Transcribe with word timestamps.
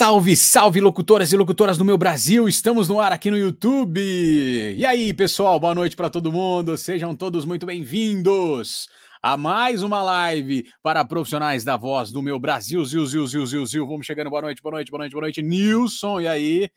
Salve, 0.00 0.34
salve, 0.34 0.80
locutoras 0.80 1.30
e 1.30 1.36
locutoras 1.36 1.76
do 1.76 1.84
meu 1.84 1.98
Brasil! 1.98 2.48
Estamos 2.48 2.88
no 2.88 2.98
ar 2.98 3.12
aqui 3.12 3.30
no 3.30 3.36
YouTube. 3.36 4.00
E 4.00 4.86
aí, 4.86 5.12
pessoal, 5.12 5.60
boa 5.60 5.74
noite 5.74 5.94
para 5.94 6.08
todo 6.08 6.32
mundo. 6.32 6.78
Sejam 6.78 7.14
todos 7.14 7.44
muito 7.44 7.66
bem-vindos 7.66 8.88
a 9.22 9.36
mais 9.36 9.82
uma 9.82 10.02
live 10.02 10.66
para 10.82 11.04
profissionais 11.04 11.64
da 11.64 11.76
voz 11.76 12.10
do 12.10 12.22
meu 12.22 12.38
Brasil. 12.38 12.82
Zil, 12.82 13.04
zil, 13.04 13.26
zil, 13.26 13.46
zil, 13.46 13.66
zil. 13.66 13.86
Vamos 13.86 14.06
chegando. 14.06 14.30
Boa 14.30 14.40
noite, 14.40 14.62
boa 14.62 14.76
noite, 14.76 14.90
boa 14.90 15.00
noite, 15.00 15.12
boa 15.12 15.20
noite. 15.20 15.42
Nilson, 15.42 16.22
e 16.22 16.26
aí? 16.26 16.70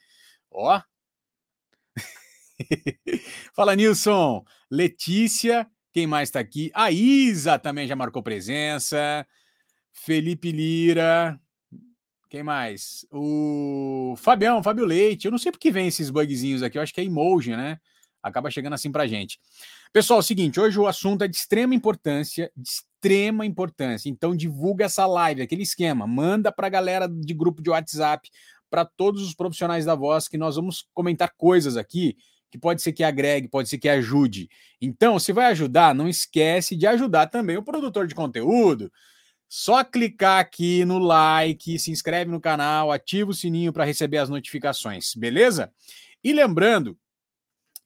Ó. 0.52 0.82
Fala, 3.56 3.74
Nilson. 3.74 4.44
Letícia, 4.70 5.66
quem 5.94 6.06
mais 6.06 6.28
está 6.28 6.42
aqui? 6.42 6.72
A 6.74 6.92
Isa 6.92 7.58
também 7.58 7.88
já 7.88 7.96
marcou 7.96 8.22
presença. 8.22 9.26
Felipe 9.94 10.52
Lira, 10.52 11.40
quem 12.34 12.42
mais? 12.42 13.06
O 13.12 14.16
Fabião, 14.18 14.64
Fábio 14.64 14.88
Leite. 14.88 15.26
Eu 15.26 15.32
não 15.32 15.38
sei 15.38 15.52
por 15.52 15.60
que 15.60 15.70
vem 15.70 15.86
esses 15.86 16.10
bugzinhos 16.10 16.64
aqui. 16.64 16.80
Eu 16.80 16.82
acho 16.82 16.92
que 16.92 17.00
é 17.00 17.04
emoji, 17.04 17.56
né? 17.56 17.78
Acaba 18.24 18.50
chegando 18.50 18.74
assim 18.74 18.92
pra 18.92 19.06
gente. 19.06 19.40
Pessoal, 19.92 20.18
é 20.18 20.22
o 20.22 20.24
seguinte, 20.24 20.60
hoje 20.60 20.80
o 20.80 20.88
assunto 20.88 21.24
é 21.24 21.28
de 21.28 21.36
extrema 21.36 21.76
importância, 21.76 22.52
de 22.58 22.68
extrema 22.68 23.46
importância. 23.46 24.10
Então 24.10 24.36
divulga 24.36 24.86
essa 24.86 25.06
live, 25.06 25.44
aquele 25.44 25.62
esquema, 25.62 26.08
manda 26.08 26.52
pra 26.52 26.70
galera 26.70 27.08
de 27.08 27.36
grupo 27.36 27.62
de 27.62 27.70
WhatsApp, 27.70 28.28
para 28.68 28.84
todos 28.84 29.22
os 29.22 29.36
profissionais 29.36 29.86
da 29.86 29.94
voz 29.94 30.28
que 30.28 30.36
nós 30.36 30.56
vamos 30.56 30.88
comentar 30.92 31.32
coisas 31.38 31.78
aqui 31.78 32.18
que 32.50 32.58
pode 32.58 32.82
ser 32.82 32.94
que 32.94 33.04
agregue, 33.04 33.48
pode 33.48 33.70
ser 33.70 33.78
que 33.78 33.90
ajude. 33.90 34.50
Então, 34.82 35.20
se 35.20 35.32
vai 35.32 35.46
ajudar, 35.48 35.94
não 35.94 36.10
esquece 36.10 36.76
de 36.76 36.88
ajudar 36.88 37.28
também 37.28 37.58
o 37.58 37.64
produtor 37.64 38.08
de 38.08 38.16
conteúdo, 38.16 38.92
só 39.56 39.84
clicar 39.84 40.40
aqui 40.40 40.84
no 40.84 40.98
like, 40.98 41.78
se 41.78 41.92
inscreve 41.92 42.32
no 42.32 42.42
canal, 42.42 42.92
ativa 42.92 43.30
o 43.30 43.36
sininho 43.36 43.72
para 43.72 43.86
receber 43.86 44.18
as 44.18 44.28
notificações, 44.28 45.14
beleza? 45.14 45.72
E 46.24 46.34
lembrando 46.34 46.98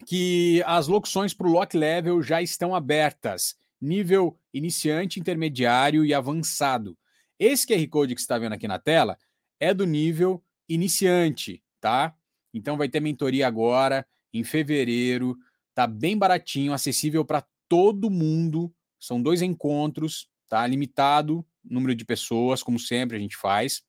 que 0.05 0.63
as 0.65 0.87
locuções 0.87 1.33
para 1.33 1.45
o 1.45 1.51
Lock 1.51 1.75
Level 1.75 2.23
já 2.23 2.41
estão 2.41 2.73
abertas, 2.73 3.57
nível 3.81 4.39
iniciante, 4.53 5.19
intermediário 5.19 6.05
e 6.05 6.13
avançado. 6.13 6.97
Esse 7.37 7.67
QR 7.67 7.85
Code 7.89 8.15
que 8.15 8.21
você 8.21 8.23
está 8.23 8.37
vendo 8.37 8.53
aqui 8.53 8.65
na 8.65 8.79
tela 8.79 9.17
é 9.59 9.73
do 9.73 9.85
nível 9.85 10.41
iniciante, 10.69 11.61
tá? 11.81 12.15
Então 12.53 12.77
vai 12.77 12.87
ter 12.87 13.01
mentoria 13.01 13.45
agora, 13.45 14.07
em 14.33 14.41
fevereiro, 14.41 15.37
tá 15.75 15.85
bem 15.85 16.17
baratinho, 16.17 16.71
acessível 16.71 17.25
para 17.25 17.45
todo 17.67 18.09
mundo. 18.09 18.73
São 18.97 19.21
dois 19.21 19.41
encontros, 19.41 20.29
tá? 20.47 20.65
Limitado 20.65 21.45
número 21.69 21.95
de 21.95 22.05
pessoas, 22.05 22.63
como 22.63 22.79
sempre 22.79 23.17
a 23.17 23.19
gente 23.19 23.35
faz. 23.35 23.81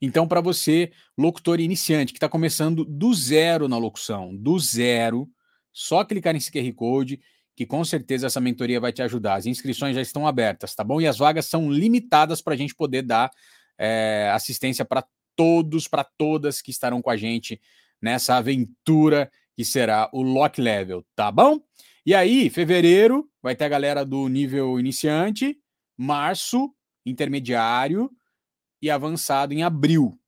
Então, 0.00 0.28
para 0.28 0.40
você, 0.40 0.92
locutor 1.16 1.60
iniciante, 1.60 2.12
que 2.12 2.18
está 2.18 2.28
começando 2.28 2.84
do 2.84 3.14
zero 3.14 3.68
na 3.68 3.78
locução, 3.78 4.36
do 4.36 4.58
zero, 4.58 5.28
só 5.72 6.04
clicar 6.04 6.34
nesse 6.34 6.50
QR 6.50 6.70
Code, 6.74 7.20
que 7.56 7.64
com 7.64 7.84
certeza 7.84 8.26
essa 8.26 8.40
mentoria 8.40 8.78
vai 8.78 8.92
te 8.92 9.02
ajudar. 9.02 9.36
As 9.36 9.46
inscrições 9.46 9.94
já 9.94 10.02
estão 10.02 10.26
abertas, 10.26 10.74
tá 10.74 10.84
bom? 10.84 11.00
E 11.00 11.06
as 11.06 11.16
vagas 11.16 11.46
são 11.46 11.70
limitadas 11.70 12.42
para 12.42 12.52
a 12.52 12.56
gente 12.56 12.74
poder 12.74 13.02
dar 13.02 13.30
é, 13.78 14.30
assistência 14.34 14.84
para 14.84 15.04
todos, 15.34 15.88
para 15.88 16.04
todas 16.04 16.60
que 16.60 16.70
estarão 16.70 17.00
com 17.00 17.10
a 17.10 17.16
gente 17.16 17.60
nessa 18.00 18.36
aventura 18.36 19.30
que 19.56 19.64
será 19.64 20.08
o 20.12 20.22
Lock 20.22 20.60
Level, 20.60 21.04
tá 21.14 21.32
bom? 21.32 21.58
E 22.04 22.14
aí, 22.14 22.50
fevereiro, 22.50 23.28
vai 23.42 23.56
ter 23.56 23.64
a 23.64 23.68
galera 23.68 24.04
do 24.04 24.28
nível 24.28 24.78
iniciante, 24.78 25.58
março, 25.96 26.74
intermediário 27.04 28.10
e 28.80 28.90
avançado 28.90 29.54
em 29.54 29.62
abril. 29.62 30.18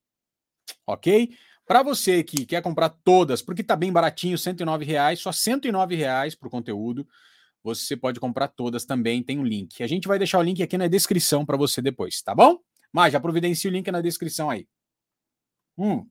Ok? 0.87 1.37
Para 1.67 1.83
você 1.83 2.25
que 2.25 2.47
quer 2.47 2.63
comprar 2.63 2.89
todas, 2.89 3.43
porque 3.43 3.63
tá 3.63 3.77
bem 3.77 3.93
baratinho, 3.93 4.37
R$ 4.37 4.85
reais, 4.85 5.21
só 5.21 5.31
R$ 5.31 5.97
reais 5.97 6.35
para 6.35 6.49
o 6.49 6.51
conteúdo, 6.51 7.07
você 7.63 7.97
pode 7.97 8.19
comprar 8.19 8.49
todas 8.49 8.87
também, 8.87 9.23
tem 9.23 9.39
um 9.39 9.45
link. 9.45 9.83
A 9.83 9.87
gente 9.87 10.09
vai 10.09 10.19
deixar 10.19 10.39
o 10.39 10.43
link 10.43 10.63
aqui 10.63 10.79
na 10.79 10.89
descrição 10.89 11.45
para 11.45 11.57
você 11.57 11.83
depois, 11.83 12.23
tá 12.23 12.35
bom? 12.35 12.59
Mas 12.91 13.13
já 13.13 13.21
providencie 13.21 13.69
o 13.69 13.73
link 13.73 13.91
na 13.91 14.01
descrição 14.01 14.49
aí. 14.49 14.67
Hum. 15.77 16.09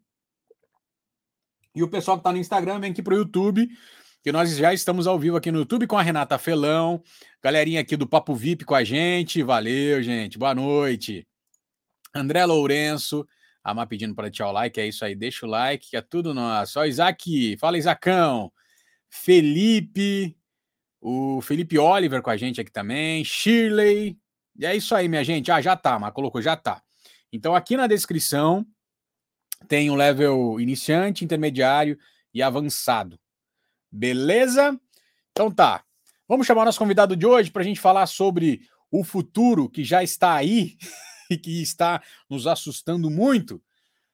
E 1.74 1.82
o 1.82 1.88
pessoal 1.88 2.18
que 2.18 2.22
está 2.22 2.32
no 2.32 2.38
Instagram, 2.38 2.80
vem 2.80 2.92
aqui 2.92 3.02
para 3.02 3.16
o 3.16 3.18
YouTube 3.18 3.68
que 4.28 4.32
nós 4.34 4.58
já 4.58 4.74
estamos 4.74 5.08
ao 5.08 5.18
vivo 5.18 5.38
aqui 5.38 5.50
no 5.54 5.60
YouTube 5.60 5.88
com 5.88 5.98
a 5.98 6.02
Renata 6.02 6.38
Felão, 6.38 7.02
galerinha 7.42 7.80
aqui 7.80 7.96
do 7.96 8.06
Papo 8.06 8.36
VIP 8.36 8.66
com 8.66 8.76
a 8.76 8.84
gente. 8.84 9.42
Valeu, 9.42 10.04
gente. 10.04 10.38
Boa 10.38 10.54
noite. 10.54 11.26
André 12.14 12.46
Lourenço, 12.46 13.26
a 13.64 13.74
Má 13.74 13.88
pedindo 13.88 14.14
para 14.14 14.28
deixar 14.28 14.50
o 14.50 14.52
like, 14.52 14.82
é 14.82 14.86
isso 14.86 15.06
aí, 15.06 15.16
deixa 15.16 15.46
o 15.46 15.50
like, 15.50 15.92
que 15.92 15.96
é 15.96 16.02
tudo 16.02 16.34
nosso. 16.34 16.78
Ó, 16.78 16.84
Isaac, 16.84 17.56
fala 17.58 17.78
Isacão. 17.78 18.52
Felipe, 19.10 20.36
o 21.00 21.40
Felipe 21.40 21.80
Oliver 21.80 22.22
com 22.22 22.30
a 22.30 22.36
gente 22.36 22.60
aqui 22.60 22.70
também, 22.70 23.24
Shirley. 23.24 24.20
E 24.60 24.66
é 24.66 24.76
isso 24.76 24.94
aí, 24.94 25.08
minha 25.08 25.24
gente. 25.24 25.50
Ah, 25.54 25.62
já 25.62 25.78
tá, 25.78 25.98
mas 25.98 26.12
colocou, 26.12 26.42
já 26.42 26.58
tá. 26.58 26.82
Então 27.32 27.56
aqui 27.56 27.78
na 27.78 27.88
descrição 27.88 28.68
tem 29.70 29.90
o 29.90 29.96
level 29.96 30.60
iniciante, 30.60 31.24
intermediário 31.24 31.98
e 32.34 32.44
avançado. 32.44 33.18
Beleza? 33.92 34.80
Então 35.32 35.52
tá. 35.52 35.84
Vamos 36.28 36.46
chamar 36.46 36.66
nosso 36.66 36.80
convidado 36.80 37.16
de 37.16 37.26
hoje 37.26 37.52
para 37.52 37.62
a 37.62 37.66
gente 37.66 37.80
falar 37.80 38.06
sobre 38.08 38.68
o 38.92 39.04
futuro 39.04 39.70
que 39.70 39.84
já 39.84 40.04
está 40.04 40.36
aí 40.36 40.78
e 41.30 41.38
que 41.38 41.62
está 41.62 42.02
nos 42.30 42.48
assustando 42.48 43.10
muito. 43.10 43.62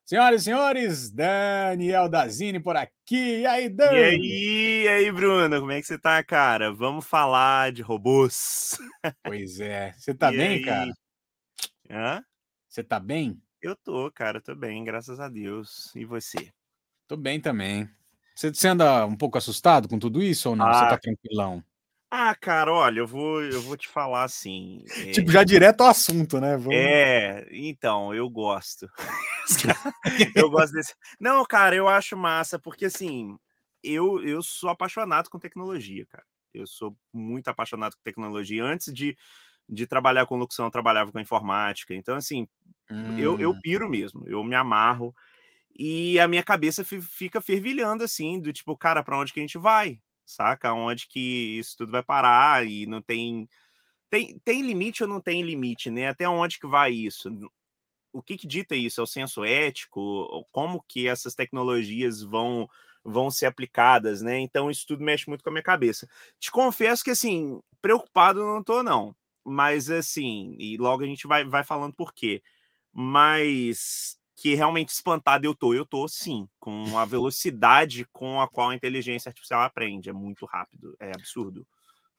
Senhoras 0.04 0.42
e 0.42 0.44
senhores, 0.44 1.10
Daniel 1.10 2.10
Dazini 2.10 2.60
por 2.60 2.76
aqui. 2.76 3.40
E 3.40 3.46
aí, 3.46 3.70
Dani? 3.70 3.96
E 3.96 4.02
aí, 4.04 4.82
e 4.82 4.88
aí, 4.88 5.12
Bruno, 5.12 5.58
como 5.58 5.72
é 5.72 5.80
que 5.80 5.86
você 5.86 5.98
tá, 5.98 6.22
cara? 6.22 6.70
Vamos 6.70 7.06
falar 7.06 7.72
de 7.72 7.80
robôs. 7.80 8.78
Pois 9.22 9.60
é. 9.60 9.94
Você 9.96 10.12
tá 10.14 10.30
e 10.30 10.36
bem, 10.36 10.48
aí? 10.48 10.62
cara? 10.62 10.92
Hã? 11.90 12.24
Você 12.68 12.84
tá 12.84 13.00
bem? 13.00 13.40
Eu 13.62 13.74
tô, 13.74 14.12
cara, 14.12 14.42
tô 14.42 14.54
bem, 14.54 14.84
graças 14.84 15.18
a 15.18 15.28
Deus. 15.28 15.90
E 15.96 16.04
você? 16.04 16.52
Tô 17.08 17.16
bem 17.16 17.40
também. 17.40 17.88
Você, 18.34 18.52
você 18.52 18.68
anda 18.68 19.06
um 19.06 19.16
pouco 19.16 19.38
assustado 19.38 19.88
com 19.88 19.98
tudo 19.98 20.22
isso 20.22 20.50
ou 20.50 20.56
não? 20.56 20.66
Ah, 20.66 20.74
você 20.74 20.88
tá 20.88 20.98
tranquilão? 20.98 21.62
Ah, 22.10 22.34
cara, 22.34 22.72
olha, 22.72 23.00
eu 23.00 23.06
vou, 23.06 23.42
eu 23.42 23.60
vou 23.62 23.76
te 23.76 23.88
falar 23.88 24.24
assim. 24.24 24.84
É... 24.90 25.10
Tipo, 25.12 25.32
já 25.32 25.42
direto 25.42 25.80
ao 25.80 25.88
assunto, 25.88 26.40
né? 26.40 26.56
Vamos... 26.56 26.74
É, 26.74 27.46
então, 27.50 28.14
eu 28.14 28.28
gosto. 28.28 28.88
eu 30.36 30.50
gosto 30.50 30.72
desse. 30.72 30.94
Não, 31.18 31.44
cara, 31.44 31.74
eu 31.74 31.88
acho 31.88 32.16
massa, 32.16 32.58
porque 32.58 32.86
assim, 32.86 33.36
eu, 33.82 34.22
eu 34.24 34.42
sou 34.42 34.70
apaixonado 34.70 35.28
com 35.28 35.38
tecnologia, 35.38 36.06
cara. 36.06 36.24
Eu 36.52 36.66
sou 36.66 36.96
muito 37.12 37.48
apaixonado 37.48 37.96
com 37.96 38.02
tecnologia. 38.02 38.64
Antes 38.64 38.92
de, 38.92 39.16
de 39.68 39.86
trabalhar 39.86 40.24
com 40.26 40.36
locução, 40.36 40.66
eu 40.66 40.70
trabalhava 40.70 41.10
com 41.10 41.18
informática. 41.18 41.94
Então, 41.94 42.16
assim, 42.16 42.46
hum. 42.90 43.18
eu, 43.18 43.38
eu 43.40 43.50
hum. 43.50 43.60
piro 43.60 43.88
mesmo, 43.88 44.22
eu 44.26 44.42
me 44.44 44.54
amarro. 44.54 45.14
E 45.76 46.18
a 46.20 46.28
minha 46.28 46.42
cabeça 46.44 46.84
fica 46.84 47.40
fervilhando 47.40 48.04
assim, 48.04 48.40
do 48.40 48.52
tipo, 48.52 48.76
cara, 48.76 49.02
para 49.02 49.18
onde 49.18 49.32
que 49.32 49.40
a 49.40 49.42
gente 49.42 49.58
vai? 49.58 50.00
Saca? 50.24 50.72
Onde 50.72 51.06
que 51.08 51.58
isso 51.58 51.76
tudo 51.76 51.92
vai 51.92 52.02
parar 52.02 52.66
e 52.66 52.86
não 52.86 53.02
tem 53.02 53.48
tem, 54.10 54.38
tem 54.44 54.62
limite 54.62 55.02
ou 55.02 55.08
não 55.08 55.20
tem 55.20 55.42
limite, 55.42 55.90
né? 55.90 56.08
Até 56.08 56.28
onde 56.28 56.60
que 56.60 56.66
vai 56.68 56.92
isso? 56.92 57.30
O 58.12 58.22
que, 58.22 58.36
que 58.36 58.46
dita 58.46 58.76
isso? 58.76 59.00
É 59.00 59.04
o 59.04 59.06
senso 59.06 59.44
ético? 59.44 60.46
Como 60.52 60.82
que 60.88 61.08
essas 61.08 61.34
tecnologias 61.34 62.22
vão 62.22 62.68
vão 63.04 63.30
ser 63.30 63.46
aplicadas, 63.46 64.22
né? 64.22 64.38
Então 64.40 64.70
isso 64.70 64.86
tudo 64.86 65.04
mexe 65.04 65.28
muito 65.28 65.44
com 65.44 65.50
a 65.50 65.52
minha 65.52 65.62
cabeça. 65.62 66.08
Te 66.38 66.50
confesso 66.50 67.04
que 67.04 67.10
assim, 67.10 67.60
preocupado 67.82 68.40
não 68.44 68.62
tô 68.62 68.82
não, 68.82 69.14
mas 69.44 69.90
assim, 69.90 70.56
e 70.58 70.76
logo 70.78 71.02
a 71.04 71.06
gente 71.06 71.26
vai 71.26 71.44
vai 71.44 71.64
falando 71.64 71.94
por 71.94 72.14
quê. 72.14 72.42
Mas 72.92 74.18
que 74.44 74.54
realmente 74.54 74.90
espantado 74.90 75.46
eu 75.46 75.54
tô. 75.54 75.72
Eu 75.72 75.86
tô, 75.86 76.06
sim, 76.06 76.46
com 76.60 76.98
a 76.98 77.06
velocidade 77.06 78.06
com 78.12 78.42
a 78.42 78.46
qual 78.46 78.68
a 78.68 78.74
inteligência 78.74 79.30
artificial 79.30 79.62
aprende. 79.62 80.10
É 80.10 80.12
muito 80.12 80.44
rápido, 80.44 80.94
é 81.00 81.12
absurdo. 81.12 81.66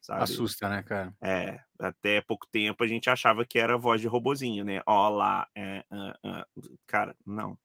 Sabe? 0.01 0.23
Assusta, 0.23 0.67
né, 0.67 0.81
cara? 0.81 1.13
É, 1.21 1.59
até 1.77 2.21
pouco 2.21 2.47
tempo 2.51 2.83
a 2.83 2.87
gente 2.87 3.11
achava 3.11 3.45
que 3.45 3.59
era 3.59 3.77
voz 3.77 4.01
de 4.01 4.07
robozinho, 4.07 4.65
né? 4.65 4.81
Olá, 4.87 5.47
é, 5.55 5.85
cara, 6.87 7.15
não, 7.23 7.55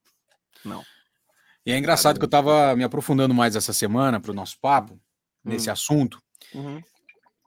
não. 0.62 0.84
E 1.64 1.72
é 1.72 1.78
engraçado 1.78 2.18
que 2.18 2.24
eu 2.26 2.30
tava 2.30 2.76
me 2.76 2.84
aprofundando 2.84 3.32
mais 3.32 3.56
essa 3.56 3.72
semana 3.72 4.20
para 4.20 4.30
o 4.30 4.34
nosso 4.34 4.60
papo, 4.60 5.00
nesse 5.42 5.70
hum. 5.70 5.72
assunto. 5.72 6.22
Uhum. 6.52 6.82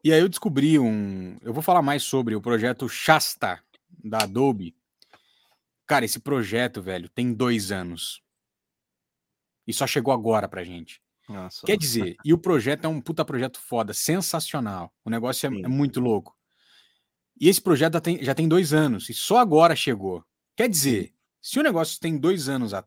E 0.03 0.11
aí 0.11 0.19
eu 0.19 0.29
descobri 0.29 0.79
um. 0.79 1.37
Eu 1.43 1.53
vou 1.53 1.61
falar 1.61 1.83
mais 1.83 2.01
sobre 2.01 2.33
o 2.33 2.41
projeto 2.41 2.89
Shasta 2.89 3.61
da 4.03 4.23
Adobe, 4.23 4.75
Cara, 5.93 6.05
esse 6.05 6.19
projeto, 6.19 6.81
velho, 6.81 7.07
tem 7.07 7.31
dois 7.31 7.71
anos. 7.71 8.19
E 9.67 9.71
só 9.71 9.85
chegou 9.85 10.11
agora 10.11 10.49
pra 10.49 10.63
gente. 10.63 10.99
Nossa, 11.29 11.63
Quer 11.67 11.77
dizer, 11.77 12.15
e 12.25 12.33
o 12.33 12.37
projeto 12.39 12.85
é 12.85 12.87
um 12.87 12.99
puta 12.99 13.23
projeto 13.23 13.59
foda, 13.59 13.93
sensacional. 13.93 14.91
O 15.05 15.09
negócio 15.11 15.45
é, 15.45 15.61
é 15.61 15.67
muito 15.67 15.99
louco. 15.99 16.35
E 17.39 17.47
esse 17.47 17.61
projeto 17.61 17.93
já 17.93 18.01
tem, 18.01 18.23
já 18.23 18.33
tem 18.33 18.47
dois 18.47 18.73
anos 18.73 19.07
e 19.07 19.13
só 19.13 19.37
agora 19.37 19.75
chegou. 19.75 20.25
Quer 20.55 20.67
dizer, 20.67 21.13
Se 21.39 21.59
o 21.59 21.63
negócio 21.63 21.99
tem 21.99 22.17
dois 22.17 22.49
anos, 22.49 22.73
a, 22.73 22.83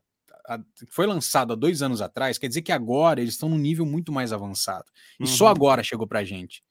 a, 0.49 0.59
foi 0.89 1.07
lançado 1.07 1.53
há 1.53 1.57
dois 1.57 1.83
anos 1.83 2.03
atrás, 2.03 2.39
quer 2.39 2.49
dizer 2.49 2.63
que 2.63 2.73
agora 2.73 3.21
eles 3.21 3.35
estão 3.35 3.49
num 3.49 3.57
nível 3.57 3.87
muito 3.87 4.11
mais 4.11 4.33
avançado. 4.33 4.91
E 5.21 5.23
uhum. 5.23 5.29
só 5.29 5.47
agora 5.47 5.81
chegou 5.85 6.09
pra 6.09 6.25
gente. 6.25 6.65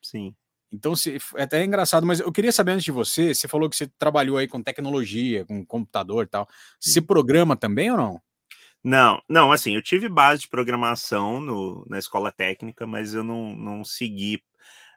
Sim. 0.00 0.34
Então, 0.74 0.96
se, 0.96 1.18
é 1.36 1.42
até 1.44 1.64
engraçado, 1.64 2.04
mas 2.04 2.18
eu 2.18 2.32
queria 2.32 2.50
saber 2.50 2.72
antes 2.72 2.84
de 2.84 2.90
você, 2.90 3.32
você 3.32 3.46
falou 3.46 3.70
que 3.70 3.76
você 3.76 3.86
trabalhou 3.96 4.36
aí 4.36 4.48
com 4.48 4.60
tecnologia, 4.60 5.44
com 5.44 5.64
computador 5.64 6.24
e 6.24 6.26
tal. 6.26 6.48
Você 6.80 7.00
programa 7.00 7.56
também 7.56 7.92
ou 7.92 7.96
não? 7.96 8.20
Não, 8.82 9.22
não, 9.28 9.52
assim, 9.52 9.74
eu 9.74 9.82
tive 9.82 10.08
base 10.08 10.42
de 10.42 10.48
programação 10.48 11.40
no, 11.40 11.86
na 11.88 11.98
escola 11.98 12.32
técnica, 12.32 12.86
mas 12.86 13.14
eu 13.14 13.22
não, 13.22 13.54
não 13.54 13.84
segui. 13.84 14.42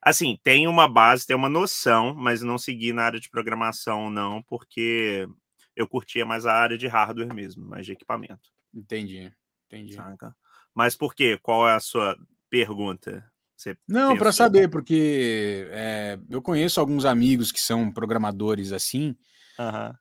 Assim, 0.02 0.38
tem 0.44 0.68
uma 0.68 0.88
base, 0.88 1.28
tem 1.28 1.36
uma 1.36 1.48
noção, 1.48 2.14
mas 2.14 2.42
não 2.42 2.58
segui 2.58 2.92
na 2.92 3.04
área 3.04 3.20
de 3.20 3.30
programação, 3.30 4.10
não, 4.10 4.42
porque 4.44 5.28
eu 5.76 5.88
curtia 5.88 6.26
mais 6.26 6.46
a 6.46 6.54
área 6.54 6.78
de 6.78 6.88
hardware 6.88 7.34
mesmo, 7.34 7.66
mais 7.66 7.86
de 7.86 7.92
equipamento. 7.92 8.52
Entendi, 8.74 9.32
entendi. 9.68 9.94
Saca? 9.94 10.36
Mas 10.74 10.96
por 10.96 11.14
quê? 11.14 11.40
Qual 11.42 11.68
é 11.68 11.76
a 11.76 11.80
sua 11.80 12.18
pergunta? 12.50 13.24
Você 13.58 13.76
não, 13.88 14.16
para 14.16 14.32
saber, 14.32 14.70
porque 14.70 15.68
é, 15.72 16.20
eu 16.30 16.42
conheço 16.42 16.80
alguns 16.80 17.06
amigos 17.06 17.52
que 17.52 17.60
são 17.60 17.92
programadores 17.92 18.72
assim, 18.72 19.16
uhum. 19.58 19.94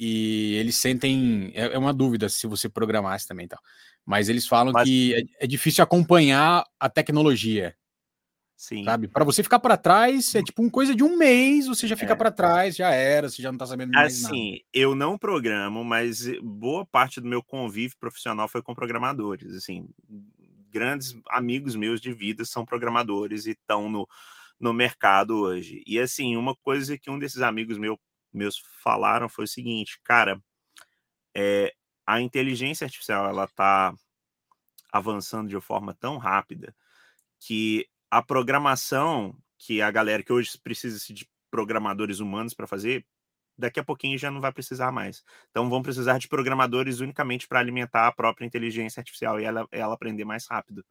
E 0.00 0.54
eles 0.54 0.76
sentem. 0.76 1.52
É, 1.54 1.74
é 1.74 1.78
uma 1.78 1.92
dúvida 1.92 2.26
se 2.30 2.46
você 2.46 2.70
programasse 2.70 3.28
também 3.28 3.46
tal. 3.46 3.60
Mas 4.06 4.30
eles 4.30 4.46
falam 4.46 4.72
Mas... 4.72 4.88
que 4.88 5.14
é, 5.14 5.44
é, 5.44 5.46
difícil 5.46 5.84
acompanhar 5.84 6.64
a 6.80 6.88
tecnologia. 6.88 7.76
Sim. 8.56 8.84
Sabe? 8.84 9.08
Para 9.08 9.24
você 9.24 9.42
ficar 9.42 9.58
para 9.58 9.76
trás, 9.76 10.34
é 10.34 10.42
tipo 10.42 10.62
uma 10.62 10.70
coisa 10.70 10.94
de 10.94 11.02
um 11.02 11.16
mês, 11.16 11.66
você 11.66 11.86
já 11.86 11.96
fica 11.96 12.12
é. 12.12 12.16
para 12.16 12.30
trás, 12.30 12.76
já 12.76 12.90
era, 12.90 13.28
você 13.28 13.42
já 13.42 13.50
não 13.50 13.58
tá 13.58 13.66
sabendo 13.66 13.92
mais 13.92 14.12
assim, 14.12 14.22
nada. 14.22 14.34
Assim, 14.34 14.60
eu 14.72 14.94
não 14.94 15.16
programo, 15.16 15.82
mas 15.82 16.26
boa 16.42 16.84
parte 16.84 17.20
do 17.20 17.28
meu 17.28 17.42
convívio 17.42 17.96
profissional 17.98 18.48
foi 18.48 18.62
com 18.62 18.74
programadores. 18.74 19.54
Assim, 19.54 19.88
grandes 20.70 21.14
amigos 21.28 21.74
meus 21.74 22.00
de 22.00 22.12
vida 22.12 22.44
são 22.44 22.64
programadores 22.64 23.46
e 23.46 23.50
estão 23.50 23.88
no, 23.88 24.08
no 24.58 24.72
mercado 24.72 25.38
hoje. 25.38 25.82
E 25.86 25.98
assim, 25.98 26.36
uma 26.36 26.54
coisa 26.56 26.98
que 26.98 27.10
um 27.10 27.18
desses 27.18 27.42
amigos 27.42 27.78
meu, 27.78 27.98
meus 28.32 28.58
falaram 28.82 29.28
foi 29.28 29.44
o 29.44 29.48
seguinte, 29.48 30.00
cara, 30.04 30.40
é, 31.34 31.74
a 32.06 32.20
inteligência 32.20 32.84
artificial 32.84 33.28
ela 33.28 33.44
está 33.44 33.94
avançando 34.92 35.48
de 35.48 35.60
forma 35.60 35.94
tão 35.94 36.18
rápida 36.18 36.74
que 37.38 37.86
a 38.10 38.22
programação 38.22 39.36
que 39.58 39.82
a 39.82 39.90
galera 39.90 40.22
que 40.22 40.32
hoje 40.32 40.58
precisa 40.58 40.98
de 41.12 41.28
programadores 41.50 42.18
humanos 42.18 42.54
para 42.54 42.66
fazer, 42.66 43.04
daqui 43.60 43.78
a 43.78 43.84
pouquinho 43.84 44.18
já 44.18 44.30
não 44.30 44.40
vai 44.40 44.52
precisar 44.52 44.90
mais. 44.90 45.22
Então 45.50 45.68
vão 45.70 45.82
precisar 45.82 46.18
de 46.18 46.28
programadores 46.28 47.00
unicamente 47.00 47.46
para 47.46 47.60
alimentar 47.60 48.08
a 48.08 48.12
própria 48.12 48.46
inteligência 48.46 49.00
artificial 49.00 49.38
e 49.40 49.44
ela, 49.44 49.66
ela 49.70 49.94
aprender 49.94 50.24
mais 50.24 50.46
rápido. 50.50 50.84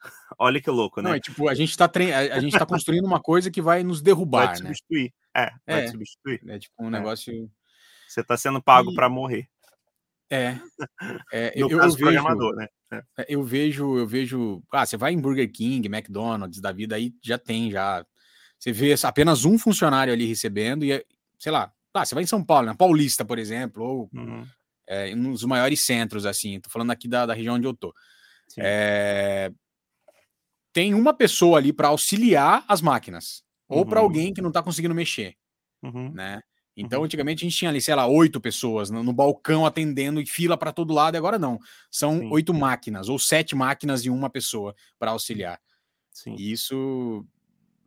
Olha 0.38 0.60
que 0.60 0.70
louco, 0.70 1.00
né? 1.00 1.10
Não, 1.10 1.16
é 1.16 1.20
tipo, 1.20 1.48
a 1.48 1.54
gente 1.54 1.70
está 1.70 1.88
tre... 1.88 2.12
a, 2.12 2.40
gente 2.40 2.58
tá 2.58 2.66
construindo 2.66 3.04
uma 3.04 3.20
coisa 3.20 3.50
que 3.50 3.62
vai 3.62 3.82
nos 3.82 4.02
derrubar, 4.02 4.46
vai 4.46 4.48
né? 4.48 4.54
substituir. 4.56 5.14
É, 5.34 5.50
vai 5.66 5.84
é, 5.84 5.88
substituir. 5.88 6.40
É 6.48 6.58
tipo 6.58 6.74
um 6.78 6.88
é. 6.88 6.90
negócio. 6.90 7.50
Você 8.08 8.20
está 8.20 8.36
sendo 8.36 8.62
pago 8.62 8.92
e... 8.92 8.94
para 8.94 9.08
morrer. 9.08 9.48
É. 10.30 10.58
é 11.32 11.52
eu, 11.54 11.68
eu 11.70 11.78
programador, 11.96 12.56
vejo, 12.56 12.56
né? 12.56 12.68
É. 13.18 13.26
Eu 13.28 13.42
vejo, 13.42 13.98
eu 13.98 14.06
vejo. 14.06 14.62
Ah, 14.72 14.84
você 14.84 14.96
vai 14.96 15.12
em 15.12 15.20
Burger 15.20 15.50
King, 15.50 15.86
McDonald's 15.88 16.60
da 16.60 16.72
vida, 16.72 16.96
aí 16.96 17.12
já 17.22 17.38
tem, 17.38 17.70
já. 17.70 18.04
Você 18.58 18.72
vê 18.72 18.94
apenas 19.02 19.44
um 19.44 19.58
funcionário 19.58 20.12
ali 20.12 20.26
recebendo, 20.26 20.84
e, 20.84 21.04
sei 21.38 21.52
lá, 21.52 21.72
ah, 21.98 22.04
você 22.04 22.14
vai 22.14 22.24
em 22.24 22.26
São 22.26 22.44
Paulo, 22.44 22.66
na 22.66 22.74
Paulista, 22.74 23.24
por 23.24 23.38
exemplo, 23.38 23.82
ou 23.82 24.10
uhum. 24.12 24.46
é, 24.86 25.14
nos 25.14 25.44
maiores 25.44 25.84
centros, 25.84 26.26
assim. 26.26 26.60
Tô 26.60 26.70
falando 26.70 26.90
aqui 26.90 27.08
da, 27.08 27.26
da 27.26 27.34
região 27.34 27.56
onde 27.56 27.66
eu 27.66 27.74
tô. 27.74 27.94
É, 28.58 29.50
tem 30.72 30.94
uma 30.94 31.14
pessoa 31.14 31.58
ali 31.58 31.72
para 31.72 31.88
auxiliar 31.88 32.64
as 32.68 32.80
máquinas, 32.80 33.42
uhum. 33.68 33.78
ou 33.78 33.86
para 33.86 34.00
alguém 34.00 34.32
que 34.32 34.42
não 34.42 34.48
está 34.48 34.62
conseguindo 34.62 34.94
mexer, 34.94 35.34
uhum. 35.82 36.12
né? 36.12 36.42
Então, 36.76 36.98
uhum. 36.98 37.06
antigamente 37.06 37.42
a 37.42 37.48
gente 37.48 37.56
tinha 37.56 37.70
ali, 37.70 37.80
sei 37.80 37.94
lá, 37.94 38.06
oito 38.06 38.38
pessoas 38.38 38.90
no, 38.90 39.02
no 39.02 39.12
balcão 39.12 39.64
atendendo 39.64 40.20
e 40.20 40.26
fila 40.26 40.58
para 40.58 40.72
todo 40.72 40.92
lado, 40.92 41.14
e 41.14 41.18
agora 41.18 41.38
não. 41.38 41.58
São 41.90 42.18
Sim. 42.18 42.28
oito 42.30 42.52
máquinas, 42.52 43.08
ou 43.08 43.18
sete 43.18 43.56
máquinas 43.56 44.04
e 44.04 44.10
uma 44.10 44.28
pessoa 44.28 44.74
para 44.98 45.12
auxiliar. 45.12 45.58
Sim. 46.12 46.36
E 46.38 46.52
isso. 46.52 47.26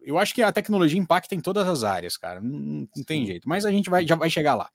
Eu 0.01 0.17
acho 0.17 0.33
que 0.33 0.41
a 0.41 0.51
tecnologia 0.51 0.99
impacta 0.99 1.35
em 1.35 1.39
todas 1.39 1.67
as 1.67 1.83
áreas, 1.83 2.17
cara. 2.17 2.41
Não, 2.41 2.87
não 2.95 3.03
tem 3.05 3.25
jeito. 3.25 3.47
Mas 3.47 3.65
a 3.65 3.71
gente 3.71 3.89
vai, 3.89 4.05
já 4.05 4.15
vai 4.15 4.29
chegar 4.29 4.55
lá. 4.55 4.69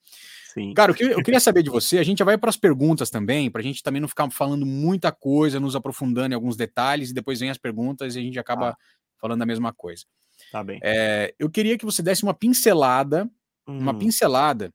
Sim. 0.55 0.73
Cara, 0.73 0.93
o 0.93 0.95
que 0.95 1.03
eu 1.03 1.23
queria 1.23 1.41
saber 1.41 1.65
de 1.65 1.71
você, 1.71 1.99
a 1.99 2.05
gente 2.05 2.19
já 2.19 2.25
vai 2.25 2.39
para 2.39 2.49
as 2.49 2.57
perguntas 2.57 3.11
também, 3.11 3.51
para 3.51 3.61
a 3.61 3.65
gente 3.65 3.83
também 3.83 4.01
não 4.01 4.07
ficar 4.07 4.31
falando 4.31 4.65
muita 4.65 5.11
coisa, 5.11 5.59
nos 5.59 5.75
aprofundando 5.75 6.33
em 6.33 6.37
alguns 6.37 6.57
detalhes, 6.57 7.11
e 7.11 7.15
depois 7.15 7.41
vem 7.41 7.51
as 7.51 7.59
perguntas 7.59 8.15
e 8.15 8.21
a 8.21 8.23
gente 8.23 8.39
acaba 8.39 8.71
ah. 8.71 8.77
falando 9.21 9.43
a 9.43 9.47
mesma 9.47 9.73
coisa. 9.73 10.05
Tá 10.53 10.63
bem. 10.63 10.79
É, 10.83 11.35
eu 11.41 11.51
queria 11.51 11.77
que 11.77 11.85
você 11.85 12.03
desse 12.03 12.23
uma 12.23 12.35
pincelada, 12.35 13.29
hum. 13.67 13.79
uma 13.79 13.99
pincelada 13.99 14.73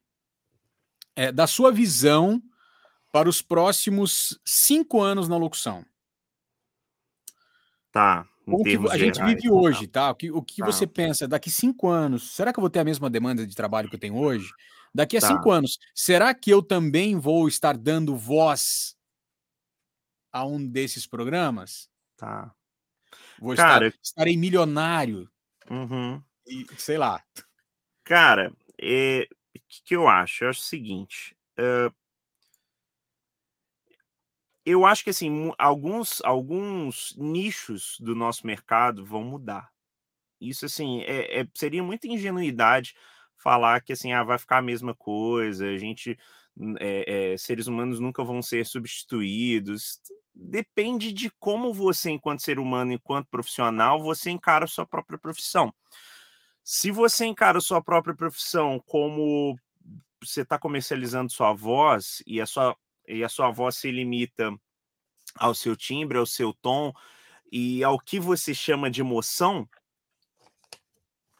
é, 1.16 1.32
da 1.32 1.46
sua 1.46 1.72
visão 1.72 2.42
para 3.10 3.28
os 3.28 3.40
próximos 3.40 4.38
cinco 4.44 5.00
anos 5.00 5.28
na 5.28 5.36
locução. 5.38 5.84
Tá. 7.90 8.26
O 8.52 8.64
que 8.64 8.78
a 8.90 8.98
gente 8.98 9.22
vive 9.22 9.46
então, 9.46 9.56
hoje, 9.56 9.86
tá? 9.86 10.10
O 10.10 10.14
que, 10.14 10.30
o 10.30 10.42
que 10.42 10.60
tá. 10.60 10.66
você 10.66 10.86
pensa 10.86 11.28
daqui 11.28 11.50
cinco 11.50 11.88
anos? 11.88 12.32
Será 12.32 12.52
que 12.52 12.58
eu 12.58 12.62
vou 12.62 12.70
ter 12.70 12.80
a 12.80 12.84
mesma 12.84 13.08
demanda 13.08 13.46
de 13.46 13.54
trabalho 13.54 13.88
que 13.88 13.96
eu 13.96 14.00
tenho 14.00 14.16
hoje? 14.16 14.50
Daqui 14.94 15.16
a 15.16 15.20
tá. 15.20 15.28
cinco 15.28 15.50
anos, 15.50 15.78
será 15.94 16.34
que 16.34 16.50
eu 16.50 16.62
também 16.62 17.16
vou 17.16 17.46
estar 17.46 17.76
dando 17.76 18.16
voz 18.16 18.96
a 20.32 20.44
um 20.44 20.66
desses 20.66 21.06
programas? 21.06 21.88
Tá. 22.16 22.54
Vou 23.38 23.54
Cara, 23.54 23.88
estar, 23.88 24.00
estarei 24.02 24.36
milionário. 24.36 25.30
Uhum. 25.70 26.22
E, 26.46 26.66
sei 26.76 26.98
lá. 26.98 27.22
Cara, 28.04 28.52
é, 28.80 29.28
o 29.54 29.60
que, 29.68 29.82
que, 29.84 29.96
eu 29.96 30.08
acho? 30.08 30.44
Eu 30.44 30.50
acho 30.50 30.60
o 30.60 30.64
seguinte. 30.64 31.36
Uh, 31.58 31.94
eu 34.64 34.84
acho 34.84 35.04
que 35.04 35.10
assim, 35.10 35.52
alguns, 35.58 36.20
alguns 36.22 37.14
nichos 37.16 37.96
do 38.00 38.14
nosso 38.14 38.46
mercado 38.46 39.04
vão 39.04 39.24
mudar. 39.24 39.70
Isso 40.40 40.66
assim, 40.66 41.02
é, 41.02 41.40
é 41.40 41.48
seria 41.54 41.82
muita 41.82 42.06
ingenuidade 42.06 42.94
falar 43.36 43.80
que 43.80 43.92
assim, 43.92 44.12
ah, 44.12 44.22
vai 44.22 44.38
ficar 44.38 44.58
a 44.58 44.62
mesma 44.62 44.94
coisa, 44.94 45.66
a 45.66 45.78
gente, 45.78 46.18
é, 46.78 47.32
é, 47.32 47.36
seres 47.36 47.66
humanos 47.66 47.98
nunca 48.00 48.22
vão 48.22 48.42
ser 48.42 48.64
substituídos. 48.66 50.00
Depende 50.34 51.12
de 51.12 51.30
como 51.38 51.72
você, 51.72 52.10
enquanto 52.10 52.42
ser 52.42 52.58
humano, 52.58 52.92
enquanto 52.92 53.28
profissional, 53.28 54.02
você 54.02 54.30
encara 54.30 54.64
a 54.64 54.68
sua 54.68 54.86
própria 54.86 55.18
profissão. 55.18 55.72
Se 56.62 56.90
você 56.90 57.26
encara 57.26 57.58
a 57.58 57.62
sua 57.62 57.82
própria 57.82 58.14
profissão 58.14 58.80
como 58.86 59.58
você 60.22 60.42
está 60.42 60.58
comercializando 60.58 61.32
sua 61.32 61.52
voz 61.52 62.22
e 62.26 62.40
a 62.40 62.46
sua, 62.46 62.76
e 63.10 63.24
a 63.24 63.28
sua 63.28 63.50
voz 63.50 63.76
se 63.76 63.90
limita 63.90 64.54
ao 65.36 65.54
seu 65.54 65.76
timbre, 65.76 66.18
ao 66.18 66.26
seu 66.26 66.52
tom 66.52 66.92
e 67.50 67.82
ao 67.82 67.98
que 67.98 68.20
você 68.20 68.54
chama 68.54 68.90
de 68.90 69.00
emoção, 69.00 69.68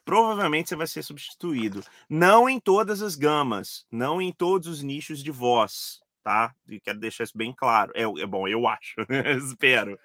provavelmente 0.03 0.69
você 0.69 0.75
vai 0.75 0.87
ser 0.87 1.03
substituído. 1.03 1.83
Não 2.09 2.49
em 2.49 2.59
todas 2.59 3.01
as 3.01 3.15
gamas, 3.15 3.85
não 3.91 4.21
em 4.21 4.31
todos 4.31 4.67
os 4.67 4.81
nichos 4.81 5.23
de 5.23 5.31
voz, 5.31 6.01
tá? 6.23 6.53
E 6.67 6.79
quero 6.79 6.99
deixar 6.99 7.23
isso 7.23 7.37
bem 7.37 7.53
claro. 7.53 7.91
É, 7.95 8.03
é 8.03 8.25
bom, 8.25 8.47
eu 8.47 8.67
acho, 8.67 8.95
espero. 9.37 9.97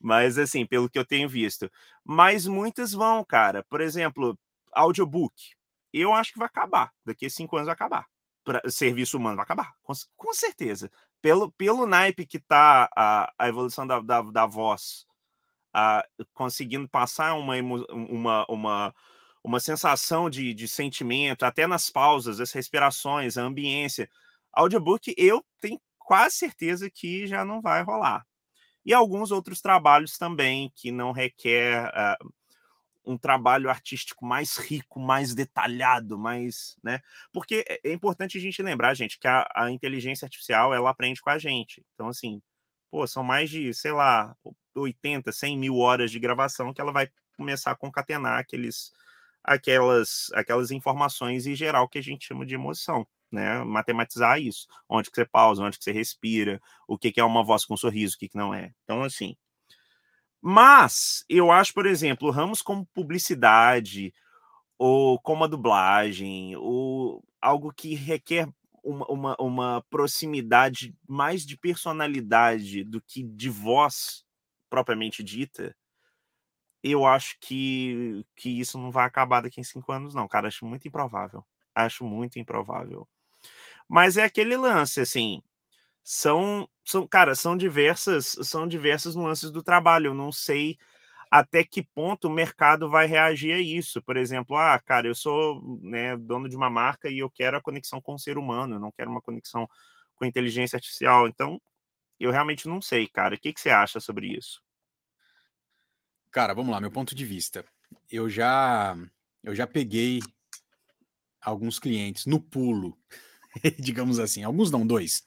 Mas 0.00 0.38
assim, 0.38 0.64
pelo 0.64 0.88
que 0.88 0.98
eu 0.98 1.04
tenho 1.04 1.28
visto. 1.28 1.70
Mas 2.04 2.46
muitas 2.46 2.92
vão, 2.92 3.24
cara. 3.24 3.64
Por 3.64 3.80
exemplo, 3.80 4.38
audiobook. 4.72 5.34
Eu 5.92 6.14
acho 6.14 6.32
que 6.32 6.38
vai 6.38 6.46
acabar. 6.46 6.90
Daqui 7.04 7.26
a 7.26 7.30
cinco 7.30 7.56
anos 7.56 7.66
vai 7.66 7.74
acabar. 7.74 8.06
Pra, 8.44 8.62
serviço 8.70 9.18
humano 9.18 9.36
vai 9.36 9.42
acabar, 9.42 9.74
com, 9.82 9.92
com 10.16 10.32
certeza. 10.32 10.90
Pelo, 11.22 11.52
pelo 11.52 11.86
naipe 11.86 12.26
que 12.26 12.38
tá 12.38 12.88
a, 12.96 13.32
a 13.38 13.48
evolução 13.48 13.86
da, 13.86 14.00
da, 14.00 14.22
da 14.22 14.46
voz, 14.46 15.06
a, 15.74 16.04
conseguindo 16.32 16.88
passar 16.88 17.34
uma, 17.34 17.54
uma, 17.56 18.46
uma 18.48 18.94
uma 19.42 19.58
sensação 19.58 20.28
de, 20.28 20.52
de 20.54 20.68
sentimento, 20.68 21.44
até 21.44 21.66
nas 21.66 21.90
pausas, 21.90 22.40
as 22.40 22.52
respirações, 22.52 23.36
a 23.36 23.42
ambiência. 23.42 24.08
Audiobook, 24.52 25.14
eu 25.16 25.44
tenho 25.60 25.80
quase 25.98 26.36
certeza 26.36 26.90
que 26.90 27.26
já 27.26 27.44
não 27.44 27.60
vai 27.60 27.82
rolar. 27.82 28.26
E 28.84 28.92
alguns 28.92 29.30
outros 29.30 29.60
trabalhos 29.60 30.18
também 30.18 30.72
que 30.74 30.90
não 30.90 31.12
requer 31.12 31.88
uh, 31.88 32.32
um 33.04 33.16
trabalho 33.16 33.70
artístico 33.70 34.24
mais 34.24 34.56
rico, 34.56 35.00
mais 35.00 35.34
detalhado, 35.34 36.18
mais, 36.18 36.76
né? 36.82 37.00
Porque 37.32 37.64
é, 37.68 37.80
é 37.90 37.92
importante 37.92 38.38
a 38.38 38.40
gente 38.40 38.62
lembrar, 38.62 38.94
gente, 38.94 39.18
que 39.18 39.26
a, 39.26 39.48
a 39.54 39.70
inteligência 39.70 40.26
artificial 40.26 40.74
ela 40.74 40.90
aprende 40.90 41.20
com 41.20 41.30
a 41.30 41.38
gente. 41.38 41.84
Então, 41.94 42.08
assim, 42.08 42.42
pô, 42.90 43.06
são 43.06 43.22
mais 43.22 43.50
de, 43.50 43.72
sei 43.74 43.92
lá, 43.92 44.36
80, 44.74 45.32
100 45.32 45.58
mil 45.58 45.76
horas 45.78 46.10
de 46.10 46.18
gravação 46.18 46.72
que 46.72 46.80
ela 46.80 46.92
vai 46.92 47.08
começar 47.36 47.70
a 47.70 47.76
concatenar 47.76 48.38
aqueles 48.38 48.92
aquelas, 49.42 50.30
aquelas 50.34 50.70
informações 50.70 51.46
em 51.46 51.54
geral 51.54 51.88
que 51.88 51.98
a 51.98 52.02
gente 52.02 52.26
chama 52.26 52.46
de 52.46 52.54
emoção. 52.54 53.06
Né, 53.32 53.62
matematizar 53.62 54.40
isso, 54.40 54.66
onde 54.88 55.08
que 55.08 55.14
você 55.14 55.24
pausa, 55.24 55.62
onde 55.62 55.78
que 55.78 55.84
você 55.84 55.92
respira, 55.92 56.60
o 56.88 56.98
que, 56.98 57.12
que 57.12 57.20
é 57.20 57.24
uma 57.24 57.44
voz 57.44 57.64
com 57.64 57.76
sorriso, 57.76 58.16
o 58.16 58.18
que, 58.18 58.28
que 58.28 58.36
não 58.36 58.52
é. 58.52 58.72
Então, 58.82 59.04
assim, 59.04 59.36
mas 60.40 61.24
eu 61.28 61.50
acho, 61.50 61.74
por 61.74 61.86
exemplo, 61.86 62.30
ramos 62.30 62.62
como 62.62 62.86
publicidade, 62.86 64.12
ou 64.78 65.18
como 65.20 65.44
a 65.44 65.46
dublagem, 65.46 66.56
ou 66.56 67.22
algo 67.40 67.72
que 67.72 67.94
requer 67.94 68.48
uma, 68.82 69.06
uma, 69.10 69.36
uma, 69.38 69.84
proximidade 69.90 70.94
mais 71.06 71.44
de 71.44 71.56
personalidade 71.56 72.82
do 72.84 73.00
que 73.00 73.22
de 73.22 73.50
voz 73.50 74.24
propriamente 74.70 75.22
dita, 75.22 75.76
eu 76.82 77.04
acho 77.04 77.36
que, 77.40 78.24
que 78.34 78.60
isso 78.60 78.78
não 78.78 78.90
vai 78.90 79.04
acabar 79.04 79.42
daqui 79.42 79.60
em 79.60 79.64
cinco 79.64 79.92
anos, 79.92 80.14
não, 80.14 80.26
cara. 80.26 80.48
Acho 80.48 80.64
muito 80.64 80.88
improvável. 80.88 81.44
Acho 81.74 82.04
muito 82.04 82.38
improvável. 82.38 83.06
Mas 83.88 84.16
é 84.16 84.24
aquele 84.24 84.56
lance, 84.56 85.00
assim. 85.00 85.42
São, 86.02 86.68
são, 86.84 87.06
cara, 87.06 87.34
são 87.34 87.56
diversas, 87.56 88.36
são 88.42 88.66
diversas 88.66 89.14
nuances 89.14 89.50
do 89.50 89.62
trabalho. 89.62 90.08
Eu 90.08 90.14
não 90.14 90.32
sei 90.32 90.78
até 91.30 91.62
que 91.62 91.82
ponto 91.82 92.26
o 92.26 92.30
mercado 92.30 92.90
vai 92.90 93.06
reagir 93.06 93.54
a 93.54 93.60
isso. 93.60 94.02
Por 94.02 94.16
exemplo, 94.16 94.56
ah, 94.56 94.78
cara, 94.80 95.06
eu 95.06 95.14
sou 95.14 95.80
né, 95.82 96.16
dono 96.16 96.48
de 96.48 96.56
uma 96.56 96.68
marca 96.68 97.08
e 97.08 97.18
eu 97.18 97.30
quero 97.30 97.56
a 97.56 97.62
conexão 97.62 98.00
com 98.00 98.14
o 98.14 98.18
ser 98.18 98.36
humano, 98.36 98.74
eu 98.74 98.80
não 98.80 98.90
quero 98.90 99.10
uma 99.10 99.22
conexão 99.22 99.68
com 100.16 100.24
inteligência 100.24 100.76
artificial. 100.76 101.28
Então, 101.28 101.60
eu 102.18 102.30
realmente 102.30 102.68
não 102.68 102.82
sei, 102.82 103.06
cara. 103.06 103.36
O 103.36 103.38
que, 103.38 103.52
que 103.52 103.60
você 103.60 103.70
acha 103.70 104.00
sobre 104.00 104.26
isso? 104.36 104.60
Cara, 106.30 106.54
vamos 106.54 106.70
lá, 106.70 106.80
meu 106.80 106.90
ponto 106.90 107.14
de 107.14 107.24
vista. 107.24 107.64
Eu 108.10 108.28
já 108.28 108.96
eu 109.42 109.54
já 109.54 109.66
peguei 109.66 110.20
alguns 111.40 111.78
clientes 111.78 112.26
no 112.26 112.40
pulo, 112.40 112.98
digamos 113.78 114.18
assim, 114.18 114.44
alguns 114.44 114.70
não, 114.70 114.86
dois. 114.86 115.26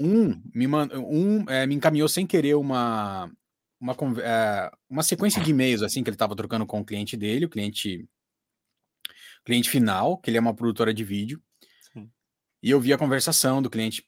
Um 0.00 0.40
me, 0.54 0.66
um, 0.66 1.48
é, 1.48 1.66
me 1.66 1.74
encaminhou 1.74 2.08
sem 2.08 2.26
querer 2.26 2.54
uma, 2.54 3.30
uma, 3.80 3.94
é, 4.20 4.70
uma 4.88 5.02
sequência 5.02 5.42
de 5.42 5.50
e-mails 5.50 5.82
assim 5.82 6.02
que 6.02 6.10
ele 6.10 6.14
estava 6.14 6.36
trocando 6.36 6.66
com 6.66 6.80
o 6.80 6.84
cliente 6.84 7.16
dele, 7.16 7.46
o 7.46 7.50
cliente 7.50 8.08
cliente 9.44 9.68
final, 9.68 10.18
que 10.18 10.30
ele 10.30 10.38
é 10.38 10.40
uma 10.40 10.54
produtora 10.54 10.94
de 10.94 11.04
vídeo. 11.04 11.42
Sim. 11.92 12.10
E 12.62 12.70
eu 12.70 12.80
vi 12.80 12.92
a 12.92 12.98
conversação 12.98 13.60
do 13.60 13.70
cliente 13.70 14.06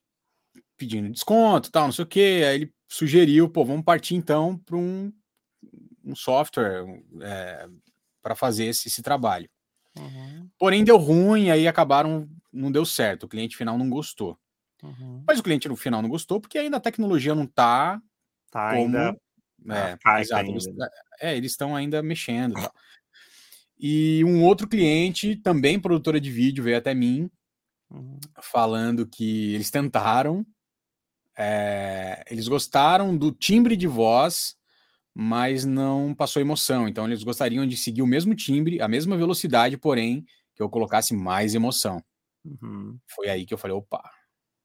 pedindo 0.76 1.10
desconto, 1.10 1.70
tal, 1.70 1.84
não 1.84 1.92
sei 1.92 2.04
o 2.04 2.08
que. 2.08 2.44
Aí 2.44 2.54
ele 2.54 2.74
sugeriu, 2.88 3.48
pô, 3.48 3.64
vamos 3.64 3.84
partir 3.84 4.14
então 4.14 4.56
para 4.58 4.76
um, 4.76 5.12
um 6.04 6.14
software 6.14 6.84
é, 7.20 7.68
para 8.22 8.34
fazer 8.34 8.66
esse, 8.66 8.88
esse 8.88 9.02
trabalho. 9.02 9.48
Uhum. 9.98 10.48
Porém, 10.58 10.84
deu 10.84 10.96
ruim, 10.96 11.50
aí 11.50 11.68
acabaram, 11.68 12.28
não 12.52 12.70
deu 12.70 12.84
certo. 12.84 13.24
O 13.24 13.28
cliente 13.28 13.56
final 13.56 13.78
não 13.78 13.88
gostou. 13.88 14.38
Uhum. 14.84 15.24
Mas 15.26 15.38
o 15.38 15.42
cliente 15.42 15.68
no 15.68 15.76
final 15.76 16.02
não 16.02 16.08
gostou 16.08 16.40
porque 16.40 16.58
ainda 16.58 16.76
a 16.76 16.80
tecnologia 16.80 17.34
não 17.34 17.44
está 17.44 18.00
tá 18.50 18.70
como 18.70 18.82
ainda 18.82 19.16
é, 19.70 19.98
ah, 20.04 20.20
exato. 20.20 20.50
Eles, 20.50 20.66
né? 20.66 20.88
é, 21.20 21.36
eles 21.36 21.52
estão 21.52 21.74
ainda 21.74 22.02
mexendo. 22.02 22.54
Tal. 22.54 22.72
E 23.78 24.22
um 24.24 24.42
outro 24.44 24.68
cliente, 24.68 25.36
também 25.36 25.80
produtora 25.80 26.20
de 26.20 26.30
vídeo, 26.30 26.62
veio 26.62 26.78
até 26.78 26.94
mim 26.94 27.30
uhum. 27.90 28.18
falando 28.40 29.06
que 29.06 29.54
eles 29.54 29.70
tentaram, 29.70 30.46
é, 31.36 32.24
eles 32.30 32.46
gostaram 32.46 33.16
do 33.16 33.32
timbre 33.32 33.76
de 33.76 33.86
voz, 33.86 34.56
mas 35.12 35.64
não 35.64 36.14
passou 36.14 36.40
emoção. 36.40 36.88
Então 36.88 37.06
eles 37.06 37.22
gostariam 37.22 37.66
de 37.66 37.76
seguir 37.76 38.02
o 38.02 38.06
mesmo 38.06 38.34
timbre, 38.34 38.80
a 38.80 38.88
mesma 38.88 39.16
velocidade, 39.16 39.76
porém 39.76 40.24
que 40.54 40.62
eu 40.62 40.68
colocasse 40.68 41.14
mais 41.14 41.54
emoção. 41.54 42.02
Uhum. 42.44 42.98
Foi 43.06 43.28
aí 43.28 43.44
que 43.44 43.54
eu 43.54 43.58
falei, 43.58 43.76
opa, 43.76 44.02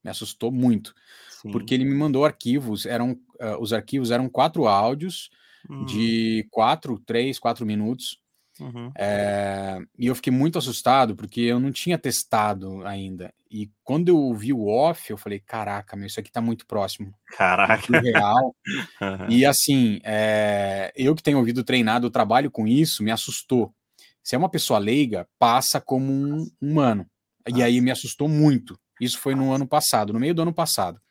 me 0.04 0.10
assustou 0.10 0.52
muito, 0.52 0.94
Sim. 1.30 1.52
porque 1.52 1.74
ele 1.74 1.86
me 1.86 1.96
mandou 1.96 2.26
arquivos, 2.26 2.86
eram 2.86 3.12
uh, 3.12 3.60
os 3.60 3.74
arquivos 3.74 4.12
eram 4.12 4.30
quatro 4.30 4.68
áudios 4.68 5.30
uhum. 5.70 5.86
de 5.86 6.48
quatro, 6.52 7.00
três, 7.00 7.40
quatro 7.40 7.66
minutos. 7.66 8.20
Uhum. 8.60 8.92
É, 8.98 9.80
e 9.98 10.08
eu 10.08 10.16
fiquei 10.16 10.34
muito 10.34 10.58
assustado 10.58 11.16
porque 11.16 11.40
eu 11.40 11.60
não 11.60 11.72
tinha 11.72 11.98
testado 11.98 12.86
ainda. 12.86 13.34
E 13.50 13.72
quando 13.84 14.10
eu 14.10 14.34
vi 14.34 14.52
o 14.52 14.68
off, 14.68 15.10
eu 15.10 15.18
falei: 15.18 15.40
caraca, 15.40 15.96
meu, 15.96 16.08
isso 16.08 16.20
aqui 16.20 16.32
tá 16.32 16.42
muito 16.42 16.66
próximo. 16.68 17.14
Caraca. 17.38 18.00
real. 18.00 18.56
Uhum. 19.02 19.30
E 19.30 19.46
assim, 19.46 20.00
é, 20.04 20.92
eu 20.96 21.16
que 21.16 21.24
tenho 21.24 21.38
ouvido 21.38 21.64
treinado, 21.64 22.06
eu 22.06 22.12
trabalho 22.12 22.52
com 22.52 22.68
isso, 22.68 23.02
me 23.02 23.12
assustou. 23.12 23.74
Se 24.22 24.36
é 24.36 24.38
uma 24.38 24.50
pessoa 24.50 24.78
leiga, 24.78 25.28
passa 25.40 25.80
como 25.80 26.12
um 26.12 26.48
humano. 26.62 27.06
E 27.48 27.64
aí 27.64 27.82
me 27.82 27.90
assustou 27.90 28.28
muito. 28.28 28.78
Isso 29.00 29.20
foi 29.20 29.36
no 29.36 29.54
ano 29.54 29.68
passado, 29.68 30.14
no 30.14 30.20
meio 30.20 30.34
do 30.34 30.42
ano 30.42 30.54
passado. 30.54 31.02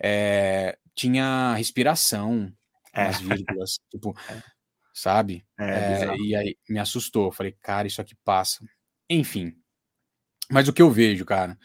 É, 0.00 0.78
tinha 0.94 1.54
respiração 1.54 2.52
é. 2.92 3.04
nas 3.04 3.20
vírgulas, 3.20 3.78
tipo, 3.90 4.14
é. 4.28 4.42
sabe? 4.92 5.44
É, 5.58 6.04
é 6.04 6.16
e 6.18 6.34
aí 6.34 6.56
me 6.68 6.78
assustou. 6.78 7.32
Falei, 7.32 7.52
cara, 7.60 7.86
isso 7.86 8.00
aqui 8.00 8.14
passa. 8.24 8.64
Enfim. 9.08 9.54
Mas 10.50 10.68
o 10.68 10.72
que 10.72 10.82
eu 10.82 10.90
vejo, 10.90 11.24
cara? 11.24 11.58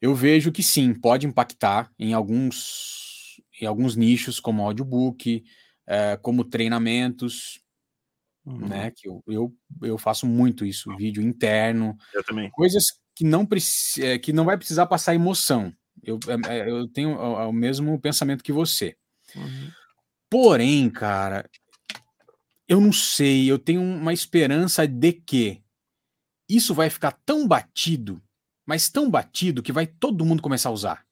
Eu 0.00 0.14
vejo 0.14 0.50
que 0.50 0.62
sim, 0.62 0.94
pode 0.94 1.26
impactar 1.26 1.90
em 1.98 2.12
alguns, 2.14 3.40
em 3.60 3.66
alguns 3.66 3.96
nichos, 3.96 4.40
como 4.40 4.62
audiobook, 4.62 5.44
é, 5.86 6.16
como 6.16 6.44
treinamentos, 6.44 7.62
uhum. 8.44 8.68
né? 8.68 8.90
Que 8.90 9.08
eu, 9.08 9.22
eu, 9.26 9.56
eu 9.82 9.98
faço 9.98 10.26
muito 10.26 10.64
isso, 10.64 10.94
vídeo 10.96 11.22
interno. 11.22 11.96
Eu 12.14 12.24
também. 12.24 12.50
Coisas 12.50 12.99
que 13.20 13.24
não, 13.24 13.46
é, 13.98 14.18
que 14.18 14.32
não 14.32 14.46
vai 14.46 14.56
precisar 14.56 14.86
passar 14.86 15.14
emoção. 15.14 15.70
Eu, 16.02 16.18
é, 16.48 16.60
é, 16.60 16.70
eu 16.70 16.88
tenho 16.88 17.20
o 17.20 17.52
mesmo 17.52 18.00
pensamento 18.00 18.42
que 18.42 18.50
você. 18.50 18.96
Uhum. 19.36 19.70
Porém, 20.30 20.88
cara, 20.88 21.46
eu 22.66 22.80
não 22.80 22.90
sei, 22.90 23.44
eu 23.44 23.58
tenho 23.58 23.82
uma 23.82 24.14
esperança 24.14 24.88
de 24.88 25.12
que 25.12 25.62
isso 26.48 26.72
vai 26.72 26.88
ficar 26.88 27.12
tão 27.26 27.46
batido, 27.46 28.22
mas 28.64 28.88
tão 28.88 29.10
batido 29.10 29.62
que 29.62 29.70
vai 29.70 29.86
todo 29.86 30.24
mundo 30.24 30.40
começar 30.40 30.70
a 30.70 30.72
usar. 30.72 31.06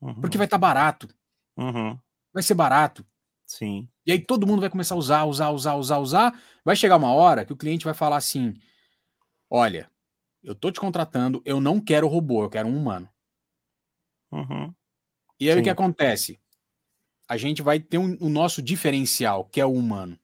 Uhum. 0.00 0.20
Porque 0.20 0.36
vai 0.36 0.48
estar 0.48 0.58
tá 0.58 0.60
barato. 0.60 1.08
Uhum. 1.56 1.96
Vai 2.34 2.42
ser 2.42 2.54
barato. 2.54 3.06
Sim. 3.46 3.88
E 4.04 4.10
aí 4.10 4.18
todo 4.18 4.48
mundo 4.48 4.62
vai 4.62 4.70
começar 4.70 4.96
a 4.96 4.98
usar, 4.98 5.24
usar, 5.26 5.50
usar, 5.50 5.76
usar, 5.76 5.98
usar. 5.98 6.42
Vai 6.64 6.74
chegar 6.74 6.96
uma 6.96 7.12
hora 7.12 7.44
que 7.44 7.52
o 7.52 7.56
cliente 7.56 7.84
vai 7.84 7.94
falar 7.94 8.16
assim: 8.16 8.52
olha, 9.48 9.88
eu 10.42 10.54
tô 10.54 10.70
te 10.70 10.80
contratando, 10.80 11.42
eu 11.44 11.60
não 11.60 11.80
quero 11.80 12.08
robô, 12.08 12.44
eu 12.44 12.50
quero 12.50 12.68
um 12.68 12.76
humano. 12.76 13.08
Uhum. 14.32 14.72
E 15.38 15.48
aí 15.48 15.54
Sim. 15.54 15.60
o 15.60 15.64
que 15.64 15.70
acontece? 15.70 16.40
A 17.28 17.36
gente 17.36 17.62
vai 17.62 17.78
ter 17.78 17.98
um, 17.98 18.16
o 18.20 18.28
nosso 18.28 18.60
diferencial, 18.60 19.44
que 19.44 19.60
é 19.60 19.64
o 19.64 19.72
humano. 19.72 20.18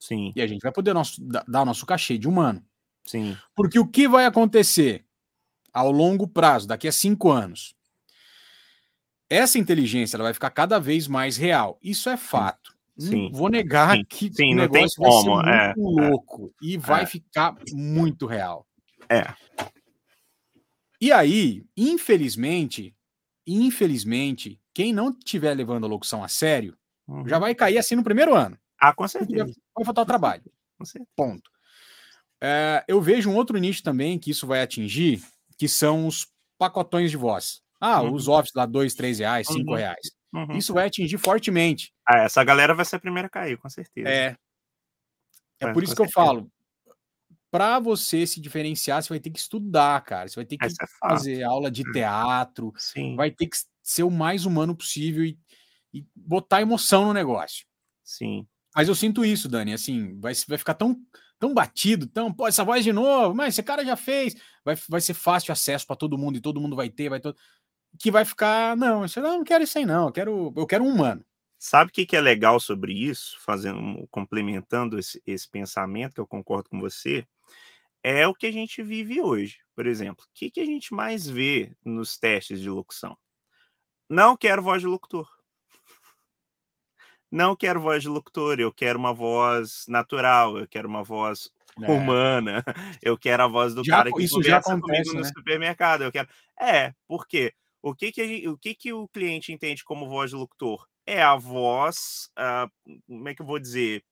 Sim. 0.00 0.32
E 0.34 0.42
a 0.42 0.46
gente 0.46 0.62
vai 0.62 0.72
poder 0.72 0.92
nosso, 0.92 1.20
dar 1.22 1.62
o 1.62 1.64
nosso 1.64 1.86
cachê 1.86 2.18
de 2.18 2.28
humano. 2.28 2.64
Sim. 3.04 3.36
Porque 3.54 3.78
o 3.78 3.86
que 3.86 4.08
vai 4.08 4.24
acontecer 4.24 5.04
ao 5.72 5.90
longo 5.90 6.26
prazo, 6.26 6.66
daqui 6.66 6.88
a 6.88 6.92
cinco 6.92 7.30
anos? 7.30 7.74
Essa 9.28 9.58
inteligência 9.58 10.16
ela 10.16 10.24
vai 10.24 10.34
ficar 10.34 10.50
cada 10.50 10.78
vez 10.78 11.08
mais 11.08 11.36
real. 11.36 11.78
Isso 11.82 12.08
é 12.08 12.16
fato. 12.16 12.74
Sim. 12.96 13.24
Não 13.24 13.32
vou 13.32 13.48
negar 13.48 13.96
Sim. 13.96 14.04
que 14.04 14.32
Sim, 14.32 14.52
o 14.52 14.56
negócio 14.56 15.02
vai 15.02 15.10
como. 15.10 15.42
ser 15.42 15.48
é, 15.48 15.74
muito 15.76 16.00
é, 16.00 16.10
louco 16.10 16.54
e 16.62 16.76
vai 16.76 17.02
é. 17.02 17.06
ficar 17.06 17.56
muito 17.72 18.26
real. 18.26 18.66
É. 19.14 19.34
E 21.00 21.12
aí, 21.12 21.64
infelizmente, 21.76 22.94
infelizmente, 23.46 24.60
quem 24.72 24.92
não 24.92 25.10
estiver 25.10 25.54
levando 25.54 25.84
a 25.84 25.88
locução 25.88 26.24
a 26.24 26.28
sério, 26.28 26.76
uhum. 27.06 27.28
já 27.28 27.38
vai 27.38 27.54
cair 27.54 27.78
assim 27.78 27.94
no 27.94 28.04
primeiro 28.04 28.34
ano. 28.34 28.58
Ah, 28.78 28.92
com 28.92 29.06
certeza. 29.06 29.52
Vai 29.74 29.84
faltar 29.84 30.06
trabalho. 30.06 30.44
Com 30.78 30.84
certeza. 30.84 31.10
Ponto. 31.16 31.50
É, 32.42 32.84
eu 32.88 33.00
vejo 33.00 33.30
um 33.30 33.36
outro 33.36 33.56
nicho 33.58 33.82
também 33.82 34.18
que 34.18 34.30
isso 34.30 34.46
vai 34.46 34.62
atingir, 34.62 35.22
que 35.56 35.68
são 35.68 36.06
os 36.06 36.26
pacotões 36.58 37.10
de 37.10 37.16
voz. 37.16 37.62
Ah, 37.80 38.02
uhum. 38.02 38.14
os 38.14 38.28
offs 38.28 38.52
lá, 38.54 38.66
dois, 38.66 38.94
três 38.94 39.18
reais, 39.18 39.46
cinco 39.46 39.70
uhum. 39.70 39.76
reais. 39.76 40.10
Uhum. 40.32 40.56
Isso 40.56 40.72
vai 40.72 40.86
atingir 40.86 41.18
fortemente. 41.18 41.92
Ah, 42.06 42.20
essa 42.24 42.42
galera 42.42 42.74
vai 42.74 42.84
ser 42.84 42.96
a 42.96 43.00
primeira 43.00 43.26
a 43.26 43.30
cair, 43.30 43.56
com 43.56 43.68
certeza. 43.68 44.08
É. 44.08 44.36
É, 45.60 45.72
por 45.72 45.82
isso 45.82 45.94
que 45.94 46.02
certeza. 46.02 46.20
eu 46.20 46.26
falo, 46.26 46.50
para 47.54 47.78
você 47.78 48.26
se 48.26 48.40
diferenciar, 48.40 49.00
você 49.00 49.10
vai 49.10 49.20
ter 49.20 49.30
que 49.30 49.38
estudar, 49.38 50.00
cara. 50.00 50.28
Você 50.28 50.34
vai 50.34 50.44
ter 50.44 50.56
que 50.56 50.66
é 50.66 50.70
fazer 50.98 51.44
aula 51.44 51.70
de 51.70 51.84
teatro, 51.92 52.72
Sim. 52.76 53.14
vai 53.14 53.30
ter 53.30 53.46
que 53.46 53.56
ser 53.80 54.02
o 54.02 54.10
mais 54.10 54.44
humano 54.44 54.74
possível 54.74 55.24
e, 55.24 55.38
e, 55.92 56.04
botar 56.16 56.62
emoção 56.62 57.04
no 57.04 57.12
negócio. 57.12 57.64
Sim. 58.02 58.44
Mas 58.74 58.88
eu 58.88 58.94
sinto 58.96 59.24
isso, 59.24 59.48
Dani, 59.48 59.72
assim, 59.72 60.18
vai, 60.18 60.32
vai 60.48 60.58
ficar 60.58 60.74
tão, 60.74 60.96
tão 61.38 61.54
batido, 61.54 62.08
tão, 62.08 62.32
pô, 62.32 62.48
essa 62.48 62.64
voz 62.64 62.82
de 62.82 62.92
novo, 62.92 63.36
mas 63.36 63.54
esse 63.54 63.62
cara 63.62 63.84
já 63.84 63.94
fez, 63.94 64.34
vai, 64.64 64.76
vai 64.88 65.00
ser 65.00 65.14
fácil 65.14 65.52
acesso 65.52 65.86
para 65.86 65.94
todo 65.94 66.18
mundo 66.18 66.36
e 66.36 66.40
todo 66.40 66.60
mundo 66.60 66.74
vai 66.74 66.90
ter, 66.90 67.08
vai 67.08 67.20
todo 67.20 67.38
que 68.00 68.10
vai 68.10 68.24
ficar, 68.24 68.76
não, 68.76 69.04
eu 69.04 69.22
não 69.22 69.44
quero 69.44 69.62
isso 69.62 69.78
aí 69.78 69.86
não, 69.86 70.06
eu 70.06 70.12
quero, 70.12 70.52
eu 70.56 70.66
quero 70.66 70.82
um 70.82 70.88
humano. 70.88 71.24
Sabe 71.56 71.90
o 71.90 71.94
que, 71.94 72.04
que 72.04 72.16
é 72.16 72.20
legal 72.20 72.58
sobre 72.58 72.92
isso? 72.92 73.36
Fazendo, 73.38 74.08
complementando 74.10 74.98
esse, 74.98 75.22
esse 75.24 75.48
pensamento, 75.48 76.14
que 76.14 76.20
eu 76.20 76.26
concordo 76.26 76.68
com 76.68 76.80
você, 76.80 77.24
é 78.04 78.28
o 78.28 78.34
que 78.34 78.46
a 78.46 78.52
gente 78.52 78.82
vive 78.82 79.22
hoje. 79.22 79.58
Por 79.74 79.86
exemplo, 79.86 80.22
o 80.24 80.28
que, 80.34 80.50
que 80.50 80.60
a 80.60 80.64
gente 80.64 80.92
mais 80.92 81.26
vê 81.26 81.74
nos 81.82 82.18
testes 82.18 82.60
de 82.60 82.68
locução? 82.68 83.16
Não 84.08 84.36
quero 84.36 84.62
voz 84.62 84.82
de 84.82 84.86
locutor. 84.86 85.26
Não 87.32 87.56
quero 87.56 87.80
voz 87.80 88.02
de 88.02 88.08
locutor, 88.08 88.60
eu 88.60 88.72
quero 88.72 88.98
uma 88.98 89.12
voz 89.12 89.86
natural, 89.88 90.58
eu 90.58 90.68
quero 90.68 90.86
uma 90.86 91.02
voz 91.02 91.50
é. 91.82 91.90
humana, 91.90 92.62
eu 93.02 93.18
quero 93.18 93.42
a 93.42 93.48
voz 93.48 93.74
do 93.74 93.82
já, 93.82 93.96
cara 93.96 94.12
que 94.12 94.22
isso 94.22 94.40
já 94.40 94.58
acontece, 94.58 94.80
comigo 94.82 95.14
no 95.14 95.20
né? 95.22 95.32
supermercado. 95.34 96.04
Eu 96.04 96.12
quero. 96.12 96.28
É, 96.60 96.92
por 97.08 97.26
quê? 97.26 97.52
O 97.82 97.94
que 97.94 98.12
que, 98.12 98.28
gente, 98.28 98.48
o 98.48 98.56
que 98.56 98.74
que 98.74 98.92
o 98.92 99.08
cliente 99.08 99.50
entende 99.50 99.82
como 99.82 100.08
voz 100.08 100.30
de 100.30 100.36
locutor? 100.36 100.86
É 101.06 101.22
a 101.22 101.34
voz, 101.34 102.30
uh, 102.38 102.70
como 103.06 103.28
é 103.28 103.34
que 103.34 103.42
eu 103.42 103.46
vou 103.46 103.58
dizer? 103.58 104.04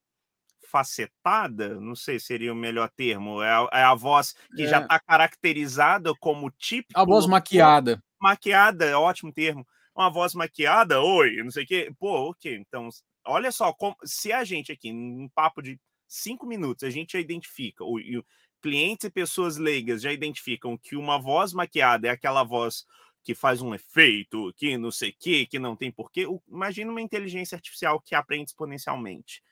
Facetada, 0.73 1.79
não 1.79 1.95
sei 1.95 2.19
se 2.19 2.27
seria 2.27 2.51
o 2.51 2.57
melhor 2.57 2.89
termo, 2.89 3.43
é 3.43 3.51
a, 3.51 3.69
é 3.81 3.83
a 3.83 3.95
voz 3.95 4.35
que 4.57 4.63
é. 4.63 4.67
já 4.67 4.81
está 4.81 4.99
caracterizada 4.99 6.15
como 6.19 6.51
típico. 6.51 6.99
A 6.99 7.05
voz 7.05 7.27
maquiada. 7.27 8.03
Maquiada, 8.19 8.87
é 8.87 8.97
ótimo 8.97 9.31
termo. 9.31 9.67
Uma 9.95 10.09
voz 10.09 10.33
maquiada, 10.33 11.03
oi, 11.03 11.37
não 11.43 11.51
sei 11.51 11.65
o 11.65 11.67
quê. 11.67 11.93
Pô, 11.99 12.31
ok. 12.31 12.57
Então, 12.57 12.89
olha 13.27 13.53
só, 13.53 13.71
como, 13.75 13.95
se 14.03 14.33
a 14.33 14.43
gente 14.45 14.73
aqui, 14.73 14.91
num 14.91 15.29
papo 15.35 15.61
de 15.61 15.79
cinco 16.09 16.47
minutos, 16.47 16.85
a 16.85 16.91
gente 16.91 17.13
já 17.13 17.21
identifica, 17.21 17.85
o, 17.85 17.99
o 17.99 18.25
clientes 18.63 19.05
e 19.05 19.11
pessoas 19.11 19.59
leigas 19.59 20.01
já 20.01 20.11
identificam 20.11 20.79
que 20.79 20.97
uma 20.97 21.21
voz 21.21 21.53
maquiada 21.53 22.09
é 22.09 22.11
aquela 22.11 22.43
voz 22.43 22.87
que 23.23 23.35
faz 23.35 23.61
um 23.61 23.75
efeito, 23.75 24.53
que 24.57 24.79
não 24.79 24.91
sei 24.91 25.11
o 25.11 25.15
que, 25.19 25.47
que 25.47 25.59
não 25.59 25.77
tem 25.77 25.93
porquê. 25.93 26.27
Imagina 26.49 26.91
uma 26.91 27.03
inteligência 27.03 27.57
artificial 27.57 28.01
que 28.01 28.15
aprende 28.15 28.51
exponencialmente. 28.51 29.43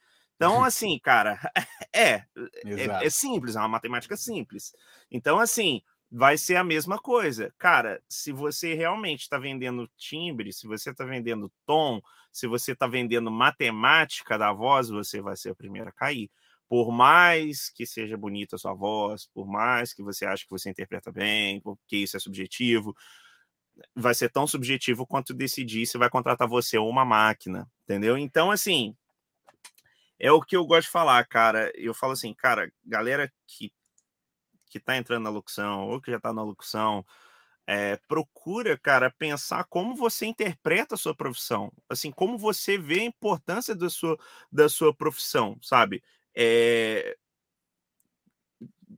Então, 0.40 0.64
assim, 0.64 0.98
cara, 0.98 1.38
é, 1.94 2.24
é, 2.64 3.04
é, 3.04 3.10
simples, 3.10 3.56
é 3.56 3.58
uma 3.58 3.68
matemática 3.68 4.16
simples. 4.16 4.72
Então, 5.10 5.38
assim, 5.38 5.82
vai 6.10 6.38
ser 6.38 6.56
a 6.56 6.64
mesma 6.64 6.98
coisa. 6.98 7.52
Cara, 7.58 8.02
se 8.08 8.32
você 8.32 8.72
realmente 8.72 9.20
está 9.20 9.36
vendendo 9.36 9.86
timbre, 9.98 10.50
se 10.50 10.66
você 10.66 10.92
está 10.92 11.04
vendendo 11.04 11.52
tom, 11.66 12.00
se 12.32 12.46
você 12.46 12.72
está 12.72 12.86
vendendo 12.86 13.30
matemática 13.30 14.38
da 14.38 14.50
voz, 14.50 14.88
você 14.88 15.20
vai 15.20 15.36
ser 15.36 15.50
o 15.50 15.54
primeiro 15.54 15.90
a 15.90 15.92
cair. 15.92 16.30
Por 16.66 16.90
mais 16.90 17.68
que 17.68 17.84
seja 17.84 18.16
bonita 18.16 18.56
a 18.56 18.58
sua 18.58 18.72
voz, 18.72 19.26
por 19.34 19.46
mais 19.46 19.92
que 19.92 20.02
você 20.02 20.24
ache 20.24 20.44
que 20.44 20.50
você 20.50 20.70
interpreta 20.70 21.12
bem, 21.12 21.60
porque 21.60 21.98
isso 21.98 22.16
é 22.16 22.20
subjetivo, 22.20 22.96
vai 23.94 24.14
ser 24.14 24.30
tão 24.30 24.46
subjetivo 24.46 25.06
quanto 25.06 25.34
decidir 25.34 25.84
se 25.84 25.98
vai 25.98 26.08
contratar 26.08 26.48
você 26.48 26.78
ou 26.78 26.88
uma 26.88 27.04
máquina, 27.04 27.70
entendeu? 27.84 28.16
Então, 28.16 28.50
assim, 28.50 28.96
é 30.20 30.30
o 30.30 30.42
que 30.42 30.54
eu 30.56 30.66
gosto 30.66 30.86
de 30.86 30.92
falar, 30.92 31.24
cara. 31.26 31.72
Eu 31.74 31.94
falo 31.94 32.12
assim, 32.12 32.34
cara, 32.34 32.70
galera 32.84 33.32
que, 33.46 33.72
que 34.66 34.78
tá 34.78 34.96
entrando 34.96 35.24
na 35.24 35.30
locução 35.30 35.88
ou 35.88 36.00
que 36.00 36.10
já 36.10 36.20
tá 36.20 36.32
na 36.32 36.42
locução, 36.42 37.04
é, 37.66 37.96
procura, 38.08 38.76
cara, 38.78 39.10
pensar 39.10 39.64
como 39.64 39.94
você 39.96 40.26
interpreta 40.26 40.94
a 40.94 40.98
sua 40.98 41.14
profissão, 41.14 41.72
assim, 41.88 42.10
como 42.10 42.36
você 42.36 42.76
vê 42.76 43.00
a 43.00 43.04
importância 43.04 43.74
da 43.74 43.88
sua, 43.88 44.18
da 44.52 44.68
sua 44.68 44.94
profissão, 44.94 45.58
sabe? 45.62 46.02
É... 46.36 47.16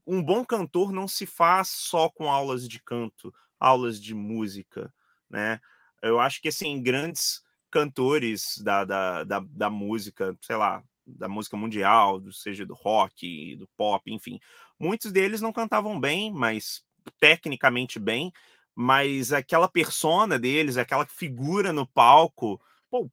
Um 0.05 0.21
bom 0.21 0.43
cantor 0.43 0.91
não 0.91 1.07
se 1.07 1.25
faz 1.25 1.69
só 1.69 2.09
com 2.09 2.29
aulas 2.29 2.67
de 2.67 2.81
canto, 2.81 3.33
aulas 3.59 4.01
de 4.01 4.13
música, 4.13 4.93
né? 5.29 5.61
Eu 6.01 6.19
acho 6.19 6.41
que, 6.41 6.49
assim, 6.49 6.81
grandes 6.81 7.41
cantores 7.71 8.57
da, 8.57 8.83
da, 8.83 9.23
da, 9.23 9.39
da 9.39 9.69
música, 9.69 10.37
sei 10.41 10.55
lá, 10.57 10.83
da 11.05 11.27
música 11.27 11.57
mundial, 11.57 12.21
seja 12.31 12.65
do 12.65 12.73
rock, 12.73 13.55
do 13.55 13.67
pop, 13.77 14.11
enfim. 14.11 14.39
Muitos 14.79 15.11
deles 15.11 15.41
não 15.41 15.51
cantavam 15.51 15.99
bem, 15.99 16.31
mas 16.31 16.83
tecnicamente 17.19 17.99
bem, 17.99 18.31
mas 18.75 19.33
aquela 19.33 19.67
persona 19.67 20.39
deles, 20.39 20.77
aquela 20.77 21.05
figura 21.05 21.73
no 21.73 21.85
palco, 21.85 22.59
pô, 22.89 23.09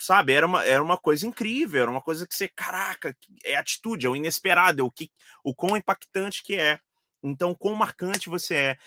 sabe, 0.00 0.32
era 0.32 0.46
uma, 0.46 0.64
era 0.64 0.82
uma 0.82 0.96
coisa 0.96 1.26
incrível, 1.26 1.82
era 1.82 1.90
uma 1.90 2.02
coisa 2.02 2.26
que 2.26 2.34
você, 2.34 2.48
caraca, 2.48 3.16
é 3.44 3.56
atitude, 3.56 4.06
é 4.06 4.08
o 4.08 4.16
inesperado, 4.16 4.80
é 4.80 4.84
o, 4.84 4.90
que, 4.90 5.10
o 5.42 5.54
quão 5.54 5.76
impactante 5.76 6.42
que 6.42 6.56
é. 6.56 6.78
Então, 7.22 7.54
quão 7.54 7.74
marcante 7.74 8.28
você 8.28 8.54
é. 8.54 8.78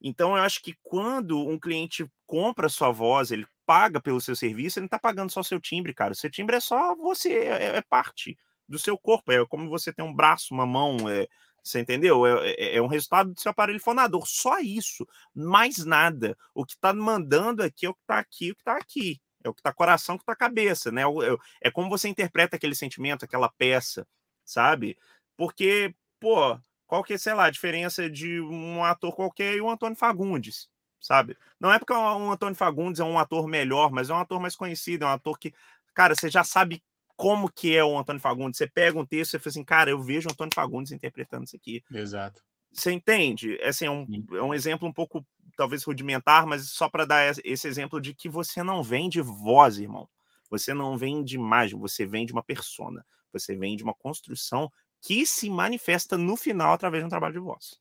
Então, 0.00 0.36
eu 0.36 0.42
acho 0.42 0.62
que 0.62 0.74
quando 0.82 1.38
um 1.48 1.58
cliente 1.58 2.06
compra 2.26 2.68
sua 2.68 2.90
voz, 2.90 3.30
ele 3.30 3.46
paga 3.66 4.00
pelo 4.00 4.20
seu 4.20 4.36
serviço, 4.36 4.78
ele 4.78 4.84
não 4.84 4.86
está 4.86 4.98
pagando 4.98 5.30
só 5.30 5.42
seu 5.42 5.60
timbre, 5.60 5.92
cara. 5.92 6.12
O 6.12 6.16
seu 6.16 6.30
timbre 6.30 6.56
é 6.56 6.60
só 6.60 6.94
você, 6.94 7.32
é, 7.32 7.76
é, 7.76 7.82
parte 7.82 8.38
do 8.68 8.78
seu 8.78 8.96
corpo. 8.96 9.32
É 9.32 9.44
como 9.46 9.68
você 9.68 9.92
tem 9.92 10.04
um 10.04 10.14
braço, 10.14 10.54
uma 10.54 10.64
mão, 10.64 11.08
é, 11.10 11.26
você 11.62 11.80
entendeu? 11.80 12.24
É, 12.26 12.50
é, 12.52 12.76
é, 12.76 12.82
um 12.82 12.86
resultado 12.86 13.34
do 13.34 13.40
seu 13.40 13.50
aparelho 13.50 13.80
fonador. 13.80 14.26
Só 14.26 14.60
isso, 14.60 15.06
mais 15.34 15.84
nada. 15.84 16.36
O 16.54 16.64
que 16.64 16.74
está 16.74 16.94
mandando 16.94 17.62
aqui 17.62 17.86
é 17.86 17.90
o 17.90 17.94
que 17.94 18.00
está 18.02 18.18
aqui, 18.18 18.50
o 18.52 18.54
que 18.54 18.60
está 18.62 18.76
aqui. 18.76 19.20
É 19.44 19.48
o 19.48 19.54
que 19.54 19.60
está 19.60 19.72
coração, 19.72 20.14
o 20.14 20.18
que 20.18 20.22
está 20.22 20.34
cabeça, 20.34 20.90
né? 20.90 21.02
É, 21.02 21.68
é 21.68 21.70
como 21.70 21.88
você 21.88 22.08
interpreta 22.08 22.56
aquele 22.56 22.74
sentimento, 22.74 23.24
aquela 23.24 23.48
peça, 23.48 24.06
sabe? 24.44 24.96
Porque, 25.36 25.94
pô, 26.20 26.58
qual 26.86 27.02
que 27.04 27.14
é, 27.14 27.18
sei 27.18 27.34
lá, 27.34 27.46
a 27.46 27.50
diferença 27.50 28.08
de 28.08 28.40
um 28.40 28.84
ator 28.84 29.14
qualquer 29.14 29.54
e 29.56 29.60
o 29.60 29.70
Antônio 29.70 29.96
Fagundes? 29.96 30.68
Sabe? 31.00 31.36
Não 31.60 31.72
é 31.72 31.78
porque 31.78 31.92
o 31.92 32.30
Antônio 32.30 32.54
Fagundes 32.54 33.00
é 33.00 33.04
um 33.04 33.18
ator 33.18 33.46
melhor, 33.46 33.90
mas 33.90 34.10
é 34.10 34.14
um 34.14 34.18
ator 34.18 34.40
mais 34.40 34.56
conhecido, 34.56 35.04
é 35.04 35.08
um 35.08 35.12
ator 35.12 35.38
que, 35.38 35.54
cara, 35.94 36.14
você 36.14 36.28
já 36.28 36.44
sabe 36.44 36.82
como 37.16 37.50
que 37.50 37.74
é 37.74 37.84
o 37.84 37.98
Antônio 37.98 38.20
Fagundes. 38.20 38.58
Você 38.58 38.66
pega 38.66 38.98
um 38.98 39.06
texto 39.06 39.34
e 39.34 39.38
fala 39.38 39.50
assim, 39.50 39.64
cara, 39.64 39.90
eu 39.90 40.00
vejo 40.00 40.28
o 40.28 40.32
Antônio 40.32 40.54
Fagundes 40.54 40.92
interpretando 40.92 41.44
isso 41.44 41.56
aqui. 41.56 41.82
Exato. 41.90 42.42
Você 42.72 42.92
entende? 42.92 43.58
Assim, 43.62 43.86
é, 43.86 43.90
um, 43.90 44.06
é 44.32 44.42
um 44.42 44.52
exemplo 44.52 44.86
um 44.86 44.92
pouco, 44.92 45.26
talvez, 45.56 45.82
rudimentar, 45.82 46.46
mas 46.46 46.68
só 46.68 46.88
para 46.88 47.06
dar 47.06 47.34
esse 47.42 47.66
exemplo 47.66 48.00
de 48.00 48.14
que 48.14 48.28
você 48.28 48.62
não 48.62 48.82
vende 48.82 49.20
voz, 49.20 49.78
irmão. 49.78 50.08
Você 50.50 50.74
não 50.74 50.96
vende 50.96 51.36
imagem, 51.36 51.78
você 51.78 52.04
vende 52.04 52.32
uma 52.32 52.42
persona. 52.42 53.04
Você 53.32 53.56
vende 53.56 53.82
uma 53.82 53.94
construção 53.94 54.70
que 55.00 55.26
se 55.26 55.48
manifesta 55.48 56.18
no 56.18 56.36
final 56.36 56.72
através 56.72 57.02
de 57.02 57.06
um 57.06 57.10
trabalho 57.10 57.34
de 57.34 57.40
voz. 57.40 57.80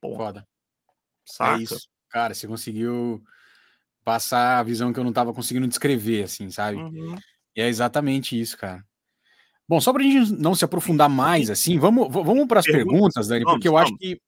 Ponto. 0.00 0.16
Foda. 0.16 0.40
É 0.40 0.52
Saca? 1.24 1.60
É 1.60 1.62
isso. 1.62 1.88
Cara, 2.12 2.34
você 2.34 2.46
conseguiu 2.46 3.22
passar 4.04 4.58
a 4.58 4.62
visão 4.62 4.92
que 4.92 4.98
eu 4.98 5.04
não 5.04 5.10
estava 5.10 5.32
conseguindo 5.32 5.66
descrever, 5.66 6.24
assim, 6.24 6.50
sabe? 6.50 6.76
Uhum. 6.76 7.16
E 7.56 7.60
é 7.60 7.68
exatamente 7.68 8.38
isso, 8.38 8.56
cara. 8.56 8.84
Bom, 9.68 9.80
só 9.80 9.92
para 9.92 10.02
a 10.02 10.04
gente 10.04 10.32
não 10.32 10.54
se 10.54 10.64
aprofundar 10.64 11.08
mais, 11.08 11.48
assim, 11.48 11.78
vamos, 11.78 12.12
vamos 12.12 12.46
para 12.46 12.60
as 12.60 12.66
perguntas, 12.66 13.28
Dani, 13.28 13.44
porque 13.44 13.68
eu 13.68 13.76
acho 13.78 13.96
que, 13.96 14.20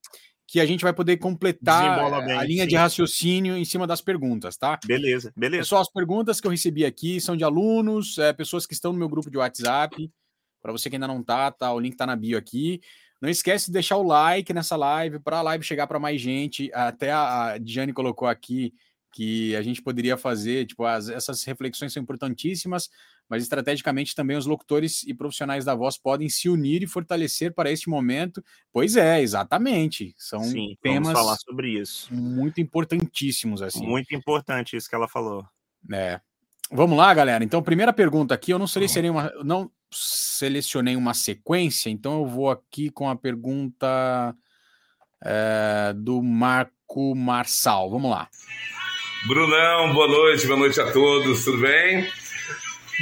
que 0.46 0.60
a 0.60 0.64
gente 0.64 0.82
vai 0.82 0.92
poder 0.92 1.18
completar 1.18 2.24
bem, 2.24 2.38
a 2.38 2.44
linha 2.44 2.62
sim. 2.62 2.68
de 2.68 2.76
raciocínio 2.76 3.56
em 3.56 3.64
cima 3.64 3.86
das 3.86 4.00
perguntas, 4.00 4.56
tá? 4.56 4.78
Beleza, 4.86 5.32
beleza. 5.36 5.64
Só 5.64 5.80
as 5.80 5.90
perguntas 5.90 6.40
que 6.40 6.46
eu 6.46 6.50
recebi 6.50 6.86
aqui 6.86 7.20
são 7.20 7.36
de 7.36 7.44
alunos, 7.44 8.16
é, 8.16 8.32
pessoas 8.32 8.66
que 8.66 8.72
estão 8.72 8.92
no 8.92 8.98
meu 8.98 9.08
grupo 9.08 9.30
de 9.30 9.36
WhatsApp. 9.36 10.10
Para 10.62 10.72
você 10.72 10.88
que 10.88 10.96
ainda 10.96 11.08
não 11.08 11.22
tá, 11.22 11.50
tá, 11.50 11.74
o 11.74 11.80
link 11.80 11.94
tá 11.94 12.06
na 12.06 12.16
bio 12.16 12.38
aqui. 12.38 12.80
Não 13.24 13.30
esquece 13.30 13.66
de 13.66 13.72
deixar 13.72 13.96
o 13.96 14.02
like 14.02 14.52
nessa 14.52 14.76
live 14.76 15.18
para 15.18 15.38
a 15.38 15.42
live 15.42 15.64
chegar 15.64 15.86
para 15.86 15.98
mais 15.98 16.20
gente. 16.20 16.70
Até 16.74 17.10
a, 17.10 17.56
Diane 17.56 17.90
colocou 17.90 18.28
aqui 18.28 18.74
que 19.10 19.56
a 19.56 19.62
gente 19.62 19.80
poderia 19.80 20.14
fazer, 20.18 20.66
tipo, 20.66 20.84
as, 20.84 21.08
essas 21.08 21.42
reflexões 21.44 21.90
são 21.90 22.02
importantíssimas, 22.02 22.90
mas 23.26 23.42
estrategicamente 23.42 24.14
também 24.14 24.36
os 24.36 24.44
locutores 24.44 25.04
e 25.04 25.14
profissionais 25.14 25.64
da 25.64 25.74
voz 25.74 25.96
podem 25.96 26.28
se 26.28 26.50
unir 26.50 26.82
e 26.82 26.86
fortalecer 26.86 27.54
para 27.54 27.72
este 27.72 27.88
momento. 27.88 28.44
Pois 28.70 28.94
é, 28.94 29.22
exatamente. 29.22 30.14
São 30.18 30.44
Sim, 30.44 30.76
temas 30.82 31.14
falar 31.14 31.36
sobre 31.36 31.80
isso. 31.80 32.12
Muito 32.12 32.60
importantíssimos 32.60 33.62
assim. 33.62 33.86
Muito 33.86 34.14
importante 34.14 34.76
isso 34.76 34.86
que 34.86 34.94
ela 34.94 35.08
falou. 35.08 35.46
É. 35.90 36.20
Vamos 36.70 36.96
lá, 36.96 37.12
galera. 37.12 37.44
Então, 37.44 37.62
primeira 37.62 37.92
pergunta 37.92 38.34
aqui, 38.34 38.52
eu 38.52 38.58
não 38.58 38.66
selecionei 38.66 39.10
uma, 39.10 39.32
não 39.44 39.70
selecionei 39.90 40.96
uma 40.96 41.14
sequência, 41.14 41.90
então 41.90 42.20
eu 42.20 42.26
vou 42.26 42.50
aqui 42.50 42.90
com 42.90 43.08
a 43.08 43.14
pergunta 43.14 44.34
é, 45.24 45.92
do 45.94 46.22
Marco 46.22 47.14
Marçal. 47.14 47.90
Vamos 47.90 48.10
lá. 48.10 48.28
Brunão, 49.26 49.92
boa 49.94 50.08
noite, 50.08 50.46
boa 50.46 50.58
noite 50.58 50.80
a 50.80 50.90
todos, 50.92 51.44
tudo 51.44 51.58
bem? 51.58 52.08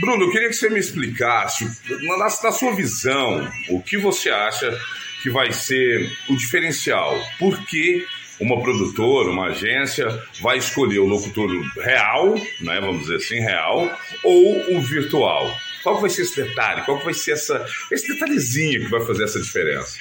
Bruno, 0.00 0.24
eu 0.24 0.30
queria 0.30 0.48
que 0.48 0.54
você 0.54 0.70
me 0.70 0.78
explicasse, 0.78 1.66
na, 2.06 2.16
na 2.18 2.28
sua 2.28 2.74
visão, 2.74 3.46
o 3.70 3.82
que 3.82 3.98
você 3.98 4.30
acha 4.30 4.78
que 5.22 5.30
vai 5.30 5.52
ser 5.52 6.10
o 6.28 6.36
diferencial? 6.36 7.20
Por 7.38 7.64
que 7.66 8.06
uma 8.40 8.60
produtora, 8.60 9.30
uma 9.30 9.48
agência 9.48 10.06
vai 10.40 10.58
escolher 10.58 10.98
o 10.98 11.06
locutor 11.06 11.50
real, 11.76 12.34
né, 12.60 12.80
vamos 12.80 13.02
dizer 13.02 13.16
assim, 13.16 13.40
real, 13.40 13.90
ou 14.24 14.76
o 14.76 14.80
virtual? 14.80 15.50
Qual 15.82 16.00
vai 16.00 16.10
ser 16.10 16.22
esse 16.22 16.42
detalhe? 16.42 16.84
Qual 16.84 16.98
vai 16.98 17.14
ser 17.14 17.32
essa, 17.32 17.66
esse 17.90 18.08
detalhezinho 18.08 18.84
que 18.84 18.90
vai 18.90 19.00
fazer 19.04 19.24
essa 19.24 19.40
diferença? 19.40 19.98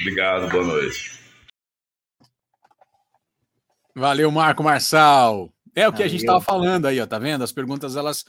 Obrigado, 0.00 0.50
boa 0.50 0.64
noite. 0.64 1.12
Valeu, 3.94 4.30
Marco 4.30 4.64
Marçal. 4.64 5.52
É 5.74 5.86
o 5.86 5.92
que 5.92 5.98
Valeu. 5.98 6.06
a 6.06 6.08
gente 6.08 6.20
estava 6.20 6.40
falando 6.40 6.86
aí, 6.86 7.00
ó, 7.00 7.06
tá 7.06 7.18
vendo? 7.18 7.44
As 7.44 7.52
perguntas 7.52 7.96
elas 7.96 8.24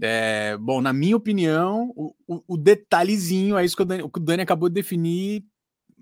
É, 0.00 0.56
bom, 0.56 0.80
na 0.80 0.92
minha 0.92 1.16
opinião, 1.16 1.92
o, 1.96 2.14
o, 2.26 2.54
o, 2.54 2.56
detalhezinho 2.56 3.58
é 3.58 3.64
isso 3.64 3.76
que 3.76 3.82
o 3.82 3.84
Dani, 3.84 4.02
o 4.02 4.08
que 4.08 4.20
o 4.20 4.22
Dani 4.22 4.42
acabou 4.42 4.68
de 4.68 4.76
definir 4.76 5.44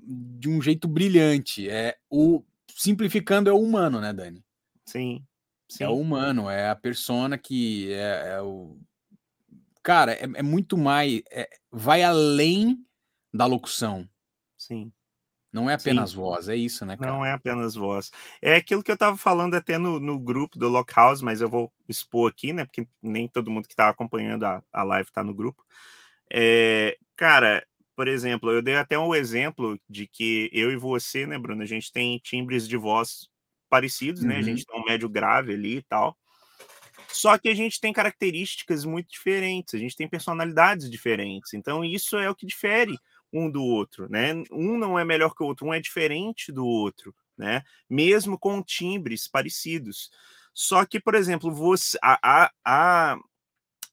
de 0.06 0.48
um 0.48 0.62
jeito 0.62 0.86
brilhante. 0.86 1.68
É 1.68 1.96
o 2.08 2.42
simplificando 2.74 3.50
é 3.50 3.52
o 3.52 3.60
humano, 3.60 4.00
né, 4.00 4.12
Dani? 4.12 4.44
Sim. 4.86 5.24
sim. 5.68 5.84
É 5.84 5.88
o 5.88 5.98
humano, 5.98 6.48
é 6.48 6.68
a 6.68 6.76
persona 6.76 7.36
que 7.36 7.92
é, 7.92 8.34
é 8.36 8.42
o 8.42 8.76
cara, 9.82 10.12
é, 10.12 10.22
é 10.22 10.42
muito 10.42 10.76
mais 10.76 11.22
é, 11.30 11.48
vai 11.70 12.02
além 12.02 12.84
da 13.32 13.46
locução. 13.46 14.08
Sim. 14.56 14.92
Não 15.52 15.70
é 15.70 15.74
apenas 15.74 16.10
Sim. 16.10 16.16
voz, 16.16 16.48
é 16.50 16.56
isso, 16.56 16.84
né, 16.84 16.98
cara? 16.98 17.10
Não 17.10 17.24
é 17.24 17.32
apenas 17.32 17.74
voz. 17.74 18.10
É 18.42 18.56
aquilo 18.56 18.82
que 18.82 18.90
eu 18.90 18.94
estava 18.94 19.16
falando 19.16 19.54
até 19.54 19.78
no, 19.78 19.98
no 19.98 20.18
grupo 20.18 20.58
do 20.58 20.68
Lockhouse, 20.68 21.24
mas 21.24 21.40
eu 21.40 21.48
vou 21.48 21.72
expor 21.88 22.30
aqui, 22.30 22.52
né? 22.52 22.66
Porque 22.66 22.86
nem 23.00 23.26
todo 23.26 23.50
mundo 23.50 23.66
que 23.66 23.72
está 23.72 23.88
acompanhando 23.88 24.44
a, 24.44 24.62
a 24.70 24.82
live 24.82 25.08
está 25.08 25.24
no 25.24 25.32
grupo. 25.32 25.64
É, 26.30 26.98
cara, 27.16 27.66
por 27.96 28.06
exemplo, 28.06 28.50
eu 28.50 28.60
dei 28.60 28.76
até 28.76 28.98
um 28.98 29.14
exemplo 29.14 29.80
de 29.88 30.06
que 30.06 30.50
eu 30.52 30.70
e 30.70 30.76
você, 30.76 31.26
né, 31.26 31.38
Bruno, 31.38 31.62
a 31.62 31.66
gente 31.66 31.90
tem 31.90 32.18
timbres 32.18 32.68
de 32.68 32.76
voz 32.76 33.28
parecidos, 33.68 34.22
uhum. 34.22 34.28
né? 34.28 34.36
A 34.36 34.42
gente 34.42 34.60
uhum. 34.60 34.74
tem 34.74 34.82
um 34.82 34.84
médio 34.84 35.08
grave 35.08 35.54
ali 35.54 35.78
e 35.78 35.82
tal. 35.82 36.16
Só 37.08 37.38
que 37.38 37.48
a 37.48 37.54
gente 37.54 37.80
tem 37.80 37.92
características 37.92 38.84
muito 38.84 39.08
diferentes, 39.08 39.74
a 39.74 39.78
gente 39.78 39.96
tem 39.96 40.06
personalidades 40.06 40.90
diferentes. 40.90 41.54
Então, 41.54 41.82
isso 41.82 42.18
é 42.18 42.28
o 42.28 42.34
que 42.34 42.46
difere 42.46 42.98
um 43.32 43.50
do 43.50 43.62
outro, 43.62 44.08
né? 44.10 44.34
Um 44.52 44.76
não 44.76 44.98
é 44.98 45.04
melhor 45.04 45.34
que 45.34 45.42
o 45.42 45.46
outro, 45.46 45.66
um 45.66 45.74
é 45.74 45.80
diferente 45.80 46.52
do 46.52 46.66
outro, 46.66 47.14
né? 47.36 47.62
Mesmo 47.88 48.38
com 48.38 48.62
timbres 48.62 49.26
parecidos. 49.26 50.10
Só 50.52 50.84
que, 50.84 51.00
por 51.00 51.14
exemplo, 51.14 51.50
você 51.50 51.98
a, 52.02 52.18
a, 52.22 52.50
a, 52.64 53.18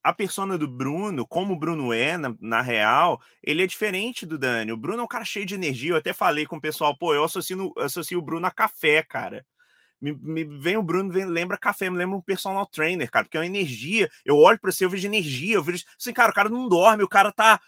a 0.04 0.14
persona 0.14 0.58
do 0.58 0.68
Bruno, 0.68 1.26
como 1.26 1.54
o 1.54 1.60
Bruno 1.60 1.94
é 1.94 2.18
na, 2.18 2.36
na, 2.42 2.62
real, 2.62 3.22
ele 3.42 3.64
é 3.64 3.68
diferente 3.68 4.26
do 4.26 4.38
Dani. 4.38 4.72
O 4.72 4.78
Bruno 4.78 5.00
é 5.00 5.04
um 5.04 5.08
cara 5.08 5.24
cheio 5.24 5.46
de 5.46 5.56
energia. 5.56 5.92
Eu 5.92 5.98
até 5.98 6.12
falei 6.12 6.46
com 6.46 6.58
o 6.58 6.62
pessoal, 6.62 6.96
pô, 6.98 7.14
eu 7.14 7.24
associo, 7.24 7.74
associo 7.78 8.20
o 8.20 8.22
Bruno 8.22 8.46
a 8.46 8.52
café, 8.52 9.02
cara. 9.02 9.46
Me, 10.02 10.12
me, 10.12 10.44
vem 10.44 10.76
o 10.76 10.84
Bruno, 10.84 11.10
vem, 11.10 11.26
lembra 11.26 11.58
café, 11.58 11.90
me 11.90 11.98
lembra 11.98 12.18
um 12.18 12.22
personal 12.22 12.66
trainer, 12.66 13.10
cara, 13.10 13.24
porque 13.24 13.38
é 13.38 13.40
uma 13.40 13.46
energia. 13.46 14.10
Eu 14.26 14.38
olho 14.38 14.60
para 14.60 14.72
você, 14.72 14.84
eu 14.84 14.90
vejo 14.90 15.08
energia, 15.08 15.56
eu 15.56 15.64
vejo 15.64 15.86
assim, 15.98 16.12
cara, 16.12 16.32
o 16.32 16.36
cara 16.36 16.50
não 16.50 16.68
dorme, 16.68 17.04
o 17.04 17.08
cara 17.08 17.32
tá 17.32 17.62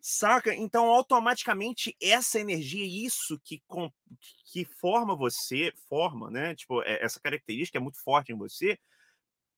Saca? 0.00 0.54
Então, 0.54 0.86
automaticamente, 0.86 1.96
essa 2.00 2.40
energia, 2.40 2.84
isso 2.84 3.38
que, 3.44 3.62
que 4.52 4.64
forma 4.64 5.14
você, 5.14 5.72
forma, 5.88 6.30
né? 6.30 6.54
Tipo, 6.54 6.82
é, 6.82 7.04
essa 7.04 7.20
característica 7.20 7.78
é 7.78 7.80
muito 7.80 8.02
forte 8.02 8.32
em 8.32 8.36
você, 8.36 8.78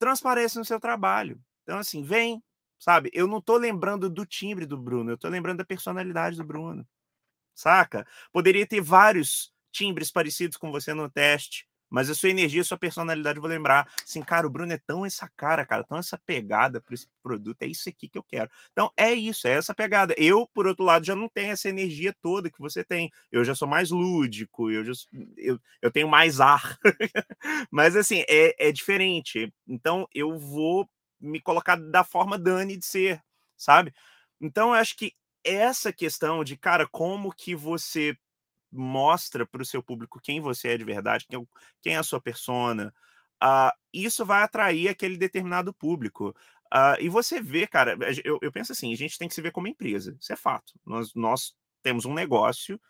transparece 0.01 0.59
no 0.59 0.65
seu 0.65 0.81
trabalho. 0.81 1.41
Então, 1.63 1.79
assim, 1.79 2.03
vem, 2.03 2.43
sabe? 2.79 3.11
Eu 3.13 3.29
não 3.29 3.41
tô 3.41 3.57
lembrando 3.59 4.11
do 4.11 4.27
timbre 4.27 4.67
do 4.67 4.79
Bruno, 4.79 5.13
eu 5.13 5.19
tô 5.19 5.29
lembrando 5.29 5.59
da 5.59 5.65
personalidade 5.65 6.37
do 6.39 6.45
Bruno. 6.45 6.89
Saca? 7.55 8.07
Poderia 8.33 8.67
ter 8.67 8.81
vários 8.81 9.53
timbres 9.73 10.11
parecidos 10.11 10.57
com 10.57 10.73
você 10.73 10.95
no 10.95 11.11
teste, 11.11 11.69
mas 11.91 12.09
a 12.09 12.15
sua 12.15 12.31
energia, 12.31 12.63
a 12.63 12.65
sua 12.65 12.79
personalidade, 12.79 13.41
vou 13.41 13.49
lembrar. 13.49 13.93
Assim, 14.03 14.23
cara, 14.23 14.47
o 14.47 14.51
Bruno 14.51 14.73
é 14.73 14.79
tão 14.79 15.05
essa 15.05 15.29
cara, 15.37 15.67
cara, 15.67 15.83
tão 15.83 15.99
essa 15.99 16.17
pegada 16.17 16.81
para 16.81 16.95
esse 16.95 17.09
produto. 17.21 17.61
É 17.61 17.67
isso 17.67 17.89
aqui 17.89 18.09
que 18.09 18.17
eu 18.17 18.23
quero. 18.23 18.49
Então, 18.73 18.93
é 18.97 19.13
isso, 19.13 19.49
é 19.49 19.53
essa 19.53 19.75
pegada. 19.75 20.15
Eu, 20.17 20.49
por 20.55 20.69
outro 20.69 20.85
lado, 20.85 21.05
já 21.05 21.17
não 21.17 21.29
tenho 21.29 21.51
essa 21.51 21.69
energia 21.69 22.15
toda 22.23 22.51
que 22.51 22.61
você 22.61 22.85
tem. 22.85 23.11
Eu 23.33 23.45
já 23.45 23.55
sou 23.55 23.67
mais 23.67 23.91
lúdico, 23.91 24.71
eu, 24.71 24.85
já, 24.85 24.93
eu, 25.37 25.59
eu 25.83 25.91
tenho 25.91 26.09
mais 26.09 26.41
ar. 26.41 26.79
Mas, 27.71 27.97
assim, 27.97 28.25
é, 28.29 28.69
é 28.69 28.73
diferente. 28.73 29.53
Então, 29.67 30.07
eu 30.15 30.39
vou 30.39 30.89
me 31.21 31.41
colocar 31.41 31.77
da 31.77 32.05
forma 32.05 32.39
Dani 32.39 32.77
de 32.77 32.87
ser, 32.87 33.21
sabe? 33.57 33.93
Então, 34.41 34.69
eu 34.69 34.75
acho 34.75 34.97
que 34.97 35.13
essa 35.45 35.93
questão 35.93 36.45
de, 36.45 36.57
cara, 36.57 36.87
como 36.87 37.35
que 37.35 37.55
você 37.55 38.17
mostra 38.73 39.47
para 39.47 39.63
o 39.63 39.65
seu 39.65 39.83
público 39.83 40.21
quem 40.21 40.41
você 40.41 40.69
é 40.69 40.79
de 40.79 40.85
verdade, 40.85 41.27
quem, 41.29 41.93
é 41.93 41.95
é 41.95 41.97
a 41.99 42.03
sua 42.03 42.21
persona, 42.21 42.95
uh, 43.43 43.71
isso 43.93 44.25
vai 44.25 44.43
atrair 44.43 44.89
aquele 44.89 45.17
determinado 45.17 45.73
público. 45.73 46.35
Uh, 46.73 47.01
e 47.01 47.09
você 47.09 47.41
vê, 47.41 47.67
cara, 47.67 47.97
eu, 48.25 48.39
eu, 48.41 48.53
penso 48.53 48.73
assim, 48.73 48.93
a 48.93 48.97
gente 48.97 49.19
tem 49.19 49.29
que 49.29 49.35
se 49.35 49.43
ver 49.43 49.51
como 49.51 49.67
empresa, 49.69 50.17
isso 50.21 50.33
é 50.33 50.37
fato. 50.37 50.73
Nós, 50.87 51.15
nós 51.15 51.55
temos 51.83 52.05
um 52.05 52.15
negócio 52.15 52.81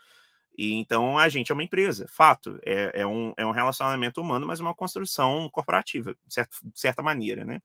e 0.56 0.74
então 0.74 1.16
a 1.16 1.28
gente 1.28 1.50
é 1.50 1.54
uma 1.54 1.64
empresa, 1.64 2.06
fato. 2.08 2.58
É, 2.64 3.00
é, 3.00 3.06
um, 3.06 3.32
é 3.36 3.46
um 3.46 3.50
relacionamento 3.50 4.20
humano, 4.20 4.46
mas 4.46 4.60
uma 4.60 4.74
construção 4.74 5.48
corporativa, 5.50 6.14
de 6.26 6.34
certa, 6.34 6.54
de 6.62 6.78
certa 6.78 7.02
maneira, 7.02 7.44
né? 7.44 7.60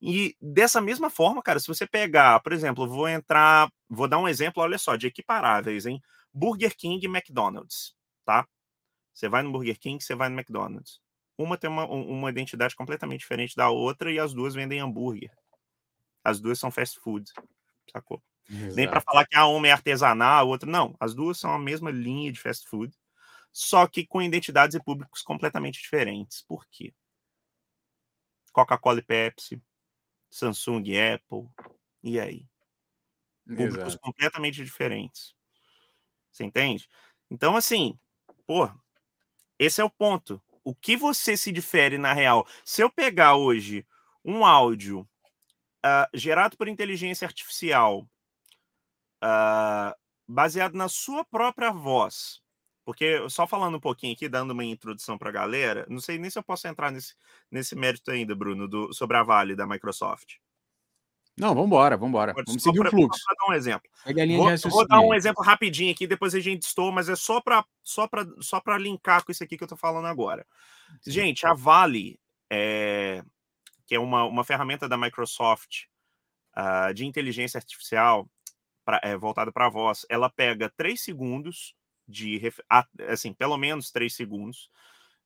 E 0.00 0.36
dessa 0.40 0.80
mesma 0.80 1.10
forma, 1.10 1.42
cara, 1.42 1.58
se 1.58 1.66
você 1.66 1.86
pegar, 1.86 2.40
por 2.40 2.52
exemplo, 2.52 2.88
vou 2.88 3.08
entrar, 3.08 3.68
vou 3.88 4.06
dar 4.08 4.18
um 4.18 4.28
exemplo, 4.28 4.62
olha 4.62 4.78
só, 4.78 4.94
de 4.96 5.08
equiparáveis, 5.08 5.86
hein? 5.86 6.00
Burger 6.38 6.76
King 6.76 7.04
e 7.04 7.08
McDonald's, 7.08 7.96
tá? 8.24 8.46
Você 9.12 9.28
vai 9.28 9.42
no 9.42 9.50
Burger 9.50 9.78
King, 9.78 10.02
você 10.02 10.14
vai 10.14 10.28
no 10.28 10.38
McDonald's. 10.38 11.00
Uma 11.36 11.58
tem 11.58 11.68
uma, 11.68 11.84
uma 11.84 12.30
identidade 12.30 12.76
completamente 12.76 13.20
diferente 13.20 13.56
da 13.56 13.70
outra 13.70 14.12
e 14.12 14.20
as 14.20 14.32
duas 14.32 14.54
vendem 14.54 14.78
hambúrguer. 14.78 15.32
As 16.22 16.40
duas 16.40 16.58
são 16.58 16.70
fast 16.70 17.00
food, 17.00 17.28
sacou? 17.90 18.22
Exato. 18.48 18.76
Nem 18.76 18.88
para 18.88 19.00
falar 19.00 19.26
que 19.26 19.36
a 19.36 19.46
uma 19.46 19.66
é 19.66 19.72
artesanal, 19.72 20.38
a 20.38 20.48
outra 20.48 20.70
não. 20.70 20.96
As 21.00 21.12
duas 21.12 21.38
são 21.38 21.52
a 21.52 21.58
mesma 21.58 21.90
linha 21.90 22.30
de 22.30 22.40
fast 22.40 22.68
food, 22.68 22.96
só 23.52 23.86
que 23.88 24.06
com 24.06 24.22
identidades 24.22 24.76
e 24.76 24.82
públicos 24.82 25.22
completamente 25.22 25.80
diferentes. 25.80 26.42
Por 26.42 26.64
quê? 26.70 26.94
Coca-Cola 28.52 29.00
e 29.00 29.02
Pepsi, 29.02 29.60
Samsung 30.30 30.82
e 30.86 31.00
Apple, 31.00 31.48
e 32.02 32.20
aí? 32.20 32.46
Públicos 33.44 33.94
Exato. 33.94 34.00
completamente 34.00 34.64
diferentes. 34.64 35.37
Você 36.30 36.44
entende? 36.44 36.88
Então, 37.30 37.56
assim, 37.56 37.98
pô, 38.46 38.70
esse 39.58 39.80
é 39.80 39.84
o 39.84 39.90
ponto. 39.90 40.40
O 40.64 40.74
que 40.74 40.96
você 40.96 41.36
se 41.36 41.50
difere 41.50 41.98
na 41.98 42.12
real? 42.12 42.46
Se 42.64 42.82
eu 42.82 42.90
pegar 42.90 43.36
hoje 43.36 43.86
um 44.24 44.44
áudio 44.44 45.00
uh, 45.84 46.08
gerado 46.14 46.56
por 46.56 46.68
inteligência 46.68 47.26
artificial, 47.26 48.06
uh, 49.22 49.94
baseado 50.26 50.74
na 50.74 50.88
sua 50.88 51.24
própria 51.24 51.72
voz, 51.72 52.42
porque 52.84 53.28
só 53.28 53.46
falando 53.46 53.76
um 53.76 53.80
pouquinho 53.80 54.14
aqui, 54.14 54.28
dando 54.28 54.52
uma 54.52 54.64
introdução 54.64 55.18
para 55.18 55.28
a 55.28 55.32
galera, 55.32 55.86
não 55.88 56.00
sei 56.00 56.18
nem 56.18 56.30
se 56.30 56.38
eu 56.38 56.42
posso 56.42 56.66
entrar 56.68 56.90
nesse, 56.90 57.14
nesse 57.50 57.74
mérito 57.74 58.10
ainda, 58.10 58.34
Bruno, 58.34 58.68
do, 58.68 58.92
sobre 58.92 59.16
a 59.16 59.22
Vale 59.22 59.54
da 59.54 59.66
Microsoft. 59.66 60.36
Não, 61.38 61.54
vamos 61.54 61.66
embora, 61.66 61.96
vamos 61.96 62.10
embora. 62.10 62.34
Vamos 62.46 62.62
seguir 62.62 62.80
pra, 62.80 62.88
o 62.88 62.90
fluxo. 62.90 63.22
Vou 63.26 63.36
dar 63.36 63.52
um 63.52 63.56
exemplo. 63.56 63.90
Vou, 64.36 64.70
vou, 64.70 64.88
dar 64.88 65.00
um 65.00 65.14
exemplo 65.14 65.42
rapidinho 65.42 65.92
aqui, 65.92 66.06
depois 66.06 66.34
a 66.34 66.40
gente 66.40 66.62
estou, 66.62 66.90
mas 66.90 67.08
é 67.08 67.14
só 67.14 67.40
para 67.40 67.64
só 67.82 68.08
só 68.40 68.60
linkar 68.78 69.24
com 69.24 69.30
isso 69.30 69.44
aqui 69.44 69.56
que 69.56 69.62
eu 69.62 69.66
estou 69.66 69.78
falando 69.78 70.06
agora. 70.06 70.46
Gente, 71.06 71.46
a 71.46 71.54
Vale, 71.54 72.18
é, 72.50 73.22
que 73.86 73.94
é 73.94 74.00
uma, 74.00 74.24
uma 74.24 74.44
ferramenta 74.44 74.88
da 74.88 74.96
Microsoft 74.96 75.84
uh, 76.56 76.92
de 76.92 77.06
inteligência 77.06 77.58
artificial 77.58 78.28
pra, 78.84 79.00
é, 79.02 79.16
voltada 79.16 79.52
para 79.52 79.66
a 79.66 79.70
voz, 79.70 80.04
ela 80.08 80.28
pega 80.28 80.72
três 80.76 81.02
segundos 81.02 81.74
de, 82.06 82.40
assim, 83.06 83.32
pelo 83.32 83.56
menos 83.56 83.90
três 83.90 84.14
segundos 84.14 84.70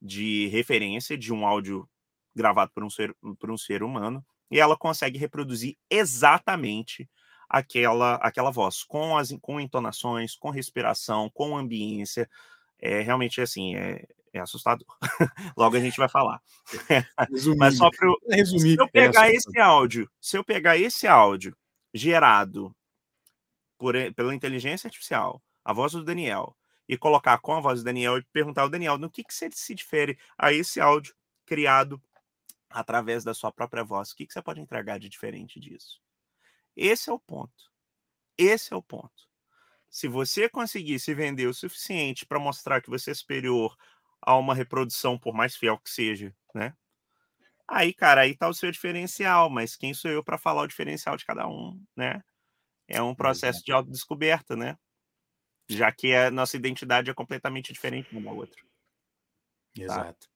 de 0.01 0.49
referência 0.49 1.17
de 1.17 1.33
um 1.33 1.47
áudio 1.47 1.89
gravado 2.35 2.73
por 2.75 2.83
um 2.83 2.91
ser, 2.91 3.15
por 3.39 3.51
um 3.51 3.57
ser 3.57 3.83
humano 3.83 4.25
e 4.53 4.61
ela 4.61 4.77
consegue 4.77 5.19
reproduzir 5.19 5.79
exatamente 5.91 7.09
aquela 7.49 8.17
aquela 8.17 8.51
voz, 8.51 8.85
com 8.85 9.17
as 9.17 9.33
com 9.41 9.59
entonações, 9.59 10.37
com 10.37 10.51
respiração, 10.51 11.31
com 11.31 11.57
ambiência. 11.57 12.29
É 12.79 13.01
realmente 13.01 13.41
assim, 13.41 13.75
é, 13.75 14.07
é 14.31 14.41
assustador. 14.41 14.87
Logo 15.57 15.77
a 15.77 15.81
gente 15.81 15.97
vai 15.97 16.09
falar. 16.09 16.43
Mas 17.57 17.79
só 17.79 17.91
para 17.91 18.13
resumir, 18.31 18.75
se 18.75 18.81
eu 18.81 18.85
é 18.85 18.89
pegar 18.89 19.31
é 19.31 19.35
esse 19.35 19.59
áudio, 19.59 20.11
se 20.21 20.37
eu 20.37 20.45
pegar 20.45 20.77
esse 20.77 21.07
áudio 21.07 21.57
gerado 21.95 22.75
por, 23.79 23.95
pela 24.15 24.35
inteligência 24.35 24.87
artificial, 24.87 25.43
a 25.65 25.73
voz 25.73 25.93
do 25.93 26.05
Daniel, 26.05 26.55
e 26.87 26.99
colocar 26.99 27.39
com 27.39 27.55
a 27.55 27.61
voz 27.61 27.81
do 27.81 27.85
Daniel 27.85 28.19
e 28.19 28.25
perguntar 28.33 28.63
ao 28.63 28.69
Daniel 28.69 28.99
no 28.99 29.09
que, 29.09 29.25
que 29.25 29.33
se 29.33 29.75
difere 29.75 30.19
a 30.37 30.53
esse 30.53 30.79
áudio 30.79 31.15
criado 31.47 32.03
através 32.73 33.25
da 33.25 33.35
sua 33.35 33.53
própria 33.53 33.85
voz. 33.85 34.11
O 34.11 34.17
que, 34.17 34.27
que 34.27 34.33
você 34.33 34.43
pode 34.43 34.61
entregar 34.61 34.99
de 34.99 35.09
diferente 35.09 35.61
disso? 35.61 36.01
Esse 36.77 37.11
é 37.11 37.13
o 37.13 37.19
ponto. 37.19 37.71
Esse 38.37 38.73
é 38.73 38.77
o 38.77 38.83
ponto. 38.83 39.29
Se 39.91 40.09
você 40.09 40.49
conseguir 40.49 40.99
se 40.99 41.15
vender 41.15 41.47
o 41.47 41.55
suficiente 41.55 42.25
para 42.25 42.39
mostrar 42.39 42.81
que 42.81 42.89
você 42.89 43.11
é 43.11 43.15
superior 43.15 43.77
a 44.21 44.37
uma 44.37 44.55
reprodução, 44.55 45.19
por 45.19 45.35
mais 45.35 45.55
fiel 45.55 45.79
que 45.79 45.91
seja, 45.91 46.35
né? 46.55 46.75
Aí, 47.69 47.93
cara, 47.93 48.23
aí 48.23 48.37
tá 48.37 48.49
o 48.49 48.55
seu 48.55 48.71
diferencial, 48.71 49.51
mas 49.51 49.77
quem 49.77 49.93
sou 49.95 50.11
eu 50.11 50.25
para 50.25 50.39
falar 50.39 50.63
o 50.63 50.67
diferencial 50.67 51.17
de 51.17 51.25
cada 51.25 51.47
um, 51.47 51.83
né? 51.97 52.23
É 52.89 53.03
um 53.03 53.15
processo 53.15 53.63
de 53.65 53.73
autodescoberta, 53.73 54.57
né? 54.57 54.79
Já 55.69 55.91
que 55.93 56.15
a 56.15 56.31
nossa 56.31 56.57
identidade 56.57 57.11
é 57.11 57.15
completamente 57.15 57.73
diferente 57.73 58.11
uma 58.13 58.23
da 58.23 58.33
outra. 58.33 58.61
Tá? 59.75 59.83
Exato. 59.83 60.27
Tá? 60.27 60.32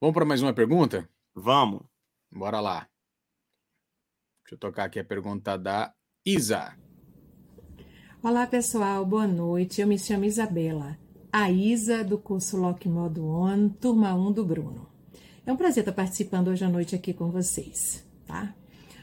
Vamos 0.00 0.14
para 0.14 0.24
mais 0.24 0.42
uma 0.42 0.52
pergunta? 0.52 1.08
Vamos. 1.34 1.82
Bora 2.30 2.60
lá. 2.60 2.88
Deixa 4.42 4.54
eu 4.54 4.58
tocar 4.58 4.84
aqui 4.84 4.98
a 4.98 5.04
pergunta 5.04 5.56
da 5.56 5.94
Isa. 6.26 6.76
Olá, 8.22 8.46
pessoal. 8.46 9.06
Boa 9.06 9.26
noite. 9.26 9.80
Eu 9.80 9.86
me 9.86 9.98
chamo 9.98 10.24
Isabela. 10.24 10.98
A 11.32 11.50
Isa, 11.50 12.04
do 12.04 12.18
curso 12.18 12.56
Lock 12.56 12.88
Modo 12.88 13.24
On, 13.24 13.68
turma 13.68 14.14
1 14.14 14.32
do 14.32 14.44
Bruno. 14.44 14.88
É 15.46 15.52
um 15.52 15.56
prazer 15.56 15.82
estar 15.82 15.92
participando 15.92 16.48
hoje 16.48 16.64
à 16.64 16.68
noite 16.68 16.94
aqui 16.94 17.12
com 17.12 17.30
vocês, 17.30 18.04
tá? 18.26 18.54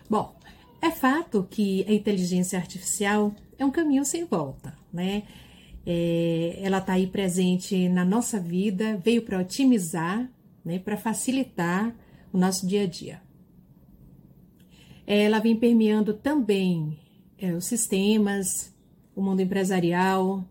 Bom, 0.10 0.38
é 0.82 0.92
fato 0.92 1.48
que 1.50 1.86
a 1.88 1.94
inteligência 1.94 2.60
artificial 2.60 3.34
é 3.58 3.66
um 3.66 3.72
caminho 3.72 4.04
sem 4.04 4.26
volta, 4.26 4.78
né? 4.92 5.24
É, 5.86 6.60
ela 6.62 6.80
está 6.80 6.94
aí 6.94 7.08
presente 7.08 7.88
na 7.90 8.04
nossa 8.06 8.40
vida, 8.40 8.98
veio 8.98 9.24
para 9.24 9.40
otimizar, 9.40 10.30
né, 10.64 10.80
para 10.80 10.98
facilitar 10.98 11.96
o 12.32 12.38
nosso 12.38 12.66
dia 12.66 12.84
a 12.84 12.88
dia. 12.88 13.22
Ela 15.06 15.40
vem 15.40 15.56
permeando 15.56 16.14
também 16.14 17.00
é, 17.38 17.54
os 17.54 17.66
sistemas, 17.66 18.74
o 19.16 19.22
mundo 19.22 19.42
empresarial. 19.42 20.48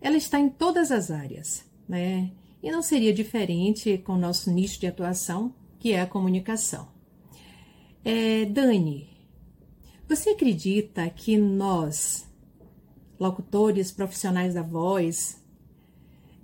Ela 0.00 0.16
está 0.16 0.38
em 0.38 0.48
todas 0.48 0.90
as 0.90 1.10
áreas, 1.10 1.64
né? 1.88 2.30
E 2.62 2.70
não 2.70 2.80
seria 2.80 3.12
diferente 3.12 3.98
com 3.98 4.14
o 4.14 4.18
nosso 4.18 4.50
nicho 4.50 4.80
de 4.80 4.86
atuação, 4.86 5.54
que 5.78 5.92
é 5.92 6.00
a 6.00 6.06
comunicação. 6.06 6.88
É, 8.04 8.44
Dani, 8.44 9.08
você 10.08 10.30
acredita 10.30 11.08
que 11.10 11.36
nós, 11.36 12.26
locutores 13.18 13.90
profissionais 13.90 14.54
da 14.54 14.62
voz, 14.62 15.44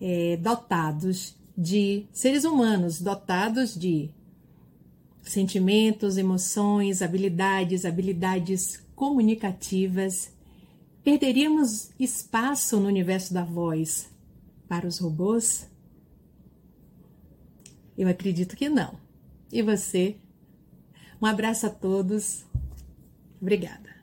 é, 0.01 0.37
dotados 0.37 1.37
de 1.57 2.07
seres 2.13 2.45
humanos, 2.45 3.01
dotados 3.01 3.79
de 3.79 4.11
sentimentos, 5.23 6.17
emoções, 6.17 7.03
habilidades, 7.03 7.85
habilidades 7.85 8.83
comunicativas, 8.95 10.33
perderíamos 11.03 11.91
espaço 11.99 12.79
no 12.81 12.89
universo 12.89 13.33
da 13.33 13.45
voz 13.45 14.11
para 14.69 14.87
os 14.87 14.99
robôs? 14.99 15.69
Eu 17.97 18.09
acredito 18.09 18.57
que 18.57 18.69
não. 18.69 18.99
E 19.51 19.63
você? 19.63 20.17
Um 21.21 21.27
abraço 21.27 21.67
a 21.67 21.71
todos. 21.71 22.45
Obrigada. 23.41 24.02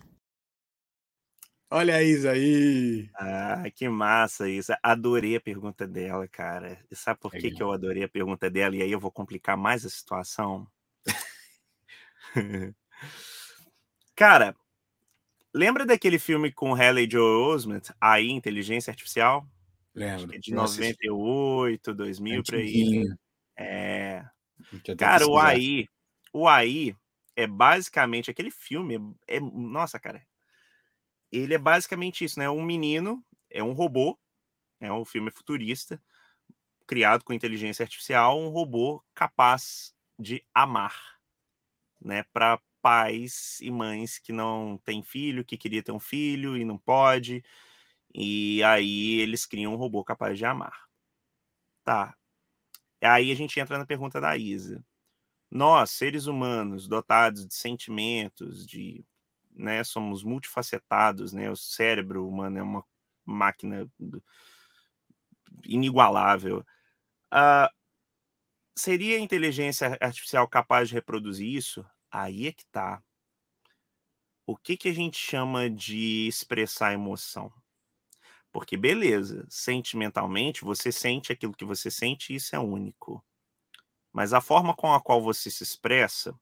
Olha 1.72 1.98
a 1.98 2.04
Isa 2.04 2.32
aí. 2.32 3.10
Ah, 3.14 3.64
que 3.74 3.88
massa 3.88 4.50
isso. 4.50 4.74
Adorei 4.82 5.36
a 5.36 5.42
pergunta 5.42 5.88
dela, 5.88 6.28
cara. 6.28 6.84
E 6.90 6.96
sabe 6.96 7.20
por 7.20 7.32
que, 7.32 7.52
que 7.52 7.62
eu 7.62 7.72
adorei 7.72 8.04
a 8.04 8.10
pergunta 8.10 8.50
dela? 8.50 8.76
E 8.76 8.82
aí 8.82 8.92
eu 8.92 9.00
vou 9.00 9.12
complicar 9.12 9.56
mais 9.56 9.86
a 9.86 9.90
situação? 9.90 10.68
cara, 14.16 14.56
lembra 15.54 15.86
daquele 15.86 16.18
filme 16.18 16.52
com 16.52 16.74
Haley 16.74 17.08
Joel 17.10 17.54
Osment, 17.54 17.94
aí 18.02 18.32
Inteligência 18.32 18.90
Artificial? 18.90 19.48
Lembro. 19.94 20.36
É 20.36 20.40
de 20.40 20.52
98, 20.52 21.94
2000, 21.94 22.44
por 22.44 22.56
aí. 22.56 23.06
É. 23.56 24.26
Cara, 24.98 25.28
o 25.28 25.38
AI, 25.38 25.88
o 26.34 26.48
AI 26.48 26.96
é 27.36 27.46
basicamente 27.46 28.32
aquele 28.32 28.50
filme. 28.50 28.96
É, 29.28 29.38
é, 29.38 29.40
nossa, 29.40 30.00
cara. 30.00 30.22
Ele 31.32 31.54
é 31.54 31.58
basicamente 31.58 32.24
isso, 32.26 32.40
né? 32.40 32.50
Um 32.50 32.64
menino 32.64 33.24
é 33.50 33.64
um 33.64 33.74
robô, 33.74 34.18
é 34.80 34.92
um 34.92 35.06
filme 35.06 35.32
futurista, 35.32 36.02
criado 36.88 37.24
com 37.24 37.34
inteligência 37.34 37.84
artificial, 37.84 38.40
um 38.40 38.50
robô 38.50 39.04
capaz 39.14 39.94
de 40.18 40.44
amar, 40.54 40.96
né? 42.02 42.24
Para 42.34 42.60
pais 42.82 43.60
e 43.62 43.70
mães 43.72 44.20
que 44.20 44.32
não 44.32 44.78
têm 44.86 45.04
filho, 45.04 45.46
que 45.46 45.58
queria 45.58 45.84
ter 45.84 45.92
um 45.92 46.00
filho 46.00 46.58
e 46.58 46.66
não 46.66 46.78
pode. 46.78 47.44
E 48.14 48.64
aí 48.64 49.20
eles 49.20 49.46
criam 49.46 49.74
um 49.74 49.78
robô 49.78 50.04
capaz 50.04 50.38
de 50.38 50.46
amar. 50.46 50.88
Tá. 51.84 52.16
Aí 53.02 53.32
a 53.32 53.36
gente 53.36 53.60
entra 53.60 53.78
na 53.78 53.86
pergunta 53.86 54.20
da 54.22 54.38
Isa. 54.38 54.84
Nós, 55.52 55.92
seres 55.92 56.28
humanos, 56.28 56.88
dotados 56.88 57.46
de 57.48 57.56
sentimentos, 57.56 58.66
de, 58.68 59.06
né, 59.60 59.84
somos 59.84 60.24
multifacetados, 60.24 61.34
né? 61.34 61.50
O 61.52 61.56
cérebro 61.56 62.28
humano 62.28 62.58
é 62.58 62.64
uma 62.64 62.84
máquina 63.26 63.90
inigualável. 65.66 66.66
Uh, 67.34 67.70
seria 68.76 69.18
a 69.18 69.20
inteligência 69.20 69.98
artificial 70.02 70.48
capaz 70.48 70.90
de 70.90 70.96
reproduzir 70.96 71.48
isso? 71.48 71.86
Aí 72.12 72.48
é 72.48 72.52
que 72.52 72.66
tá. 72.72 73.04
O 74.46 74.58
que, 74.58 74.76
que 74.78 74.90
a 74.90 74.94
gente 74.94 75.18
chama 75.18 75.70
de 75.70 76.28
expressar 76.28 76.94
emoção? 76.94 77.52
Porque, 78.52 78.76
beleza, 78.76 79.46
sentimentalmente, 79.48 80.64
você 80.64 80.92
sente 80.92 81.32
aquilo 81.32 81.54
que 81.54 81.66
você 81.66 81.92
sente 81.92 82.34
e 82.34 82.38
isso 82.38 82.56
é 82.56 82.60
único. 82.60 83.24
Mas 84.12 84.34
a 84.34 84.42
forma 84.42 84.76
com 84.76 84.92
a 84.92 85.00
qual 85.00 85.22
você 85.22 85.52
se 85.52 85.62
expressa, 85.62 86.34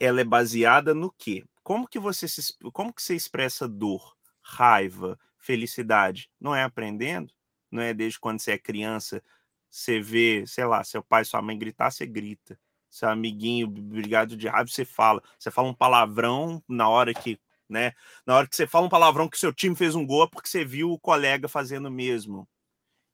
ela 0.00 0.20
é 0.20 0.24
baseada 0.24 0.94
no 0.94 1.12
quê? 1.12 1.44
Como 1.62 1.86
que 1.88 1.98
você 1.98 2.26
se, 2.28 2.54
como 2.72 2.92
que 2.94 3.02
você 3.02 3.14
expressa 3.14 3.68
dor, 3.68 4.16
raiva, 4.42 5.18
felicidade? 5.38 6.30
Não 6.40 6.54
é 6.56 6.64
aprendendo? 6.64 7.32
Não 7.70 7.82
é 7.82 7.94
desde 7.94 8.18
quando 8.20 8.40
você 8.40 8.52
é 8.52 8.58
criança, 8.58 9.22
você 9.70 10.00
vê, 10.00 10.44
sei 10.46 10.64
lá, 10.64 10.82
seu 10.84 11.02
pai, 11.02 11.24
sua 11.24 11.42
mãe 11.42 11.58
gritar, 11.58 11.90
você 11.90 12.06
grita. 12.06 12.58
Seu 12.90 13.08
amiguinho 13.08 13.68
brigado 13.68 14.36
de 14.36 14.48
raiva, 14.48 14.68
você 14.68 14.84
fala. 14.84 15.22
Você 15.38 15.50
fala 15.50 15.68
um 15.68 15.74
palavrão 15.74 16.62
na 16.68 16.88
hora 16.88 17.14
que 17.14 17.38
né? 17.68 17.92
Na 18.26 18.36
hora 18.36 18.48
que 18.48 18.56
você 18.56 18.66
fala 18.66 18.86
um 18.86 18.88
palavrão 18.88 19.28
que 19.28 19.38
seu 19.38 19.52
time 19.54 19.76
fez 19.76 19.94
um 19.94 20.04
gol, 20.04 20.24
é 20.24 20.28
porque 20.28 20.48
você 20.48 20.64
viu 20.64 20.90
o 20.90 20.98
colega 20.98 21.46
fazendo 21.48 21.86
o 21.86 21.90
mesmo. 21.90 22.48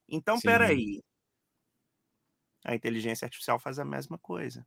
Então, 0.09 0.37
Sim. 0.39 0.47
peraí. 0.47 1.03
A 2.65 2.75
inteligência 2.75 3.25
artificial 3.25 3.59
faz 3.59 3.79
a 3.79 3.85
mesma 3.85 4.19
coisa. 4.19 4.67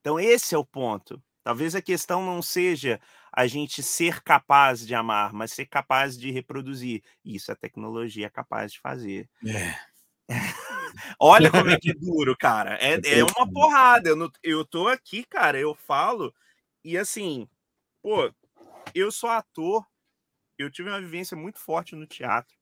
Então, 0.00 0.18
esse 0.18 0.54
é 0.54 0.58
o 0.58 0.64
ponto. 0.64 1.22
Talvez 1.42 1.74
a 1.74 1.82
questão 1.82 2.24
não 2.24 2.42
seja 2.42 3.00
a 3.32 3.46
gente 3.46 3.82
ser 3.82 4.22
capaz 4.22 4.86
de 4.86 4.94
amar, 4.94 5.32
mas 5.32 5.52
ser 5.52 5.66
capaz 5.66 6.18
de 6.18 6.30
reproduzir. 6.30 7.02
Isso 7.24 7.50
a 7.50 7.56
tecnologia 7.56 8.26
é 8.26 8.30
capaz 8.30 8.72
de 8.72 8.80
fazer. 8.80 9.28
É. 9.46 9.74
Olha 11.18 11.50
como 11.50 11.70
é 11.70 11.78
que 11.78 11.90
é 11.90 11.94
duro, 11.98 12.36
cara. 12.36 12.76
É, 12.80 13.00
é 13.18 13.24
uma 13.24 13.50
porrada. 13.50 14.10
Eu, 14.10 14.16
não, 14.16 14.30
eu 14.42 14.64
tô 14.64 14.88
aqui, 14.88 15.24
cara, 15.24 15.58
eu 15.58 15.74
falo, 15.74 16.34
e 16.84 16.98
assim, 16.98 17.48
pô, 18.02 18.32
eu 18.94 19.10
sou 19.10 19.30
ator, 19.30 19.86
eu 20.58 20.70
tive 20.70 20.88
uma 20.88 21.00
vivência 21.00 21.36
muito 21.36 21.58
forte 21.58 21.94
no 21.94 22.06
teatro, 22.06 22.56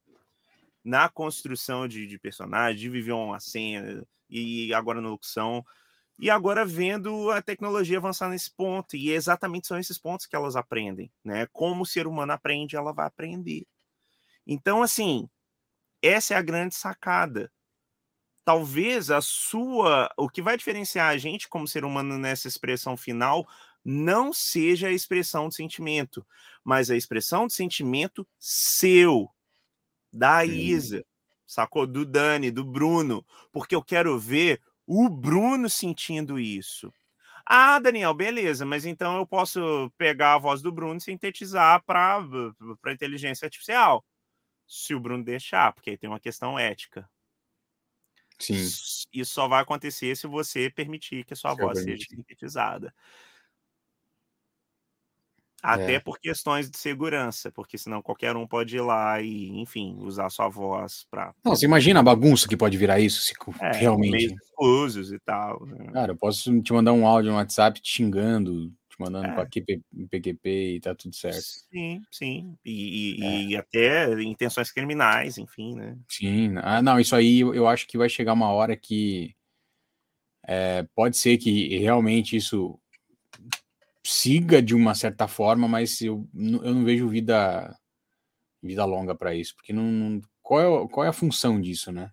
na 0.83 1.09
construção 1.09 1.87
de, 1.87 2.07
de 2.07 2.17
personagens, 2.17 2.79
de 2.79 2.89
viver 2.89 3.11
uma 3.11 3.39
cena, 3.39 4.05
e 4.29 4.73
agora 4.73 5.01
na 5.01 5.09
locução, 5.09 5.65
e 6.19 6.29
agora 6.29 6.65
vendo 6.65 7.31
a 7.31 7.41
tecnologia 7.41 7.97
avançar 7.97 8.29
nesse 8.29 8.51
ponto, 8.51 8.97
e 8.97 9.11
exatamente 9.11 9.67
são 9.67 9.79
esses 9.79 9.97
pontos 9.97 10.25
que 10.25 10.35
elas 10.35 10.57
aprendem, 10.57 11.09
né? 11.23 11.47
Como 11.53 11.83
o 11.83 11.85
ser 11.85 12.07
humano 12.07 12.33
aprende, 12.33 12.75
ela 12.75 12.91
vai 12.91 13.07
aprender. 13.07 13.65
Então, 14.45 14.83
assim, 14.83 15.29
essa 16.01 16.33
é 16.33 16.37
a 16.37 16.41
grande 16.41 16.75
sacada. 16.75 17.49
Talvez 18.43 19.09
a 19.09 19.21
sua. 19.21 20.11
O 20.17 20.27
que 20.27 20.41
vai 20.41 20.57
diferenciar 20.57 21.09
a 21.09 21.17
gente 21.17 21.47
como 21.47 21.67
ser 21.67 21.85
humano 21.85 22.17
nessa 22.17 22.47
expressão 22.47 22.97
final 22.97 23.47
não 23.85 24.33
seja 24.33 24.87
a 24.89 24.91
expressão 24.91 25.47
de 25.47 25.55
sentimento, 25.55 26.25
mas 26.63 26.91
a 26.91 26.97
expressão 26.97 27.47
de 27.47 27.53
sentimento 27.53 28.27
seu, 28.37 29.29
da 30.11 30.43
Isa, 30.43 31.05
sacou? 31.47 31.87
Do 31.87 32.05
Dani, 32.05 32.51
do 32.51 32.65
Bruno, 32.65 33.25
porque 33.51 33.73
eu 33.73 33.83
quero 33.83 34.19
ver 34.19 34.61
o 34.91 35.07
Bruno 35.07 35.69
sentindo 35.69 36.39
isso. 36.39 36.91
Ah, 37.45 37.77
Daniel, 37.77 38.13
beleza, 38.13 38.65
mas 38.65 38.85
então 38.85 39.17
eu 39.17 39.27
posso 39.27 39.91
pegar 39.97 40.33
a 40.33 40.39
voz 40.39 40.63
do 40.63 40.71
Bruno 40.71 40.97
e 40.97 41.01
sintetizar 41.01 41.83
para 41.85 42.21
inteligência 42.91 43.45
artificial. 43.45 44.03
Se 44.67 44.95
o 44.95 44.99
Bruno 44.99 45.23
deixar, 45.23 45.71
porque 45.73 45.91
aí 45.91 45.97
tem 45.97 46.09
uma 46.09 46.19
questão 46.19 46.57
ética. 46.57 47.07
Sim. 48.39 48.53
Isso 49.13 49.33
só 49.33 49.47
vai 49.47 49.61
acontecer 49.61 50.15
se 50.15 50.25
você 50.25 50.69
permitir 50.69 51.23
que 51.23 51.33
a 51.33 51.35
sua 51.35 51.53
voz 51.53 51.83
seja 51.83 52.05
sintetizada. 52.09 52.93
Até 55.61 55.95
é. 55.95 55.99
por 55.99 56.19
questões 56.19 56.69
de 56.69 56.77
segurança, 56.77 57.51
porque 57.51 57.77
senão 57.77 58.01
qualquer 58.01 58.35
um 58.35 58.47
pode 58.47 58.77
ir 58.77 58.81
lá 58.81 59.21
e, 59.21 59.49
enfim, 59.59 59.97
usar 59.99 60.29
sua 60.29 60.47
voz 60.47 61.05
para. 61.11 61.33
Não, 61.43 61.55
você 61.55 61.65
imagina 61.65 61.99
a 61.99 62.03
bagunça 62.03 62.47
que 62.47 62.55
pode 62.55 62.77
virar 62.77 62.99
isso, 62.99 63.21
se 63.21 63.33
é, 63.61 63.71
realmente. 63.71 64.33
Usos 64.57 65.11
e 65.11 65.19
tal. 65.19 65.65
Né? 65.65 65.91
Cara, 65.91 66.13
eu 66.13 66.17
posso 66.17 66.61
te 66.61 66.71
mandar 66.71 66.93
um 66.93 67.05
áudio 67.05 67.31
no 67.31 67.37
WhatsApp 67.37 67.81
te 67.81 67.89
xingando, 67.89 68.69
te 68.89 68.99
mandando 68.99 69.27
é. 69.27 69.33
para 69.33 69.45
PQP 70.09 70.75
e 70.75 70.79
tá 70.79 70.95
tudo 70.95 71.13
certo. 71.13 71.41
Sim, 71.41 72.01
sim. 72.09 72.55
E, 72.63 73.19
e, 73.19 73.23
é. 73.23 73.41
e, 73.43 73.57
até 73.57 74.21
intenções 74.21 74.71
criminais, 74.71 75.37
enfim, 75.37 75.75
né? 75.75 75.97
Sim. 76.07 76.55
Ah, 76.57 76.81
não, 76.81 76.99
isso 76.99 77.15
aí 77.15 77.41
eu 77.41 77.67
acho 77.67 77.85
que 77.85 77.97
vai 77.97 78.07
chegar 78.07 78.33
uma 78.33 78.49
hora 78.49 78.77
que 78.77 79.35
É, 80.47 80.87
pode 80.95 81.17
ser 81.17 81.37
que 81.37 81.77
realmente 81.77 82.35
isso 82.35 82.79
siga 84.05 84.61
de 84.61 84.75
uma 84.75 84.95
certa 84.95 85.27
forma, 85.27 85.67
mas 85.67 86.01
eu, 86.01 86.27
eu 86.33 86.73
não 86.73 86.83
vejo 86.83 87.07
vida 87.07 87.75
vida 88.61 88.83
longa 88.85 89.15
para 89.15 89.33
isso, 89.33 89.55
porque 89.55 89.71
não, 89.71 89.83
não, 89.83 90.21
qual, 90.41 90.83
é, 90.83 90.87
qual 90.89 91.05
é 91.05 91.09
a 91.09 91.13
função 91.13 91.59
disso, 91.59 91.91
né? 91.91 92.11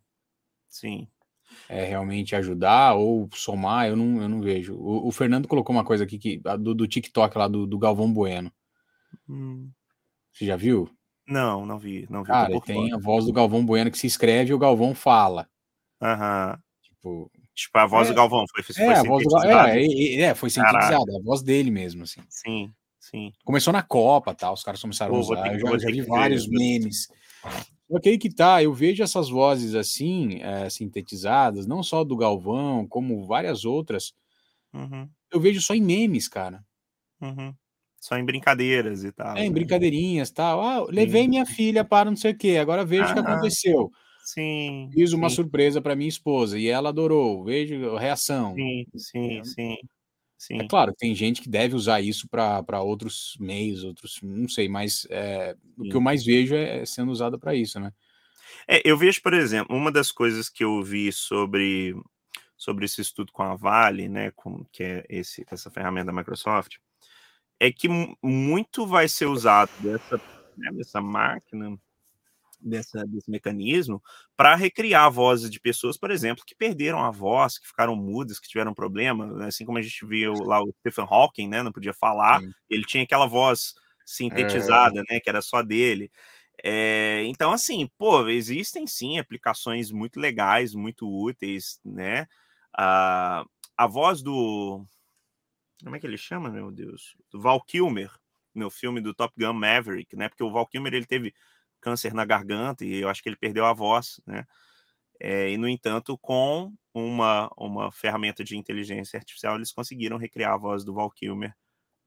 Sim. 0.68 1.08
É 1.68 1.84
realmente 1.84 2.36
ajudar 2.36 2.94
ou 2.94 3.28
somar, 3.32 3.88
eu 3.88 3.96
não, 3.96 4.22
eu 4.22 4.28
não 4.28 4.40
vejo. 4.40 4.74
O, 4.76 5.08
o 5.08 5.12
Fernando 5.12 5.48
colocou 5.48 5.74
uma 5.74 5.84
coisa 5.84 6.04
aqui 6.04 6.18
que, 6.18 6.40
do, 6.60 6.74
do 6.74 6.86
TikTok 6.86 7.36
lá 7.36 7.48
do, 7.48 7.66
do 7.66 7.78
Galvão 7.78 8.12
Bueno. 8.12 8.52
Hum. 9.28 9.70
Você 10.32 10.46
já 10.46 10.56
viu? 10.56 10.88
Não, 11.26 11.66
não 11.66 11.78
vi. 11.78 12.06
Não 12.08 12.22
vi 12.22 12.28
Cara, 12.28 12.60
tem 12.60 12.92
a 12.92 12.98
voz 12.98 13.24
do 13.24 13.32
Galvão 13.32 13.64
Bueno 13.64 13.90
que 13.90 13.98
se 13.98 14.06
escreve 14.06 14.50
e 14.50 14.54
o 14.54 14.58
Galvão 14.58 14.94
fala. 14.94 15.48
Aham. 16.00 16.58
Tipo, 16.82 17.30
Tipo, 17.56 17.78
a 17.78 17.86
voz 17.86 18.06
É, 18.06 18.12
do 18.12 18.16
Galvão 18.16 18.44
foi, 18.54 18.62
foi 18.62 18.84
é, 18.84 18.88
a 18.90 19.02
Gal- 19.02 19.18
sintetizada. 19.18 19.70
é, 19.80 19.86
é, 19.86 20.20
é, 20.20 20.34
foi 20.34 20.50
sintetizada, 20.50 21.16
a 21.16 21.22
voz 21.24 21.42
dele 21.42 21.70
mesmo, 21.70 22.02
assim. 22.02 22.20
Sim, 22.28 22.70
sim. 23.00 23.32
Começou 23.44 23.72
na 23.72 23.82
Copa, 23.82 24.34
tá? 24.34 24.52
Os 24.52 24.62
caras 24.62 24.80
começaram 24.80 25.14
a 25.14 25.16
Pô, 25.18 25.22
vou 25.22 25.32
usar. 25.32 25.42
que- 25.48 25.56
Eu 25.56 25.60
já, 25.60 25.78
já 25.78 25.86
vi 25.88 25.94
que 25.94 26.02
ver, 26.02 26.06
vários 26.08 26.44
que- 26.44 26.50
memes. 26.50 27.08
Só 27.90 27.98
que 28.00 28.08
aí 28.10 28.18
que 28.18 28.28
tá, 28.28 28.62
eu 28.62 28.74
vejo 28.74 29.02
essas 29.02 29.30
vozes 29.30 29.74
assim, 29.74 30.40
é, 30.42 30.68
sintetizadas, 30.68 31.66
não 31.66 31.82
só 31.82 32.04
do 32.04 32.16
Galvão, 32.16 32.86
como 32.86 33.24
várias 33.26 33.64
outras, 33.64 34.12
Uhum, 34.74 35.08
eu 35.32 35.40
vejo 35.40 35.62
só 35.62 35.72
em 35.74 35.80
memes, 35.80 36.28
cara. 36.28 36.62
uhum. 37.22 37.54
Só 37.98 38.18
em 38.18 38.24
brincadeiras 38.24 39.02
e 39.02 39.10
tal. 39.12 39.34
É, 39.36 39.40
em 39.44 39.48
né? 39.48 39.54
brincadeirinhas 39.54 40.30
tal. 40.30 40.60
Ah, 40.60 40.84
levei 40.90 41.26
minha 41.26 41.46
filha 41.46 41.82
para 41.82 42.10
não 42.10 42.16
sei 42.16 42.32
o 42.32 42.36
quê, 42.36 42.58
agora 42.58 42.84
vejo 42.84 43.10
o 43.10 43.14
que 43.14 43.18
Ah. 43.18 43.22
aconteceu. 43.22 43.90
Sim. 44.26 44.90
Fiz 44.92 45.12
uma 45.12 45.28
sim, 45.28 45.36
surpresa 45.36 45.80
para 45.80 45.94
minha 45.94 46.08
esposa 46.08 46.58
e 46.58 46.66
ela 46.68 46.88
adorou. 46.88 47.44
Vejo 47.44 47.94
a 47.96 48.00
reação. 48.00 48.54
Sim, 48.54 48.86
sim, 48.96 49.44
sim. 49.44 49.76
Sim. 50.38 50.58
É 50.60 50.68
claro, 50.68 50.92
tem 50.98 51.14
gente 51.14 51.40
que 51.42 51.48
deve 51.48 51.74
usar 51.74 52.00
isso 52.00 52.28
para 52.28 52.82
outros 52.82 53.36
meios, 53.40 53.84
outros, 53.84 54.20
não 54.22 54.48
sei, 54.48 54.68
mas 54.68 55.06
é, 55.10 55.56
o 55.78 55.84
que 55.84 55.96
eu 55.96 56.00
mais 56.00 56.24
vejo 56.24 56.54
é 56.54 56.84
sendo 56.84 57.10
usado 57.12 57.38
para 57.38 57.54
isso, 57.54 57.80
né? 57.80 57.92
É, 58.68 58.82
eu 58.84 58.96
vejo, 58.96 59.22
por 59.22 59.34
exemplo, 59.34 59.76
uma 59.76 59.92
das 59.92 60.12
coisas 60.12 60.48
que 60.48 60.64
eu 60.64 60.82
vi 60.82 61.12
sobre, 61.12 61.94
sobre 62.56 62.84
esse 62.86 63.00
estudo 63.00 63.32
com 63.32 63.42
a 63.42 63.56
Vale, 63.56 64.08
né, 64.08 64.30
com, 64.32 64.64
que 64.72 64.82
é 64.84 65.04
esse, 65.08 65.44
essa 65.50 65.70
ferramenta 65.70 66.06
da 66.06 66.12
Microsoft, 66.12 66.76
é 67.60 67.72
que 67.72 67.88
mu- 67.88 68.16
muito 68.22 68.86
vai 68.86 69.08
ser 69.08 69.26
usado 69.26 69.70
dessa, 69.78 70.20
né, 70.56 70.70
dessa 70.72 71.00
máquina, 71.00 71.78
dessa, 72.66 73.04
desse 73.06 73.30
mecanismo, 73.30 74.02
para 74.36 74.54
recriar 74.54 75.10
vozes 75.10 75.50
de 75.50 75.60
pessoas, 75.60 75.96
por 75.96 76.10
exemplo, 76.10 76.44
que 76.46 76.54
perderam 76.54 77.04
a 77.04 77.10
voz, 77.10 77.58
que 77.58 77.66
ficaram 77.66 77.94
mudas, 77.96 78.38
que 78.38 78.48
tiveram 78.48 78.74
problema, 78.74 79.26
né, 79.26 79.46
assim 79.46 79.64
como 79.64 79.78
a 79.78 79.82
gente 79.82 80.04
viu 80.04 80.32
lá 80.44 80.62
o 80.62 80.72
Stephen 80.80 81.06
Hawking, 81.08 81.48
né, 81.48 81.62
não 81.62 81.72
podia 81.72 81.94
falar, 81.94 82.40
Sim. 82.40 82.50
ele 82.68 82.84
tinha 82.84 83.04
aquela 83.04 83.26
voz 83.26 83.74
sintetizada, 84.04 85.02
né, 85.08 85.20
que 85.20 85.28
era 85.28 85.40
só 85.40 85.62
dele. 85.62 86.10
É, 86.62 87.22
então, 87.24 87.52
assim, 87.52 87.88
pô, 87.98 88.28
existem 88.28 88.86
sim 88.86 89.18
aplicações 89.18 89.90
muito 89.90 90.18
legais, 90.18 90.74
muito 90.74 91.06
úteis, 91.06 91.78
né? 91.84 92.26
A, 92.76 93.44
a 93.76 93.86
voz 93.86 94.22
do. 94.22 94.84
Como 95.84 95.94
é 95.94 96.00
que 96.00 96.06
ele 96.06 96.16
chama, 96.16 96.48
meu 96.48 96.70
Deus? 96.70 97.14
Do 97.30 97.40
Val 97.40 97.60
Kilmer, 97.62 98.10
no 98.54 98.70
filme 98.70 99.00
do 99.00 99.14
Top 99.14 99.34
Gun 99.38 99.52
Maverick, 99.52 100.16
né? 100.16 100.28
Porque 100.28 100.42
o 100.42 100.50
Val 100.50 100.66
Kilmer 100.66 100.94
ele 100.94 101.06
teve 101.06 101.34
câncer 101.86 102.12
na 102.12 102.24
garganta 102.24 102.84
e 102.84 102.96
eu 102.96 103.08
acho 103.08 103.22
que 103.22 103.28
ele 103.28 103.36
perdeu 103.36 103.64
a 103.64 103.72
voz, 103.72 104.20
né? 104.26 104.44
É, 105.20 105.50
e, 105.50 105.56
no 105.56 105.68
entanto, 105.68 106.18
com 106.18 106.72
uma, 106.92 107.50
uma 107.56 107.92
ferramenta 107.92 108.44
de 108.44 108.56
inteligência 108.56 109.18
artificial, 109.18 109.56
eles 109.56 109.72
conseguiram 109.72 110.18
recriar 110.18 110.52
a 110.54 110.58
voz 110.58 110.84
do 110.84 110.92
Val 110.94 111.10
Kilmer 111.10 111.54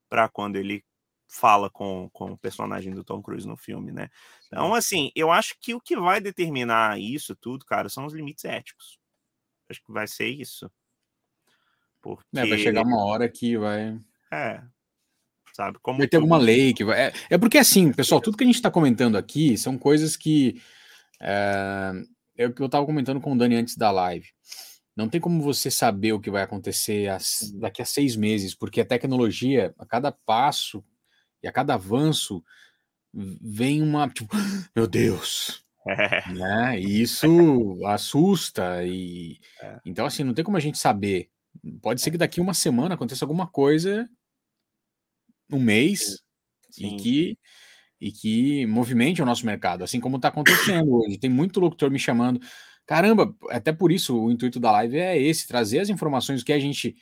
para 0.10 0.30
quando 0.30 0.58
ele 0.58 0.84
fala 1.28 1.70
com, 1.70 2.10
com 2.12 2.32
o 2.34 2.38
personagem 2.38 2.94
do 2.94 3.04
Tom 3.04 3.22
Cruise 3.22 3.48
no 3.48 3.58
filme, 3.58 3.92
né? 3.92 4.10
Então, 4.48 4.74
assim, 4.76 5.12
eu 5.16 5.32
acho 5.32 5.56
que 5.60 5.76
o 5.76 5.82
que 5.82 5.96
vai 5.98 6.22
determinar 6.22 7.00
isso 7.00 7.36
tudo, 7.36 7.66
cara, 7.66 7.90
são 7.90 8.06
os 8.06 8.14
limites 8.14 8.46
éticos. 8.46 9.00
Acho 9.70 9.84
que 9.84 9.92
vai 9.92 10.08
ser 10.08 10.28
isso. 10.28 10.70
Porque, 12.02 12.40
É, 12.40 12.46
vai 12.46 12.58
chegar 12.58 12.84
uma 12.84 13.04
hora 13.06 13.30
que 13.30 13.58
vai. 13.58 14.00
é, 14.32 14.62
sabe, 15.60 15.78
como 15.82 15.98
Vai 16.00 16.08
ter 16.08 16.18
alguma 16.18 16.38
lei 16.38 16.74
que 16.74 16.86
vai. 16.86 17.08
É, 17.08 17.14
é 17.32 17.38
porque 17.38 17.58
assim, 17.58 17.92
pessoal, 17.92 18.22
tudo 18.22 18.38
que 18.38 18.44
a 18.44 18.48
gente 18.48 18.56
está 18.56 18.72
comentando 18.72 19.18
aqui 19.18 19.58
são 19.58 19.78
coisas 19.78 20.16
que. 20.16 20.62
É, 21.22 21.92
é 22.38 22.48
o 22.48 22.54
que 22.54 22.62
eu 22.62 22.68
estava 22.68 22.86
comentando 22.86 23.20
com 23.22 23.34
o 23.34 23.38
Dani 23.38 23.56
antes 23.56 23.76
da 23.76 23.92
live. 23.92 24.28
Não 24.96 25.10
tem 25.10 25.20
como 25.22 25.42
você 25.42 25.70
saber 25.72 26.14
o 26.14 26.20
que 26.20 26.32
vai 26.32 26.44
acontecer 26.44 27.10
as- 27.10 27.52
daqui 27.60 27.82
a 27.82 27.86
seis 27.86 28.16
meses, 28.16 28.56
porque 28.56 28.82
a 28.82 28.86
tecnologia, 28.86 29.74
a 29.78 29.86
cada 29.86 30.12
passo 30.12 30.84
e 31.44 31.48
a 31.48 31.52
cada 31.52 31.74
avanço, 31.76 32.44
vem 33.14 33.82
uma. 33.82 34.10
Tipo, 34.10 34.30
meu 34.76 34.88
Deus! 34.88 35.64
É, 35.88 36.30
né? 36.34 36.80
E 36.80 37.02
isso 37.02 37.26
assusta 37.88 38.84
e 38.86 39.40
É. 39.62 39.80
então 39.86 40.06
assim 40.06 40.24
não 40.24 40.34
tem 40.34 40.44
como 40.46 40.58
a 40.58 40.62
gente 40.62 40.78
saber. 40.78 41.30
Pode 41.82 42.02
ser 42.02 42.12
que 42.12 42.18
daqui 42.18 42.40
uma 42.40 42.54
semana 42.54 42.96
aconteça 42.96 43.26
alguma 43.26 43.48
coisa, 43.48 44.08
um 45.52 45.60
mês 45.60 46.22
sim, 46.70 46.96
e 46.96 46.98
que 46.98 47.38
e 48.02 48.12
que 48.12 48.66
movimente 48.66 49.22
o 49.22 49.26
nosso 49.26 49.46
mercado, 49.46 49.84
assim 49.84 50.00
como 50.00 50.16
está 50.16 50.30
acontecendo 50.30 50.94
hoje. 50.94 51.18
Tem 51.18 51.30
muito 51.30 51.60
locutor 51.60 51.92
me 51.92 52.00
chamando. 52.00 52.40
Caramba, 52.86 53.36
até 53.50 53.74
por 53.74 53.92
isso 53.92 54.18
o 54.18 54.32
intuito 54.32 54.60
da 54.60 54.72
live 54.72 54.98
é 54.98 55.22
esse, 55.22 55.48
trazer 55.48 55.80
as 55.80 55.90
informações 55.90 56.44
que 56.44 56.54
a 56.54 56.60
gente 56.60 56.96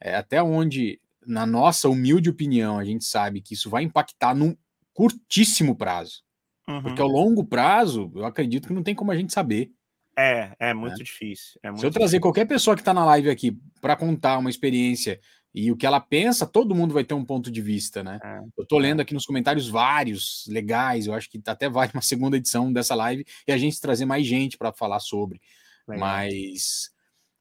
é, 0.00 0.14
até 0.16 0.42
onde 0.42 1.00
na 1.26 1.44
nossa 1.46 1.88
humilde 1.88 2.30
opinião 2.30 2.78
a 2.78 2.84
gente 2.84 3.04
sabe 3.04 3.42
que 3.42 3.54
isso 3.54 3.68
vai 3.68 3.82
impactar 3.82 4.34
num 4.34 4.56
curtíssimo 4.94 5.76
prazo. 5.76 6.22
uhum. 6.68 6.82
Porque 6.82 7.00
ao 7.02 7.08
longo 7.08 7.44
prazo, 7.46 8.10
eu 8.14 8.24
acredito 8.24 8.68
que 8.68 8.74
não 8.74 8.82
tem 8.82 8.94
como 8.94 9.10
a 9.12 9.16
gente 9.16 9.32
saber. 9.32 9.70
é, 10.16 10.56
é 10.58 10.74
muito 10.74 11.02
difícil. 11.02 11.60
É 11.62 11.70
muito 11.70 11.80
Se 11.80 11.86
eu 11.86 11.90
trazer 11.90 12.06
difícil. 12.06 12.20
qualquer 12.22 12.46
pessoa 12.46 12.74
que 12.74 12.82
está 12.82 12.92
na 12.94 13.04
live 13.04 13.30
aqui 13.30 13.56
para 13.80 13.96
contar 13.96 14.38
uma 14.38 14.50
experiência 14.50 15.20
e 15.54 15.72
o 15.72 15.76
que 15.76 15.86
ela 15.86 16.00
pensa, 16.00 16.46
todo 16.46 16.74
mundo 16.74 16.94
vai 16.94 17.04
ter 17.04 17.14
um 17.14 17.24
ponto 17.24 17.50
de 17.50 17.60
vista, 17.60 18.02
né? 18.04 18.20
É, 18.22 18.40
Eu 18.56 18.66
tô 18.66 18.78
lendo 18.78 19.00
aqui 19.00 19.14
nos 19.14 19.26
comentários 19.26 19.68
vários 19.68 20.44
legais, 20.48 21.06
eu 21.06 21.14
acho 21.14 21.30
que 21.30 21.40
até 21.46 21.68
vale 21.68 21.90
uma 21.94 22.02
segunda 22.02 22.36
edição 22.36 22.72
dessa 22.72 22.94
live 22.94 23.24
e 23.46 23.52
a 23.52 23.58
gente 23.58 23.80
trazer 23.80 24.04
mais 24.04 24.26
gente 24.26 24.58
para 24.58 24.72
falar 24.72 25.00
sobre. 25.00 25.40
legal. 25.86 26.06
Mas, 26.06 26.90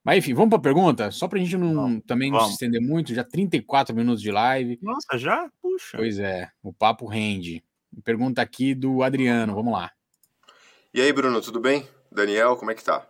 mas 0.04 0.20
enfim, 0.20 0.34
vamos 0.34 0.50
para 0.50 0.60
a 0.60 0.62
pergunta? 0.62 1.12
Só 1.12 1.28
para 1.28 1.38
a 1.38 1.42
gente 1.42 1.58
não 1.58 1.74
Vamos, 1.74 2.04
também 2.06 2.32
não 2.32 2.46
se 2.46 2.54
estender 2.54 2.82
muito, 2.82 3.14
já 3.14 3.24
34 3.24 3.96
minutos 3.96 4.22
de 4.22 4.32
live. 4.32 4.80
Nossa, 4.82 5.18
já? 5.18 5.50
Puxa. 5.62 5.98
Pois 5.98 6.18
é, 6.18 6.50
o 6.64 6.72
papo 6.72 7.06
rende. 7.06 7.64
Pergunta 8.04 8.42
aqui 8.42 8.74
do 8.74 9.04
Adriano, 9.04 9.54
vamos 9.54 9.74
lá. 9.74 9.92
E 10.94 11.02
aí, 11.02 11.12
Bruno, 11.12 11.42
tudo 11.42 11.60
bem? 11.60 11.88
Daniel, 12.12 12.56
como 12.56 12.72
é 12.72 12.76
que 12.76 12.84
tá? 12.84 13.08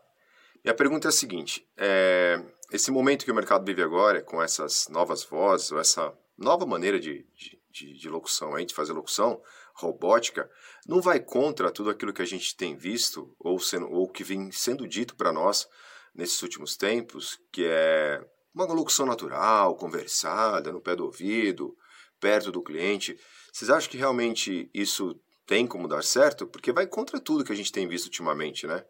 Minha 0.63 0.75
pergunta 0.75 1.07
é 1.07 1.09
a 1.09 1.13
seguinte: 1.13 1.65
é, 1.77 2.41
esse 2.71 2.91
momento 2.91 3.23
que 3.23 3.31
o 3.31 3.35
mercado 3.35 3.65
vive 3.65 3.81
agora, 3.81 4.21
com 4.21 4.41
essas 4.41 4.87
novas 4.89 5.23
vozes, 5.23 5.71
ou 5.71 5.79
essa 5.79 6.13
nova 6.37 6.65
maneira 6.65 6.99
de, 6.99 7.25
de, 7.71 7.93
de, 7.93 8.09
locução, 8.09 8.53
de 8.65 8.73
fazer 8.73 8.93
locução, 8.93 9.41
robótica, 9.73 10.49
não 10.85 11.01
vai 11.01 11.19
contra 11.19 11.71
tudo 11.71 11.89
aquilo 11.89 12.13
que 12.13 12.21
a 12.21 12.25
gente 12.25 12.55
tem 12.55 12.75
visto, 12.75 13.33
ou, 13.39 13.59
sendo, 13.59 13.89
ou 13.89 14.09
que 14.09 14.23
vem 14.23 14.51
sendo 14.51 14.87
dito 14.87 15.15
para 15.15 15.31
nós 15.31 15.67
nesses 16.13 16.41
últimos 16.41 16.75
tempos, 16.75 17.39
que 17.51 17.65
é 17.65 18.21
uma 18.53 18.65
locução 18.65 19.05
natural, 19.05 19.75
conversada, 19.75 20.71
no 20.71 20.81
pé 20.81 20.95
do 20.95 21.05
ouvido, 21.05 21.77
perto 22.19 22.51
do 22.51 22.63
cliente. 22.63 23.17
Vocês 23.51 23.69
acham 23.69 23.89
que 23.89 23.97
realmente 23.97 24.69
isso 24.73 25.19
tem 25.45 25.65
como 25.65 25.87
dar 25.87 26.03
certo? 26.03 26.47
Porque 26.47 26.71
vai 26.71 26.87
contra 26.87 27.19
tudo 27.19 27.43
que 27.43 27.53
a 27.53 27.55
gente 27.55 27.71
tem 27.71 27.87
visto 27.87 28.05
ultimamente, 28.05 28.67
né? 28.67 28.83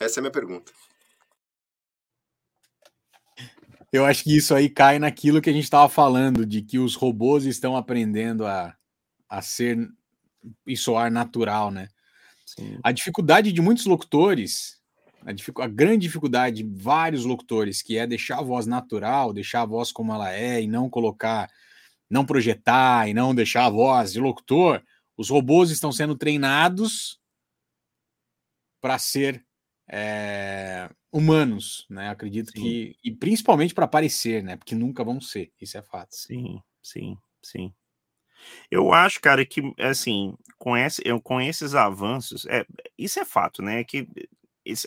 Essa 0.00 0.18
é 0.18 0.20
a 0.20 0.22
minha 0.22 0.32
pergunta. 0.32 0.72
Eu 3.92 4.04
acho 4.04 4.24
que 4.24 4.36
isso 4.36 4.54
aí 4.54 4.68
cai 4.68 4.98
naquilo 4.98 5.40
que 5.40 5.48
a 5.48 5.52
gente 5.52 5.64
estava 5.64 5.88
falando, 5.88 6.44
de 6.44 6.60
que 6.62 6.78
os 6.78 6.94
robôs 6.94 7.44
estão 7.44 7.76
aprendendo 7.76 8.46
a, 8.46 8.76
a 9.28 9.40
ser 9.40 9.88
e 10.66 10.76
soar 10.76 11.10
natural, 11.10 11.70
né? 11.70 11.88
Sim. 12.46 12.78
A 12.82 12.92
dificuldade 12.92 13.50
de 13.52 13.60
muitos 13.60 13.86
locutores, 13.86 14.78
a, 15.24 15.32
dificu- 15.32 15.62
a 15.62 15.66
grande 15.66 16.06
dificuldade 16.06 16.62
de 16.62 16.82
vários 16.82 17.24
locutores, 17.24 17.82
que 17.82 17.96
é 17.96 18.06
deixar 18.06 18.38
a 18.38 18.42
voz 18.42 18.66
natural, 18.66 19.32
deixar 19.32 19.62
a 19.62 19.66
voz 19.66 19.90
como 19.90 20.12
ela 20.12 20.32
é 20.32 20.62
e 20.62 20.66
não 20.66 20.88
colocar, 20.90 21.50
não 22.10 22.24
projetar 22.24 23.08
e 23.08 23.14
não 23.14 23.34
deixar 23.34 23.66
a 23.66 23.70
voz 23.70 24.12
de 24.12 24.20
locutor, 24.20 24.82
os 25.16 25.30
robôs 25.30 25.70
estão 25.70 25.90
sendo 25.92 26.14
treinados 26.16 27.18
para 28.80 28.98
ser 28.98 29.44
é, 29.88 30.90
humanos, 31.12 31.86
né? 31.88 32.10
Acredito 32.10 32.50
Sim. 32.52 32.60
que 32.60 32.96
e 33.02 33.10
principalmente 33.10 33.74
para 33.74 33.88
parecer, 33.88 34.42
né? 34.42 34.56
Porque 34.56 34.74
nunca 34.74 35.02
vão 35.02 35.20
ser, 35.20 35.52
isso 35.60 35.78
é 35.78 35.82
fato. 35.82 36.14
Sim, 36.14 36.60
sim, 36.82 37.16
sim. 37.42 37.72
Eu 38.70 38.92
acho, 38.92 39.20
cara, 39.20 39.44
que 39.44 39.60
assim, 39.78 40.34
com, 40.58 40.76
esse, 40.76 41.02
com 41.22 41.40
esses 41.40 41.74
avanços, 41.74 42.46
é, 42.46 42.64
isso 42.96 43.18
é 43.18 43.24
fato, 43.24 43.62
né? 43.62 43.82
Que 43.82 44.06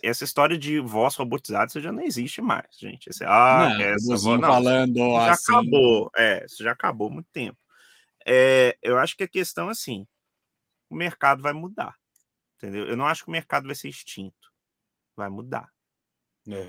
essa 0.03 0.23
história 0.23 0.57
de 0.57 0.79
voz 0.79 1.15
robotizada 1.15 1.81
já 1.81 1.91
não 1.91 2.03
existe 2.03 2.41
mais, 2.41 2.67
gente. 2.77 3.09
Esse, 3.09 3.23
ah, 3.25 3.69
Não, 3.73 3.81
essa 3.81 4.15
voz, 4.15 4.39
não, 4.39 4.41
falando 4.41 4.97
isso 4.97 5.25
já 5.25 5.31
assim. 5.31 5.51
acabou. 5.51 6.11
É, 6.15 6.45
isso 6.45 6.63
já 6.63 6.71
acabou 6.71 7.07
há 7.07 7.11
muito 7.11 7.29
tempo. 7.31 7.57
É, 8.25 8.77
eu 8.81 8.99
acho 8.99 9.17
que 9.17 9.23
a 9.23 9.27
questão 9.27 9.69
é 9.69 9.71
assim: 9.71 10.05
o 10.89 10.95
mercado 10.95 11.41
vai 11.41 11.53
mudar. 11.53 11.95
Entendeu? 12.57 12.85
Eu 12.85 12.95
não 12.95 13.07
acho 13.07 13.23
que 13.23 13.29
o 13.29 13.31
mercado 13.31 13.65
vai 13.65 13.73
ser 13.75 13.89
extinto. 13.89 14.50
Vai 15.21 15.29
mudar. 15.29 15.69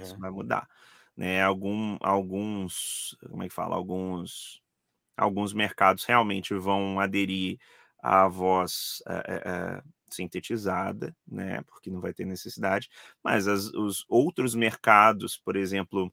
Isso 0.00 0.14
vai 0.18 0.30
mudar. 0.30 0.68
Né? 1.16 1.42
Algum, 1.42 1.96
alguns, 2.00 3.16
como 3.28 3.42
é 3.42 3.48
que 3.48 3.54
fala? 3.54 3.76
Alguns, 3.76 4.60
alguns 5.16 5.52
mercados 5.54 6.04
realmente 6.04 6.54
vão 6.54 7.00
aderir 7.00 7.58
à 8.02 8.28
voz 8.28 9.02
eh, 9.08 9.24
eh, 9.28 9.42
eh, 9.78 9.82
sintetizada, 10.10 11.16
né? 11.26 11.62
Porque 11.64 11.90
não 11.90 12.00
vai 12.00 12.14
ter 12.14 12.26
necessidade. 12.26 12.88
Mas 13.24 13.48
as- 13.48 13.72
os 13.74 14.04
outros 14.08 14.54
mercados, 14.54 15.36
por 15.38 15.56
exemplo, 15.56 16.12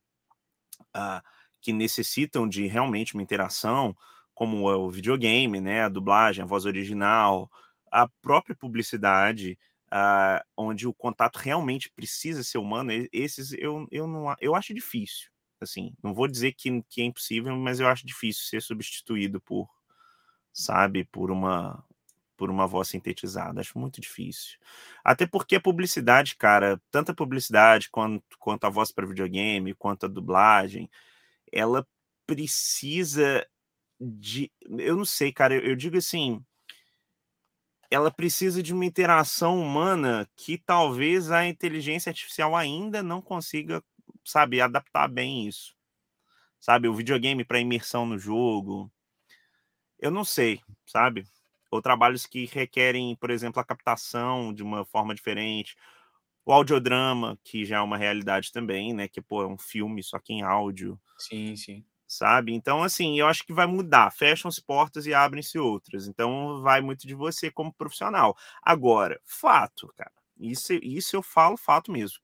ah, 0.94 1.24
que 1.62 1.74
necessitam 1.74 2.48
de 2.48 2.68
realmente 2.68 3.14
uma 3.14 3.24
interação, 3.24 3.96
como 4.34 4.70
é 4.72 4.76
o 4.76 4.90
videogame, 4.90 5.60
né? 5.62 5.84
A 5.84 5.90
dublagem, 5.90 6.44
a 6.44 6.48
voz 6.48 6.66
original, 6.66 7.50
a 7.92 8.08
própria 8.22 8.56
publicidade, 8.56 9.58
ah, 9.92 10.44
onde 10.58 10.88
o 10.88 10.94
contato 10.94 11.38
realmente 11.38 11.92
precisa 11.92 12.44
ser 12.44 12.58
humano, 12.60 12.92
esses 13.12 13.54
eu, 13.54 13.88
eu 13.92 14.08
não 14.08 14.36
eu 14.42 14.56
acho 14.56 14.74
difícil. 14.74 15.30
Assim, 15.62 15.94
não 16.04 16.14
vou 16.14 16.28
dizer 16.28 16.54
que, 16.54 16.82
que 16.90 17.02
é 17.02 17.06
impossível, 17.06 17.56
mas 17.58 17.80
eu 17.82 17.88
acho 17.88 18.06
difícil 18.08 18.46
ser 18.46 18.62
substituído 18.62 19.42
por, 19.42 19.70
sabe, 20.54 21.06
por 21.06 21.32
uma 21.32 21.84
por 22.38 22.50
uma 22.50 22.66
voz 22.68 22.88
sintetizada. 22.90 23.60
Acho 23.62 23.78
muito 23.78 24.00
difícil. 24.02 24.58
Até 25.04 25.28
porque 25.28 25.56
a 25.58 25.62
publicidade, 25.62 26.38
cara, 26.38 26.82
tanto 26.90 27.12
a 27.12 27.16
publicidade 27.16 27.90
quanto, 27.92 28.24
quanto 28.40 28.64
a 28.66 28.70
voz 28.70 28.92
para 28.94 29.06
videogame, 29.06 29.74
quanto 29.76 30.06
a 30.06 30.10
dublagem, 30.10 30.90
ela 31.52 31.88
precisa 32.28 33.46
de. 34.00 34.52
Eu 34.80 34.98
não 34.98 35.06
sei, 35.06 35.32
cara, 35.34 35.56
eu, 35.56 35.62
eu 35.72 35.76
digo 35.76 35.98
assim. 35.98 36.44
Ela 37.92 38.12
precisa 38.12 38.62
de 38.62 38.72
uma 38.72 38.86
interação 38.86 39.60
humana 39.60 40.30
que 40.36 40.58
talvez 40.60 41.32
a 41.32 41.48
inteligência 41.48 42.12
artificial 42.12 42.56
ainda 42.56 43.02
não 43.02 43.20
consiga, 43.22 43.84
sabe, 44.24 44.62
adaptar 44.62 45.08
bem 45.08 45.48
isso. 45.48 45.76
Sabe, 46.60 46.88
o 46.88 46.96
videogame 46.96 47.46
para 47.46 47.60
imersão 47.60 48.06
no 48.06 48.18
jogo. 48.18 48.92
Eu 50.00 50.12
não 50.12 50.24
sei, 50.24 50.62
sabe? 50.86 51.26
Ou 51.72 51.82
trabalhos 51.82 52.26
que 52.26 52.46
requerem, 52.46 53.16
por 53.18 53.30
exemplo, 53.30 53.60
a 53.60 53.66
captação 53.66 54.54
de 54.54 54.64
uma 54.64 54.86
forma 54.86 55.14
diferente. 55.14 55.76
O 56.46 56.54
audiodrama, 56.54 57.38
que 57.44 57.66
já 57.66 57.78
é 57.78 57.82
uma 57.82 57.98
realidade 57.98 58.52
também, 58.52 58.94
né? 58.94 59.08
Que, 59.08 59.22
pô, 59.22 59.44
é 59.44 59.48
um 59.48 59.58
filme 59.58 60.04
só 60.04 60.20
que 60.20 60.34
em 60.34 60.42
áudio 60.44 61.00
Sim, 61.18 61.56
sim. 61.56 61.86
Sabe? 62.10 62.54
Então, 62.54 62.84
assim, 62.84 63.20
eu 63.20 63.28
acho 63.28 63.46
que 63.46 63.54
vai 63.54 63.68
mudar. 63.68 64.12
Fecham-se 64.12 64.62
portas 64.64 65.06
e 65.08 65.14
abrem-se 65.14 65.60
outras. 65.60 66.08
Então, 66.10 66.62
vai 66.64 66.82
muito 66.82 67.08
de 67.08 67.16
você 67.16 67.52
como 67.52 67.74
profissional. 67.74 68.36
Agora, 68.64 69.22
fato, 69.26 69.94
cara. 69.98 70.12
Isso, 70.40 70.74
isso 70.76 71.16
eu 71.16 71.24
falo 71.24 71.58
fato 71.58 71.92
mesmo. 71.92 72.20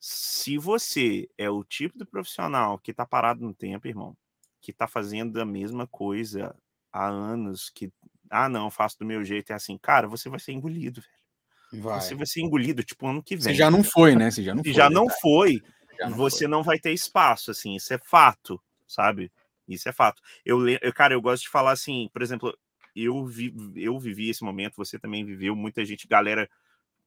Se 0.00 0.58
você 0.58 1.28
é 1.38 1.50
o 1.50 1.64
tipo 1.64 1.98
de 1.98 2.04
profissional 2.04 2.78
que 2.78 2.92
tá 2.94 3.06
parado 3.06 3.44
no 3.44 3.54
tempo, 3.54 3.88
irmão, 3.88 4.16
que 4.60 4.72
tá 4.72 4.86
fazendo 4.86 5.40
a 5.40 5.44
mesma 5.46 5.86
coisa 5.88 6.54
há 6.92 7.06
anos, 7.08 7.70
que, 7.70 7.92
ah, 8.30 8.48
não, 8.48 8.70
faço 8.70 8.98
do 8.98 9.06
meu 9.06 9.24
jeito, 9.24 9.50
é 9.52 9.54
assim, 9.56 9.78
cara, 9.78 10.06
você 10.08 10.28
vai 10.28 10.40
ser 10.40 10.52
engolido, 10.52 11.00
velho. 11.02 11.82
Vai. 11.82 12.00
Você 12.00 12.14
vai 12.14 12.26
ser 12.26 12.40
engolido, 12.42 12.82
tipo, 12.84 13.06
ano 13.06 13.22
que 13.22 13.36
Você 13.40 13.50
vem. 13.50 13.54
já 13.54 13.70
não 13.70 13.82
foi, 13.84 14.14
né? 14.16 14.30
Você 14.30 14.42
já 14.42 14.54
não 14.54 14.64
Se 14.64 14.72
foi. 14.72 14.74
já 14.74 14.90
não 14.90 15.08
foi, 15.08 15.62
Já 15.98 16.08
não 16.08 16.16
você 16.16 16.38
foi. 16.38 16.48
não 16.48 16.62
vai 16.62 16.78
ter 16.78 16.92
espaço, 16.92 17.50
assim, 17.50 17.74
isso 17.76 17.92
é 17.94 17.98
fato, 17.98 18.60
sabe? 18.88 19.32
Isso 19.68 19.88
é 19.88 19.92
fato. 19.92 20.22
Eu, 20.44 20.68
eu 20.68 20.94
cara, 20.94 21.14
eu 21.14 21.22
gosto 21.22 21.44
de 21.44 21.50
falar 21.50 21.72
assim, 21.72 22.10
por 22.12 22.22
exemplo, 22.22 22.56
eu, 22.96 23.24
vi, 23.26 23.54
eu 23.76 23.98
vivi 24.00 24.30
esse 24.30 24.42
momento, 24.44 24.76
você 24.76 24.98
também 24.98 25.24
viveu, 25.24 25.54
muita 25.56 25.84
gente, 25.84 26.08
galera 26.08 26.50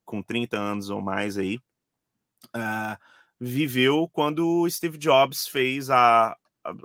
com 0.06 0.22
30 0.24 0.58
anos 0.60 0.90
ou 0.90 1.02
mais 1.02 1.38
aí, 1.38 1.60
ah, 2.54 2.98
viveu 3.40 4.08
quando 4.10 4.70
Steve 4.70 4.98
Jobs 4.98 5.48
fez 5.48 5.90
a, 5.90 6.32
a- 6.32 6.38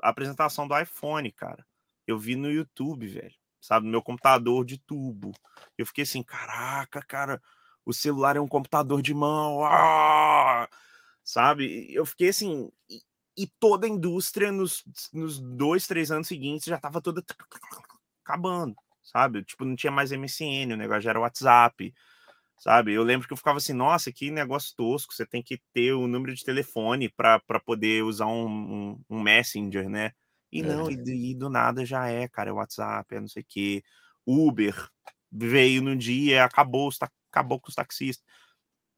a 0.02 0.08
apresentação 0.08 0.66
do 0.68 0.78
iPhone, 0.78 1.30
cara. 1.32 1.64
Eu 2.06 2.18
vi 2.18 2.36
no 2.36 2.50
YouTube, 2.50 3.06
velho, 3.06 3.34
sabe? 3.60 3.86
No 3.86 3.92
meu 3.92 4.02
computador 4.02 4.64
de 4.64 4.78
tubo. 4.78 5.32
Eu 5.76 5.86
fiquei 5.86 6.02
assim, 6.04 6.22
caraca, 6.22 7.02
cara, 7.02 7.42
o 7.84 7.92
celular 7.92 8.36
é 8.36 8.40
um 8.40 8.48
computador 8.48 9.02
de 9.02 9.12
mão, 9.14 9.64
ah! 9.64 10.68
sabe? 11.24 11.92
Eu 11.92 12.06
fiquei 12.06 12.28
assim, 12.30 12.70
e 13.36 13.46
toda 13.60 13.86
a 13.86 13.90
indústria 13.90 14.50
nos, 14.52 14.84
nos 15.12 15.40
dois, 15.40 15.86
três 15.86 16.10
anos 16.10 16.28
seguintes 16.28 16.66
já 16.66 16.78
tava 16.78 17.00
toda 17.02 17.22
acabando, 18.24 18.74
sabe? 19.02 19.44
Tipo, 19.44 19.64
não 19.64 19.76
tinha 19.76 19.90
mais 19.92 20.12
MSN, 20.12 20.74
o 20.74 20.76
negócio 20.76 21.02
já 21.02 21.10
era 21.10 21.20
WhatsApp, 21.20 21.94
sabe? 22.58 22.92
Eu 22.94 23.02
lembro 23.04 23.26
que 23.26 23.32
eu 23.32 23.36
ficava 23.36 23.58
assim, 23.58 23.72
nossa, 23.72 24.12
que 24.12 24.30
negócio 24.30 24.74
tosco, 24.76 25.14
você 25.14 25.26
tem 25.26 25.42
que 25.42 25.60
ter 25.72 25.92
o 25.94 26.06
número 26.08 26.34
de 26.34 26.44
telefone 26.44 27.08
para 27.10 27.40
poder 27.64 28.04
usar 28.04 28.26
um, 28.28 28.92
um, 28.92 29.00
um 29.10 29.22
Messenger, 29.22 29.88
né? 29.88 30.12
E 30.52 30.62
não, 30.62 30.90
e, 30.90 30.96
do- 30.96 31.10
e 31.10 31.34
do 31.34 31.50
nada 31.50 31.84
já 31.84 32.08
é, 32.08 32.28
cara, 32.28 32.50
é 32.50 32.52
WhatsApp, 32.52 33.14
é 33.16 33.20
não 33.20 33.28
sei 33.28 33.42
o 33.42 33.46
quê. 33.48 33.82
Uber 34.26 34.88
veio 35.32 35.82
no 35.82 35.96
dia, 35.96 36.44
acabou, 36.44 36.88
os 36.88 36.98
acabou 37.32 37.60
com 37.60 37.68
os 37.68 37.74
taxistas. 37.74 38.24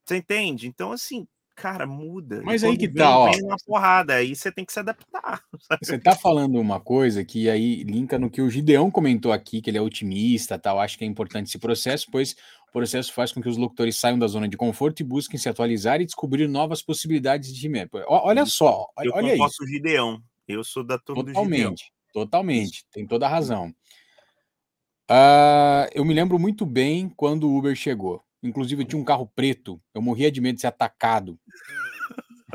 Você 0.07 0.16
entende? 0.18 0.66
Então, 0.68 0.93
assim, 0.93 1.26
cara, 1.61 1.86
muda. 1.86 2.40
Mas 2.44 2.62
aí 2.62 2.76
que 2.76 2.86
vem, 2.86 2.96
tá, 2.96 3.18
ó. 3.18 3.30
Vem 3.30 3.42
uma 3.42 3.56
porrada, 3.66 4.14
aí 4.14 4.34
você 4.34 4.50
tem 4.52 4.64
que 4.64 4.72
se 4.72 4.78
adaptar. 4.78 5.42
sabe? 5.61 5.84
Você 5.84 5.98
tá 5.98 6.14
falando 6.14 6.59
uma 6.61 6.80
coisa 6.80 7.24
que 7.24 7.50
aí 7.50 7.82
linka 7.82 8.18
no 8.18 8.30
que 8.30 8.40
o 8.40 8.48
Gideão 8.48 8.90
comentou 8.90 9.32
aqui, 9.32 9.61
que 9.61 9.68
ele 9.68 9.78
é 9.78 9.82
otimista, 9.82 10.59
tal. 10.59 10.78
Acho 10.78 10.96
que 10.96 11.04
é 11.04 11.06
importante 11.06 11.48
esse 11.48 11.59
processo, 11.59 12.06
pois 12.11 12.36
o 12.68 12.72
processo 12.72 13.12
faz 13.12 13.32
com 13.32 13.42
que 13.42 13.48
os 13.48 13.56
locutores 13.56 13.96
saiam 13.96 14.18
da 14.18 14.26
zona 14.28 14.48
de 14.48 14.56
conforto 14.56 15.00
e 15.00 15.04
busquem 15.04 15.38
se 15.38 15.48
atualizar 15.48 16.00
e 16.00 16.06
descobrir 16.06 16.46
novas 16.46 16.80
possibilidades 16.80 17.54
de. 17.54 17.68
Ó, 18.06 18.28
Olha 18.28 18.46
só, 18.46 18.86
Eu 19.00 19.12
olha 19.14 19.34
isso. 19.34 19.59
com 19.59 19.64
o 19.64 19.68
Gideão. 19.68 20.22
Eu 20.46 20.62
sou 20.62 20.84
da 20.84 20.98
turma 20.98 21.22
do 21.22 21.28
Gideão. 21.28 21.44
Totalmente, 21.44 21.92
totalmente. 22.12 22.86
Tem 22.92 23.06
toda 23.06 23.26
a 23.26 23.28
razão. 23.28 23.74
Ah, 25.11 25.88
eu 25.92 26.04
me 26.04 26.14
lembro 26.14 26.38
muito 26.38 26.64
bem 26.64 27.09
quando 27.09 27.48
o 27.48 27.56
Uber 27.59 27.74
chegou. 27.74 28.22
Inclusive, 28.43 28.82
eu 28.82 28.86
tinha 28.86 29.01
um 29.01 29.05
carro 29.05 29.26
preto. 29.26 29.80
Eu 29.95 30.01
morria 30.01 30.30
de 30.30 30.41
medo 30.41 30.57
de 30.57 30.61
ser 30.61 30.68
atacado. 30.68 31.39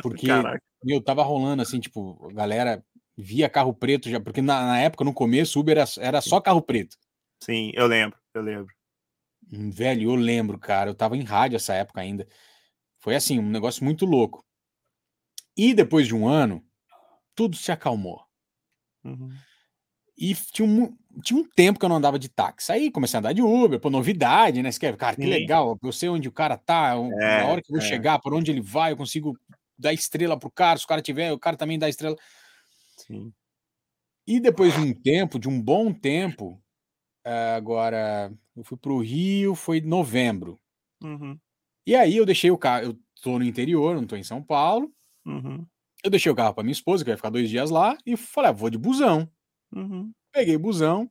Porque 0.02 0.28
Caraca. 0.28 0.64
meu, 0.84 1.02
tava 1.02 1.24
rolando 1.24 1.62
assim, 1.62 1.80
tipo, 1.80 2.28
a 2.30 2.34
galera 2.34 2.84
via 3.18 3.50
carro 3.50 3.74
preto 3.74 4.10
já. 4.10 4.20
Porque 4.20 4.42
na, 4.42 4.66
na 4.66 4.80
época, 4.80 5.04
no 5.04 5.14
começo, 5.14 5.60
Uber 5.60 5.78
era, 5.78 5.90
era 6.00 6.22
só 6.22 6.40
carro 6.40 6.62
preto. 6.62 6.98
Sim, 7.44 7.72
eu 7.74 7.88
lembro, 7.88 8.18
eu 8.34 8.42
lembro. 8.42 8.74
Hum, 9.52 9.70
Velho, 9.70 10.12
eu 10.12 10.16
lembro, 10.16 10.58
cara. 10.58 10.90
Eu 10.90 10.96
tava 10.96 11.18
em 11.18 11.24
rádio 11.24 11.58
essa 11.58 11.74
época 11.74 12.02
ainda. 12.02 12.28
Foi 13.00 13.16
assim, 13.16 13.40
um 13.40 13.50
negócio 13.50 13.84
muito 13.84 14.06
louco. 14.06 14.46
E 15.56 15.74
depois 15.74 16.08
de 16.08 16.16
um 16.16 16.28
ano, 16.28 16.66
tudo 17.36 17.56
se 17.56 17.72
acalmou. 17.72 18.26
Uhum. 19.04 19.30
E 20.18 20.34
tinha 20.36 20.68
um, 20.68 20.96
tinha 21.24 21.40
um 21.40 21.44
tempo 21.44 21.80
que 21.80 21.86
eu 21.86 21.90
não 21.90 21.96
andava 21.98 22.20
de 22.20 22.30
táxi. 22.30 22.72
Aí 22.72 22.92
comecei 22.92 23.18
a 23.18 23.20
andar 23.20 23.34
de 23.34 23.42
Uber, 23.42 23.80
pô, 23.80 23.90
novidade, 23.90 24.62
né? 24.62 24.70
Quer, 24.72 24.96
cara, 24.98 25.16
que 25.16 25.24
Sim. 25.24 25.30
legal. 25.30 25.78
Eu 25.84 25.92
sei 25.92 26.10
onde 26.10 26.28
o 26.28 26.32
cara 26.32 26.58
tá, 26.58 26.98
o- 27.00 27.12
É, 27.22 27.42
na 27.42 27.48
hora 27.48 27.62
que 27.62 27.72
eu 27.72 27.76
vou 27.78 27.84
é. 27.86 27.88
chegar, 27.88 28.20
por 28.20 28.34
onde 28.34 28.52
ele 28.52 28.62
vai, 28.62 28.92
eu 28.92 28.98
consigo 28.98 29.34
dar 29.78 29.94
estrela 29.94 30.38
pro 30.38 30.52
cara. 30.52 30.78
Se 30.80 30.86
o 30.86 30.88
cara 30.88 31.02
tiver, 31.02 31.32
o 31.32 31.40
cara 31.40 31.58
também 31.58 31.80
dá 31.80 31.90
estrela. 31.90 32.16
Sim. 32.98 33.34
E 34.28 34.40
depois 34.40 34.74
de 34.74 34.80
um 34.82 34.94
tempo, 34.94 35.40
de 35.40 35.50
um 35.50 35.62
bom 35.62 35.94
tempo, 35.94 36.62
eh, 37.26 37.56
agora 37.56 38.34
eu 38.56 38.64
fui 38.64 38.78
pro 38.78 39.00
Rio, 39.00 39.56
foi 39.56 39.82
novembro. 39.82 40.60
Uhum. 41.04 41.38
E 41.88 41.96
aí 41.96 42.18
eu 42.18 42.26
deixei 42.26 42.52
o 42.52 42.58
carro, 42.58 42.86
eu 42.86 43.00
tô 43.22 43.40
no 43.40 43.46
interior, 43.46 43.96
não 43.96 44.08
tô 44.08 44.16
em 44.16 44.24
São 44.24 44.42
Paulo. 44.44 44.92
Uhum. 45.26 45.66
Eu 46.04 46.12
deixei 46.12 46.32
o 46.32 46.36
carro 46.36 46.54
pra 46.54 46.64
minha 46.64 46.74
esposa, 46.74 47.04
que 47.04 47.10
vai 47.10 47.18
ficar 47.18 47.30
dois 47.30 47.50
dias 47.50 47.70
lá, 47.70 47.98
e 48.06 48.18
falei, 48.18 48.50
ah, 48.52 48.54
vou 48.54 48.70
de 48.70 48.78
busão. 48.78 49.30
Uhum. 49.76 50.12
Peguei 50.32 50.58
busão. 50.58 51.10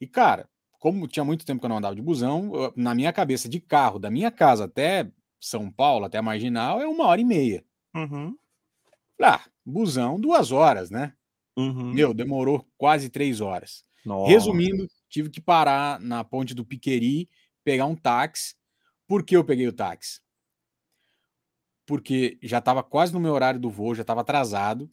E, 0.00 0.06
cara, 0.06 0.48
como 0.80 1.08
tinha 1.08 1.24
muito 1.24 1.44
tempo 1.46 1.60
que 1.60 1.66
eu 1.66 1.70
não 1.70 1.78
andava 1.78 1.94
de 1.96 2.02
busão, 2.02 2.54
eu- 2.54 2.72
na 2.76 2.94
minha 2.94 3.12
cabeça, 3.12 3.48
de 3.48 3.60
carro, 3.60 3.98
da 3.98 4.10
minha 4.10 4.30
casa 4.30 4.64
até 4.64 5.10
São 5.40 5.70
Paulo, 5.70 6.04
até 6.06 6.18
a 6.18 6.22
Marginal, 6.22 6.80
é 6.80 6.86
uma 6.88 7.06
hora 7.06 7.20
e 7.20 7.24
meia. 7.24 7.64
Uhum. 7.94 8.36
Ah, 9.20 9.44
busão, 9.64 10.18
duas 10.20 10.50
horas, 10.52 10.90
né? 10.90 11.14
Uhum. 11.56 11.92
Meu, 11.92 12.14
demorou 12.14 12.66
quase 12.76 13.10
três 13.10 13.40
horas. 13.40 13.84
Nossa. 14.04 14.32
Resumindo, 14.32 14.86
tive 15.08 15.30
que 15.30 15.40
parar 15.40 16.00
na 16.00 16.24
ponte 16.24 16.54
do 16.54 16.64
Piqueri, 16.64 17.28
pegar 17.64 17.86
um 17.86 17.94
táxi. 17.96 18.54
Por 19.06 19.24
que 19.24 19.36
eu 19.36 19.44
peguei 19.44 19.68
o 19.68 19.72
táxi? 19.72 20.20
Porque 21.86 22.38
já 22.42 22.58
estava 22.58 22.82
quase 22.82 23.12
no 23.12 23.20
meu 23.20 23.32
horário 23.32 23.60
do 23.60 23.70
voo, 23.70 23.94
já 23.94 24.02
estava 24.02 24.20
atrasado. 24.20 24.90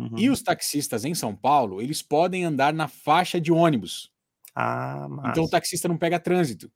Uhum. 0.00 0.18
E 0.18 0.30
os 0.30 0.42
taxistas 0.42 1.04
em 1.04 1.14
São 1.14 1.34
Paulo, 1.36 1.80
eles 1.82 2.00
podem 2.02 2.44
andar 2.44 2.72
na 2.72 2.88
faixa 2.88 3.40
de 3.40 3.52
ônibus. 3.52 4.10
Ah, 4.54 5.08
massa. 5.08 5.30
Então 5.30 5.44
o 5.44 5.50
taxista 5.50 5.86
não 5.88 5.96
pega 5.98 6.18
trânsito. 6.18 6.70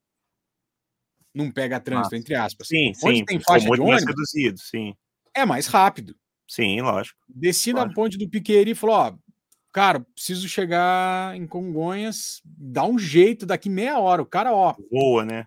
não 1.35 1.51
pega 1.51 1.81
trânsito, 1.81 2.15
entre 2.15 2.35
aspas. 2.37 2.69
Sim, 2.69 2.93
Onde 3.03 3.19
sim. 3.19 3.25
tem 3.25 3.41
faixa 3.41 3.63
de 3.63 3.69
muito 3.69 3.83
mais 3.85 4.03
ônibus, 4.03 4.15
reduzido, 4.15 4.59
sim. 4.61 4.95
é 5.35 5.45
mais 5.45 5.67
rápido. 5.67 6.15
Sim, 6.49 6.81
lógico. 6.81 7.19
Desci 7.29 7.73
na 7.73 7.81
Claro. 7.81 7.95
ponte 7.95 8.17
do 8.19 8.29
Piqueiri 8.29 8.71
e 8.71 8.75
falou: 8.75 8.95
ó, 8.97 9.15
cara, 9.73 9.99
preciso 10.01 10.49
chegar 10.49 11.35
em 11.37 11.45
Congonhas, 11.47 12.41
dá 12.45 12.85
um 12.85 12.97
jeito 12.99 13.45
daqui 13.47 13.69
meia 13.69 13.99
hora. 13.99 14.23
O 14.23 14.27
cara, 14.27 14.53
ó, 14.55 14.75
Boa, 14.91 15.25
né? 15.25 15.47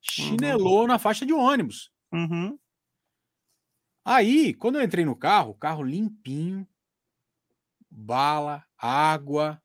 chinelou 0.00 0.86
na 0.86 0.98
faixa 0.98 1.26
de 1.26 1.32
ônibus. 1.32 1.90
Uhum. 2.12 2.56
Aí, 4.04 4.54
quando 4.54 4.76
eu 4.78 4.84
entrei 4.84 5.04
no 5.04 5.16
carro, 5.16 5.50
o 5.50 5.54
carro 5.54 5.82
limpinho, 5.82 6.64
bala, 7.96 8.62
água. 8.78 9.60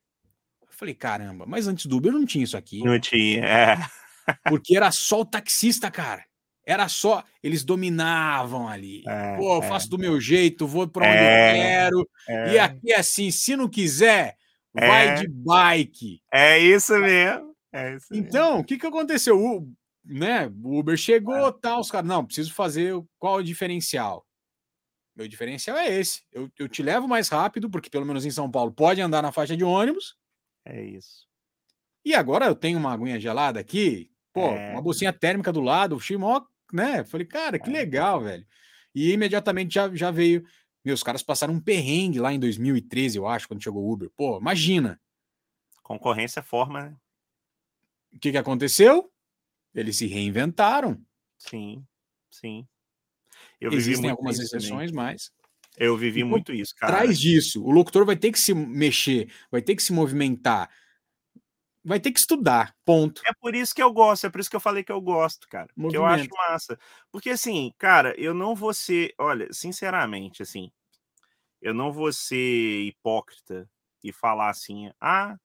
Eu 0.62 0.70
falei, 0.72 0.96
caramba, 0.96 1.46
mas 1.46 1.68
antes 1.68 1.86
do 1.86 1.98
Uber 1.98 2.12
não 2.12 2.26
tinha 2.26 2.44
isso 2.44 2.56
aqui. 2.58 2.84
Não 2.84 2.98
tinha. 3.00 3.46
É. 3.46 3.78
Porque 4.48 4.76
era 4.76 4.90
só 4.92 5.22
o 5.22 5.26
taxista, 5.26 5.92
cara. 5.92 6.24
Era 6.66 6.88
só. 6.88 7.24
Eles 7.44 7.64
dominavam 7.64 8.68
ali. 8.68 9.04
É, 9.08 9.36
Pô, 9.36 9.58
eu 9.58 9.64
é. 9.64 9.68
faço 9.68 9.90
do 9.90 9.98
meu 9.98 10.20
jeito, 10.22 10.66
vou 10.68 10.88
pra 10.88 11.06
onde 11.08 11.18
É, 11.18 11.50
eu 11.50 11.62
quero. 11.62 12.10
É, 12.30 12.54
E 12.54 12.60
aqui 12.60 12.94
é 12.94 13.00
assim, 13.00 13.30
se 13.32 13.56
não 13.56 13.68
quiser, 13.68 14.36
vai 14.74 15.10
É. 15.10 15.14
de 15.16 15.28
bike. 15.28 16.22
é 16.32 16.58
isso 16.60 16.98
mesmo. 17.00 17.52
É 17.74 17.96
isso. 17.96 18.08
Então, 18.14 18.60
o 18.60 18.64
que 18.64 18.78
que 18.78 18.86
aconteceu? 18.86 19.40
O, 19.40 19.68
né, 20.06 20.52
o 20.64 20.80
Uber 20.80 20.98
chegou, 20.98 21.52
tal, 21.52 21.80
os 21.80 21.90
caras, 21.90 22.08
não, 22.08 22.26
preciso 22.26 22.54
fazer 22.54 22.94
qual 23.18 23.38
é 23.40 23.42
o 23.42 23.46
diferencial? 23.46 24.26
Meu 25.22 25.28
diferencial 25.28 25.78
é 25.78 25.88
esse. 26.00 26.24
Eu, 26.32 26.50
eu 26.58 26.68
te 26.68 26.82
levo 26.82 27.08
mais 27.08 27.30
rápido, 27.30 27.70
porque 27.70 27.92
pelo 27.92 28.06
menos 28.06 28.26
em 28.26 28.32
São 28.32 28.50
Paulo 28.50 28.72
pode 28.72 29.00
andar 29.02 29.22
na 29.22 29.32
faixa 29.32 29.56
de 29.56 29.64
ônibus. 29.64 30.16
É 30.66 30.84
isso. 30.84 31.28
E 32.04 32.16
agora 32.16 32.48
eu 32.48 32.56
tenho 32.56 32.80
uma 32.80 32.92
aguinha 32.92 33.20
gelada 33.20 33.60
aqui, 33.60 34.10
pô, 34.34 34.48
É. 34.48 34.72
uma 34.72 34.82
bolsinha 34.82 35.14
térmica 35.14 35.54
do 35.54 35.62
lado, 35.62 35.96
achei 35.96 36.18
mó, 36.18 36.42
né? 36.74 37.04
Falei, 37.04 37.28
cara, 37.28 37.60
que 37.60 37.70
É. 37.70 37.74
legal, 37.74 38.20
velho. 38.22 38.44
E 38.96 39.12
imediatamente 39.12 39.76
já, 39.76 39.94
já 39.96 40.10
veio. 40.10 40.44
Meus 40.84 41.04
caras 41.04 41.22
passaram 41.22 41.54
um 41.54 41.60
perrengue 41.62 42.20
lá 42.20 42.34
em 42.34 42.40
2013, 42.40 43.20
eu 43.20 43.28
acho, 43.28 43.48
quando 43.48 43.64
chegou 43.64 43.84
o 43.84 43.94
Uber. 43.94 44.10
Pô, 44.18 44.40
imagina. 44.40 45.00
Concorrência 45.84 46.42
forma, 46.42 46.82
né? 46.90 46.96
O 48.12 48.18
que, 48.20 48.32
que 48.32 48.38
aconteceu? 48.38 49.12
Eles 49.76 49.98
se 49.98 50.08
reinventaram. 50.08 51.00
Sim, 51.38 51.86
sim. 52.32 52.68
Eu 53.62 53.72
Existem 53.74 54.10
algumas 54.10 54.36
também. 54.38 54.48
exceções, 54.48 54.92
mas 54.92 55.32
Eu 55.78 55.96
vivi 55.98 56.24
muito 56.24 56.54
isso, 56.54 56.76
cara. 56.76 56.94
atrás 56.96 57.20
disso, 57.20 57.64
o 57.64 57.72
locutor 57.72 58.06
vai 58.06 58.18
ter 58.18 58.32
que 58.32 58.40
se 58.40 58.54
mexer, 58.54 59.32
vai 59.52 59.62
ter 59.62 59.76
que 59.76 59.84
se 59.84 59.94
movimentar, 59.94 60.70
vai 61.84 62.00
ter 62.00 62.12
que 62.12 62.20
estudar. 62.20 62.76
Ponto. 62.86 63.22
É 63.26 63.34
por 63.40 63.56
isso 63.56 63.74
que 63.74 63.82
eu 63.82 63.92
gosto, 63.94 64.26
é 64.28 64.30
por 64.30 64.40
isso 64.42 64.50
que 64.50 64.56
eu 64.56 64.60
falei 64.60 64.84
que 64.84 64.92
eu 64.92 65.02
gosto, 65.02 65.48
cara. 65.48 65.70
Que 65.90 65.98
eu 65.98 66.06
acho 66.06 66.28
massa. 66.50 66.80
Porque 67.12 67.30
assim, 67.32 67.74
cara, 67.78 68.14
eu 68.20 68.34
não 68.34 68.56
vou 68.56 68.74
ser, 68.74 69.14
olha, 69.18 69.48
sinceramente, 69.54 70.42
assim, 70.44 70.72
eu 71.62 71.74
não 71.74 71.92
vou 71.92 72.12
ser 72.14 72.84
hipócrita 72.88 73.70
e 74.04 74.12
falar 74.14 74.50
assim, 74.50 74.92
ah, 75.00 75.38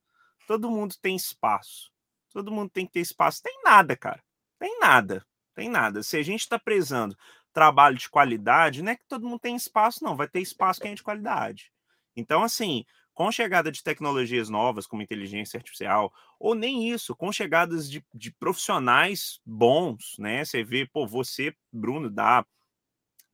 todo 0.46 0.70
mundo 0.70 0.94
tem 1.00 1.16
espaço. 1.16 1.90
Todo 2.32 2.52
mundo 2.52 2.70
tem 2.70 2.86
que 2.86 2.92
ter 2.92 3.00
espaço. 3.00 3.42
Tem 3.42 3.60
nada, 3.64 3.96
cara. 3.96 4.22
Tem 4.58 4.78
nada. 4.80 5.24
Tem 5.54 5.68
nada. 5.70 6.02
Se 6.02 6.16
a 6.18 6.22
gente 6.22 6.48
tá 6.48 6.58
prezando 6.58 7.16
trabalho 7.56 7.96
de 7.96 8.10
qualidade, 8.10 8.82
não 8.82 8.92
é 8.92 8.96
que 8.96 9.08
todo 9.08 9.26
mundo 9.26 9.40
tem 9.40 9.56
espaço, 9.56 10.04
não. 10.04 10.14
Vai 10.14 10.28
ter 10.28 10.40
espaço 10.40 10.78
quem 10.78 10.92
é 10.92 10.94
de 10.94 11.02
qualidade. 11.02 11.72
Então, 12.14 12.42
assim, 12.42 12.84
com 13.14 13.32
chegada 13.32 13.72
de 13.72 13.82
tecnologias 13.82 14.50
novas, 14.50 14.86
como 14.86 15.00
inteligência 15.00 15.56
artificial, 15.56 16.12
ou 16.38 16.54
nem 16.54 16.90
isso, 16.90 17.16
com 17.16 17.32
chegadas 17.32 17.90
de, 17.90 18.04
de 18.12 18.30
profissionais 18.30 19.40
bons, 19.42 20.16
né? 20.18 20.44
Você 20.44 20.62
vê, 20.62 20.86
pô, 20.86 21.06
você, 21.06 21.54
Bruno, 21.72 22.10
dá 22.10 22.44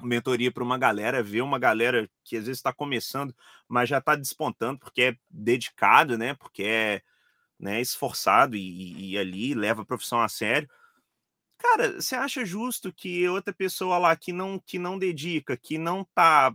mentoria 0.01 0.53
para 0.53 0.63
uma 0.63 0.79
galera, 0.79 1.21
vê 1.21 1.41
uma 1.41 1.59
galera 1.59 2.09
que 2.23 2.37
às 2.37 2.45
vezes 2.45 2.61
está 2.61 2.73
começando, 2.73 3.35
mas 3.69 3.89
já 3.89 3.99
está 3.99 4.15
despontando 4.15 4.79
porque 4.79 5.03
é 5.03 5.17
dedicado, 5.29 6.17
né? 6.17 6.35
Porque 6.35 6.63
é 6.63 7.03
né, 7.59 7.81
esforçado 7.81 8.55
e, 8.55 9.15
e 9.15 9.19
ali 9.19 9.53
leva 9.53 9.83
a 9.83 9.85
profissão 9.85 10.21
a 10.21 10.29
sério. 10.29 10.69
Cara, 11.63 12.01
você 12.01 12.17
acha 12.17 12.45
justo 12.45 12.93
que 12.93 13.29
outra 13.29 13.55
pessoa 13.55 13.97
lá 13.97 14.17
que 14.17 14.33
não 14.33 14.59
que 14.59 14.79
não 14.81 14.99
dedica, 14.99 15.57
que 15.57 15.79
não 15.79 16.05
tá 16.15 16.53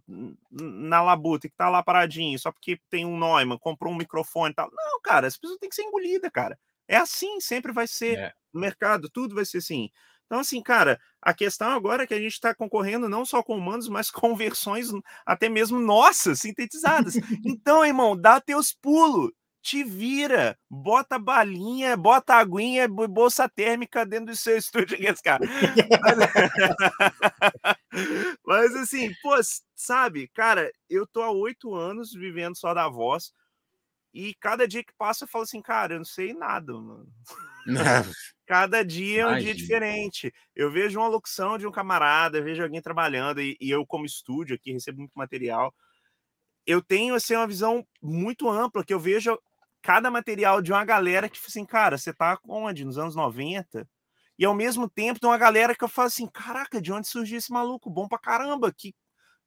na 0.51 1.01
labuta, 1.01 1.47
que 1.47 1.55
tá 1.55 1.70
lá 1.70 1.82
paradinho, 1.82 2.38
só 2.38 2.51
porque 2.51 2.78
tem 2.89 3.05
um 3.05 3.18
Neumann, 3.18 3.58
comprou 3.58 3.93
um 3.93 3.97
microfone 3.97 4.51
e 4.51 4.55
tal. 4.55 4.70
Não, 4.72 4.99
cara, 5.01 5.26
essa 5.28 5.38
pessoa 5.39 5.58
tem 5.60 5.70
que 5.70 5.76
ser 5.76 5.84
engolida, 5.84 6.30
cara. 6.30 6.60
É 6.89 6.97
assim, 6.97 7.39
sempre 7.39 7.72
vai 7.72 7.88
ser 7.88 8.18
É. 8.20 8.34
no 8.53 8.60
mercado, 8.60 9.10
tudo 9.10 9.34
vai 9.36 9.45
ser 9.45 9.60
assim. 9.60 9.89
Então, 10.26 10.39
assim, 10.39 10.62
cara, 10.62 10.99
a 11.22 11.34
questão 11.34 11.70
agora 11.72 12.03
é 12.03 12.08
que 12.08 12.14
a 12.14 12.20
gente 12.20 12.34
está 12.34 12.53
concorrendo 12.53 13.08
não 13.08 13.26
só 13.26 13.41
com 13.41 13.55
humanos, 13.58 13.88
mas 13.89 14.12
com 14.12 14.36
versões 14.36 14.89
até 15.26 15.47
mesmo 15.47 15.80
nossas, 15.80 16.41
sintetizadas. 16.41 17.16
Então, 17.45 17.86
irmão, 17.86 18.16
dá 18.20 18.41
teus 18.41 18.74
pulos, 18.74 19.32
te 19.62 19.84
vira, 19.84 20.58
bota 20.70 21.20
balinha, 21.20 21.97
bota 21.97 22.36
aguinha, 22.36 22.88
bo- 22.88 23.08
bolsa 23.08 23.49
térmica 23.49 24.05
dentro 24.05 24.28
do 24.28 24.36
seu 24.36 24.58
estúdio, 24.58 24.97
cara. 25.24 25.43
Mas, 26.01 26.18
mas, 28.45 28.76
assim, 28.76 29.14
pô, 29.22 29.32
sabe, 29.76 30.28
cara, 30.30 30.72
eu 30.89 31.05
tô 31.08 31.22
há 31.22 31.32
oito 31.32 31.76
anos 31.76 32.14
vivendo 32.14 32.58
só 32.58 32.74
da 32.74 32.88
voz. 32.88 33.32
E 34.14 34.34
cada 34.36 34.68
dia 34.68 34.84
que 34.84 34.93
passa 34.97 35.26
eu 35.26 35.28
falo 35.28 35.43
assim, 35.43 35.62
cara, 35.62 35.95
eu 35.95 35.99
não 35.99 36.05
sei 36.05 36.34
nada, 36.34 36.74
mano. 36.74 37.08
Cada 38.47 38.84
dia 38.84 39.24
é 39.24 39.28
um 39.28 39.38
dia 39.38 39.51
Imagina. 39.51 39.55
diferente. 39.55 40.34
Eu 40.55 40.72
vejo 40.72 40.99
uma 40.99 41.08
locução 41.10 41.58
de 41.58 41.68
um 41.68 41.72
camarada, 41.72 42.38
eu 42.38 42.43
vejo 42.43 42.64
alguém 42.64 42.82
trabalhando, 42.82 43.41
e, 43.41 43.58
e 43.60 43.70
eu, 43.70 43.86
como 43.86 44.05
estúdio 44.05 44.55
aqui, 44.55 44.72
recebo 44.72 44.99
muito 44.99 45.12
material. 45.16 45.76
Eu 46.66 46.82
tenho 46.82 47.14
assim, 47.16 47.36
uma 47.36 47.47
visão 47.47 47.86
muito 48.01 48.49
ampla, 48.49 48.86
que 48.86 48.93
eu 48.93 48.99
vejo 48.99 49.38
cada 49.88 50.11
material 50.11 50.61
de 50.61 50.73
uma 50.73 50.83
galera 50.83 51.29
que, 51.29 51.39
assim, 51.47 51.63
cara, 51.63 51.97
você 51.97 52.13
tá 52.13 52.38
onde? 52.45 52.83
Nos 52.83 52.97
anos 52.97 53.15
90? 53.15 53.88
E 54.38 54.43
ao 54.43 54.53
mesmo 54.53 54.89
tempo 54.89 55.17
tem 55.17 55.29
uma 55.29 55.38
galera 55.38 55.73
que 55.73 55.81
eu 55.81 55.88
falo 55.88 56.07
assim: 56.07 56.27
caraca, 56.27 56.81
de 56.81 56.91
onde 56.91 57.07
surgiu 57.07 57.38
esse 57.38 57.49
maluco? 57.53 57.89
Bom 57.89 58.05
pra 58.05 58.19
caramba, 58.19 58.69
que. 58.75 58.93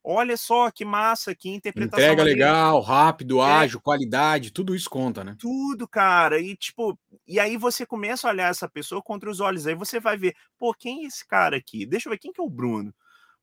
Olha 0.02 0.34
só 0.38 0.70
que 0.70 0.82
massa, 0.82 1.34
que 1.34 1.50
interpretação. 1.50 1.98
Entrega 2.02 2.22
maneira." 2.22 2.38
legal, 2.46 2.80
rápido, 2.80 3.38
É. 3.42 3.44
ágil, 3.44 3.82
qualidade, 3.82 4.50
tudo 4.50 4.74
isso 4.74 4.88
conta, 4.88 5.22
né? 5.22 5.36
tudo, 5.38 5.86
cara. 5.86 6.40
E 6.40 6.56
tipo, 6.56 6.98
e 7.26 7.38
aí 7.38 7.58
você 7.58 7.84
começa 7.84 8.26
a 8.26 8.30
olhar 8.30 8.50
essa 8.50 8.66
pessoa 8.66 9.02
contra 9.02 9.30
os 9.30 9.40
olhos. 9.40 9.66
Aí 9.66 9.74
você 9.74 10.00
vai 10.00 10.16
ver, 10.16 10.34
pô, 10.58 10.72
quem 10.74 11.04
é 11.04 11.06
esse 11.06 11.26
cara 11.26 11.56
aqui? 11.58 11.84
Deixa 11.84 12.08
eu 12.08 12.12
ver 12.12 12.18
quem 12.18 12.32
que 12.32 12.40
é 12.40 12.44
o 12.44 12.48
Bruno. 12.48 12.94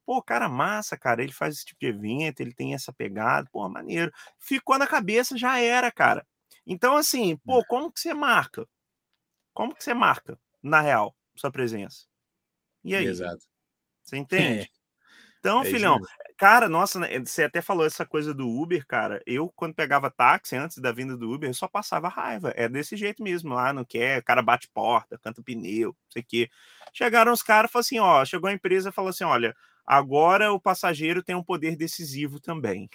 Pô, 0.06 0.22
cara 0.24 0.50
massa, 0.50 0.98
cara. 0.98 1.22
Ele 1.24 1.34
faz 1.34 1.56
esse 1.58 1.66
tipo 1.66 1.80
de 1.82 1.88
evento, 1.88 2.40
ele 2.42 2.54
tem 2.54 2.74
essa 2.74 2.92
pegada, 2.94 3.48
pô, 3.52 3.68
maneiro. 3.70 4.12
Ficou 4.40 4.80
na 4.80 4.88
cabeça, 4.88 5.38
já 5.38 5.60
era, 5.60 5.92
cara. 5.92 6.26
Então, 6.66 6.96
assim, 6.98 7.38
pô, 7.38 7.64
como 7.66 7.92
que 7.92 8.00
você 8.00 8.14
marca? 8.14 8.68
Como 9.54 9.76
que 9.76 9.84
você 9.84 9.94
marca, 9.94 10.40
na 10.64 10.82
real, 10.82 11.16
sua 11.36 11.52
presença? 11.52 12.06
E 12.84 12.96
aí? 12.96 13.10
Exato. 13.10 13.46
Você 14.04 14.18
entende? 14.18 14.72
Então, 15.40 15.62
É 15.62 15.66
filhão, 15.66 16.00
cara, 16.38 16.68
nossa, 16.70 17.00
né, 17.00 17.20
você 17.20 17.44
até 17.44 17.62
falou 17.62 17.86
essa 17.86 18.06
coisa 18.06 18.34
do 18.34 18.48
Uber, 18.50 18.86
cara. 18.88 19.22
Eu, 19.26 19.52
quando 19.56 19.76
pegava 19.76 20.12
táxi 20.12 20.56
antes 20.56 20.80
da 20.80 20.92
vinda 20.92 21.16
do 21.18 21.32
Uber, 21.32 21.50
eu 21.50 21.54
só 21.54 21.68
passava 21.68 22.10
raiva. 22.10 22.54
É 22.56 22.68
desse 22.70 22.98
jeito 22.98 23.24
mesmo, 23.24 23.54
lá 23.54 23.72
não 23.74 23.86
quer, 23.86 24.20
o 24.20 24.24
cara 24.24 24.42
bate 24.42 24.70
porta, 24.74 25.18
canta 25.20 25.42
pneu, 25.44 25.90
não 25.90 26.12
sei 26.12 26.22
o 26.24 26.26
quê. 26.28 26.50
Chegaram 26.94 27.32
os 27.32 27.44
caras 27.44 27.70
e 27.70 27.74
falaram 27.74 27.82
assim: 27.86 28.00
ó, 28.00 28.26
chegou 28.26 28.50
a 28.50 28.54
empresa 28.54 28.90
e 28.90 28.94
falou 28.94 29.10
assim: 29.10 29.24
olha, 29.24 29.56
agora 29.86 30.52
o 30.52 30.60
passageiro 30.60 31.24
tem 31.24 31.36
um 31.36 31.44
poder 31.44 31.76
decisivo 31.78 32.40
também. 32.40 32.90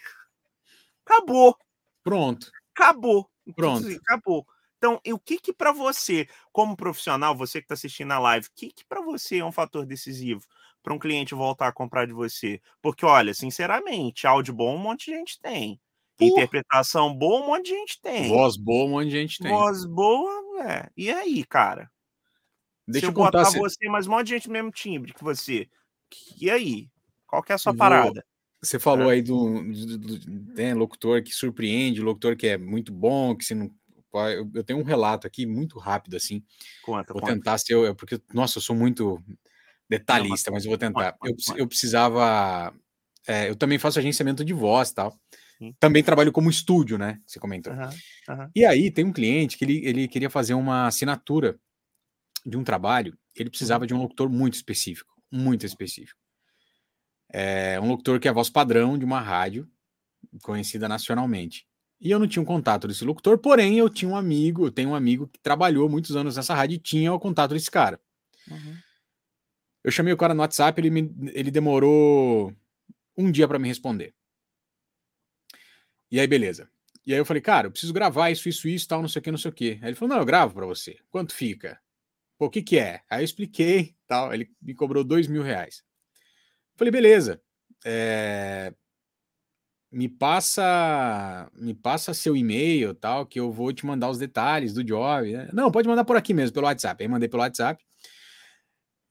Acabou, 1.07 1.57
Pronto. 2.05 2.53
acabou. 2.75 3.31
Pronto. 3.55 3.87
Acabou. 3.89 4.47
Então, 4.79 5.01
o 5.07 5.19
que 5.19 5.39
que 5.39 5.53
para 5.53 5.71
você, 5.73 6.27
como 6.53 6.77
profissional, 6.77 7.37
você 7.37 7.61
que 7.61 7.65
está 7.67 7.75
assistindo 7.75 8.11
a 8.13 8.19
live, 8.19 8.47
o 8.49 8.51
que 8.55 8.73
que 8.73 8.85
para 8.85 9.01
você 9.01 9.39
é 9.39 9.45
um 9.45 9.53
fator 9.53 9.87
decisivo 9.87 10.43
para 10.83 10.93
um 10.93 10.99
cliente 10.99 11.35
voltar 11.35 11.69
a 11.69 11.73
comprar 11.73 12.05
de 12.07 12.13
você? 12.13 12.61
Porque, 12.81 13.07
olha, 13.07 13.33
sinceramente, 13.33 14.27
áudio 14.27 14.53
bom 14.55 14.75
um 14.75 14.79
monte 14.79 15.11
de 15.11 15.17
gente 15.17 15.41
tem. 15.41 15.81
Pô. 16.17 16.27
Interpretação 16.27 17.15
boa 17.15 17.43
um 17.43 17.47
monte 17.47 17.67
de 17.67 17.71
gente 17.71 18.01
tem. 18.01 18.29
Voz 18.29 18.57
boa, 18.57 18.85
um 18.87 18.91
monte 18.91 19.05
de 19.11 19.21
gente 19.21 19.39
tem. 19.39 19.53
Voz 19.53 19.85
boa, 19.85 20.65
é. 20.69 20.91
E 20.97 21.11
aí, 21.13 21.45
cara? 21.45 21.89
Deixa 22.87 23.07
Se 23.07 23.13
eu 23.13 23.15
eu 23.15 23.15
botar 23.15 23.45
se- 23.47 23.59
você, 23.59 23.89
mas 23.89 24.07
um 24.07 24.11
monte 24.11 24.27
de 24.27 24.33
gente 24.35 24.51
mesmo 24.51 24.71
timbre 24.73 25.13
que 25.15 25.23
você. 25.23 25.69
E 26.41 26.51
aí? 26.51 26.91
Qual 27.27 27.43
que 27.43 27.53
é 27.53 27.55
a 27.55 27.59
sua 27.59 27.73
Vou- 27.73 27.79
parada? 27.79 28.25
Você 28.63 28.79
falou 28.79 29.11
É. 29.11 29.15
aí 29.15 29.23
do, 29.23 29.61
do- 29.73 29.99
do- 29.99 30.55
né, 30.55 30.73
locutor 30.75 31.23
que 31.23 31.33
surpreende, 31.33 32.01
locutor 32.01 32.37
que 32.37 32.47
é 32.47 32.57
muito 32.59 32.93
bom, 32.93 33.35
que 33.37 33.45
se 33.45 33.55
não. 33.55 33.71
Eu, 34.55 34.63
tenho 34.63 34.79
um 34.79 34.83
relato 34.85 35.27
aqui 35.27 35.47
muito 35.47 35.79
rápido, 35.79 36.17
assim. 36.17 36.43
Conta, 36.83 37.13
Vou 37.15 37.21
conta. 37.23 37.35
tentar 37.35 37.57
ser. 37.59 37.73
eu- 37.75 37.95
Porque, 37.95 38.21
nossa, 38.33 38.59
eu 38.59 38.63
sou 38.63 38.77
muito 38.77 39.23
detalhista, 39.89 40.51
mas 40.51 40.65
eu 40.65 40.71
vou 40.71 40.79
tentar. 40.79 41.13
conta, 41.13 41.35
Eu, 41.53 41.57
eu 41.59 41.67
precisava. 41.67 42.75
é, 43.27 43.49
eu 43.49 43.57
também 43.57 43.79
faço 43.79 43.99
agenciamento 43.99 44.45
de 44.45 44.53
voz 44.53 44.91
e 44.91 44.95
tal. 44.95 45.19
Sim. 45.59 45.75
Também 45.81 46.03
trabalho 46.05 46.31
como 46.31 46.51
estúdio, 46.51 46.99
né? 46.99 47.21
Você 47.27 47.41
comentou. 47.41 47.73
Aham, 47.73 47.91
aham. 48.29 48.51
E 48.55 48.65
aí 48.67 48.91
tem 48.91 49.05
um 49.05 49.13
cliente 49.13 49.57
que 49.57 49.65
ele, 49.65 49.81
ele 49.87 50.09
queria 50.09 50.29
fazer 50.29 50.55
uma 50.55 50.87
assinatura 50.87 51.59
de 52.45 52.57
um 52.57 52.65
trabalho 52.65 53.17
ele 53.35 53.49
precisava 53.51 53.87
de 53.87 53.95
um 53.95 53.99
locutor 53.99 54.29
muito 54.29 54.55
específico, 54.55 55.11
muito 55.31 55.65
específico. 55.65 56.21
É 57.33 57.81
um 57.81 57.89
locutor 57.89 58.21
que 58.21 58.29
é 58.29 58.31
a 58.31 58.35
voz 58.35 58.51
padrão 58.51 58.99
de 58.99 59.05
uma 59.05 59.21
rádio 59.21 59.67
conhecida 60.43 60.87
nacionalmente. 60.87 61.67
E 62.01 62.11
eu 62.11 62.19
não 62.19 62.27
tinha 62.27 62.43
um 62.43 62.47
contato 62.47 62.87
desse 62.87 63.05
locutor, 63.05 63.39
porém 63.39 63.79
eu 63.79 63.89
tinha 63.89 64.11
um 64.11 64.17
amigo, 64.17 64.67
eu 64.67 64.73
tenho 64.73 64.91
um 64.91 64.95
amigo 64.95 65.29
que 65.29 65.39
trabalhou 65.39 65.89
muitos 65.89 66.15
anos 66.17 66.37
nessa 66.37 66.55
rádio 66.55 66.75
e 66.75 66.79
tinha 66.79 67.13
o 67.13 67.19
contato 67.19 67.55
desse 67.55 67.71
cara. 67.71 68.01
Uhum. 68.51 68.77
Eu 69.85 69.91
chamei 69.91 70.13
o 70.13 70.17
cara 70.17 70.35
no 70.35 70.41
WhatsApp, 70.41 70.81
ele, 70.81 70.91
me, 70.91 71.13
ele 71.33 71.51
demorou 71.51 72.53
um 73.17 73.31
dia 73.31 73.49
para 73.49 73.59
me 73.59 73.69
responder. 73.69 74.15
E 76.11 76.21
aí, 76.21 76.27
beleza. 76.27 76.69
E 77.07 77.13
aí 77.13 77.19
eu 77.19 77.25
falei, 77.25 77.41
cara, 77.41 77.69
eu 77.69 77.71
preciso 77.71 77.93
gravar 77.93 78.31
isso, 78.31 78.49
isso, 78.49 78.69
isso, 78.69 78.87
tal, 78.87 79.01
não 79.01 79.09
sei 79.09 79.21
o 79.21 79.23
que, 79.23 79.31
não 79.31 79.39
sei 79.39 79.51
o 79.51 79.55
que. 79.55 79.79
Aí 79.81 79.89
ele 79.89 79.95
falou, 79.95 80.15
não, 80.15 80.21
eu 80.21 80.27
gravo 80.27 80.55
para 80.55 80.67
você. 80.67 80.99
Quanto 81.11 81.35
fica? 81.35 81.81
Pô, 82.39 82.47
o 82.47 82.51
que 82.51 82.63
que 82.63 82.79
é? 82.79 83.01
Aí 83.09 83.23
eu 83.23 83.25
expliquei, 83.25 83.97
tal, 84.07 84.33
ele 84.35 84.51
me 84.61 84.75
cobrou 84.75 85.03
dois 85.03 85.27
mil 85.27 85.43
reais. 85.43 85.85
Falei, 86.77 86.91
beleza. 86.91 87.41
É, 87.85 88.73
me 89.93 90.09
passa 90.09 91.51
me 91.55 91.75
passa 91.75 92.15
seu 92.15 92.35
e-mail 92.35 92.95
tal 92.95 93.27
que 93.27 93.39
eu 93.39 93.53
vou 93.53 93.73
te 93.75 93.85
mandar 93.85 94.09
os 94.09 94.19
detalhes 94.19 94.73
do 94.73 94.83
job 94.83 95.31
né? 95.31 95.51
não 95.53 95.71
pode 95.71 95.87
mandar 95.87 96.05
por 96.05 96.17
aqui 96.17 96.33
mesmo 96.33 96.55
pelo 96.55 96.67
WhatsApp. 96.67 97.03
Aí 97.03 97.09
mandei 97.09 97.29
pelo 97.29 97.43
WhatsApp. 97.43 97.85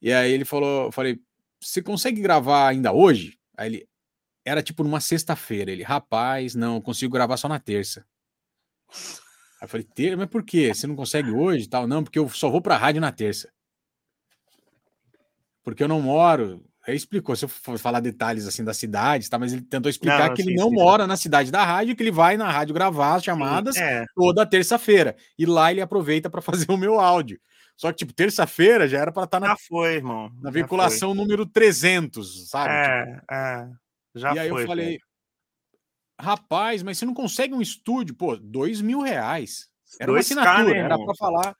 E 0.00 0.12
aí 0.12 0.32
ele 0.32 0.44
falou 0.44 0.90
falei 0.90 1.20
você 1.60 1.80
consegue 1.80 2.20
gravar 2.20 2.68
ainda 2.68 2.92
hoje? 2.92 3.38
Aí 3.56 3.68
ele 3.68 3.88
era 4.44 4.60
tipo 4.60 4.82
numa 4.82 5.00
sexta-feira. 5.00 5.70
Ele 5.70 5.84
rapaz 5.84 6.56
não 6.56 6.80
consigo 6.80 7.12
gravar 7.12 7.36
só 7.36 7.48
na 7.48 7.60
terça. 7.60 8.04
Aí 9.60 9.64
eu 9.64 9.68
falei 9.68 9.86
terça 9.94 10.16
mas 10.16 10.28
por 10.28 10.42
quê? 10.42 10.74
Você 10.74 10.88
não 10.88 10.96
consegue 10.96 11.30
hoje 11.30 11.68
tal? 11.68 11.86
Não 11.86 12.02
porque 12.02 12.18
eu 12.18 12.28
só 12.28 12.50
vou 12.50 12.60
para 12.60 12.76
rádio 12.76 13.00
na 13.00 13.12
terça. 13.12 13.52
Porque 15.62 15.84
eu 15.84 15.88
não 15.88 16.00
moro 16.02 16.64
Aí 16.86 16.96
explicou, 16.96 17.36
se 17.36 17.44
eu 17.44 17.48
for 17.48 17.78
falar 17.78 18.00
detalhes 18.00 18.46
assim 18.46 18.64
da 18.64 18.74
cidade, 18.74 19.30
tá? 19.30 19.38
Mas 19.38 19.52
ele 19.52 19.62
tentou 19.62 19.88
explicar 19.88 20.28
não, 20.28 20.34
que 20.34 20.42
sim, 20.42 20.50
ele 20.50 20.58
não 20.58 20.68
sim, 20.68 20.74
mora 20.74 21.04
sim. 21.04 21.08
na 21.08 21.16
cidade 21.16 21.50
da 21.50 21.64
rádio, 21.64 21.94
que 21.94 22.02
ele 22.02 22.10
vai 22.10 22.36
na 22.36 22.50
rádio 22.50 22.74
gravar 22.74 23.14
as 23.14 23.24
chamadas 23.24 23.76
é. 23.76 24.04
toda 24.16 24.44
terça-feira. 24.44 25.16
E 25.38 25.46
lá 25.46 25.70
ele 25.70 25.80
aproveita 25.80 26.28
para 26.28 26.40
fazer 26.42 26.70
o 26.70 26.76
meu 26.76 26.98
áudio. 26.98 27.40
Só 27.76 27.90
que, 27.90 27.98
tipo, 27.98 28.12
terça-feira 28.12 28.88
já 28.88 28.98
era 28.98 29.12
para 29.12 29.24
estar 29.24 29.40
tá 29.40 29.46
na. 29.46 29.52
Já 29.52 29.56
foi, 29.68 29.94
irmão. 29.94 30.30
Na 30.40 30.50
vinculação 30.50 31.14
número 31.14 31.46
300, 31.46 32.48
sabe? 32.50 32.72
É, 32.72 33.04
tipo. 33.04 33.32
é. 33.32 33.70
Já 34.14 34.34
e 34.34 34.38
aí 34.40 34.48
foi, 34.50 34.62
eu 34.62 34.66
falei, 34.66 34.98
rapaz, 36.20 36.82
mas 36.82 36.98
você 36.98 37.06
não 37.06 37.14
consegue 37.14 37.54
um 37.54 37.62
estúdio? 37.62 38.14
Pô, 38.14 38.36
dois 38.36 38.80
mil 38.80 39.00
reais. 39.00 39.68
Era 40.00 40.12
dois 40.12 40.30
uma 40.30 40.42
assinatura, 40.42 40.74
né, 40.74 40.80
era 40.80 40.98
para 40.98 41.14
falar. 41.14 41.56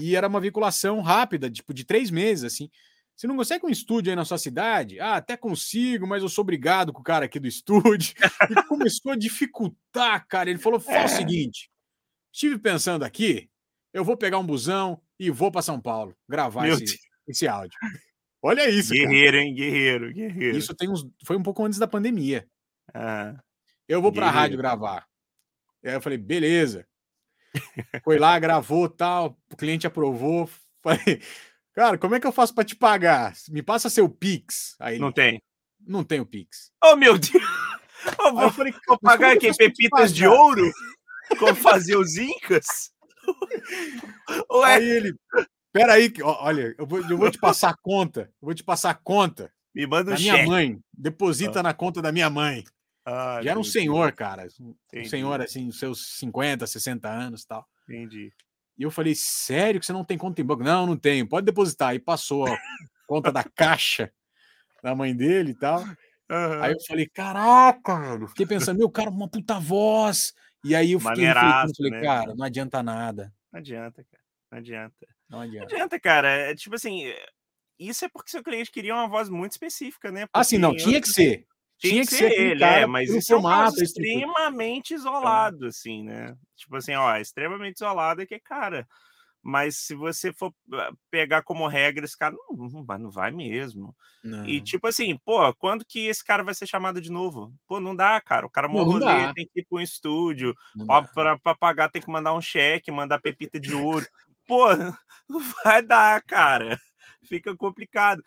E 0.00 0.16
era 0.16 0.28
uma 0.28 0.40
vinculação 0.40 1.00
rápida, 1.00 1.50
tipo, 1.50 1.72
de 1.74 1.84
três 1.84 2.10
meses, 2.10 2.44
assim. 2.44 2.70
Você 3.18 3.26
não 3.26 3.36
consegue 3.36 3.66
um 3.66 3.68
estúdio 3.68 4.12
aí 4.12 4.16
na 4.16 4.24
sua 4.24 4.38
cidade? 4.38 5.00
Ah, 5.00 5.16
até 5.16 5.36
consigo, 5.36 6.06
mas 6.06 6.22
eu 6.22 6.28
sou 6.28 6.42
obrigado 6.42 6.92
com 6.92 7.00
o 7.00 7.04
cara 7.04 7.24
aqui 7.24 7.40
do 7.40 7.48
estúdio. 7.48 8.14
E 8.48 8.62
começou 8.68 9.10
a 9.10 9.16
dificultar, 9.16 10.24
cara. 10.28 10.48
Ele 10.48 10.60
falou: 10.60 10.80
é. 10.86 11.04
o 11.04 11.08
seguinte: 11.08 11.68
estive 12.32 12.56
pensando 12.60 13.04
aqui, 13.04 13.50
eu 13.92 14.04
vou 14.04 14.16
pegar 14.16 14.38
um 14.38 14.46
busão 14.46 15.02
e 15.18 15.30
vou 15.30 15.50
para 15.50 15.62
São 15.62 15.80
Paulo 15.80 16.16
gravar 16.28 16.68
esse, 16.68 16.96
esse, 17.26 17.48
áudio. 17.48 17.76
Olha 18.40 18.70
isso. 18.70 18.92
Guerreiro, 18.92 19.32
cara. 19.32 19.42
hein? 19.44 19.54
Guerreiro, 19.54 20.12
guerreiro. 20.12 20.56
Isso 20.56 20.72
tem 20.76 20.88
uns, 20.88 21.04
foi 21.26 21.36
um 21.36 21.42
pouco 21.42 21.64
antes 21.64 21.80
da 21.80 21.88
pandemia. 21.88 22.48
Ah, 22.94 23.34
eu 23.88 24.00
vou 24.00 24.12
para 24.12 24.28
a 24.28 24.30
rádio 24.30 24.56
gravar. 24.56 25.04
Aí 25.84 25.92
eu 25.92 26.00
falei: 26.00 26.18
beleza. 26.18 26.86
Foi 28.04 28.16
lá, 28.16 28.38
gravou 28.38 28.88
tal, 28.88 29.36
o 29.52 29.56
cliente 29.56 29.88
aprovou. 29.88 30.48
Falei, 30.80 31.20
Cara, 31.78 31.96
como 31.96 32.16
é 32.16 32.18
que 32.18 32.26
eu 32.26 32.32
faço 32.32 32.52
para 32.52 32.64
te 32.64 32.74
pagar? 32.74 33.32
Me 33.50 33.62
passa 33.62 33.88
seu 33.88 34.08
Pix. 34.08 34.74
Aí, 34.80 34.98
não 34.98 35.12
tem. 35.12 35.40
Não 35.86 36.02
tem 36.02 36.18
o 36.18 36.26
Pix. 36.26 36.72
Oh, 36.82 36.96
meu 36.96 37.16
Deus! 37.16 37.30
Oh, 38.20 38.32
vou, 38.32 38.50
falei, 38.50 38.72
vou 38.86 38.98
pagar 38.98 39.32
aqui 39.32 39.52
pepitas 39.54 40.14
de 40.14 40.24
ouro? 40.24 40.72
Como 41.36 41.54
fazer 41.54 41.96
os 41.96 42.16
incas? 42.16 42.92
Ué? 44.52 44.74
Aí 44.76 44.88
ele. 44.88 45.14
Peraí, 45.72 46.12
olha, 46.22 46.74
eu 46.78 46.86
vou, 46.86 47.00
eu 47.00 47.18
vou 47.18 47.30
te 47.30 47.38
passar 47.38 47.70
a 47.70 47.76
conta. 47.76 48.30
Eu 48.40 48.46
vou 48.46 48.54
te 48.54 48.62
passar 48.62 48.90
a 48.90 48.94
conta. 48.94 49.52
Me 49.74 49.84
manda 49.84 50.12
um 50.12 50.14
da 50.14 50.20
minha 50.20 50.46
mãe. 50.46 50.78
Deposita 50.96 51.58
ah. 51.58 51.62
na 51.62 51.74
conta 51.74 52.00
da 52.00 52.12
minha 52.12 52.30
mãe. 52.30 52.64
Ah, 53.04 53.40
Já 53.42 53.50
era 53.50 53.58
um 53.58 53.64
senhor, 53.64 54.12
cara. 54.12 54.46
Um 54.60 54.74
Entendi. 54.86 55.08
senhor, 55.10 55.40
assim, 55.40 55.70
seus 55.72 56.18
50, 56.18 56.66
60 56.66 57.08
anos 57.08 57.44
tal. 57.44 57.66
Entendi. 57.88 58.32
E 58.78 58.82
eu 58.84 58.90
falei, 58.90 59.14
sério 59.14 59.80
que 59.80 59.86
você 59.86 59.92
não 59.92 60.04
tem 60.04 60.16
conta 60.16 60.40
em 60.40 60.44
banco? 60.44 60.62
Não, 60.62 60.86
não 60.86 60.96
tenho, 60.96 61.28
pode 61.28 61.46
depositar. 61.46 61.88
Aí 61.88 61.98
passou 61.98 62.46
a 62.46 62.56
conta 63.06 63.32
da 63.32 63.42
caixa 63.42 64.12
da 64.82 64.94
mãe 64.94 65.14
dele 65.14 65.50
e 65.50 65.54
tal. 65.54 65.80
Uhum. 65.80 66.62
Aí 66.62 66.72
eu 66.72 66.80
falei, 66.86 67.06
caraca, 67.08 67.96
mano. 67.96 68.28
Fiquei 68.28 68.46
pensando, 68.46 68.78
meu, 68.78 68.90
cara, 68.90 69.10
uma 69.10 69.28
puta 69.28 69.58
voz. 69.58 70.32
E 70.64 70.74
aí 70.74 70.92
eu 70.92 71.00
fiquei 71.00 71.24
refletindo, 71.24 71.76
falei, 71.76 71.90
né? 71.92 72.02
cara, 72.02 72.34
não 72.34 72.44
adianta 72.44 72.82
nada. 72.82 73.32
Não 73.52 73.58
adianta, 73.58 74.04
cara. 74.04 74.22
Não 74.50 74.58
adianta. 74.58 75.06
Não 75.28 75.40
adianta. 75.40 75.66
Não 75.66 75.74
adianta, 75.74 76.00
cara. 76.00 76.28
É, 76.28 76.54
tipo 76.54 76.74
assim, 76.74 77.12
isso 77.78 78.04
é 78.04 78.08
porque 78.08 78.30
seu 78.30 78.42
cliente 78.42 78.70
queria 78.70 78.94
uma 78.94 79.08
voz 79.08 79.28
muito 79.28 79.52
específica, 79.52 80.10
né? 80.10 80.26
Porque 80.26 80.38
ah, 80.38 80.44
sim, 80.44 80.58
não, 80.58 80.76
tinha 80.76 81.00
que 81.00 81.08
ser. 81.08 81.46
Tinha, 81.78 82.04
que, 82.04 82.14
ser, 82.14 82.32
ele, 82.32 82.64
é, 82.64 82.86
mas 82.86 83.08
isso 83.08 83.32
formato, 83.34 83.78
é 83.78 83.80
um 83.80 83.84
extremamente 83.84 84.94
isolado, 84.94 85.66
assim, 85.66 86.02
né? 86.02 86.36
Tipo 86.56 86.76
assim, 86.76 86.94
ó, 86.94 87.16
extremamente 87.16 87.76
isolado 87.76 88.20
é 88.20 88.26
que, 88.26 88.38
cara, 88.40 88.84
mas 89.42 89.76
se 89.78 89.94
você 89.94 90.32
for 90.32 90.52
ah, 90.74 90.92
pegar 91.10 91.42
como 91.42 91.68
regra, 91.68 92.04
esse 92.04 92.18
cara 92.18 92.34
não, 92.34 92.68
não, 92.68 92.84
vai, 92.84 92.98
não 92.98 93.10
vai 93.10 93.30
mesmo. 93.30 93.94
Não. 94.22 94.44
E 94.44 94.60
tipo 94.60 94.86
assim, 94.88 95.16
pô, 95.24 95.54
quando 95.54 95.84
que 95.84 96.06
esse 96.06 96.24
cara 96.24 96.42
vai 96.42 96.52
ser 96.52 96.66
chamado 96.66 97.00
de 97.00 97.10
novo? 97.10 97.54
Pô, 97.66 97.78
não 97.78 97.94
dá, 97.94 98.20
cara. 98.20 98.44
O 98.44 98.50
cara 98.50 98.68
morreu, 98.68 99.00
tem 99.32 99.46
que 99.46 99.60
ir 99.60 99.66
para 99.68 99.78
um 99.78 99.82
estúdio, 99.82 100.54
para 101.14 101.54
pagar 101.54 101.88
tem 101.88 102.02
que 102.02 102.10
mandar 102.10 102.34
um 102.34 102.40
cheque, 102.40 102.90
mandar 102.90 103.20
pepita 103.20 103.60
de 103.60 103.72
ouro. 103.72 104.06
pô, 104.46 104.66
não 105.28 105.40
vai 105.64 105.80
dar, 105.80 106.20
cara. 106.22 106.78
Fica 107.24 107.56
complicado 107.56 108.22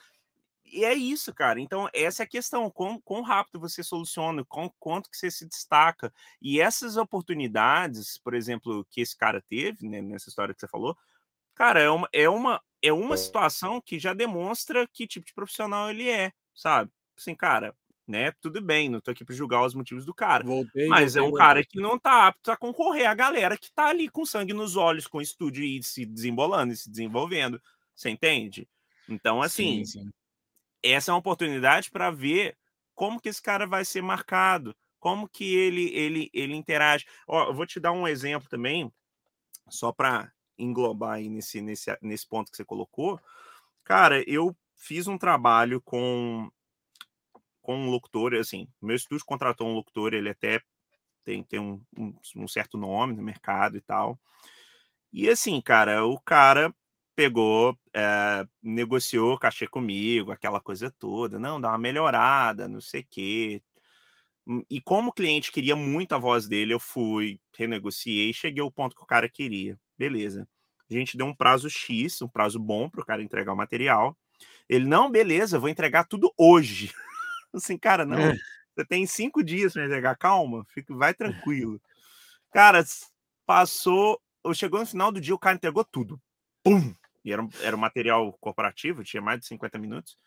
e 0.71 0.85
é 0.85 0.93
isso, 0.93 1.33
cara. 1.33 1.59
Então, 1.59 1.89
essa 1.93 2.23
é 2.23 2.25
a 2.25 2.27
questão. 2.27 2.69
Quão, 2.69 2.99
quão 3.01 3.21
rápido 3.21 3.59
você 3.59 3.83
soluciona, 3.83 4.45
quão, 4.45 4.73
quanto 4.79 5.09
que 5.09 5.17
você 5.17 5.29
se 5.29 5.45
destaca. 5.45 6.13
E 6.41 6.61
essas 6.61 6.97
oportunidades, 6.97 8.17
por 8.17 8.33
exemplo, 8.33 8.85
que 8.89 9.01
esse 9.01 9.15
cara 9.15 9.41
teve, 9.41 9.87
né, 9.87 10.01
nessa 10.01 10.29
história 10.29 10.53
que 10.53 10.59
você 10.61 10.67
falou, 10.67 10.97
cara, 11.53 11.81
é 11.81 11.89
uma, 11.89 12.09
é, 12.13 12.29
uma, 12.29 12.61
é 12.81 12.93
uma 12.93 13.17
situação 13.17 13.81
que 13.81 13.99
já 13.99 14.13
demonstra 14.13 14.87
que 14.87 15.05
tipo 15.05 15.25
de 15.25 15.33
profissional 15.33 15.89
ele 15.89 16.09
é, 16.09 16.31
sabe? 16.55 16.89
Assim, 17.17 17.35
cara, 17.35 17.75
né? 18.07 18.31
Tudo 18.41 18.61
bem, 18.61 18.89
não 18.89 19.01
tô 19.01 19.11
aqui 19.11 19.25
para 19.25 19.35
julgar 19.35 19.65
os 19.65 19.75
motivos 19.75 20.05
do 20.05 20.13
cara. 20.13 20.43
Voltei, 20.43 20.87
mas 20.87 21.13
voltei, 21.13 21.19
é 21.19 21.21
um 21.21 21.29
voltei. 21.31 21.45
cara 21.45 21.63
que 21.65 21.79
não 21.79 21.99
tá 21.99 22.27
apto 22.27 22.49
a 22.51 22.57
concorrer 22.57 23.09
a 23.09 23.13
galera 23.13 23.57
que 23.57 23.71
tá 23.73 23.87
ali 23.87 24.07
com 24.07 24.25
sangue 24.25 24.53
nos 24.53 24.75
olhos, 24.75 25.05
com 25.05 25.17
o 25.17 25.21
estúdio 25.21 25.63
e 25.63 25.83
se 25.83 26.05
desembolando 26.05 26.71
e 26.71 26.77
se 26.77 26.89
desenvolvendo. 26.89 27.61
Você 27.93 28.09
entende? 28.09 28.67
Então, 29.07 29.41
assim, 29.41 29.83
sim, 29.83 30.03
sim 30.03 30.11
essa 30.83 31.11
é 31.11 31.13
uma 31.13 31.19
oportunidade 31.19 31.91
para 31.91 32.11
ver 32.11 32.57
como 32.95 33.19
que 33.19 33.29
esse 33.29 33.41
cara 33.41 33.65
vai 33.65 33.85
ser 33.85 34.01
marcado, 34.01 34.75
como 34.99 35.27
que 35.27 35.55
ele 35.55 35.89
ele 35.95 36.29
ele 36.33 36.55
interage. 36.55 37.05
Ó, 37.27 37.49
eu 37.49 37.53
vou 37.53 37.65
te 37.65 37.79
dar 37.79 37.91
um 37.91 38.07
exemplo 38.07 38.49
também, 38.49 38.91
só 39.69 39.91
para 39.91 40.31
englobar 40.57 41.13
aí 41.13 41.29
nesse, 41.29 41.61
nesse, 41.61 41.97
nesse 42.01 42.27
ponto 42.27 42.51
que 42.51 42.57
você 42.57 42.65
colocou. 42.65 43.19
Cara, 43.83 44.23
eu 44.29 44.55
fiz 44.75 45.07
um 45.07 45.17
trabalho 45.17 45.81
com 45.81 46.49
com 47.61 47.75
um 47.77 47.89
locutor, 47.91 48.33
assim, 48.33 48.67
meu 48.81 48.95
estúdio 48.95 49.25
contratou 49.25 49.67
um 49.67 49.73
locutor, 49.73 50.13
ele 50.13 50.29
até 50.29 50.61
tem, 51.23 51.43
tem 51.43 51.59
um, 51.59 51.79
um, 51.97 52.13
um 52.37 52.47
certo 52.47 52.77
nome 52.77 53.13
no 53.13 53.21
mercado 53.21 53.77
e 53.77 53.81
tal. 53.81 54.19
E 55.13 55.29
assim, 55.29 55.61
cara, 55.61 56.05
o 56.05 56.19
cara 56.19 56.73
pegou, 57.21 57.77
é, 57.93 58.47
negociou 58.63 59.37
cachê 59.37 59.67
comigo, 59.67 60.31
aquela 60.31 60.59
coisa 60.59 60.89
toda, 60.89 61.37
não, 61.37 61.61
dá 61.61 61.69
uma 61.69 61.77
melhorada, 61.77 62.67
não 62.67 62.81
sei 62.81 63.01
o 63.01 63.07
quê. 63.07 63.61
Hum, 64.47 64.63
e 64.67 64.81
como 64.81 65.09
o 65.09 65.13
cliente 65.13 65.51
queria 65.51 65.75
muito 65.75 66.15
a 66.15 66.17
voz 66.17 66.47
dele, 66.47 66.73
eu 66.73 66.79
fui, 66.79 67.39
renegociei, 67.55 68.33
cheguei 68.33 68.63
ao 68.63 68.71
ponto 68.71 68.95
que 68.95 69.03
o 69.03 69.05
cara 69.05 69.29
queria. 69.29 69.79
Beleza. 69.95 70.47
A 70.89 70.93
gente 70.95 71.15
deu 71.15 71.27
um 71.27 71.35
prazo 71.35 71.69
X, 71.69 72.23
um 72.23 72.27
prazo 72.27 72.59
bom 72.59 72.89
para 72.89 73.01
o 73.01 73.05
cara 73.05 73.21
entregar 73.21 73.53
o 73.53 73.57
material. 73.57 74.17
Ele, 74.67 74.87
não, 74.87 75.11
beleza, 75.11 75.59
vou 75.59 75.69
entregar 75.69 76.05
tudo 76.05 76.33
hoje. 76.35 76.91
assim, 77.53 77.77
cara, 77.77 78.03
não, 78.03 78.17
é. 78.17 78.35
você 78.75 78.83
tem 78.83 79.05
cinco 79.05 79.43
dias 79.43 79.73
para 79.73 79.85
entregar, 79.85 80.17
calma, 80.17 80.65
fica, 80.69 80.95
vai 80.95 81.13
tranquilo. 81.13 81.79
Cara, 82.51 82.83
passou, 83.45 84.19
chegou 84.55 84.79
no 84.79 84.87
final 84.87 85.11
do 85.11 85.21
dia, 85.21 85.35
o 85.35 85.39
cara 85.39 85.55
entregou 85.55 85.85
tudo. 85.85 86.19
Pum! 86.63 86.95
E 87.23 87.31
era, 87.31 87.47
era 87.61 87.75
um 87.75 87.79
material 87.79 88.33
corporativo, 88.39 89.03
tinha 89.03 89.21
mais 89.21 89.39
de 89.39 89.47
50 89.47 89.77
minutos. 89.77 90.17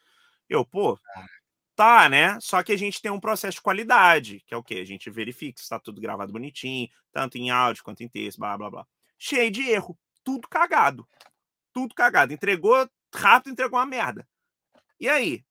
Eu, 0.48 0.64
pô, 0.64 0.98
tá, 1.74 2.08
né? 2.08 2.38
Só 2.40 2.62
que 2.62 2.72
a 2.72 2.78
gente 2.78 3.00
tem 3.02 3.10
um 3.10 3.20
processo 3.20 3.56
de 3.56 3.62
qualidade, 3.62 4.42
que 4.46 4.54
é 4.54 4.56
o 4.56 4.62
quê? 4.62 4.76
A 4.76 4.84
gente 4.84 5.10
verifica 5.10 5.58
se 5.58 5.64
está 5.64 5.78
tudo 5.78 6.00
gravado 6.00 6.32
bonitinho, 6.32 6.88
tanto 7.12 7.36
em 7.38 7.50
áudio 7.50 7.82
quanto 7.82 8.02
em 8.02 8.08
texto, 8.08 8.38
blá 8.38 8.56
blá 8.56 8.70
blá. 8.70 8.86
Cheio 9.18 9.50
de 9.50 9.62
erro, 9.68 9.98
tudo 10.22 10.48
cagado. 10.48 11.08
Tudo 11.72 11.94
cagado. 11.94 12.32
Entregou, 12.32 12.88
rápido 13.14 13.52
entregou 13.52 13.78
uma 13.78 13.86
merda. 13.86 14.26
E 15.00 15.08
aí? 15.08 15.44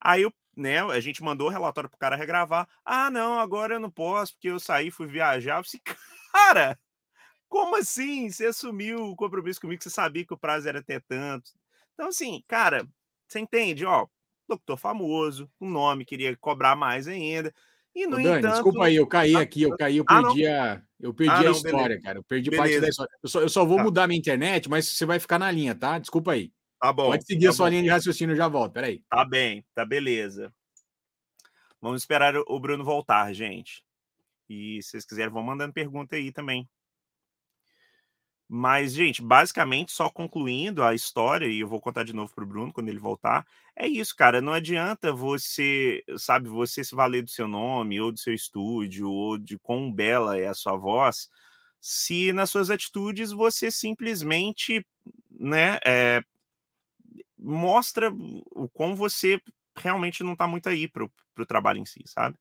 Aí 0.00 0.22
eu, 0.22 0.32
né, 0.56 0.80
a 0.82 1.00
gente 1.00 1.22
mandou 1.22 1.48
o 1.48 1.50
relatório 1.50 1.88
pro 1.88 1.98
cara 1.98 2.16
regravar. 2.16 2.68
Ah, 2.84 3.10
não, 3.10 3.38
agora 3.38 3.74
eu 3.74 3.80
não 3.80 3.90
posso, 3.90 4.34
porque 4.34 4.48
eu 4.48 4.60
saí, 4.60 4.90
fui 4.90 5.06
viajar. 5.06 5.58
Eu 5.58 5.62
disse, 5.62 5.80
cara, 6.32 6.78
como 7.48 7.76
assim? 7.76 8.30
Você 8.30 8.46
assumiu 8.46 8.98
o 9.10 9.16
compromisso 9.16 9.60
comigo, 9.60 9.82
você 9.82 9.90
sabia 9.90 10.24
que 10.24 10.34
o 10.34 10.38
prazo 10.38 10.68
era 10.68 10.80
até 10.80 11.00
tanto. 11.00 11.50
Então, 11.94 12.08
assim, 12.08 12.42
cara, 12.46 12.86
você 13.26 13.38
entende? 13.40 13.84
Ó, 13.84 14.06
doutor 14.48 14.76
famoso, 14.76 15.50
um 15.60 15.68
nome, 15.70 16.04
queria 16.04 16.36
cobrar 16.36 16.76
mais 16.76 17.08
ainda. 17.08 17.52
E, 17.94 18.06
no 18.06 18.16
Ô, 18.16 18.22
Dani, 18.22 18.38
entanto... 18.38 18.52
desculpa 18.52 18.84
aí, 18.84 18.96
eu 18.96 19.06
caí 19.06 19.34
aqui, 19.36 19.62
eu 19.62 19.76
caí, 19.76 19.96
eu 19.96 20.04
Ah, 20.06 20.22
perdi 20.22 20.46
a, 20.46 20.82
eu 21.00 21.14
perdi 21.14 21.32
Ah, 21.32 21.40
a 21.40 21.44
não, 21.44 21.52
história, 21.52 21.78
beleza. 21.88 22.02
cara. 22.02 22.18
Eu 22.18 22.24
perdi 22.24 22.50
Beleza. 22.50 22.68
parte 22.68 22.80
da 22.80 22.88
história. 22.88 23.10
Eu 23.22 23.28
só, 23.28 23.40
eu 23.40 23.48
só 23.48 23.64
vou 23.64 23.78
Tá. 23.78 23.82
mudar 23.84 24.06
minha 24.06 24.18
internet, 24.18 24.68
mas 24.68 24.86
você 24.88 25.06
vai 25.06 25.18
ficar 25.18 25.38
na 25.38 25.50
linha, 25.50 25.74
tá? 25.74 25.98
Desculpa 25.98 26.32
aí. 26.32 26.52
Tá 26.78 26.92
bom. 26.92 27.06
Pode 27.06 27.24
seguir 27.24 27.46
tá 27.46 27.50
a 27.50 27.54
sua 27.54 27.66
bom. 27.66 27.70
linha 27.70 27.82
de 27.84 27.88
raciocínio, 27.88 28.34
eu 28.34 28.36
já 28.36 28.48
volto. 28.48 28.74
Peraí. 28.74 29.02
Tá 29.08 29.24
bem, 29.24 29.64
tá 29.74 29.84
beleza. 29.86 30.52
Vamos 31.80 32.02
esperar 32.02 32.36
o- 32.36 32.44
o 32.48 32.60
Bruno 32.60 32.84
voltar, 32.84 33.32
gente. 33.32 33.82
E 34.48 34.80
se 34.82 34.90
vocês 34.90 35.06
quiserem, 35.06 35.32
vão 35.32 35.42
mandando 35.42 35.72
pergunta 35.72 36.16
aí 36.16 36.30
também. 36.32 36.68
Mas, 38.48 38.94
gente, 38.94 39.20
basicamente, 39.20 39.90
só 39.90 40.08
concluindo 40.08 40.84
a 40.84 40.94
história, 40.94 41.46
e 41.46 41.60
eu 41.60 41.68
vou 41.68 41.80
contar 41.80 42.04
de 42.04 42.12
novo 42.12 42.32
pro 42.32 42.46
Bruno 42.46 42.72
quando 42.72 42.88
ele 42.88 42.98
voltar, 42.98 43.44
é 43.74 43.88
isso, 43.88 44.14
cara. 44.14 44.40
Não 44.40 44.52
adianta 44.52 45.12
você, 45.12 46.04
sabe, 46.16 46.48
você 46.48 46.84
se 46.84 46.94
valer 46.94 47.22
do 47.22 47.30
seu 47.30 47.48
nome, 47.48 48.00
ou 48.00 48.12
do 48.12 48.18
seu 48.18 48.32
estúdio, 48.32 49.10
ou 49.10 49.36
de 49.36 49.58
quão 49.58 49.92
bela 49.92 50.38
é 50.38 50.46
a 50.46 50.54
sua 50.54 50.76
voz, 50.76 51.28
se 51.80 52.32
nas 52.32 52.50
suas 52.50 52.70
atitudes 52.70 53.32
você 53.32 53.70
simplesmente, 53.70 54.86
né, 55.30 55.78
é, 55.84 56.22
mostra 57.36 58.12
o 58.52 58.68
quão 58.68 58.94
você 58.94 59.40
realmente 59.76 60.22
não 60.22 60.36
tá 60.36 60.46
muito 60.46 60.68
aí 60.68 60.88
pro, 60.88 61.10
pro 61.34 61.46
trabalho 61.46 61.80
em 61.80 61.84
si, 61.84 62.02
sabe? 62.06 62.36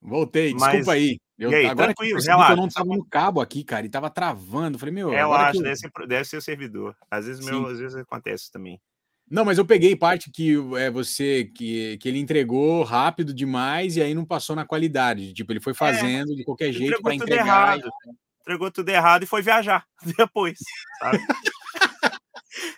Voltei, 0.00 0.52
Mas- 0.54 0.62
desculpa 0.62 0.92
aí. 0.92 1.18
Eu, 1.38 1.50
E 1.50 1.54
aí, 1.54 1.66
agora 1.66 1.88
que 1.88 2.02
eu 2.02 2.06
tranquilo, 2.06 2.12
percebi 2.14 2.26
que 2.26 2.32
eu 2.32 2.38
relaxa. 2.46 2.56
não 2.62 2.68
tava 2.68 2.96
no 2.96 3.04
cabo 3.04 3.40
aqui, 3.40 3.62
cara, 3.62 3.84
e 3.84 3.88
tava 3.90 4.08
travando. 4.08 4.78
Falei, 4.78 4.94
meu, 4.94 5.10
Relaxa, 5.10 5.58
eu- 5.58 5.62
deve, 5.62 5.76
ser, 5.76 5.90
deve 6.08 6.24
ser 6.24 6.36
o 6.38 6.42
servidor. 6.42 6.96
Às 7.10 7.26
vezes, 7.26 7.44
meu, 7.44 7.66
Sim. 7.66 7.72
às 7.72 7.78
vezes 7.78 7.96
acontece 7.96 8.50
também. 8.50 8.80
Não, 9.28 9.44
mas 9.44 9.58
eu 9.58 9.66
peguei 9.66 9.94
parte 9.96 10.30
que 10.30 10.54
é 10.78 10.88
você 10.90 11.44
que, 11.54 11.98
que 11.98 12.08
ele 12.08 12.18
entregou 12.20 12.84
rápido 12.84 13.34
demais 13.34 13.96
e 13.96 14.02
aí 14.02 14.14
não 14.14 14.24
passou 14.24 14.54
na 14.54 14.64
qualidade. 14.64 15.34
Tipo, 15.34 15.52
ele 15.52 15.60
foi 15.60 15.74
fazendo 15.74 16.34
de 16.34 16.44
qualquer 16.44 16.72
jeito 16.72 16.94
É, 16.94 17.02
para 17.02 17.14
entregar. 17.14 17.44
errado. 17.44 17.90
Entregou 18.42 18.70
tudo 18.70 18.88
errado 18.88 19.24
e 19.24 19.26
foi 19.26 19.42
viajar 19.42 19.84
depois. 20.16 20.58
Sabe? 21.00 21.18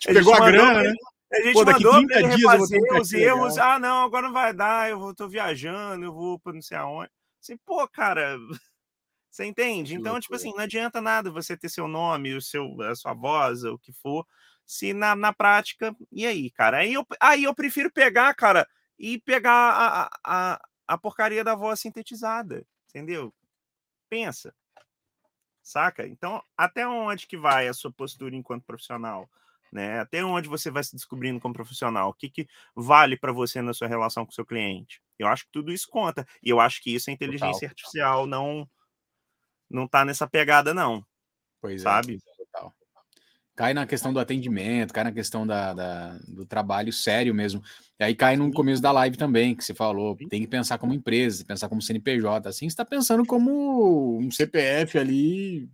A 0.08 0.12
Pegou 0.12 0.34
a 0.34 0.40
mandou 0.40 0.52
grana, 0.52 0.82
né? 0.82 0.92
A 1.32 1.36
gente 1.42 1.52
Pô, 1.52 1.64
mandou 1.64 1.92
30 1.92 2.06
pra 2.08 2.18
ele 2.20 2.28
refazer 2.36 2.80
os 3.00 3.12
erros. 3.12 3.58
Ah, 3.58 3.78
não, 3.78 4.04
agora 4.04 4.26
não 4.26 4.32
vai 4.32 4.52
dar. 4.54 4.88
Eu 4.90 4.98
vou, 4.98 5.14
tô 5.14 5.28
viajando, 5.28 6.04
eu 6.04 6.12
vou 6.12 6.38
pra 6.38 6.52
não 6.52 6.62
sei 6.62 6.76
aonde. 6.78 7.10
Assim, 7.40 7.56
pô, 7.58 7.86
cara, 7.88 8.36
você 9.30 9.44
entende? 9.44 9.94
Então, 9.94 10.18
tipo 10.18 10.34
assim, 10.34 10.52
não 10.52 10.60
adianta 10.60 11.00
nada 11.00 11.30
você 11.30 11.56
ter 11.56 11.68
seu 11.68 11.86
nome, 11.86 12.34
o 12.34 12.42
seu, 12.42 12.80
a 12.82 12.94
sua 12.94 13.14
voz, 13.14 13.62
o 13.64 13.78
que 13.78 13.92
for, 13.92 14.26
se 14.66 14.92
na, 14.92 15.14
na 15.14 15.32
prática. 15.32 15.94
E 16.10 16.26
aí, 16.26 16.50
cara? 16.50 16.78
Aí 16.78 16.94
eu, 16.94 17.06
aí 17.20 17.44
eu 17.44 17.54
prefiro 17.54 17.90
pegar, 17.90 18.34
cara, 18.34 18.68
e 18.98 19.18
pegar 19.20 19.52
a, 19.52 20.02
a, 20.02 20.10
a, 20.24 20.60
a 20.88 20.98
porcaria 20.98 21.44
da 21.44 21.54
voz 21.54 21.80
sintetizada, 21.80 22.66
entendeu? 22.88 23.32
Pensa. 24.08 24.54
Saca? 25.62 26.06
Então, 26.06 26.42
até 26.56 26.86
onde 26.88 27.26
que 27.26 27.36
vai 27.36 27.68
a 27.68 27.74
sua 27.74 27.92
postura 27.92 28.34
enquanto 28.34 28.64
profissional? 28.64 29.30
Né? 29.72 30.00
Até 30.00 30.24
onde 30.24 30.48
você 30.48 30.70
vai 30.70 30.82
se 30.84 30.94
descobrindo 30.94 31.40
como 31.40 31.54
profissional? 31.54 32.10
O 32.10 32.14
que, 32.14 32.28
que 32.30 32.46
vale 32.74 33.16
para 33.16 33.32
você 33.32 33.60
na 33.62 33.74
sua 33.74 33.88
relação 33.88 34.24
com 34.24 34.32
o 34.32 34.34
seu 34.34 34.46
cliente? 34.46 35.00
Eu 35.18 35.26
acho 35.28 35.44
que 35.44 35.50
tudo 35.52 35.72
isso 35.72 35.88
conta. 35.90 36.26
E 36.42 36.50
eu 36.50 36.60
acho 36.60 36.82
que 36.82 36.94
isso 36.94 37.10
a 37.10 37.12
inteligência 37.12 37.68
Total. 37.68 37.70
artificial 37.70 38.26
não 38.26 38.68
não 39.70 39.86
tá 39.86 40.04
nessa 40.04 40.26
pegada, 40.26 40.72
não. 40.72 41.04
Pois 41.60 41.80
é, 41.80 41.84
Sabe? 41.84 42.18
total. 42.36 42.74
Cai 43.56 43.74
na 43.74 43.86
questão 43.86 44.12
do 44.12 44.20
atendimento, 44.20 44.94
cai 44.94 45.02
na 45.04 45.12
questão 45.12 45.46
da, 45.46 45.74
da- 45.74 46.18
do 46.28 46.46
trabalho 46.46 46.92
sério 46.92 47.34
mesmo. 47.34 47.60
E 47.98 48.04
aí 48.04 48.14
cai 48.14 48.36
no 48.36 48.52
começo 48.52 48.80
da 48.80 48.92
live 48.92 49.16
também, 49.16 49.54
que 49.56 49.64
você 49.64 49.74
falou, 49.74 50.16
tem 50.30 50.42
que 50.42 50.46
pensar 50.48 50.78
como 50.78 50.94
empresa, 50.94 51.44
pensar 51.44 51.68
como 51.68 51.82
CNPJ. 51.82 52.48
Assim, 52.48 52.66
você 52.66 52.72
está 52.72 52.84
pensando 52.84 53.26
como 53.26 54.18
um 54.18 54.30
CPF 54.30 54.98
ali. 54.98 55.68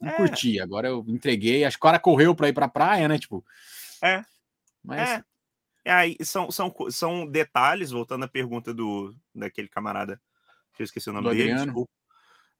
Não 0.00 0.10
É. 0.10 0.16
curti. 0.16 0.60
Agora 0.60 0.88
eu 0.88 1.04
entreguei, 1.08 1.64
acho 1.64 1.76
que 1.78 1.80
o 1.80 1.88
cara 1.88 1.98
correu 1.98 2.34
para 2.34 2.48
ir 2.48 2.52
para 2.52 2.68
praia, 2.68 3.08
né? 3.08 3.18
Tipo. 3.18 3.44
É. 4.02 4.22
Mas 4.84 5.08
É. 5.10 5.24
Aí 5.88 6.16
são, 6.22 6.50
são, 6.50 6.74
são 6.90 7.26
detalhes, 7.26 7.92
voltando 7.92 8.24
à 8.24 8.28
pergunta 8.28 8.74
do 8.74 9.14
daquele 9.34 9.68
camarada, 9.68 10.20
que 10.74 10.82
eu 10.82 10.84
esqueci 10.84 11.08
o 11.08 11.12
nome 11.12 11.28
Do 11.28 11.30
dele, 11.34 11.42
Adriano? 11.52 11.64
desculpa. 11.66 11.90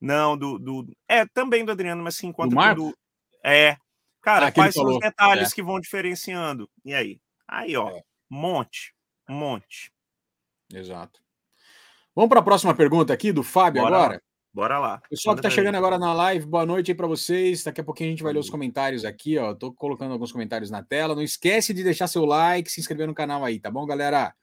Não, 0.01 0.37
do, 0.37 0.59
do. 0.59 0.87
É, 1.09 1.27
também 1.27 1.65
do 1.65 1.73
Adriano, 1.73 2.03
mas 2.05 2.17
sim, 2.17 2.29
enquanto 2.29 2.55
Marco? 2.55 2.95
É. 3.45 3.77
Cara, 4.23 4.49
Ah, 4.49 4.53
quais 4.53 4.75
são 4.75 4.85
os 4.87 4.99
detalhes 5.01 5.53
é. 5.53 5.55
que 5.55 5.63
vão 5.63 5.81
diferenciando? 5.81 6.71
E 6.85 6.95
aí? 6.95 7.21
Aí, 7.49 7.77
ó, 7.77 7.91
É. 7.91 8.03
monte. 8.31 8.95
Monte. 9.29 9.93
Exato. 10.73 11.21
Vamos 12.15 12.29
para 12.31 12.41
a 12.41 12.45
próxima 12.45 12.75
pergunta 12.75 13.13
aqui 13.13 13.33
do 13.33 13.43
Fábio 13.43 13.83
Bora 13.83 13.97
agora. 13.97 14.23
Bora 14.57 14.79
lá. 14.79 15.03
Pessoal 15.11 15.37
que 15.37 15.43
tá 15.43 15.51
chegando 15.51 15.75
agora 15.75 15.99
na 15.99 16.15
live, 16.15 16.47
boa 16.47 16.65
noite 16.65 16.91
aí 16.91 16.95
para 16.95 17.07
vocês. 17.07 17.63
Daqui 17.63 17.83
a 17.83 17.85
pouquinho 17.85 18.09
a 18.09 18.13
gente 18.13 18.23
vai 18.23 18.33
ler 18.33 18.39
os 18.39 18.49
comentários 18.49 19.05
aqui, 19.05 19.37
ó. 19.37 19.53
Tô 19.53 19.71
colocando 19.71 20.13
alguns 20.13 20.33
comentários 20.33 20.71
na 20.71 20.83
tela. 20.83 21.15
Não 21.15 21.21
esquece 21.21 21.75
de 21.75 21.85
deixar 21.85 22.07
seu 22.07 22.25
like, 22.25 22.73
se 22.73 22.81
inscrever 22.81 23.07
no 23.07 23.13
canal 23.13 23.45
aí, 23.45 23.61
tá 23.61 23.71
bom, 23.71 23.85
galera? 23.85 24.35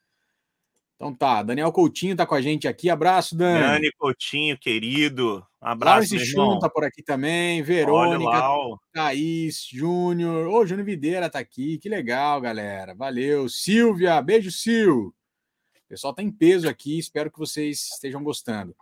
Então 0.95 1.15
tá, 1.15 1.41
Daniel 1.41 1.71
Coutinho 1.71 2.15
tá 2.15 2.27
com 2.27 2.35
a 2.35 2.41
gente 2.43 2.67
aqui. 2.67 2.91
Abraço, 2.91 3.35
Dani. 3.35 3.59
Dani 3.59 3.91
Coutinho, 3.97 4.55
querido. 4.55 5.43
Um 5.59 5.67
abraço, 5.67 6.13
meu 6.13 6.23
Chum 6.23 6.59
tá 6.59 6.69
por 6.69 6.83
aqui 6.83 7.01
também. 7.01 7.61
Olha 7.61 7.65
Verônica, 7.65 8.49
ó. 8.49 8.77
Thaís, 8.93 9.67
Júnior. 9.67 10.45
Ô, 10.47 10.63
Júnior 10.63 10.85
Videira 10.85 11.27
tá 11.27 11.39
aqui. 11.39 11.79
Que 11.79 11.89
legal, 11.89 12.39
galera. 12.39 12.93
Valeu. 12.93 13.49
Silvia, 13.49 14.21
beijo, 14.21 14.51
Sil. 14.53 15.09
O 15.09 15.89
pessoal 15.89 16.13
tá 16.13 16.21
em 16.21 16.29
peso 16.29 16.69
aqui. 16.69 16.99
Espero 16.99 17.31
que 17.31 17.39
vocês 17.39 17.93
estejam 17.93 18.23
gostando. 18.23 18.75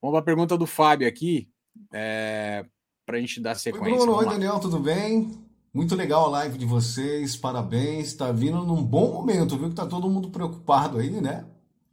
Vamos 0.00 0.12
para 0.14 0.20
a 0.20 0.24
pergunta 0.24 0.56
do 0.56 0.66
Fábio 0.66 1.08
aqui. 1.08 1.48
É, 1.92 2.64
para 3.04 3.16
a 3.16 3.20
gente 3.20 3.40
dar 3.40 3.50
Oi, 3.50 3.56
sequência. 3.56 3.96
Bruno. 3.96 4.12
Vamos 4.12 4.26
Oi. 4.26 4.32
Daniel, 4.32 4.58
tudo 4.58 4.78
bem? 4.78 5.30
Muito 5.72 5.94
legal 5.94 6.26
a 6.26 6.30
live 6.30 6.58
de 6.58 6.64
vocês, 6.64 7.36
parabéns. 7.36 8.14
Tá 8.14 8.32
vindo 8.32 8.64
num 8.64 8.82
bom 8.82 9.12
momento, 9.12 9.56
viu? 9.58 9.68
Que 9.68 9.74
tá 9.74 9.86
todo 9.86 10.08
mundo 10.08 10.30
preocupado 10.30 10.98
aí, 10.98 11.10
né? 11.20 11.44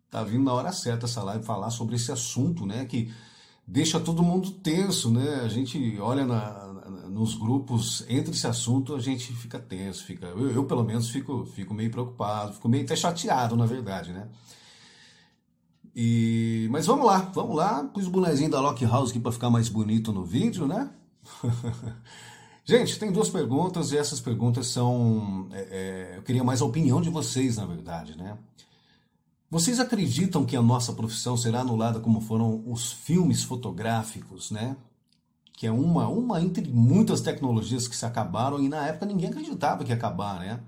Tá 0.09 0.23
vindo 0.23 0.43
na 0.43 0.53
hora 0.53 0.71
certa 0.71 1.05
essa 1.05 1.23
live 1.23 1.43
falar 1.43 1.69
sobre 1.69 1.95
esse 1.95 2.11
assunto, 2.11 2.65
né? 2.65 2.85
Que 2.85 3.11
deixa 3.67 3.99
todo 3.99 4.23
mundo 4.23 4.51
tenso, 4.51 5.11
né? 5.11 5.41
A 5.43 5.47
gente 5.47 5.97
olha 5.99 6.25
na- 6.25 6.71
nos 7.09 7.35
grupos 7.35 8.05
entre 8.09 8.31
esse 8.31 8.47
assunto, 8.47 8.95
a 8.95 8.99
gente 8.99 9.33
fica 9.33 9.59
tenso, 9.59 10.03
fica. 10.05 10.27
Eu, 10.27 10.49
eu, 10.51 10.65
pelo 10.65 10.83
menos 10.83 11.09
fico, 11.09 11.45
fico 11.45 11.73
meio 11.73 11.91
preocupado, 11.91 12.53
fico 12.53 12.67
meio 12.69 12.83
até 12.83 12.95
chateado, 12.95 13.55
na 13.55 13.65
verdade, 13.65 14.11
né? 14.13 14.29
E, 15.95 16.67
mas 16.71 16.85
vamos 16.87 17.05
lá, 17.05 17.19
vamos 17.33 17.55
lá. 17.55 17.83
Pus 17.83 18.07
o 18.07 18.09
bonezinho 18.09 18.49
da 18.49 18.59
Lock 18.59 18.83
House 18.85 19.11
aqui 19.11 19.19
para 19.19 19.31
ficar 19.31 19.49
mais 19.49 19.69
bonito 19.69 20.11
no 20.11 20.25
vídeo, 20.25 20.67
né? 20.67 20.89
Gente, 22.65 22.97
tem 22.97 23.11
duas 23.11 23.29
perguntas 23.29 23.91
e 23.91 23.97
essas 23.97 24.21
perguntas 24.21 24.67
são. 24.67 25.47
é, 25.51 25.59
é, 25.59 26.17
eu 26.17 26.23
queria 26.23 26.43
mais 26.43 26.61
a 26.61 26.65
opinião 26.65 27.01
de 27.01 27.09
vocês, 27.09 27.57
na 27.57 27.65
verdade, 27.65 28.17
né? 28.17 28.37
Vocês 29.51 29.79
acreditam 29.79 30.45
que 30.45 30.55
a 30.55 30.61
nossa 30.61 30.93
profissão 30.93 31.37
será 31.37 31.59
anulada 31.59 31.99
como 31.99 32.19
foram 32.21 32.63
os 32.65 32.91
filmes 32.91 33.43
fotográficos, 33.43 34.49
né? 34.49 34.75
Que 35.55 35.67
é 35.67 35.71
uma, 35.71 36.07
uma 36.07 36.41
entre 36.41 36.67
muitas 36.71 37.21
tecnologias 37.21 37.87
que 37.87 37.95
se 37.95 38.05
acabaram 38.05 38.59
e 38.59 38.67
na 38.67 38.87
época 38.87 39.05
ninguém 39.05 39.29
acreditava 39.29 39.83
que 39.83 39.91
ia 39.91 39.95
acabar, 39.95 40.39
né? 40.39 40.59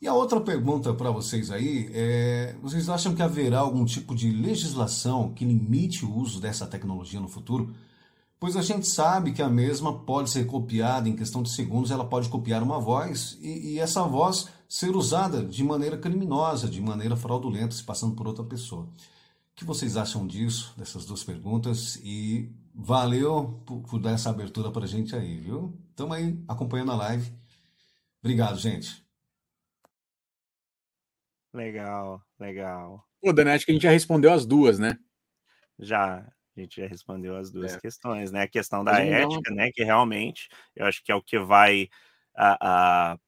E 0.00 0.06
a 0.06 0.14
outra 0.14 0.40
pergunta 0.40 0.94
para 0.94 1.10
vocês 1.10 1.50
aí 1.50 1.90
é: 1.92 2.56
vocês 2.62 2.88
acham 2.88 3.14
que 3.14 3.22
haverá 3.22 3.58
algum 3.58 3.84
tipo 3.84 4.14
de 4.14 4.30
legislação 4.30 5.32
que 5.34 5.44
limite 5.44 6.04
o 6.04 6.14
uso 6.14 6.40
dessa 6.40 6.66
tecnologia 6.66 7.18
no 7.20 7.28
futuro? 7.28 7.74
Pois 8.40 8.56
a 8.56 8.62
gente 8.62 8.86
sabe 8.86 9.32
que 9.32 9.42
a 9.42 9.48
mesma 9.48 9.92
pode 10.04 10.30
ser 10.30 10.46
copiada 10.46 11.08
em 11.08 11.16
questão 11.16 11.42
de 11.42 11.50
segundos, 11.50 11.90
ela 11.90 12.04
pode 12.04 12.28
copiar 12.28 12.62
uma 12.62 12.78
voz 12.78 13.36
e, 13.40 13.72
e 13.72 13.78
essa 13.80 14.04
voz 14.04 14.48
ser 14.68 14.94
usada 14.94 15.44
de 15.44 15.64
maneira 15.64 15.98
criminosa, 15.98 16.68
de 16.68 16.80
maneira 16.80 17.16
fraudulenta, 17.16 17.74
se 17.74 17.82
passando 17.82 18.14
por 18.14 18.28
outra 18.28 18.44
pessoa. 18.44 18.84
O 18.84 18.88
que 19.56 19.64
vocês 19.64 19.96
acham 19.96 20.24
disso, 20.24 20.72
dessas 20.76 21.04
duas 21.04 21.24
perguntas? 21.24 21.96
E 22.04 22.52
valeu 22.72 23.60
por, 23.66 23.80
por 23.80 23.98
dar 24.00 24.12
essa 24.12 24.30
abertura 24.30 24.70
para 24.70 24.84
a 24.84 24.88
gente 24.88 25.16
aí, 25.16 25.40
viu? 25.40 25.76
Estamos 25.90 26.16
aí 26.16 26.38
acompanhando 26.46 26.92
a 26.92 26.96
live. 26.96 27.32
Obrigado, 28.22 28.56
gente. 28.56 29.07
Legal, 31.52 32.22
legal. 32.38 33.04
Pô, 33.20 33.32
Dani, 33.32 33.50
acho 33.50 33.64
que 33.64 33.72
a 33.72 33.74
gente 33.74 33.82
já 33.82 33.90
respondeu 33.90 34.32
as 34.32 34.46
duas, 34.46 34.78
né? 34.78 34.98
Já, 35.78 36.18
a 36.56 36.60
gente 36.60 36.80
já 36.80 36.86
respondeu 36.86 37.36
as 37.36 37.50
duas 37.50 37.74
É. 37.74 37.80
questões, 37.80 38.30
né? 38.32 38.42
A 38.42 38.48
questão 38.48 38.84
da 38.84 38.98
ética, 39.00 39.52
né? 39.54 39.70
Que 39.72 39.84
realmente 39.84 40.48
eu 40.76 40.86
acho 40.86 41.02
que 41.02 41.12
é 41.12 41.14
o 41.14 41.22
que 41.22 41.38
vai 41.38 41.88
a, 42.36 43.12
a 43.14 43.18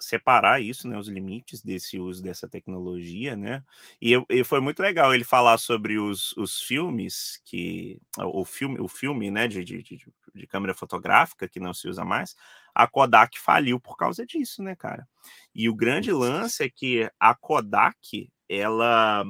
separar 0.00 0.60
isso, 0.60 0.88
né, 0.88 0.98
os 0.98 1.08
limites 1.08 1.62
desse 1.62 1.98
uso 1.98 2.22
dessa 2.22 2.48
tecnologia, 2.48 3.36
né? 3.36 3.62
E, 4.00 4.14
e 4.30 4.44
foi 4.44 4.60
muito 4.60 4.80
legal 4.82 5.14
ele 5.14 5.24
falar 5.24 5.58
sobre 5.58 5.98
os, 5.98 6.36
os 6.36 6.60
filmes 6.60 7.40
que 7.44 8.00
o 8.18 8.44
filme, 8.44 8.80
o 8.80 8.88
filme, 8.88 9.30
né, 9.30 9.46
de, 9.48 9.64
de, 9.64 9.82
de, 9.82 9.98
de 10.34 10.46
câmera 10.46 10.74
fotográfica 10.74 11.48
que 11.48 11.60
não 11.60 11.72
se 11.72 11.88
usa 11.88 12.04
mais, 12.04 12.34
a 12.74 12.86
Kodak 12.86 13.38
faliu 13.38 13.78
por 13.80 13.96
causa 13.96 14.24
disso, 14.24 14.62
né, 14.62 14.74
cara? 14.74 15.06
E 15.54 15.68
o 15.68 15.74
grande 15.74 16.12
lance 16.12 16.64
é 16.64 16.70
que 16.70 17.10
a 17.18 17.34
Kodak, 17.34 18.30
ela 18.48 19.24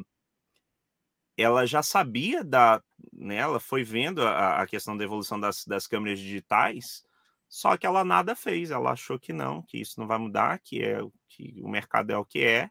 ela 1.36 1.66
já 1.66 1.82
sabia 1.82 2.44
da, 2.44 2.82
né, 3.12 3.36
ela 3.36 3.58
foi 3.58 3.82
vendo 3.82 4.22
a, 4.22 4.62
a 4.62 4.66
questão 4.66 4.96
da 4.96 5.02
evolução 5.02 5.40
das, 5.40 5.64
das 5.64 5.86
câmeras 5.86 6.18
digitais, 6.18 7.02
só 7.48 7.76
que 7.76 7.86
ela 7.86 8.04
nada 8.04 8.36
fez, 8.36 8.70
ela 8.70 8.92
achou 8.92 9.18
que 9.18 9.32
não, 9.32 9.62
que 9.62 9.78
isso 9.78 9.98
não 9.98 10.06
vai 10.06 10.18
mudar, 10.18 10.58
que 10.58 10.82
é 10.82 11.00
que 11.28 11.60
o 11.62 11.68
mercado 11.68 12.10
é 12.10 12.16
o 12.16 12.24
que 12.24 12.44
é, 12.44 12.70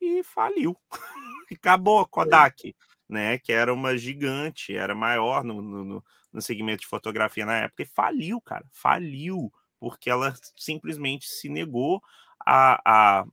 e 0.00 0.22
faliu. 0.22 0.76
Acabou 1.50 2.00
a 2.00 2.06
Kodak, 2.06 2.74
né? 3.08 3.38
Que 3.38 3.52
era 3.52 3.72
uma 3.72 3.96
gigante, 3.96 4.76
era 4.76 4.94
maior 4.94 5.44
no, 5.44 5.60
no, 5.60 6.04
no 6.32 6.42
segmento 6.42 6.82
de 6.82 6.86
fotografia 6.86 7.46
na 7.46 7.56
época, 7.56 7.82
e 7.82 7.86
faliu, 7.86 8.40
cara, 8.40 8.64
faliu, 8.70 9.52
porque 9.78 10.10
ela 10.10 10.34
simplesmente 10.56 11.28
se 11.28 11.48
negou 11.48 12.02
a, 12.44 12.80
a, 12.84 13.24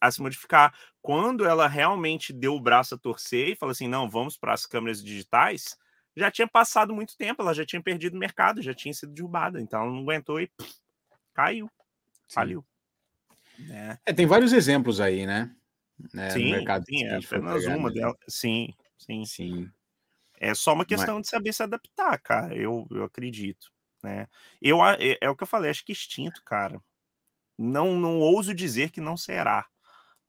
a 0.00 0.10
se 0.10 0.20
modificar. 0.20 0.74
Quando 1.00 1.44
ela 1.44 1.66
realmente 1.66 2.32
deu 2.32 2.54
o 2.54 2.60
braço 2.60 2.94
a 2.94 2.98
torcer 2.98 3.48
e 3.48 3.56
falou 3.56 3.72
assim: 3.72 3.88
não, 3.88 4.08
vamos 4.08 4.36
para 4.36 4.52
as 4.52 4.66
câmeras 4.66 5.02
digitais, 5.02 5.76
já 6.16 6.30
tinha 6.30 6.46
passado 6.46 6.94
muito 6.94 7.16
tempo, 7.16 7.42
ela 7.42 7.54
já 7.54 7.64
tinha 7.64 7.82
perdido 7.82 8.14
o 8.14 8.18
mercado, 8.18 8.62
já 8.62 8.74
tinha 8.74 8.92
sido 8.92 9.12
derrubada, 9.12 9.60
então 9.60 9.82
ela 9.82 9.90
não 9.90 10.00
aguentou 10.00 10.40
e 10.40 10.46
pff, 10.46 10.74
caiu, 11.34 11.70
Sim. 12.28 12.34
faliu. 12.34 12.64
É. 13.70 13.98
é. 14.06 14.12
tem 14.12 14.26
vários 14.26 14.52
exemplos 14.52 15.00
aí, 15.00 15.26
né? 15.26 15.54
É, 16.16 16.30
sim, 16.30 16.50
mercado 16.50 16.84
sim, 16.84 17.04
é 17.04 17.16
apenas 17.16 17.64
uma 17.66 17.88
né? 17.88 17.94
dela. 17.94 18.16
Sim, 18.28 18.74
sim. 18.98 19.24
Sim. 19.24 19.70
É 20.40 20.54
só 20.54 20.72
uma 20.72 20.84
questão 20.84 21.16
Mas... 21.16 21.22
de 21.22 21.28
saber 21.28 21.52
se 21.52 21.62
adaptar, 21.62 22.18
cara. 22.20 22.56
Eu, 22.56 22.86
eu 22.90 23.04
acredito, 23.04 23.72
né? 24.02 24.26
Eu 24.60 24.84
é, 24.84 25.18
é, 25.20 25.30
o 25.30 25.36
que 25.36 25.42
eu 25.42 25.46
falei, 25.46 25.70
acho 25.70 25.84
que 25.84 25.92
extinto, 25.92 26.42
cara. 26.44 26.80
Não, 27.58 27.98
não 27.98 28.18
ouso 28.18 28.54
dizer 28.54 28.90
que 28.90 29.00
não 29.00 29.16
será 29.16 29.66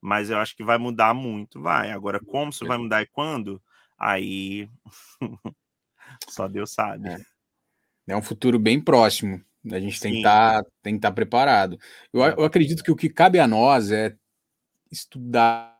mas 0.03 0.29
eu 0.29 0.37
acho 0.37 0.53
que 0.53 0.65
vai 0.65 0.77
mudar 0.77 1.13
muito, 1.13 1.61
vai. 1.61 1.89
Agora, 1.89 2.19
como 2.19 2.49
isso 2.49 2.67
vai 2.67 2.77
mudar 2.77 3.01
e 3.01 3.05
quando? 3.05 3.63
Aí 3.97 4.69
só 6.29 6.45
Deus 6.45 6.71
sabe. 6.71 7.07
É. 7.07 7.17
é 8.09 8.17
um 8.17 8.21
futuro 8.21 8.59
bem 8.59 8.81
próximo. 8.81 9.41
A 9.71 9.79
gente 9.79 10.01
tem 10.01 10.11
que 10.11 10.17
estar 10.17 10.61
tá, 10.61 10.69
que 10.83 10.89
estar 10.89 11.07
tá 11.07 11.15
preparado. 11.15 11.79
Eu, 12.11 12.21
é. 12.21 12.33
eu 12.33 12.43
acredito 12.43 12.83
que 12.83 12.91
o 12.91 12.97
que 12.97 13.07
cabe 13.07 13.39
a 13.39 13.47
nós 13.47 13.91
é 13.91 14.13
estudar 14.91 15.73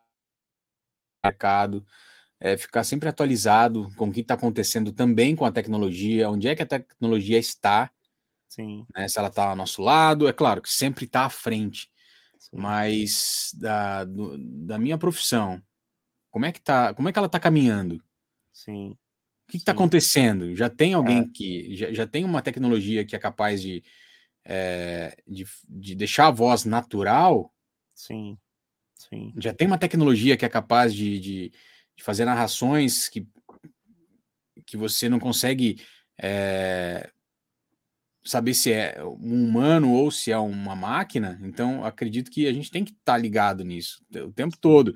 o 1.22 1.28
mercado, 1.28 1.86
é 2.40 2.58
ficar 2.58 2.84
sempre 2.84 3.08
atualizado 3.08 3.90
com 3.96 4.10
o 4.10 4.12
que 4.12 4.22
está 4.22 4.34
acontecendo 4.34 4.92
também 4.92 5.36
com 5.36 5.46
a 5.46 5.52
tecnologia, 5.52 6.30
onde 6.30 6.48
é 6.48 6.56
que 6.56 6.64
a 6.64 6.66
tecnologia 6.66 7.38
está. 7.38 7.90
Sim. 8.50 8.86
Né, 8.96 9.08
se 9.08 9.18
ela 9.18 9.30
está 9.30 9.50
ao 9.50 9.56
nosso 9.56 9.82
lado, 9.82 10.28
é 10.28 10.34
claro 10.34 10.62
que 10.62 10.70
sempre 10.70 11.06
está 11.06 11.26
à 11.26 11.30
frente. 11.30 11.90
Mas 12.52 13.52
da, 13.56 14.04
do, 14.04 14.38
da 14.38 14.78
minha 14.78 14.98
profissão, 14.98 15.62
como 16.30 16.46
é 16.46 16.52
que 16.52 16.62
tá? 16.62 16.94
Como 16.94 17.10
é 17.10 17.12
que 17.12 17.18
ela 17.18 17.26
está 17.26 17.40
caminhando? 17.40 18.04
Sim. 18.52 18.92
O 19.48 19.52
que 19.52 19.58
está 19.58 19.72
acontecendo? 19.72 20.56
Já 20.56 20.70
tem 20.70 20.94
alguém 20.94 21.20
é. 21.20 21.28
que 21.34 21.76
já, 21.76 21.92
já 21.92 22.08
tem 22.08 22.24
uma 22.24 22.42
tecnologia 22.42 23.06
que 23.06 23.16
é 23.16 23.20
capaz 23.20 23.62
de, 23.62 23.84
é, 24.46 25.16
de, 25.28 25.46
de 25.68 25.96
deixar 25.96 26.28
a 26.28 26.32
voz 26.32 26.66
natural? 26.66 27.54
Sim. 27.94 28.38
Sim. 28.96 29.34
Já 29.38 29.54
tem 29.54 29.68
uma 29.68 29.78
tecnologia 29.78 30.38
que 30.38 30.46
é 30.46 30.50
capaz 30.50 30.94
de, 30.94 31.20
de, 31.20 31.52
de 31.96 32.04
fazer 32.04 32.26
narrações 32.26 33.08
que, 33.08 33.28
que 34.66 34.78
você 34.78 35.08
não 35.10 35.20
consegue 35.20 35.82
é, 36.22 37.10
saber 38.24 38.54
se 38.54 38.72
é 38.72 39.04
um 39.04 39.48
humano 39.48 39.92
ou 39.92 40.10
se 40.10 40.32
é 40.32 40.38
uma 40.38 40.76
máquina, 40.76 41.40
então 41.44 41.84
acredito 41.84 42.32
que 42.32 42.48
a 42.48 42.54
gente 42.54 42.72
tem 42.72 42.84
que 42.84 42.92
estar 42.92 43.14
tá 43.14 43.18
ligado 43.18 43.64
nisso 43.64 44.04
o 44.16 44.32
tempo 44.32 44.58
todo 44.58 44.94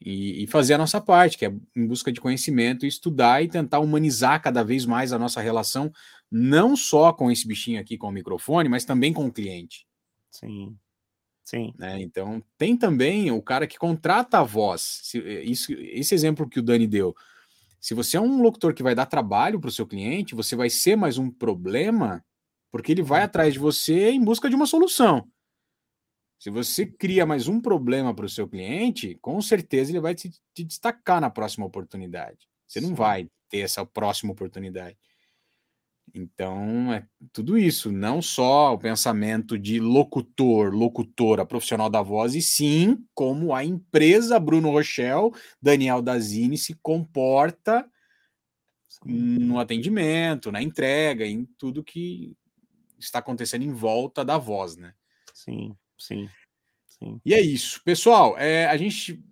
e, 0.00 0.44
e, 0.44 0.46
fazer 0.46 0.74
a 0.74 0.78
nossa 0.78 1.00
parte, 1.00 1.36
que 1.36 1.44
é 1.44 1.52
em 1.76 1.86
busca 1.86 2.10
de 2.10 2.20
conhecimento, 2.20 2.86
estudar 2.86 3.42
e 3.42 3.48
tentar 3.48 3.80
humanizar 3.80 4.40
cada 4.40 4.64
vez 4.64 4.86
mais 4.86 5.12
a 5.12 5.18
nossa 5.18 5.42
relação, 5.42 5.92
não 6.30 6.74
só 6.74 7.12
com 7.12 7.30
esse 7.30 7.46
bichinho 7.46 7.78
aqui 7.78 7.98
com 7.98 8.08
o 8.08 8.12
microfone, 8.12 8.68
mas 8.68 8.84
também 8.84 9.12
com 9.12 9.26
o 9.26 9.32
cliente. 9.32 9.86
Sim. 10.30 10.74
Sim. 11.44 11.72
Né? 11.78 12.00
Então, 12.00 12.42
tem 12.56 12.76
também 12.76 13.30
o 13.30 13.42
cara 13.42 13.66
que 13.66 13.78
contrata 13.78 14.38
a 14.38 14.44
voz. 14.44 15.00
Se, 15.02 15.18
isso, 15.42 15.72
esse 15.72 16.14
exemplo 16.14 16.48
que 16.48 16.60
o 16.60 16.62
Dani 16.62 16.86
deu. 16.86 17.14
Se 17.80 17.94
você 17.94 18.16
é 18.16 18.20
um 18.20 18.42
locutor 18.42 18.74
que 18.74 18.82
vai 18.82 18.94
dar 18.94 19.06
trabalho 19.06 19.58
para 19.58 19.68
o 19.68 19.72
seu 19.72 19.86
cliente, 19.86 20.34
você 20.34 20.54
vai 20.54 20.68
ser 20.68 20.96
mais 20.96 21.18
um 21.18 21.30
problema 21.30 22.24
porque 22.70 22.92
ele 22.92 23.02
vai 23.02 23.22
atrás 23.22 23.52
de 23.52 23.58
você 23.58 24.10
em 24.10 24.22
busca 24.22 24.48
de 24.48 24.54
uma 24.54 24.66
solução. 24.66 25.28
Se 26.38 26.48
você 26.48 26.86
cria 26.86 27.26
mais 27.26 27.48
um 27.48 27.60
problema 27.60 28.14
para 28.14 28.24
o 28.24 28.28
seu 28.28 28.48
cliente, 28.48 29.18
com 29.20 29.42
certeza 29.42 29.90
ele 29.90 30.00
vai 30.00 30.14
te, 30.14 30.30
te, 30.54 30.64
destacar 30.64 31.20
na 31.20 31.28
próxima 31.28 31.66
oportunidade. 31.66 32.48
Você 32.66 32.80
não 32.80 32.94
vai 32.94 33.28
ter 33.50 33.58
essa 33.58 33.84
próxima 33.84 34.32
oportunidade. 34.32 34.96
Então, 36.14 36.92
é 36.92 37.06
tudo 37.32 37.56
isso, 37.56 37.92
não 37.92 38.20
só 38.20 38.74
o 38.74 38.78
pensamento 38.78 39.58
de 39.58 39.78
locutor, 39.78 40.74
locutora, 40.74 41.46
profissional 41.46 41.88
da 41.88 42.02
voz, 42.02 42.34
e 42.34 42.42
sim 42.42 43.04
como 43.14 43.54
a 43.54 43.64
empresa 43.64 44.38
Bruno 44.40 44.70
Rochel, 44.70 45.32
Daniel 45.62 46.02
Dazini 46.02 46.58
se 46.58 46.74
comporta 46.82 47.88
no 49.04 49.58
atendimento, 49.58 50.52
na 50.52 50.62
entrega, 50.62 51.26
em 51.26 51.44
tudo 51.58 51.84
que 51.84 52.36
está 52.98 53.18
acontecendo 53.20 53.62
em 53.62 53.72
volta 53.72 54.24
da 54.24 54.36
voz, 54.36 54.76
né? 54.76 54.94
Sim, 55.32 55.74
sim. 55.96 56.28
sim. 56.86 57.20
E 57.24 57.32
é 57.32 57.40
isso. 57.40 57.82
Pessoal, 57.84 58.36
é, 58.36 58.66
a 58.66 58.76
gente. 58.76 59.22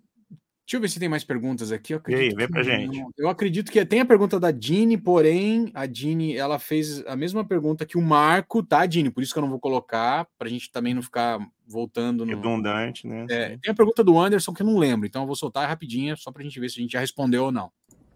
Deixa 0.68 0.76
eu 0.76 0.80
ver 0.82 0.88
se 0.90 1.00
tem 1.00 1.08
mais 1.08 1.24
perguntas 1.24 1.72
aqui. 1.72 1.94
Eu 1.94 2.02
e 2.08 2.14
aí, 2.14 2.28
vem 2.28 2.46
pra 2.46 2.62
gente. 2.62 3.02
Eu 3.16 3.30
acredito 3.30 3.72
que 3.72 3.82
tem 3.86 4.00
a 4.00 4.04
pergunta 4.04 4.38
da 4.38 4.50
Dini, 4.50 4.98
porém, 4.98 5.70
a 5.72 5.86
Dini 5.86 6.36
ela 6.36 6.58
fez 6.58 7.02
a 7.06 7.16
mesma 7.16 7.42
pergunta 7.42 7.86
que 7.86 7.96
o 7.96 8.02
Marco, 8.02 8.62
tá, 8.62 8.84
Dini? 8.84 9.08
Por 9.08 9.22
isso 9.22 9.32
que 9.32 9.38
eu 9.38 9.42
não 9.42 9.48
vou 9.48 9.58
colocar, 9.58 10.26
para 10.38 10.46
a 10.46 10.50
gente 10.50 10.70
também 10.70 10.92
não 10.92 11.00
ficar 11.00 11.38
voltando 11.66 12.26
no. 12.26 12.36
Redundante, 12.36 13.06
né? 13.06 13.24
É, 13.30 13.56
tem 13.56 13.72
a 13.72 13.74
pergunta 13.74 14.04
do 14.04 14.18
Anderson 14.18 14.52
que 14.52 14.60
eu 14.60 14.66
não 14.66 14.76
lembro, 14.76 15.06
então 15.06 15.22
eu 15.22 15.26
vou 15.26 15.34
soltar 15.34 15.66
rapidinha, 15.66 16.14
só 16.16 16.30
para 16.30 16.42
a 16.42 16.44
gente 16.44 16.60
ver 16.60 16.68
se 16.68 16.78
a 16.78 16.82
gente 16.82 16.92
já 16.92 17.00
respondeu 17.00 17.44
ou 17.44 17.52
não. 17.52 17.70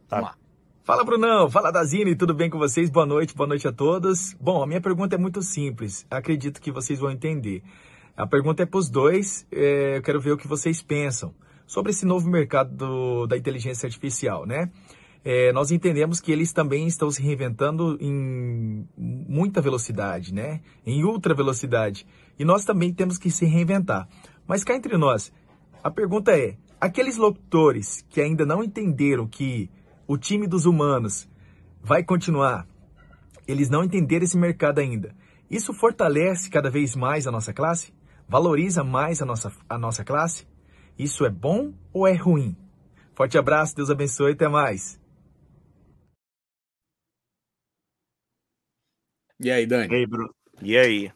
Tá. 0.07 0.17
Vamos 0.17 0.33
lá. 0.33 0.37
Fala 0.85 1.05
Brunão, 1.05 1.49
fala 1.49 1.71
Dazine, 1.71 2.15
tudo 2.15 2.35
bem 2.35 2.51
com 2.51 2.59
vocês? 2.59 2.91
Boa 2.91 3.07
noite, 3.07 3.35
boa 3.35 3.47
noite 3.47 3.67
a 3.67 3.73
todos. 3.73 4.35
Bom, 4.39 4.63
a 4.63 4.67
minha 4.67 4.81
pergunta 4.81 5.15
é 5.15 5.19
muito 5.19 5.41
simples, 5.41 6.07
acredito 6.11 6.61
que 6.61 6.71
vocês 6.71 6.99
vão 6.99 7.11
entender. 7.11 7.63
A 8.15 8.27
pergunta 8.27 8.63
é 8.63 8.67
para 8.67 8.79
os 8.79 8.91
dois, 8.91 9.47
é, 9.51 9.97
eu 9.97 10.03
quero 10.03 10.21
ver 10.21 10.33
o 10.33 10.37
que 10.37 10.47
vocês 10.47 10.83
pensam 10.83 11.35
sobre 11.73 11.91
esse 11.91 12.05
novo 12.05 12.29
mercado 12.29 12.77
do, 12.77 13.27
da 13.27 13.35
inteligência 13.35 13.87
artificial, 13.87 14.45
né? 14.45 14.71
É, 15.25 15.51
nós 15.55 15.71
entendemos 15.71 16.21
que 16.21 16.31
eles 16.31 16.53
também 16.53 16.87
estão 16.87 17.11
se 17.11 17.23
reinventando 17.23 17.97
em 17.99 18.87
muita 18.99 19.63
velocidade, 19.63 20.35
né? 20.35 20.61
Em 20.85 21.03
ultra 21.03 21.35
velocidade. 21.35 22.07
E 22.39 22.45
nós 22.45 22.67
também 22.67 22.93
temos 22.93 23.17
que 23.17 23.31
se 23.31 23.47
reinventar. 23.47 24.07
Mas 24.47 24.63
cá 24.63 24.77
entre 24.77 24.99
nós, 24.99 25.33
a 25.83 25.91
pergunta 25.91 26.37
é: 26.37 26.59
aqueles 26.79 27.17
locutores 27.17 28.05
que 28.11 28.21
ainda 28.21 28.45
não 28.45 28.63
entenderam 28.63 29.27
que 29.27 29.71
o 30.07 30.19
time 30.19 30.47
dos 30.47 30.67
humanos 30.67 31.27
vai 31.83 32.05
continuar. 32.05 32.67
Eles 33.49 33.71
não 33.71 33.83
entenderam 33.83 34.25
esse 34.25 34.37
mercado 34.37 34.79
ainda. 34.79 35.17
Isso 35.51 35.73
fortalece 35.73 36.51
cada 36.51 36.69
vez 36.69 36.95
mais 36.95 37.27
a 37.27 37.31
nossa 37.31 37.55
classe? 37.55 37.95
Valoriza 38.29 38.85
mais 38.85 39.23
a 39.23 39.25
nossa, 39.25 39.51
a 39.71 39.79
nossa 39.79 40.05
classe? 40.05 40.52
Isso 40.99 41.25
é 41.25 41.31
bom 41.31 41.73
ou 41.93 42.07
é 42.07 42.15
ruim? 42.15 42.57
Forte 43.15 43.37
abraço, 43.37 43.75
Deus 43.75 43.91
abençoe 43.91 44.31
e 44.31 44.35
até 44.35 44.49
mais. 44.49 45.01
E 49.41 49.51
aí, 49.51 49.67
Dani? 49.67 49.93
E 49.93 49.97
aí, 49.97 50.07
Bruno? 50.07 50.35
E 50.63 50.77
aí? 50.77 51.13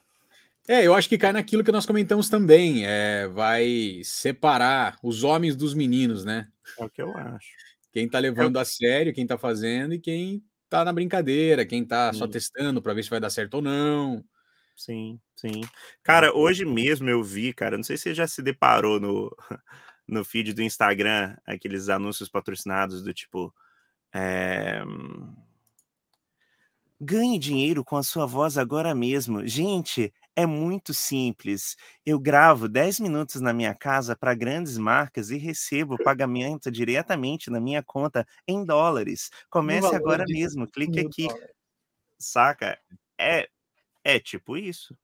É, 0.68 0.85
eu 0.85 0.95
acho 0.95 1.09
que 1.09 1.16
cai 1.16 1.33
naquilo 1.33 1.62
que 1.62 1.70
nós 1.70 1.87
comentamos 1.87 2.29
também. 2.29 2.85
É, 2.85 3.29
vai 3.29 4.01
separar 4.03 4.99
os 5.03 5.22
homens 5.22 5.55
dos 5.55 5.74
meninos, 5.74 6.24
né? 6.24 6.49
É 6.79 6.85
o 6.85 6.91
que 6.91 7.01
eu 7.01 7.16
acho. 7.16 7.49
Quem 7.93 8.09
tá 8.09 8.18
levando 8.18 8.59
a 8.59 8.64
sério, 8.64 9.14
quem 9.14 9.27
tá 9.27 9.39
fazendo 9.39 9.95
e 9.95 10.01
quem 10.01 10.43
tá 10.68 10.85
na 10.85 10.93
brincadeira, 10.93 11.64
quem 11.64 11.85
tá 11.85 12.12
sim. 12.12 12.18
só 12.18 12.27
testando 12.27 12.83
para 12.83 12.93
ver 12.93 13.05
se 13.05 13.11
vai 13.11 13.20
dar 13.20 13.31
certo 13.31 13.55
ou 13.55 13.62
não. 13.62 14.24
Sim, 14.77 15.18
sim. 15.35 15.62
Cara, 16.03 16.37
hoje 16.37 16.66
mesmo 16.66 17.09
eu 17.09 17.24
vi, 17.24 17.55
cara, 17.55 17.79
não 17.79 17.85
sei 17.85 17.97
se 17.97 18.05
você 18.05 18.14
já 18.14 18.27
se 18.27 18.43
deparou 18.43 19.01
no, 19.01 19.35
no 20.07 20.22
feed 20.22 20.53
do 20.53 20.62
Instagram, 20.62 21.35
aqueles 21.47 21.89
anúncios 21.89 22.29
patrocinados 22.29 23.03
do 23.03 23.14
tipo. 23.14 23.53
É... 24.14 24.83
Ganhe 27.01 27.39
dinheiro 27.39 27.85
com 27.85 27.97
a 27.97 28.03
sua 28.03 28.24
voz 28.24 28.57
agora 28.57 28.95
mesmo. 28.95 29.47
Gente, 29.47 30.12
é 30.35 30.47
muito 30.47 30.95
simples. 30.95 31.77
Eu 32.05 32.18
gravo 32.18 32.68
10 32.68 33.01
minutos 33.01 33.41
na 33.41 33.53
minha 33.53 33.74
casa 33.74 34.16
para 34.16 34.35
grandes 34.35 34.79
marcas 34.79 35.31
e 35.31 35.37
recebo 35.37 36.03
pagamento 36.03 36.70
diretamente 36.70 37.51
na 37.51 37.61
minha 37.61 37.83
conta 37.83 38.27
em 38.47 38.64
dólares. 38.64 39.31
Comece 39.51 39.95
agora 39.95 40.24
mesmo, 40.27 40.66
clique 40.66 41.01
aqui. 41.01 41.29
Saca? 42.18 42.79
É, 43.18 43.49
é 44.07 44.20
tipo 44.20 44.57
isso. 44.57 44.96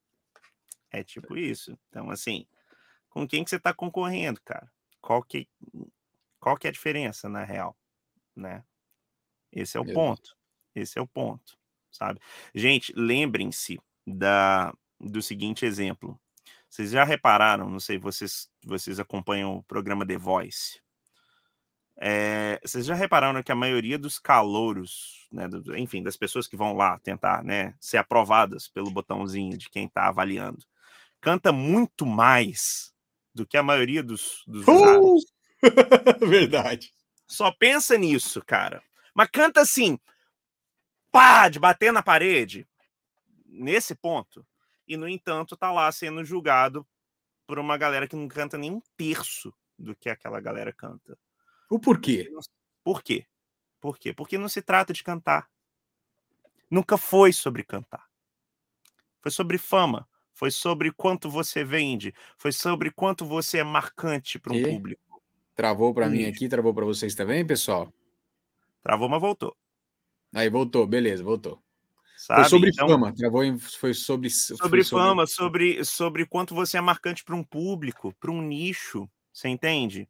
É 0.89 1.03
tipo 1.03 1.35
isso. 1.35 1.77
Então, 1.89 2.09
assim, 2.09 2.47
com 3.09 3.27
quem 3.27 3.43
que 3.43 3.49
você 3.49 3.57
está 3.57 3.73
concorrendo, 3.73 4.39
cara? 4.45 4.71
Qual 5.01 5.21
que, 5.21 5.49
qual 6.39 6.55
que 6.55 6.67
é 6.67 6.69
a 6.69 6.73
diferença, 6.73 7.27
na 7.27 7.43
real? 7.43 7.77
Né? 8.35 8.63
Esse 9.51 9.77
é 9.77 9.79
o 9.79 9.85
ponto. 9.85 10.37
Esse 10.73 10.97
é 10.97 11.01
o 11.01 11.07
ponto, 11.07 11.57
sabe? 11.91 12.19
Gente, 12.55 12.93
lembrem-se 12.95 13.79
da 14.07 14.73
do 14.99 15.21
seguinte 15.21 15.65
exemplo. 15.65 16.19
Vocês 16.69 16.91
já 16.91 17.03
repararam, 17.03 17.69
não 17.69 17.79
sei, 17.79 17.97
vocês, 17.97 18.49
vocês 18.63 18.99
acompanham 18.99 19.57
o 19.57 19.63
programa 19.63 20.07
The 20.07 20.17
Voice. 20.17 20.81
É, 21.97 22.59
vocês 22.63 22.85
já 22.85 22.95
repararam 22.95 23.41
que 23.43 23.51
a 23.51 23.55
maioria 23.55 23.97
dos 23.97 24.19
calouros, 24.19 25.27
né, 25.31 25.47
do, 25.47 25.77
enfim, 25.77 26.01
das 26.01 26.17
pessoas 26.17 26.47
que 26.47 26.57
vão 26.57 26.73
lá 26.73 26.99
tentar 26.99 27.43
né, 27.43 27.75
ser 27.79 27.97
aprovadas 27.97 28.67
pelo 28.67 28.91
botãozinho 28.91 29.57
de 29.57 29.69
quem 29.69 29.85
está 29.85 30.07
avaliando, 30.07 30.65
canta 31.21 31.51
muito 31.51 32.05
mais 32.05 32.93
do 33.33 33.45
que 33.45 33.57
a 33.57 33.63
maioria 33.63 34.03
dos, 34.03 34.43
dos 34.47 34.67
uh! 34.67 35.17
Verdade. 36.27 36.91
Só 37.27 37.51
pensa 37.51 37.97
nisso, 37.97 38.43
cara. 38.45 38.83
Mas 39.13 39.29
canta 39.31 39.61
assim, 39.61 39.97
pá, 41.11 41.47
de 41.47 41.59
bater 41.59 41.93
na 41.93 42.03
parede. 42.03 42.67
Nesse 43.45 43.95
ponto, 43.95 44.45
e, 44.87 44.97
no 44.97 45.07
entanto, 45.07 45.55
tá 45.55 45.71
lá 45.71 45.91
sendo 45.91 46.25
julgado 46.25 46.85
por 47.47 47.59
uma 47.59 47.77
galera 47.77 48.07
que 48.07 48.15
não 48.15 48.27
canta 48.27 48.57
nem 48.57 48.71
um 48.71 48.81
terço 48.97 49.53
do 49.77 49.95
que 49.95 50.09
aquela 50.09 50.39
galera 50.39 50.73
canta. 50.73 51.17
O 51.73 51.79
porquê? 51.79 52.31
Por 52.83 53.01
quê? 53.01 53.25
Por 53.81 53.97
quê? 53.97 54.13
Porque 54.13 54.37
não 54.37 54.47
se 54.47 54.61
trata 54.61 54.93
de 54.93 55.03
cantar. 55.03 55.49
Nunca 56.69 56.99
foi 56.99 57.33
sobre 57.33 57.63
cantar. 57.63 58.05
Foi 59.19 59.31
sobre 59.31 59.57
fama. 59.57 60.07
Foi 60.33 60.51
sobre 60.51 60.91
quanto 60.91 61.31
você 61.31 61.63
vende. 61.63 62.13
Foi 62.37 62.51
sobre 62.51 62.91
quanto 62.91 63.25
você 63.25 63.57
é 63.57 63.63
marcante 63.63 64.37
para 64.37 64.53
um 64.53 64.57
e? 64.57 64.63
público. 64.63 65.23
Travou 65.55 65.91
para 65.95 66.07
mim 66.07 66.25
aqui, 66.25 66.47
travou 66.47 66.75
para 66.75 66.85
vocês 66.85 67.15
também, 67.15 67.43
pessoal? 67.43 67.91
Travou, 68.83 69.09
mas 69.09 69.19
voltou. 69.19 69.57
Aí 70.31 70.51
voltou, 70.51 70.85
beleza, 70.85 71.23
voltou. 71.23 71.59
Sabe? 72.15 72.41
Foi 72.41 72.49
sobre 72.49 72.69
então, 72.69 72.87
fama, 72.87 73.11
travou 73.15 73.43
em, 73.43 73.57
foi 73.57 73.95
sobre 73.95 74.29
sobre 74.29 74.83
foi 74.83 74.99
fama, 74.99 75.25
sobre... 75.25 75.73
sobre 75.73 75.85
sobre 75.85 76.25
quanto 76.27 76.53
você 76.53 76.77
é 76.77 76.81
marcante 76.81 77.23
para 77.23 77.35
um 77.35 77.43
público, 77.43 78.13
para 78.19 78.29
um 78.29 78.43
nicho, 78.43 79.09
você 79.33 79.49
entende? 79.49 80.07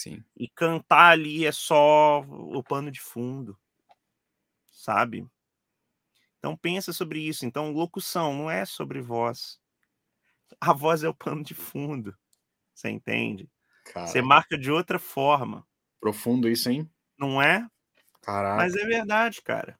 Sim. 0.00 0.24
E 0.34 0.48
cantar 0.48 1.10
ali 1.12 1.44
é 1.44 1.52
só 1.52 2.20
o 2.20 2.64
pano 2.64 2.90
de 2.90 2.98
fundo, 2.98 3.54
sabe? 4.72 5.28
Então 6.38 6.56
pensa 6.56 6.90
sobre 6.90 7.20
isso. 7.20 7.44
Então 7.44 7.70
locução 7.70 8.32
não 8.32 8.50
é 8.50 8.64
sobre 8.64 9.02
voz. 9.02 9.60
A 10.58 10.72
voz 10.72 11.04
é 11.04 11.08
o 11.10 11.14
pano 11.14 11.44
de 11.44 11.52
fundo. 11.52 12.16
Você 12.74 12.88
entende? 12.88 13.46
Você 13.94 14.22
marca 14.22 14.56
de 14.56 14.72
outra 14.72 14.98
forma. 14.98 15.66
Profundo 16.00 16.48
isso, 16.48 16.70
hein? 16.70 16.90
Não 17.18 17.42
é? 17.42 17.68
Caraca. 18.22 18.56
Mas 18.56 18.74
é 18.74 18.86
verdade, 18.86 19.42
cara. 19.42 19.78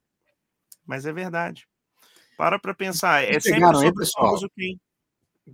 Mas 0.85 1.07
é 1.07 1.13
verdade. 1.15 1.67
Para 2.37 2.59
para 2.59 2.75
pensar. 2.75 3.25
É 3.25 3.41
sempre 3.41 3.61
sobre 3.61 3.87
aí, 3.87 3.95
pessoal? 3.95 4.39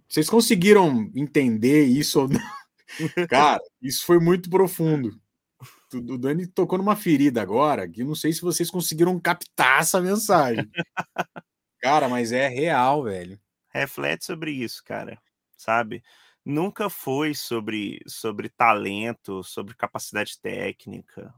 Vocês 0.08 0.28
conseguiram 0.28 1.08
entender 1.14 1.84
isso 1.84 2.22
ou 2.22 2.28
não? 2.28 2.40
Cara, 3.28 3.60
isso 3.80 4.04
foi 4.04 4.18
muito 4.18 4.48
profundo. 4.48 5.20
O 5.92 6.18
Dani 6.18 6.46
tocou 6.46 6.78
numa 6.78 6.96
ferida 6.96 7.40
agora 7.40 7.88
que 7.88 8.04
não 8.04 8.14
sei 8.14 8.32
se 8.32 8.42
vocês 8.42 8.70
conseguiram 8.70 9.18
captar 9.18 9.80
essa 9.80 10.00
mensagem. 10.00 10.68
Cara, 11.80 12.08
mas 12.08 12.32
é 12.32 12.48
real, 12.48 13.04
velho. 13.04 13.40
Reflete 13.68 14.24
sobre 14.24 14.50
isso, 14.50 14.82
cara. 14.84 15.20
Sabe? 15.56 16.02
Nunca 16.44 16.88
foi 16.90 17.34
sobre, 17.34 18.00
sobre 18.06 18.48
talento, 18.48 19.42
sobre 19.42 19.74
capacidade 19.74 20.38
técnica. 20.40 21.34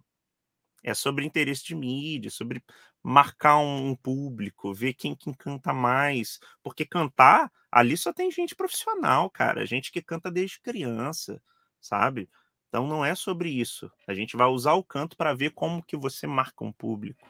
É 0.82 0.94
sobre 0.94 1.24
interesse 1.24 1.64
de 1.64 1.74
mídia, 1.74 2.30
sobre 2.30 2.62
marcar 3.02 3.58
um 3.58 3.94
público, 3.94 4.74
ver 4.74 4.94
quem, 4.94 5.14
quem 5.14 5.32
canta 5.32 5.72
mais. 5.72 6.38
Porque 6.62 6.84
cantar, 6.84 7.50
ali 7.70 7.96
só 7.96 8.12
tem 8.12 8.30
gente 8.30 8.54
profissional, 8.54 9.30
cara. 9.30 9.66
Gente 9.66 9.90
que 9.92 10.02
canta 10.02 10.30
desde 10.30 10.60
criança, 10.60 11.42
sabe? 11.80 12.28
Então 12.68 12.86
não 12.86 13.04
é 13.04 13.14
sobre 13.14 13.50
isso. 13.50 13.90
A 14.06 14.14
gente 14.14 14.36
vai 14.36 14.46
usar 14.48 14.74
o 14.74 14.84
canto 14.84 15.16
para 15.16 15.34
ver 15.34 15.50
como 15.50 15.82
que 15.82 15.96
você 15.96 16.26
marca 16.26 16.64
um 16.64 16.72
público. 16.72 17.26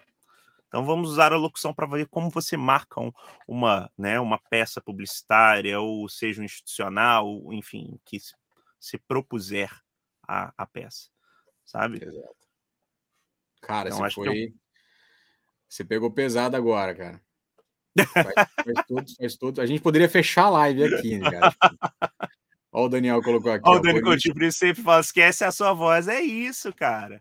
Então 0.66 0.84
vamos 0.84 1.10
usar 1.10 1.32
a 1.32 1.36
locução 1.36 1.72
para 1.72 1.86
ver 1.86 2.06
como 2.08 2.28
você 2.28 2.56
marca 2.56 3.00
um, 3.00 3.10
uma, 3.46 3.90
né, 3.96 4.20
uma 4.20 4.38
peça 4.38 4.82
publicitária, 4.82 5.80
ou 5.80 6.08
seja, 6.08 6.42
um 6.42 6.44
institucional, 6.44 7.26
enfim, 7.52 7.98
que 8.04 8.20
se, 8.20 8.34
se 8.78 8.98
propuser 8.98 9.70
a, 10.26 10.52
a 10.58 10.66
peça, 10.66 11.08
sabe? 11.64 12.04
Exato. 12.04 12.36
Cara, 13.62 13.88
então, 13.88 14.04
acho 14.04 14.16
foi... 14.16 14.24
que 14.24 14.44
eu 14.44 14.54
você 15.68 15.84
pegou 15.84 16.10
pesado 16.10 16.56
agora, 16.56 16.94
cara. 16.94 17.20
Faz, 18.12 18.34
faz, 18.64 18.86
todo, 18.86 19.16
faz 19.16 19.36
todo. 19.36 19.60
A 19.60 19.66
gente 19.66 19.82
poderia 19.82 20.08
fechar 20.08 20.44
a 20.44 20.50
live 20.50 20.94
aqui, 20.94 21.18
né, 21.18 21.30
cara? 21.30 21.54
Olha 22.70 22.86
o 22.86 22.88
Daniel 22.88 23.22
colocou 23.22 23.50
aqui. 23.50 23.68
Olha 23.68 23.78
o 23.78 23.82
Daniel 23.82 24.04
Coutinho, 24.04 24.52
sempre 24.52 24.82
fala, 24.82 25.00
esquece 25.00 25.44
a 25.44 25.50
sua 25.50 25.72
voz. 25.72 26.06
É 26.06 26.20
isso, 26.20 26.72
cara. 26.72 27.20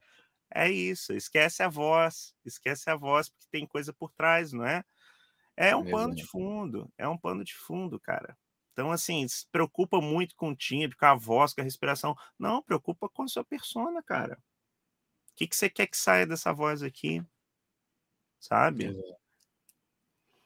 É 0.53 0.69
isso. 0.69 1.13
Esquece 1.13 1.63
a 1.63 1.69
voz. 1.69 2.33
Esquece 2.45 2.89
a 2.89 2.95
voz, 2.95 3.29
porque 3.29 3.47
tem 3.51 3.65
coisa 3.65 3.91
por 3.93 4.11
trás, 4.11 4.53
não 4.53 4.65
é? 4.65 4.83
É 5.55 5.75
um 5.75 5.89
pano 5.89 6.13
de 6.13 6.23
fundo. 6.25 6.91
É 6.97 7.07
um 7.07 7.17
pano 7.17 7.43
de 7.43 7.55
fundo, 7.55 7.99
cara. 7.99 8.37
Então, 8.73 8.91
assim, 8.91 9.27
se 9.27 9.47
preocupa 9.51 9.99
muito 9.99 10.35
com 10.35 10.51
o 10.51 10.55
timbre, 10.55 10.95
com 10.95 11.05
a 11.07 11.15
voz, 11.15 11.53
com 11.53 11.61
a 11.61 11.63
respiração. 11.63 12.15
Não, 12.37 12.61
preocupa 12.61 13.09
com 13.09 13.23
a 13.23 13.27
sua 13.27 13.43
persona, 13.43 14.03
cara. 14.03 14.37
O 15.31 15.35
que, 15.35 15.47
que 15.47 15.55
você 15.55 15.67
quer 15.67 15.87
que 15.87 15.97
saia 15.97 16.27
dessa 16.27 16.53
voz 16.53 16.83
aqui? 16.83 17.23
Sabe? 18.47 18.85
Exato. 18.85 19.17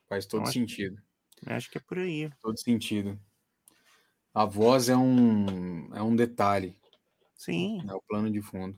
Faz 0.09 0.25
todo 0.25 0.41
então, 0.41 0.53
sentido. 0.53 0.97
Acho, 1.45 1.55
acho 1.55 1.71
que 1.71 1.77
é 1.77 1.81
por 1.81 1.99
aí. 1.99 2.29
Todo 2.41 2.59
sentido. 2.59 3.19
A 4.33 4.45
voz 4.45 4.89
é 4.89 4.97
um, 4.97 5.89
é 5.93 6.01
um 6.01 6.15
detalhe. 6.15 6.75
Sim. 7.35 7.83
É 7.87 7.93
o 7.93 8.01
plano 8.01 8.29
de 8.31 8.41
fundo. 8.41 8.77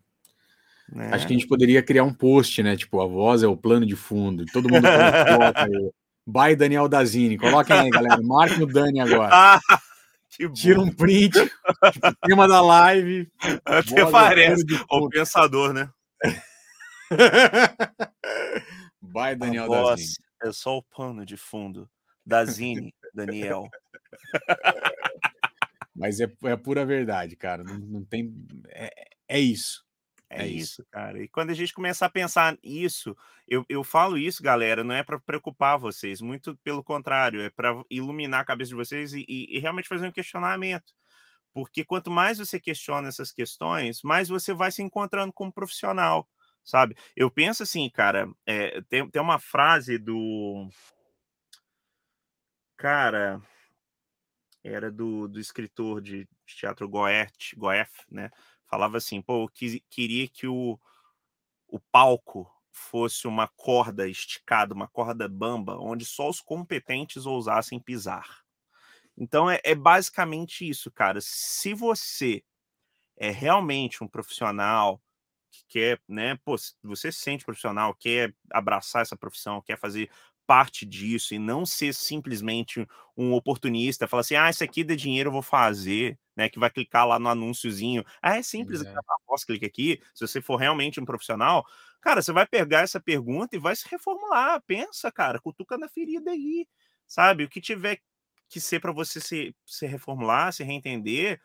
É. 0.95 1.07
Acho 1.13 1.25
que 1.25 1.33
a 1.33 1.37
gente 1.37 1.47
poderia 1.47 1.81
criar 1.81 2.03
um 2.03 2.13
post, 2.13 2.61
né? 2.61 2.75
Tipo, 2.75 3.01
a 3.01 3.07
voz 3.07 3.41
é 3.43 3.47
o 3.47 3.57
plano 3.57 3.85
de 3.85 3.95
fundo. 3.95 4.45
Todo 4.51 4.69
mundo 4.69 4.85
coloca 5.27 5.63
aí. 5.65 5.91
By 6.25 6.55
Daniel 6.55 6.87
Dazini. 6.87 7.37
Coloquem 7.37 7.77
aí, 7.77 7.89
galera. 7.89 8.21
Marquem 8.21 8.63
o 8.63 8.67
Dani 8.67 8.99
agora. 8.99 9.59
Ah, 10.35 10.49
Tira 10.55 10.81
um 10.81 10.89
print. 10.89 11.39
tipo, 11.91 12.15
tema 12.25 12.47
da 12.47 12.59
live. 12.59 13.31
Até 13.63 14.01
é 14.01 14.05
parece. 14.09 14.65
O 14.89 15.07
pensador, 15.07 15.71
né? 15.73 15.91
Vai, 19.11 19.35
Daniel 19.35 19.67
Dazini. 19.67 20.15
É 20.41 20.51
só 20.51 20.77
o 20.77 20.83
pano 20.83 21.25
de 21.25 21.35
fundo. 21.35 21.89
Dazini, 22.25 22.93
Daniel. 23.13 23.69
Mas 25.93 26.19
é, 26.21 26.31
é 26.43 26.55
pura 26.55 26.85
verdade, 26.85 27.35
cara. 27.35 27.63
Não, 27.63 27.77
não 27.77 28.05
tem. 28.05 28.33
É, 28.69 29.07
é 29.27 29.39
isso. 29.39 29.83
É, 30.29 30.43
é 30.43 30.47
isso, 30.47 30.81
isso, 30.81 30.85
cara. 30.89 31.21
E 31.21 31.27
quando 31.27 31.51
a 31.51 31.53
gente 31.53 31.73
começar 31.73 32.07
a 32.07 32.09
pensar 32.09 32.57
isso, 32.63 33.15
eu, 33.47 33.63
eu 33.69 33.83
falo 33.83 34.17
isso, 34.17 34.41
galera, 34.41 34.83
não 34.83 34.95
é 34.95 35.03
para 35.03 35.19
preocupar 35.19 35.77
vocês, 35.77 36.21
muito 36.21 36.57
pelo 36.63 36.83
contrário, 36.83 37.41
é 37.41 37.49
para 37.49 37.83
iluminar 37.89 38.41
a 38.41 38.45
cabeça 38.45 38.69
de 38.69 38.75
vocês 38.75 39.13
e, 39.13 39.23
e, 39.27 39.57
e, 39.57 39.59
realmente 39.59 39.87
fazer 39.87 40.07
um 40.07 40.11
questionamento. 40.11 40.91
Porque 41.53 41.85
quanto 41.85 42.09
mais 42.09 42.39
você 42.39 42.59
questiona 42.59 43.09
essas 43.09 43.31
questões, 43.31 44.01
mais 44.01 44.27
você 44.27 44.53
vai 44.53 44.71
se 44.71 44.81
encontrando 44.81 45.31
como 45.31 45.53
profissional 45.53 46.27
sabe? 46.63 46.95
Eu 47.15 47.29
penso 47.29 47.63
assim, 47.63 47.89
cara, 47.89 48.29
é, 48.45 48.81
tem, 48.83 49.09
tem 49.09 49.21
uma 49.21 49.39
frase 49.39 49.97
do. 49.97 50.69
Cara, 52.77 53.41
era 54.63 54.91
do, 54.91 55.27
do 55.27 55.39
escritor 55.39 56.01
de 56.01 56.27
teatro 56.45 56.87
Goethe, 56.87 57.55
Goethe, 57.55 58.05
né? 58.09 58.29
Falava 58.65 58.97
assim, 58.97 59.21
pô, 59.21 59.43
eu 59.43 59.49
quis, 59.49 59.79
queria 59.89 60.27
que 60.27 60.47
o, 60.47 60.79
o 61.67 61.79
palco 61.79 62.49
fosse 62.71 63.27
uma 63.27 63.47
corda 63.47 64.07
esticada, 64.07 64.73
uma 64.73 64.87
corda 64.87 65.27
bamba, 65.27 65.77
onde 65.79 66.05
só 66.05 66.29
os 66.29 66.41
competentes 66.41 67.25
ousassem 67.25 67.79
pisar. 67.79 68.43
Então 69.15 69.49
é, 69.49 69.59
é 69.63 69.75
basicamente 69.75 70.67
isso, 70.67 70.91
cara. 70.91 71.19
Se 71.21 71.73
você 71.73 72.43
é 73.15 73.29
realmente 73.29 74.03
um 74.03 74.07
profissional 74.07 74.99
que 75.53 75.63
quer, 75.69 76.01
né, 76.09 76.35
pô, 76.43 76.55
você 76.83 77.11
se 77.11 77.19
sente 77.19 77.45
profissional, 77.45 77.93
quer 77.95 78.33
abraçar 78.51 79.03
essa 79.03 79.15
profissão, 79.15 79.61
quer 79.61 79.77
fazer 79.79 80.09
parte 80.45 80.85
disso 80.85 81.33
e 81.33 81.39
não 81.39 81.65
ser 81.65 81.93
simplesmente 81.93 82.85
um 83.15 83.33
oportunista, 83.33 84.07
falar 84.07 84.21
assim, 84.21 84.35
ah, 84.35 84.49
isso 84.49 84.63
aqui 84.63 84.83
dá 84.83 84.95
dinheiro, 84.95 85.29
eu 85.29 85.33
vou 85.33 85.41
fazer, 85.41 86.19
né? 86.35 86.49
Que 86.49 86.59
vai 86.59 86.69
clicar 86.69 87.07
lá 87.07 87.17
no 87.19 87.29
anúnciozinho. 87.29 88.03
Ah, 88.21 88.37
é 88.37 88.43
simples, 88.43 88.81
é. 88.81 88.93
clicar 89.45 89.67
aqui. 89.67 90.01
Se 90.13 90.27
você 90.27 90.41
for 90.41 90.57
realmente 90.57 90.99
um 90.99 91.05
profissional, 91.05 91.65
cara, 92.01 92.21
você 92.21 92.31
vai 92.33 92.45
pegar 92.47 92.81
essa 92.81 92.99
pergunta 92.99 93.55
e 93.55 93.59
vai 93.59 93.75
se 93.75 93.87
reformular. 93.89 94.61
Pensa, 94.65 95.11
cara, 95.11 95.39
cutuca 95.39 95.77
na 95.77 95.87
ferida 95.87 96.31
aí, 96.31 96.67
sabe? 97.07 97.43
O 97.45 97.49
que 97.49 97.61
tiver 97.61 97.99
que 98.49 98.59
ser 98.59 98.79
para 98.79 98.91
você 98.91 99.19
se, 99.19 99.55
se 99.65 99.85
reformular, 99.87 100.53
se 100.53 100.63
reentender, 100.63 101.39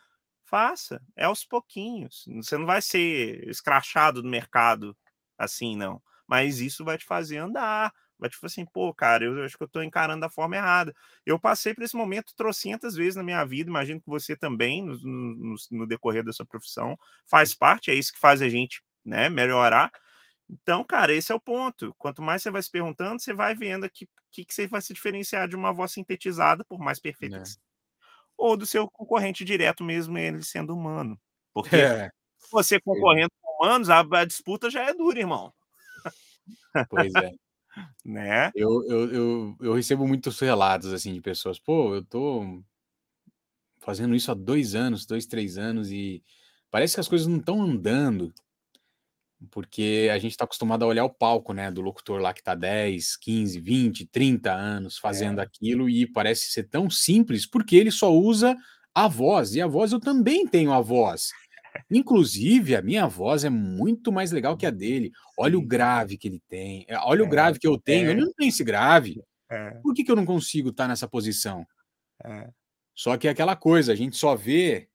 faça. 0.49 1.01
É 1.17 1.25
aos 1.25 1.45
pouquinhos. 1.45 2.25
Você 2.37 2.57
não 2.57 2.67
vai 2.67 2.83
ser 2.83 3.47
escrachado 3.49 4.23
no 4.23 4.31
mercado 4.31 4.97
assim, 5.37 5.77
não. 5.77 6.03
Mas 6.27 6.61
isso 6.61 6.85
vai 6.85 6.99
te 6.99 7.05
fazer 7.05 7.39
andar, 7.39 7.93
vai 8.19 8.29
tipo 8.29 8.45
assim, 8.45 8.67
pô, 8.67 8.93
cara, 8.93 9.25
eu 9.25 9.45
acho 9.45 9.57
que 9.57 9.63
eu 9.65 9.69
tô 9.69 9.83
encarando 9.83 10.21
da 10.21 10.29
forma 10.29 10.57
errada. 10.57 10.95
Eu 11.25 11.39
passei 11.39 11.75
por 11.75 11.85
esse 11.85 11.97
momento 11.97 12.35
trocentas 12.37 12.95
vezes 12.95 13.17
na 13.17 13.23
minha 13.23 13.45
vida, 13.45 13.71
imagino 13.71 14.01
que 14.01 14.09
você 14.09 14.37
também, 14.37 14.83
no, 14.83 14.97
no, 14.99 15.55
no, 15.71 15.87
decorrer 15.87 16.25
da 16.25 16.33
sua 16.33 16.45
profissão, 16.45 16.99
faz 17.27 17.55
parte, 17.55 17.91
é 17.91 17.95
isso 17.95 18.13
que 18.13 18.19
faz 18.19 18.43
a 18.43 18.49
gente, 18.49 18.83
né, 19.05 19.29
melhorar. 19.29 19.91
Então, 20.51 20.85
cara, 20.85 21.15
esse 21.15 21.31
é 21.31 21.35
o 21.35 21.41
ponto. 21.41 21.95
Quanto 21.99 22.23
mais 22.23 22.43
você 22.43 22.51
vai 22.51 22.63
se 22.63 22.71
perguntando, 22.71 23.21
você 23.21 23.33
vai 23.33 23.55
vendo 23.55 23.85
aqui 23.85 24.09
que, 24.31 24.45
que 24.45 24.55
você 24.55 24.67
vai 24.67 24.81
se 24.81 24.93
diferenciar 24.93 25.49
de 25.49 25.57
uma 25.57 25.73
voz 25.73 25.93
sintetizada, 25.93 26.65
por 26.65 26.79
mais 26.79 26.99
perfeita 26.99 27.37
é. 27.37 27.41
que 27.41 27.49
seja, 27.49 27.61
ou 28.39 28.57
do 28.57 28.65
seu 28.65 28.89
concorrente 28.89 29.45
direto 29.45 29.85
mesmo, 29.85 30.17
ele 30.17 30.43
sendo 30.43 30.75
humano. 30.75 31.21
Porque 31.53 31.77
é. 31.77 32.11
você 32.51 32.81
concorrendo 32.81 33.31
com 33.43 33.65
humanos, 33.65 33.91
a, 33.91 34.01
a 34.01 34.25
disputa 34.25 34.71
já 34.71 34.85
é 34.85 34.95
dura, 34.95 35.19
irmão. 35.19 35.53
Pois 36.89 37.13
é 37.15 37.33
né? 38.05 38.51
Eu, 38.55 38.85
eu, 38.89 39.13
eu, 39.13 39.57
eu, 39.61 39.75
recebo 39.75 40.07
muitos 40.07 40.39
relatos 40.41 40.93
assim 40.93 41.13
de 41.13 41.21
pessoas, 41.21 41.59
pô, 41.59 41.95
eu 41.95 42.05
tô 42.05 42.63
fazendo 43.79 44.15
isso 44.15 44.31
há 44.31 44.35
dois 44.35 44.75
anos, 44.75 45.07
dois, 45.07 45.27
três 45.27 45.59
anos, 45.59 45.91
e 45.91 46.23
parece 46.71 46.95
que 46.95 47.01
as 47.01 47.09
coisas 47.09 47.27
não 47.27 47.39
estão 47.39 47.63
andando, 47.63 48.33
porque 49.51 50.09
a 50.13 50.19
gente 50.19 50.33
está 50.33 50.45
acostumado 50.45 50.85
a 50.85 50.87
olhar 50.89 51.05
o 51.05 51.11
palco, 51.11 51.53
né, 51.53 51.71
do 51.71 51.81
locutor 51.81 52.21
lá 52.21 52.33
que 52.33 52.41
está 52.41 52.55
10, 52.55 53.17
15, 53.17 53.61
20, 53.61 54.07
30 54.07 54.53
anos 54.53 54.99
fazendo 54.99 55.41
é. 55.41 55.45
aquilo, 55.45 55.89
e 55.89 56.07
parece 56.07 56.51
ser 56.51 56.65
tão 56.65 56.91
simples, 56.91 57.47
porque 57.47 57.77
ele 57.77 57.91
só 57.91 58.13
usa 58.13 58.57
a 58.95 59.07
voz, 59.07 59.55
e 59.55 59.61
a 59.61 59.67
voz 59.67 59.93
eu 59.93 60.01
também 60.01 60.47
tenho 60.47 60.73
a 60.73 60.81
voz. 60.81 61.31
Inclusive, 61.91 62.75
a 62.75 62.83
minha 62.83 63.07
voz 63.07 63.45
é 63.45 63.51
muito 63.51 64.11
mais 64.11 64.33
legal 64.33 64.57
que 64.57 64.67
a 64.67 64.71
dele. 64.71 65.13
Olha 65.39 65.57
o 65.57 65.65
grave 65.65 66.19
que 66.19 66.27
ele 66.27 66.43
tem. 66.49 66.85
É, 66.89 66.99
olha 66.99 67.23
é, 67.23 67.25
o 67.25 67.29
grave 67.29 67.59
que 67.59 67.67
eu 67.67 67.79
tenho. 67.79 68.09
É. 68.09 68.13
Ele 68.13 68.23
não 68.23 68.33
tem 68.33 68.49
esse 68.49 68.65
grave. 68.65 69.23
É. 69.51 69.71
Por 69.83 69.95
que, 69.95 70.03
que 70.03 70.11
eu 70.11 70.17
não 70.17 70.27
consigo 70.27 70.71
estar 70.71 70.89
nessa 70.89 71.07
posição? 71.07 71.67
É. 72.25 72.51
Só 72.95 73.17
que 73.17 73.29
é 73.29 73.31
aquela 73.31 73.55
coisa, 73.55 73.93
a 73.93 73.95
gente 73.95 74.17
só 74.17 74.35
vê 74.35 74.89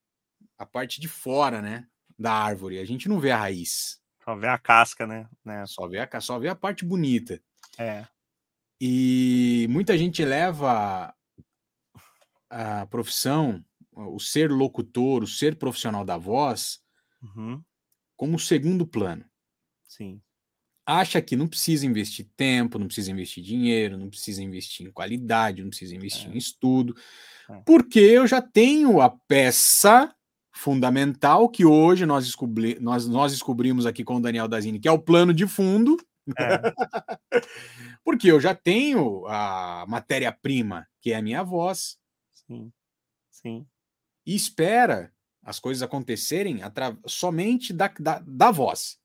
a 0.57 0.65
parte 0.65 0.99
de 0.99 1.07
fora, 1.07 1.61
né? 1.61 1.87
Da 2.19 2.33
árvore. 2.33 2.79
A 2.79 2.85
gente 2.85 3.07
não 3.07 3.19
vê 3.19 3.31
a 3.31 3.37
raiz. 3.37 4.02
Só 4.23 4.35
vê 4.35 4.47
a 4.47 4.57
casca, 4.57 5.05
né? 5.05 5.27
né? 5.43 5.65
Só, 5.65 5.87
vê 5.87 5.99
a, 5.99 6.21
só 6.21 6.39
vê 6.39 6.47
a 6.47 6.55
parte 6.55 6.85
bonita. 6.85 7.41
É. 7.77 8.05
E 8.79 9.67
muita 9.69 9.97
gente 9.97 10.23
leva 10.23 11.13
a 12.49 12.85
profissão 12.87 13.63
o 13.95 14.19
ser 14.19 14.51
locutor, 14.51 15.23
o 15.23 15.27
ser 15.27 15.55
profissional 15.55 16.03
da 16.03 16.17
voz, 16.17 16.81
uhum. 17.21 17.61
como 18.15 18.39
segundo 18.39 18.85
plano. 18.85 19.25
Sim. 19.87 20.21
Acha 20.85 21.21
que 21.21 21.35
não 21.35 21.47
precisa 21.47 21.85
investir 21.85 22.27
tempo, 22.35 22.77
não 22.77 22.87
precisa 22.87 23.11
investir 23.11 23.43
dinheiro, 23.43 23.97
não 23.97 24.09
precisa 24.09 24.43
investir 24.43 24.85
em 24.85 24.91
qualidade, 24.91 25.61
não 25.61 25.69
precisa 25.69 25.95
investir 25.95 26.29
é. 26.29 26.33
em 26.33 26.37
estudo, 26.37 26.95
é. 27.49 27.61
porque 27.65 27.99
eu 27.99 28.27
já 28.27 28.41
tenho 28.41 28.99
a 28.99 29.09
peça 29.09 30.13
fundamental 30.53 31.49
que 31.49 31.65
hoje 31.65 32.05
nós, 32.05 32.25
descobri 32.25 32.77
nós, 32.79 33.07
nós 33.07 33.31
descobrimos 33.31 33.85
aqui 33.85 34.03
com 34.03 34.15
o 34.15 34.21
Daniel 34.21 34.47
Dazini, 34.47 34.79
que 34.79 34.87
é 34.87 34.91
o 34.91 34.99
plano 34.99 35.33
de 35.33 35.47
fundo. 35.47 35.97
É. 36.39 36.61
porque 38.05 38.31
eu 38.31 38.39
já 38.39 38.55
tenho 38.55 39.25
a 39.27 39.85
matéria-prima, 39.87 40.87
que 41.01 41.11
é 41.11 41.17
a 41.17 41.21
minha 41.21 41.43
voz. 41.43 41.97
Sim. 42.31 42.71
Sim 43.29 43.65
e 44.25 44.35
espera 44.35 45.11
as 45.43 45.59
coisas 45.59 45.83
acontecerem 45.83 46.61
somente 47.05 47.73
da, 47.73 47.93
da, 47.99 48.23
da, 48.25 48.51
voz. 48.51 48.97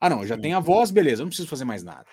Ah, 0.00 0.08
não, 0.08 0.24
já 0.24 0.36
Sim. 0.36 0.42
tem 0.42 0.54
a 0.54 0.60
voz, 0.60 0.90
beleza, 0.90 1.22
eu 1.22 1.24
não 1.24 1.30
preciso 1.30 1.48
fazer 1.48 1.64
mais 1.64 1.82
nada. 1.82 2.06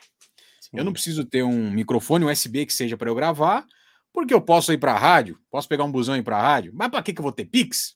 Sim. 0.60 0.72
Eu 0.74 0.84
não 0.84 0.92
preciso 0.92 1.24
ter 1.24 1.44
um 1.44 1.72
microfone 1.72 2.26
USB 2.26 2.66
que 2.66 2.74
seja 2.74 2.98
para 2.98 3.10
eu 3.10 3.16
gravar, 3.16 3.66
porque 4.12 4.34
eu 4.34 4.42
posso 4.42 4.74
ir 4.74 4.80
para 4.80 4.94
a 4.94 4.98
rádio, 4.98 5.40
posso 5.52 5.70
pegar 5.70 5.84
um 5.84 5.92
busão 5.92 6.16
e 6.16 6.20
ir 6.20 6.24
para 6.24 6.38
a 6.38 6.42
rádio, 6.42 6.72
mas 6.74 6.90
para 6.90 7.04
que, 7.04 7.14
que 7.14 7.20
eu 7.20 7.24
vou 7.24 7.32
ter 7.32 7.46
Pix? 7.46 7.96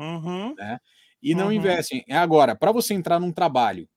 Uhum. 0.00 0.54
Né? 0.54 0.78
E 1.22 1.34
não 1.34 1.46
uhum. 1.46 1.52
investem. 1.52 2.02
É 2.08 2.16
agora, 2.16 2.56
para 2.56 2.72
você 2.72 2.94
entrar 2.94 3.20
num 3.20 3.32
trabalho, 3.32 3.88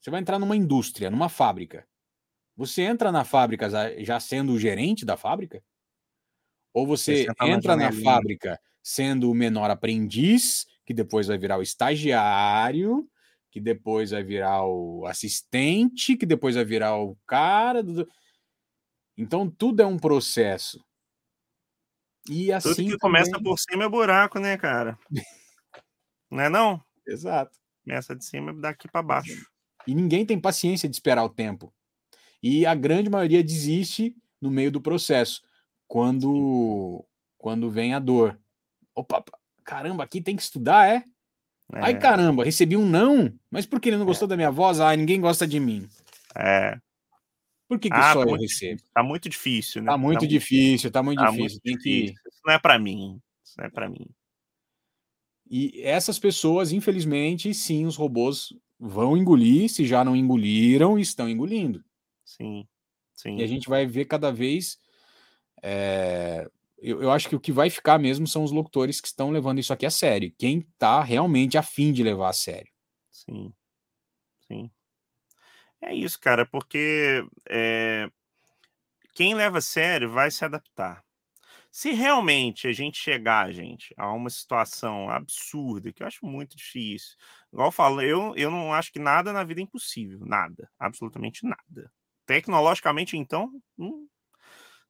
você 0.00 0.10
vai 0.10 0.20
entrar 0.20 0.38
numa 0.38 0.56
indústria, 0.56 1.10
numa 1.10 1.28
fábrica. 1.28 1.86
Você 2.56 2.82
entra 2.82 3.12
na 3.12 3.24
fábrica 3.24 3.68
já 4.02 4.18
sendo 4.18 4.52
o 4.52 4.58
gerente 4.58 5.04
da 5.06 5.16
fábrica? 5.16 5.62
Ou 6.74 6.86
você 6.86 7.26
entra 7.42 7.76
na 7.76 7.92
fábrica 7.92 8.60
sendo 8.82 9.30
o 9.30 9.34
menor 9.34 9.70
aprendiz, 9.70 10.66
que 10.84 10.92
depois 10.92 11.28
vai 11.28 11.38
virar 11.38 11.58
o 11.58 11.62
estagiário, 11.62 13.08
que 13.50 13.60
depois 13.60 14.10
vai 14.10 14.24
virar 14.24 14.64
o 14.64 15.06
assistente, 15.06 16.16
que 16.16 16.26
depois 16.26 16.56
vai 16.56 16.64
virar 16.64 16.96
o 16.96 17.16
cara. 17.26 17.82
Do... 17.82 18.08
Então 19.16 19.48
tudo 19.48 19.82
é 19.82 19.86
um 19.86 19.98
processo. 19.98 20.84
E 22.28 22.52
assim. 22.52 22.68
Tudo 22.68 22.76
que 22.76 22.82
também... 22.82 22.98
começa 22.98 23.42
por 23.42 23.58
cima 23.58 23.84
é 23.84 23.88
buraco, 23.88 24.38
né, 24.38 24.56
cara? 24.56 24.98
não 26.30 26.42
é 26.42 26.48
não? 26.48 26.82
Exato. 27.06 27.58
Começa 27.84 28.14
de 28.14 28.24
cima 28.24 28.52
daqui 28.52 28.88
para 28.88 29.02
baixo. 29.02 29.46
E 29.86 29.94
ninguém 29.94 30.26
tem 30.26 30.38
paciência 30.38 30.88
de 30.88 30.94
esperar 30.94 31.24
o 31.24 31.30
tempo. 31.30 31.72
E 32.42 32.66
a 32.66 32.74
grande 32.74 33.08
maioria 33.08 33.42
desiste 33.42 34.14
no 34.40 34.50
meio 34.50 34.70
do 34.70 34.80
processo 34.80 35.42
quando 35.86 37.04
quando 37.38 37.70
vem 37.70 37.94
a 37.94 37.98
dor. 37.98 38.38
Opa, 38.94 39.24
caramba, 39.64 40.04
aqui 40.04 40.20
tem 40.20 40.36
que 40.36 40.42
estudar, 40.42 40.88
é? 40.88 40.96
é. 41.72 41.80
Ai, 41.80 41.98
caramba, 41.98 42.44
recebi 42.44 42.76
um 42.76 42.84
não, 42.84 43.32
mas 43.50 43.64
por 43.64 43.80
que 43.80 43.88
ele 43.88 43.96
não 43.96 44.04
gostou 44.04 44.26
é. 44.26 44.28
da 44.30 44.36
minha 44.36 44.50
voz? 44.50 44.80
Ah, 44.80 44.94
ninguém 44.94 45.20
gosta 45.20 45.46
de 45.46 45.58
mim. 45.58 45.88
É. 46.36 46.78
Por 47.68 47.78
que, 47.78 47.90
que 47.90 47.96
ah, 47.96 48.14
só 48.14 48.22
eu 48.22 48.34
recebo? 48.34 48.82
Tá 48.94 49.02
muito 49.02 49.28
difícil, 49.28 49.82
né? 49.82 49.92
Tá 49.92 49.98
muito 49.98 50.20
tá 50.20 50.26
difícil, 50.26 50.90
tá 50.90 51.02
muito 51.02 51.18
tá 51.18 51.30
difícil. 51.30 51.60
Muito 51.62 51.62
tem 51.62 51.76
difícil. 51.76 52.14
que... 52.14 52.28
Isso 52.28 52.40
não 52.44 52.54
é 52.54 52.58
para 52.58 52.78
mim. 52.78 53.20
Isso 53.44 53.54
não 53.58 53.66
é 53.66 53.70
para 53.70 53.88
mim. 53.88 54.06
E 55.50 55.80
essas 55.82 56.18
pessoas, 56.18 56.72
infelizmente, 56.72 57.52
sim, 57.52 57.84
os 57.84 57.96
robôs 57.96 58.54
vão 58.78 59.16
engolir, 59.16 59.68
se 59.68 59.86
já 59.86 60.04
não 60.04 60.16
engoliram, 60.16 60.98
estão 60.98 61.28
engolindo. 61.28 61.84
Sim, 62.24 62.66
sim. 63.14 63.36
E 63.36 63.42
a 63.42 63.46
gente 63.46 63.68
vai 63.68 63.86
ver 63.86 64.06
cada 64.06 64.30
vez 64.30 64.78
é, 65.62 66.48
eu, 66.78 67.02
eu, 67.02 67.10
acho 67.10 67.28
que 67.28 67.36
o 67.36 67.40
que 67.40 67.50
vai 67.50 67.70
ficar 67.70 67.98
mesmo 67.98 68.26
são 68.26 68.44
os 68.44 68.52
locutores 68.52 69.00
que 69.00 69.08
estão 69.08 69.30
levando 69.30 69.58
isso 69.58 69.72
aqui 69.72 69.84
a 69.84 69.90
sério. 69.90 70.32
Quem 70.38 70.58
está 70.58 71.02
realmente 71.02 71.58
afim 71.58 71.92
de 71.92 72.02
levar 72.02 72.30
a 72.30 72.32
sério. 72.32 72.70
Sim. 73.10 73.52
Sim. 74.46 74.70
É 75.80 75.94
isso, 75.94 76.18
cara, 76.20 76.44
porque 76.46 77.24
é, 77.48 78.10
quem 79.14 79.34
leva 79.34 79.58
a 79.58 79.62
sério 79.62 80.10
vai 80.10 80.30
se 80.30 80.44
adaptar. 80.44 81.02
Se 81.70 81.92
realmente 81.92 82.68
a 82.68 82.72
gente 82.72 82.98
chegar, 82.98 83.52
gente, 83.52 83.94
a 83.96 84.12
uma 84.12 84.30
situação 84.30 85.10
absurda, 85.10 85.92
que 85.92 86.02
eu 86.02 86.06
acho 86.06 86.26
muito 86.26 86.56
difícil, 86.56 87.16
igual 87.52 87.68
eu 87.68 87.72
falo, 87.72 88.02
eu, 88.02 88.34
eu 88.36 88.50
não 88.50 88.72
acho 88.74 88.92
que 88.92 88.98
nada 89.00 89.32
na 89.32 89.44
vida 89.44 89.60
é 89.60 89.64
impossível, 89.64 90.20
nada, 90.26 90.70
absolutamente 90.78 91.46
nada. 91.46 91.92
Tecnologicamente, 92.26 93.16
então, 93.16 93.50
hum, 93.78 94.08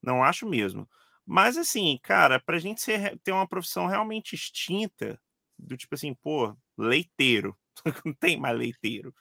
não 0.02 0.22
acho 0.24 0.48
mesmo. 0.48 0.88
Mas 1.26 1.56
assim, 1.58 1.98
cara, 2.02 2.40
pra 2.40 2.58
gente 2.58 2.80
ser, 2.82 3.18
ter 3.20 3.32
uma 3.32 3.48
profissão 3.48 3.86
realmente 3.86 4.34
extinta, 4.34 5.20
do 5.58 5.76
tipo 5.76 5.94
assim, 5.94 6.14
pô, 6.14 6.56
leiteiro. 6.78 7.56
não 8.04 8.12
tem 8.14 8.38
mais 8.38 8.56
leiteiro. 8.56 9.14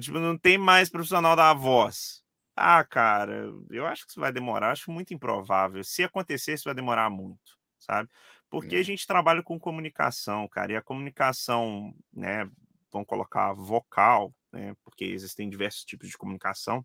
Tipo, 0.00 0.18
não 0.18 0.38
tem 0.38 0.58
mais 0.58 0.88
profissional 0.88 1.36
da 1.36 1.52
voz. 1.52 2.22
Ah, 2.56 2.84
cara, 2.84 3.52
eu 3.70 3.86
acho 3.86 4.04
que 4.04 4.10
isso 4.10 4.20
vai 4.20 4.32
demorar, 4.32 4.70
acho 4.70 4.90
muito 4.90 5.12
improvável. 5.12 5.82
Se 5.82 6.04
acontecer, 6.04 6.54
isso 6.54 6.64
vai 6.64 6.74
demorar 6.74 7.10
muito, 7.10 7.58
sabe? 7.78 8.08
Porque 8.48 8.76
a 8.76 8.80
hum. 8.80 8.84
gente 8.84 9.06
trabalha 9.06 9.42
com 9.42 9.58
comunicação, 9.58 10.46
cara, 10.48 10.72
e 10.72 10.76
a 10.76 10.82
comunicação, 10.82 11.92
né, 12.12 12.48
vamos 12.92 13.08
colocar 13.08 13.52
vocal, 13.54 14.32
né, 14.52 14.76
porque 14.84 15.04
existem 15.04 15.50
diversos 15.50 15.84
tipos 15.84 16.08
de 16.08 16.16
comunicação 16.16 16.84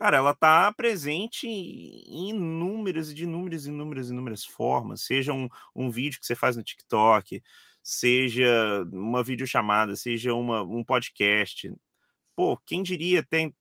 Cara, 0.00 0.16
ela 0.16 0.30
está 0.30 0.72
presente 0.72 1.46
em 1.46 2.30
inúmeras, 2.30 3.14
de 3.14 3.24
inúmeras, 3.24 3.66
inúmeras, 3.66 4.08
inúmeras 4.08 4.44
formas. 4.46 5.02
Seja 5.02 5.34
um, 5.34 5.46
um 5.76 5.90
vídeo 5.90 6.18
que 6.18 6.24
você 6.24 6.34
faz 6.34 6.56
no 6.56 6.62
TikTok, 6.62 7.42
seja 7.82 8.84
uma 8.92 9.22
videochamada, 9.22 9.96
seja 9.96 10.34
uma, 10.34 10.62
um 10.62 10.84
podcast. 10.84 11.72
Pô, 12.36 12.56
quem 12.58 12.82
diria, 12.82 13.22
tem 13.22 13.54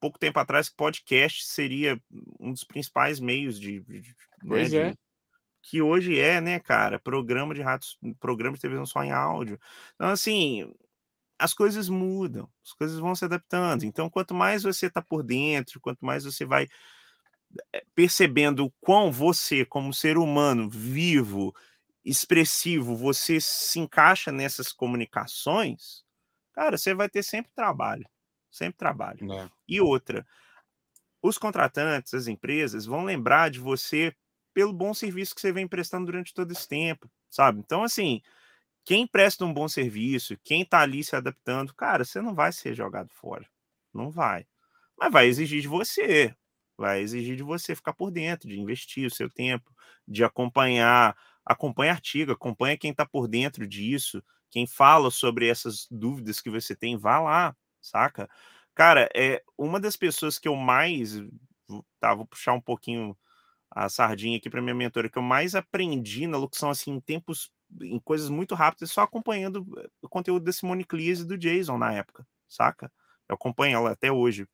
pouco 0.00 0.18
tempo 0.18 0.38
atrás 0.38 0.68
que 0.68 0.76
podcast 0.76 1.44
seria 1.44 2.00
um 2.38 2.52
dos 2.52 2.64
principais 2.64 3.20
meios 3.20 3.58
de. 3.60 3.80
de 3.80 4.00
né, 4.00 4.14
Pois 4.48 4.70
de- 4.70 4.78
é. 4.78 4.94
que 5.62 5.82
hoje 5.82 6.18
é, 6.18 6.40
né, 6.40 6.58
cara, 6.58 6.98
programa 6.98 7.54
de 7.54 7.60
rádio, 7.60 7.88
programa 8.18 8.56
de 8.56 8.62
televisão 8.62 8.86
só 8.86 9.04
em 9.04 9.12
áudio. 9.12 9.60
Então, 9.94 10.08
assim, 10.08 10.72
as 11.38 11.52
coisas 11.52 11.88
mudam, 11.88 12.48
as 12.64 12.72
coisas 12.72 12.98
vão 12.98 13.14
se 13.14 13.24
adaptando. 13.24 13.84
Então, 13.84 14.08
quanto 14.08 14.34
mais 14.34 14.62
você 14.62 14.86
está 14.86 15.02
por 15.02 15.22
dentro, 15.22 15.80
quanto 15.80 16.04
mais 16.04 16.24
você 16.24 16.44
vai 16.46 16.66
eh, 17.72 17.84
percebendo 17.94 18.64
o 18.64 18.70
quão 18.80 19.10
você, 19.12 19.64
como 19.64 19.92
ser 19.92 20.16
humano 20.16 20.68
vivo, 20.68 21.54
expressivo, 22.04 22.96
você 22.96 23.40
se 23.40 23.78
encaixa 23.80 24.32
nessas 24.32 24.72
comunicações, 24.72 26.04
cara, 26.54 26.78
você 26.78 26.94
vai 26.94 27.08
ter 27.08 27.22
sempre 27.22 27.52
trabalho, 27.54 28.08
sempre 28.50 28.78
trabalho. 28.78 29.26
né? 29.26 29.50
E 29.68 29.80
outra, 29.80 30.26
os 31.22 31.38
contratantes, 31.38 32.14
as 32.14 32.26
empresas 32.26 32.86
vão 32.86 33.04
lembrar 33.04 33.50
de 33.50 33.58
você 33.58 34.14
pelo 34.54 34.72
bom 34.72 34.92
serviço 34.94 35.34
que 35.34 35.40
você 35.40 35.52
vem 35.52 35.68
prestando 35.68 36.06
durante 36.06 36.34
todo 36.34 36.50
esse 36.50 36.66
tempo, 36.66 37.10
sabe? 37.30 37.60
Então, 37.60 37.82
assim, 37.84 38.20
quem 38.84 39.06
presta 39.06 39.44
um 39.44 39.52
bom 39.54 39.68
serviço, 39.68 40.36
quem 40.44 40.64
tá 40.64 40.80
ali 40.80 41.04
se 41.04 41.16
adaptando, 41.16 41.74
cara, 41.74 42.04
você 42.04 42.20
não 42.20 42.34
vai 42.34 42.52
ser 42.52 42.74
jogado 42.74 43.10
fora. 43.12 43.46
Não 43.94 44.10
vai. 44.10 44.46
Mas 44.98 45.12
vai 45.12 45.26
exigir 45.28 45.62
de 45.62 45.68
você. 45.68 46.34
Vai 46.78 47.00
exigir 47.02 47.36
de 47.36 47.42
você 47.42 47.74
ficar 47.76 47.92
por 47.94 48.10
dentro, 48.10 48.48
de 48.48 48.58
investir 48.60 49.06
o 49.06 49.14
seu 49.14 49.30
tempo, 49.30 49.70
de 50.08 50.24
acompanhar. 50.24 51.16
Acompanha 51.44 51.92
artigo, 51.92 52.32
acompanha 52.32 52.76
quem 52.78 52.92
tá 52.94 53.06
por 53.06 53.26
dentro 53.28 53.66
disso, 53.66 54.22
quem 54.50 54.66
fala 54.66 55.10
sobre 55.10 55.48
essas 55.48 55.86
dúvidas 55.90 56.40
que 56.40 56.50
você 56.50 56.76
tem, 56.76 56.96
vá 56.96 57.20
lá, 57.20 57.56
saca? 57.80 58.28
Cara, 58.74 59.08
é 59.14 59.42
uma 59.58 59.80
das 59.80 59.96
pessoas 59.96 60.38
que 60.38 60.48
eu 60.48 60.56
mais. 60.56 61.20
Tá, 62.00 62.14
vou 62.14 62.26
puxar 62.26 62.52
um 62.52 62.60
pouquinho 62.60 63.16
a 63.70 63.88
sardinha 63.88 64.36
aqui 64.36 64.50
para 64.50 64.60
minha 64.62 64.74
mentora, 64.74 65.08
que 65.08 65.18
eu 65.18 65.22
mais 65.22 65.54
aprendi 65.54 66.26
na 66.26 66.36
locução, 66.36 66.70
assim, 66.70 66.92
em 66.92 67.00
tempos, 67.00 67.52
em 67.80 68.00
coisas 68.00 68.28
muito 68.28 68.54
rápidas, 68.54 68.90
só 68.90 69.02
acompanhando 69.02 69.64
eh, 69.78 69.88
o 70.02 70.08
conteúdo 70.08 70.44
da 70.44 70.52
Simone 70.52 70.84
Cleese 70.84 71.22
e 71.22 71.26
do 71.26 71.38
Jason 71.38 71.78
na 71.78 71.92
época, 71.92 72.26
saca? 72.48 72.92
Eu 73.28 73.36
acompanho 73.36 73.76
ela 73.76 73.92
até 73.92 74.10
hoje. 74.10 74.48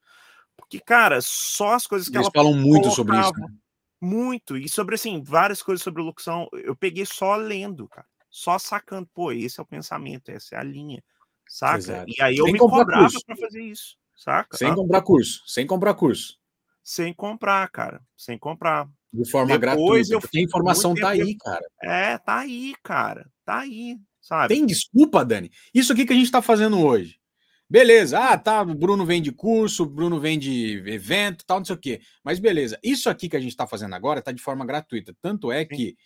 Porque, 0.57 0.81
cara, 0.81 1.21
só 1.23 1.75
as 1.75 1.87
coisas 1.87 2.09
que 2.09 2.17
Eles 2.17 2.27
ela 2.27 2.33
falam 2.33 2.55
muito 2.55 2.91
sobre 2.91 3.19
isso. 3.19 3.33
né? 3.39 3.49
Muito. 4.01 4.56
E 4.56 4.68
sobre, 4.68 4.94
assim, 4.94 5.23
várias 5.23 5.62
coisas 5.62 5.82
sobre 5.82 6.02
locução, 6.02 6.48
eu 6.52 6.77
peguei 6.77 7.06
só 7.06 7.36
lendo, 7.36 7.89
cara. 7.89 8.06
Só 8.31 8.59
sacando. 8.59 9.09
Pô, 9.14 9.32
esse 9.32 9.59
é 9.59 9.62
o 9.62 9.66
pensamento, 9.66 10.28
essa 10.31 10.56
é 10.56 10.59
a 10.59 10.62
linha. 10.62 11.02
Saca? 11.48 11.78
Exato. 11.78 12.05
E 12.09 12.20
aí 12.23 12.36
eu 12.36 12.44
Sem 12.44 12.52
me 12.52 12.59
cobrava 12.59 13.02
curso. 13.02 13.24
pra 13.24 13.36
fazer 13.36 13.62
isso. 13.62 13.97
Saca? 14.16 14.56
Sem 14.56 14.68
Hã? 14.70 14.74
comprar 14.74 15.02
curso, 15.02 15.43
sem 15.47 15.66
comprar 15.66 15.94
curso. 15.94 16.39
Sem 16.82 17.12
comprar, 17.14 17.68
cara. 17.70 18.01
Sem 18.16 18.39
comprar. 18.39 18.89
De 19.12 19.28
forma 19.31 19.59
Depois 19.59 20.09
gratuita. 20.09 20.12
eu 20.14 20.20
Porque 20.20 20.39
a 20.39 20.43
informação 20.43 20.94
tá 20.94 21.12
tempo 21.12 21.24
aí, 21.24 21.36
cara. 21.36 21.66
É, 21.82 22.18
tá 22.18 22.39
aí, 22.39 22.74
cara. 22.82 23.31
Tá 23.44 23.59
aí, 23.60 23.98
sabe? 24.20 24.55
Tem 24.55 24.66
desculpa, 24.66 25.24
Dani? 25.24 25.51
Isso 25.73 25.93
aqui 25.93 26.05
que 26.05 26.12
a 26.12 26.16
gente 26.16 26.31
tá 26.31 26.43
fazendo 26.43 26.78
hoje. 26.81 27.18
Beleza, 27.69 28.19
ah, 28.21 28.39
tá, 28.39 28.63
o 28.63 28.75
Bruno 28.75 29.05
vende 29.05 29.33
curso, 29.33 29.83
o 29.83 29.87
Bruno 29.87 30.21
vende 30.21 30.83
evento, 30.87 31.45
tal, 31.45 31.59
não 31.59 31.65
sei 31.65 31.75
o 31.75 31.79
quê. 31.79 32.01
Mas 32.23 32.39
beleza, 32.39 32.79
isso 32.83 33.11
aqui 33.11 33.29
que 33.29 33.37
a 33.37 33.41
gente 33.41 33.57
tá 33.57 33.67
fazendo 33.67 33.95
agora 33.95 34.23
tá 34.23 34.31
de 34.31 34.41
forma 34.41 34.65
gratuita. 34.65 35.17
Tanto 35.21 35.51
é 35.51 35.65
que 35.65 35.97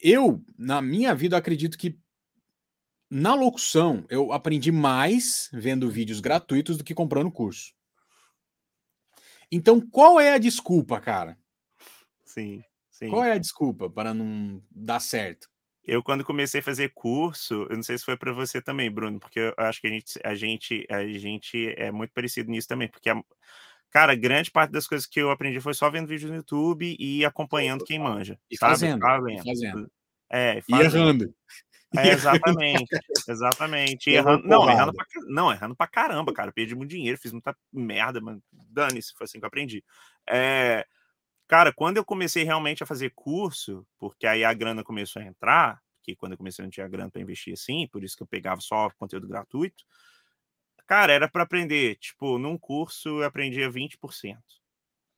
eu, 0.00 0.40
na 0.56 0.80
minha 0.80 1.14
vida, 1.14 1.36
acredito 1.36 1.76
que 1.76 1.98
na 3.10 3.34
locução 3.34 4.04
eu 4.08 4.32
aprendi 4.32 4.70
mais 4.70 5.48
vendo 5.52 5.90
vídeos 5.90 6.20
gratuitos 6.20 6.76
do 6.76 6.84
que 6.84 6.94
comprando 6.94 7.32
curso. 7.32 7.72
Então, 9.50 9.80
qual 9.80 10.20
é 10.20 10.34
a 10.34 10.38
desculpa, 10.38 11.00
cara? 11.00 11.36
Sim, 12.24 12.62
sim. 12.90 13.08
Qual 13.08 13.24
é 13.24 13.32
a 13.32 13.38
desculpa 13.38 13.90
para 13.90 14.12
não 14.14 14.62
dar 14.70 15.00
certo? 15.00 15.48
Eu, 15.88 16.02
quando 16.02 16.22
comecei 16.22 16.60
a 16.60 16.62
fazer 16.62 16.90
curso, 16.94 17.66
eu 17.70 17.76
não 17.76 17.82
sei 17.82 17.96
se 17.96 18.04
foi 18.04 18.14
para 18.14 18.30
você 18.30 18.60
também, 18.60 18.90
Bruno, 18.90 19.18
porque 19.18 19.40
eu 19.40 19.54
acho 19.56 19.80
que 19.80 19.86
a 19.86 19.90
gente, 19.90 20.20
a 20.22 20.34
gente, 20.34 20.86
a 20.90 21.06
gente 21.06 21.74
é 21.78 21.90
muito 21.90 22.12
parecido 22.12 22.50
nisso 22.50 22.68
também, 22.68 22.88
porque, 22.88 23.08
a- 23.08 23.22
cara, 23.90 24.14
grande 24.14 24.50
parte 24.50 24.70
das 24.70 24.86
coisas 24.86 25.06
que 25.06 25.18
eu 25.18 25.30
aprendi 25.30 25.60
foi 25.62 25.72
só 25.72 25.88
vendo 25.90 26.06
vídeo 26.06 26.28
no 26.28 26.36
YouTube 26.36 26.94
e 27.00 27.24
acompanhando 27.24 27.84
quem 27.86 27.98
manja. 27.98 28.38
E 28.50 28.56
sabe? 28.58 28.72
fazendo, 28.72 29.02
e 29.02 29.20
vendo. 29.22 29.44
fazendo. 29.44 29.90
É, 30.30 30.58
E 30.58 30.62
fazendo. 30.62 31.24
errando. 31.24 31.34
É, 31.96 32.10
exatamente, 32.12 32.98
exatamente. 33.26 34.10
E 34.10 34.14
errando, 34.16 34.46
não, 34.46 34.68
errando 34.70 34.92
pra, 34.92 35.06
não, 35.26 35.50
errando 35.50 35.74
pra 35.74 35.86
caramba, 35.86 36.34
cara. 36.34 36.52
Perdi 36.52 36.74
muito 36.74 36.90
dinheiro, 36.90 37.16
fiz 37.16 37.32
muita 37.32 37.56
merda, 37.72 38.20
mano. 38.20 38.42
Dane-se, 38.52 39.14
foi 39.14 39.24
assim 39.24 39.38
que 39.38 39.44
eu 39.46 39.48
aprendi. 39.48 39.82
É, 40.28 40.86
cara, 41.48 41.72
quando 41.72 41.96
eu 41.98 42.04
comecei 42.04 42.44
realmente 42.44 42.82
a 42.82 42.86
fazer 42.86 43.12
curso, 43.14 43.86
porque 43.98 44.26
aí 44.26 44.44
a 44.44 44.52
grana 44.54 44.84
começou 44.84 45.22
a 45.22 45.24
entrar, 45.26 45.80
que 46.02 46.14
quando 46.16 46.32
eu 46.32 46.38
comecei 46.38 46.62
eu 46.62 46.66
não 46.66 46.70
tinha 46.70 46.88
grana 46.88 47.10
para 47.10 47.22
investir 47.22 47.54
assim, 47.54 47.88
por 47.88 48.04
isso 48.04 48.16
que 48.16 48.22
eu 48.22 48.26
pegava 48.26 48.60
só 48.60 48.90
conteúdo 48.98 49.28
gratuito. 49.28 49.84
Cara, 50.86 51.12
era 51.12 51.28
para 51.28 51.42
aprender, 51.42 51.96
tipo, 51.96 52.38
num 52.38 52.56
curso 52.58 53.20
eu 53.20 53.24
aprendia 53.24 53.70
20%, 53.70 54.42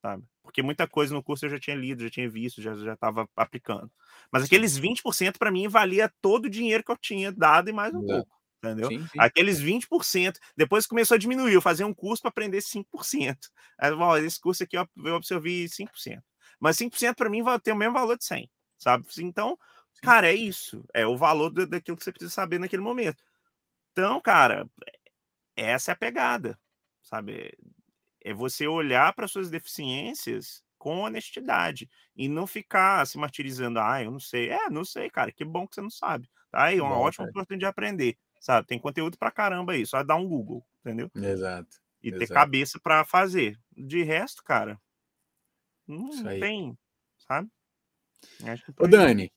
sabe? 0.03 0.25
Porque 0.43 0.63
muita 0.63 0.89
coisa 0.89 1.15
no 1.15 1.23
curso 1.23 1.47
eu 1.47 1.51
já 1.51 1.61
tinha 1.61 1.77
lido, 1.77 2.03
já 2.03 2.11
tinha 2.11 2.29
visto, 2.31 2.61
já 2.63 2.75
já 2.77 2.95
estava 2.95 3.29
aplicando. 3.37 3.91
Mas 4.33 4.45
aqueles 4.45 4.77
20% 4.77 5.39
para 5.39 5.51
mim 5.53 5.69
valia 5.69 6.13
todo 6.21 6.47
o 6.47 6.51
dinheiro 6.51 6.85
que 6.85 6.91
eu 6.93 6.99
tinha 6.99 7.33
dado 7.33 7.71
e 7.71 7.73
mais 7.73 7.95
um 7.95 8.03
Exato. 8.03 8.25
pouco, 8.25 8.40
entendeu? 8.63 8.91
Sim, 8.91 9.07
sim. 9.09 9.27
Aqueles 9.27 9.61
20%, 9.61 10.39
depois 10.57 10.87
começou 10.87 11.15
a 11.15 11.19
diminuir, 11.19 11.55
eu 11.55 11.63
fazia 11.63 11.87
um 11.87 11.95
curso 11.95 12.23
para 12.23 12.31
aprender 12.31 12.61
5%. 12.61 13.49
Aí, 13.79 13.93
ó, 13.93 14.17
esse 14.19 14.41
curso 14.41 14.63
aqui 14.65 14.77
eu 14.77 14.87
eu 15.05 15.17
absorvi 15.17 15.69
5%. 15.69 16.23
Mas 16.61 16.77
5% 16.77 17.17
para 17.17 17.31
mim 17.31 17.43
vai 17.43 17.59
ter 17.61 17.73
o 17.73 17.77
mesmo 17.77 17.95
valor 17.95 18.17
de 18.19 18.25
100, 18.25 18.51
sabe? 18.79 19.07
Então, 19.21 19.57
cara, 20.03 20.29
é 20.31 20.35
isso. 20.35 20.85
É 20.95 21.07
o 21.07 21.17
valor 21.17 21.51
da- 21.51 21.65
daquilo 21.65 21.97
que 21.97 22.05
você 22.05 22.13
precisa 22.13 22.33
saber 22.33 22.59
naquele 22.59 22.83
momento. 22.83 23.23
Então, 23.93 24.21
cara, 24.21 24.69
essa 25.57 25.93
é 25.93 25.95
a 25.95 25.97
pegada, 25.97 26.59
sabe? 27.03 27.57
É 28.23 28.35
você 28.35 28.67
olhar 28.69 29.15
para 29.15 29.29
suas 29.29 29.51
deficiências 29.51 30.63
com 30.79 31.01
honestidade 31.01 31.89
e 32.17 32.29
não 32.29 32.47
ficar 32.47 33.07
se 33.07 33.19
martirizando. 33.19 33.81
Ah, 33.81 34.03
eu 34.03 34.11
não 34.11 34.21
sei. 34.21 34.51
É, 34.51 34.71
não 34.71 34.85
sei, 34.85 35.11
cara. 35.11 35.33
Que 35.33 35.45
bom 35.45 35.67
que 35.69 35.75
você 35.77 35.83
não 35.83 35.91
sabe. 35.91 36.31
Tá 36.51 36.65
aí, 36.65 36.81
uma 36.81 36.99
Bom, 36.99 37.01
ótima 37.01 37.25
cara. 37.25 37.33
oportunidade 37.33 37.61
de 37.61 37.67
aprender, 37.67 38.19
sabe? 38.41 38.67
Tem 38.67 38.79
conteúdo 38.79 39.17
pra 39.17 39.31
caramba 39.31 39.73
aí. 39.73 39.87
Só 39.87 40.03
dar 40.03 40.17
um 40.17 40.27
Google, 40.27 40.67
entendeu? 40.81 41.11
Exato. 41.15 41.77
E 42.03 42.11
ter 42.11 42.25
Exato. 42.25 42.33
cabeça 42.33 42.81
pra 42.83 43.05
fazer. 43.05 43.57
De 43.77 44.03
resto, 44.03 44.43
cara, 44.43 44.81
não 45.87 46.09
Isso 46.09 46.27
aí. 46.27 46.41
tem, 46.41 46.77
sabe? 47.19 47.49
Ô. 48.79 48.87
Dani, 48.87 49.31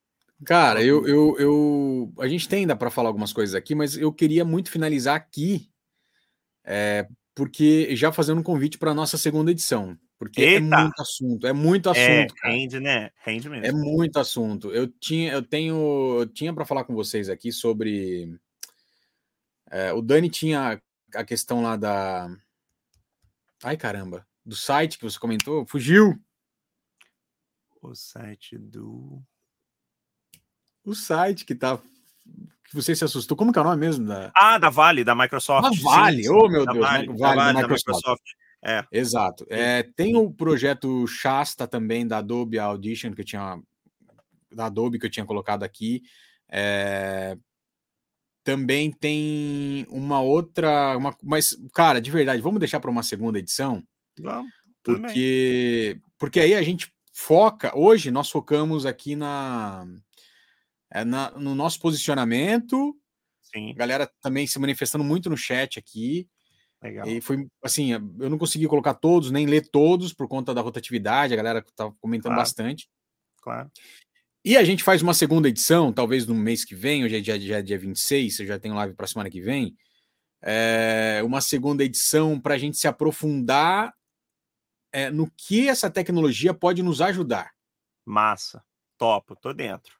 cara, 0.45 0.83
eu, 0.83 1.07
eu, 1.07 1.35
eu. 1.37 2.13
A 2.19 2.27
gente 2.27 2.47
tem 2.47 2.59
ainda 2.61 2.75
para 2.75 2.89
falar 2.89 3.09
algumas 3.09 3.33
coisas 3.33 3.53
aqui, 3.53 3.75
mas 3.75 3.97
eu 3.97 4.13
queria 4.13 4.45
muito 4.45 4.71
finalizar 4.71 5.15
aqui, 5.15 5.69
é, 6.63 7.07
porque 7.35 7.95
já 7.95 8.11
fazendo 8.11 8.39
um 8.39 8.43
convite 8.43 8.77
para 8.77 8.93
nossa 8.93 9.17
segunda 9.17 9.51
edição. 9.51 9.97
Porque 10.17 10.41
Eita! 10.41 10.57
é 10.75 10.81
muito 10.81 11.01
assunto, 11.01 11.47
é 11.47 11.53
muito 11.53 11.89
É, 11.89 11.91
assunto, 12.21 12.35
cara. 12.35 12.53
rende, 12.53 12.79
né? 12.79 13.09
Rende 13.25 13.49
mesmo. 13.49 13.65
É 13.65 13.71
muito 13.73 14.17
assunto. 14.17 14.71
Eu 14.71 14.87
tinha, 14.87 15.33
eu 15.33 15.41
tenho, 15.41 16.19
eu 16.19 16.27
tinha 16.27 16.53
para 16.53 16.65
falar 16.65 16.85
com 16.85 16.93
vocês 16.93 17.29
aqui 17.29 17.51
sobre. 17.51 18.33
É, 19.73 19.91
o 19.91 20.03
Dani 20.03 20.29
tinha 20.29 20.79
a 21.15 21.23
questão 21.23 21.63
lá 21.63 21.75
da. 21.75 22.29
Ai, 23.63 23.75
caramba. 23.75 24.23
Do 24.45 24.55
site 24.55 24.99
que 24.99 25.03
você 25.03 25.17
comentou, 25.17 25.65
fugiu. 25.65 26.15
O 27.81 27.95
site 27.95 28.55
do. 28.55 29.19
O 30.85 30.93
site 30.93 31.43
que 31.43 31.55
tá. 31.55 31.79
Que 32.69 32.75
você 32.75 32.95
se 32.95 33.03
assustou. 33.03 33.35
Como 33.35 33.51
que 33.51 33.57
é 33.57 33.61
o 33.63 33.65
nome 33.65 33.77
mesmo? 33.77 34.05
Da... 34.05 34.31
Ah, 34.35 34.59
da 34.59 34.69
Vale, 34.69 35.03
da 35.03 35.15
Microsoft. 35.15 35.73
Sim, 35.75 35.81
Vale, 35.81 36.23
sim, 36.23 36.29
oh 36.29 36.47
meu 36.47 36.65
da 36.65 36.73
Deus, 36.73 36.85
Vale, 36.85 37.07
Vale, 37.07 37.17
da 37.17 37.27
Vale, 37.27 37.37
da 37.37 37.45
da 37.45 37.53
Microsoft. 37.53 37.95
Microsoft. 37.97 38.23
É, 38.63 38.85
Exato. 38.91 39.45
É, 39.49 39.81
tem 39.81 40.15
o 40.15 40.31
projeto 40.31 41.07
Shasta 41.07 41.67
também 41.67 42.07
da 42.07 42.19
Adobe 42.19 42.59
Audition 42.59 43.11
que 43.11 43.21
eu 43.21 43.25
tinha 43.25 43.59
da 44.51 44.67
Adobe 44.67 44.99
que 44.99 45.05
eu 45.07 45.09
tinha 45.09 45.25
colocado 45.25 45.63
aqui. 45.63 46.03
É, 46.47 47.35
também 48.43 48.91
tem 48.91 49.85
uma 49.89 50.21
outra, 50.21 50.97
uma, 50.97 51.15
mas 51.23 51.55
cara, 51.73 52.01
de 52.01 52.11
verdade, 52.11 52.41
vamos 52.41 52.59
deixar 52.59 52.79
para 52.79 52.91
uma 52.91 53.03
segunda 53.03 53.39
edição, 53.39 53.83
vamos. 54.19 54.51
porque 54.83 55.99
porque 56.17 56.39
aí 56.39 56.53
a 56.55 56.61
gente 56.63 56.91
foca. 57.13 57.77
Hoje 57.77 58.11
nós 58.11 58.29
focamos 58.29 58.85
aqui 58.85 59.15
na, 59.15 59.85
é, 60.91 61.03
na 61.05 61.31
no 61.31 61.55
nosso 61.55 61.79
posicionamento. 61.79 62.95
Sim, 63.41 63.71
A 63.71 63.75
galera 63.75 64.11
também 64.21 64.47
se 64.47 64.57
manifestando 64.59 65.03
muito 65.03 65.29
no 65.29 65.37
chat 65.37 65.77
aqui. 65.77 66.27
legal. 66.81 67.07
E 67.07 67.21
foi 67.21 67.47
assim, 67.63 67.91
eu 67.91 68.29
não 68.29 68.37
consegui 68.37 68.67
colocar 68.67 68.93
todos, 68.95 69.29
nem 69.31 69.45
ler 69.45 69.69
todos 69.69 70.13
por 70.13 70.27
conta 70.27 70.53
da 70.53 70.61
rotatividade, 70.61 71.33
a 71.33 71.37
galera 71.37 71.63
tá 71.75 71.91
comentando 72.01 72.31
Claro. 72.33 72.41
bastante. 72.41 72.89
Claro. 73.41 73.69
E 74.45 74.57
a 74.57 74.63
gente 74.63 74.83
faz 74.83 75.01
uma 75.01 75.13
segunda 75.13 75.47
edição, 75.47 75.93
talvez 75.93 76.27
no 76.27 76.35
mês 76.35 76.65
que 76.65 76.75
vem, 76.75 77.05
hoje 77.05 77.15
é 77.15 77.21
dia, 77.21 77.39
dia, 77.39 77.63
dia 77.63 77.79
26, 77.79 78.39
eu 78.39 78.45
já 78.45 78.59
tenho 78.59 78.75
live 78.75 78.93
para 78.93 79.07
semana 79.07 79.29
que 79.29 79.39
vem. 79.39 79.75
é, 80.41 81.21
uma 81.23 81.39
segunda 81.39 81.83
edição 81.83 82.37
para 82.37 82.55
a 82.55 82.57
gente 82.57 82.75
se 82.77 82.85
aprofundar 82.85 83.93
é, 84.91 85.09
no 85.09 85.31
que 85.31 85.69
essa 85.69 85.89
tecnologia 85.89 86.53
pode 86.53 86.83
nos 86.83 86.99
ajudar. 86.99 87.51
Massa. 88.05 88.61
Topo, 88.97 89.35
tô 89.35 89.53
dentro. 89.53 89.95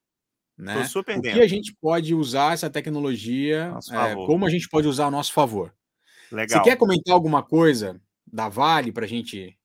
Né? 0.57 0.82
Tô 0.82 0.84
super 0.86 1.18
o 1.18 1.22
dentro. 1.22 1.40
que 1.40 1.44
a 1.44 1.48
gente 1.48 1.74
pode 1.82 2.14
usar 2.14 2.53
essa 2.53 2.70
tecnologia, 2.70 3.74
é, 3.91 4.14
como 4.14 4.45
a 4.45 4.49
gente 4.49 4.68
pode 4.68 4.88
usar 4.88 5.06
a 5.06 5.11
nosso 5.11 5.32
favor. 5.32 5.74
Legal. 6.32 6.64
Você 6.64 6.70
quer 6.70 6.76
comentar 6.76 7.14
alguma 7.14 7.41
coisa 7.41 7.99
da 8.28 8.49
Vale 8.49 8.91
para 8.91 9.06
a 9.06 9.07
gente? 9.07 9.57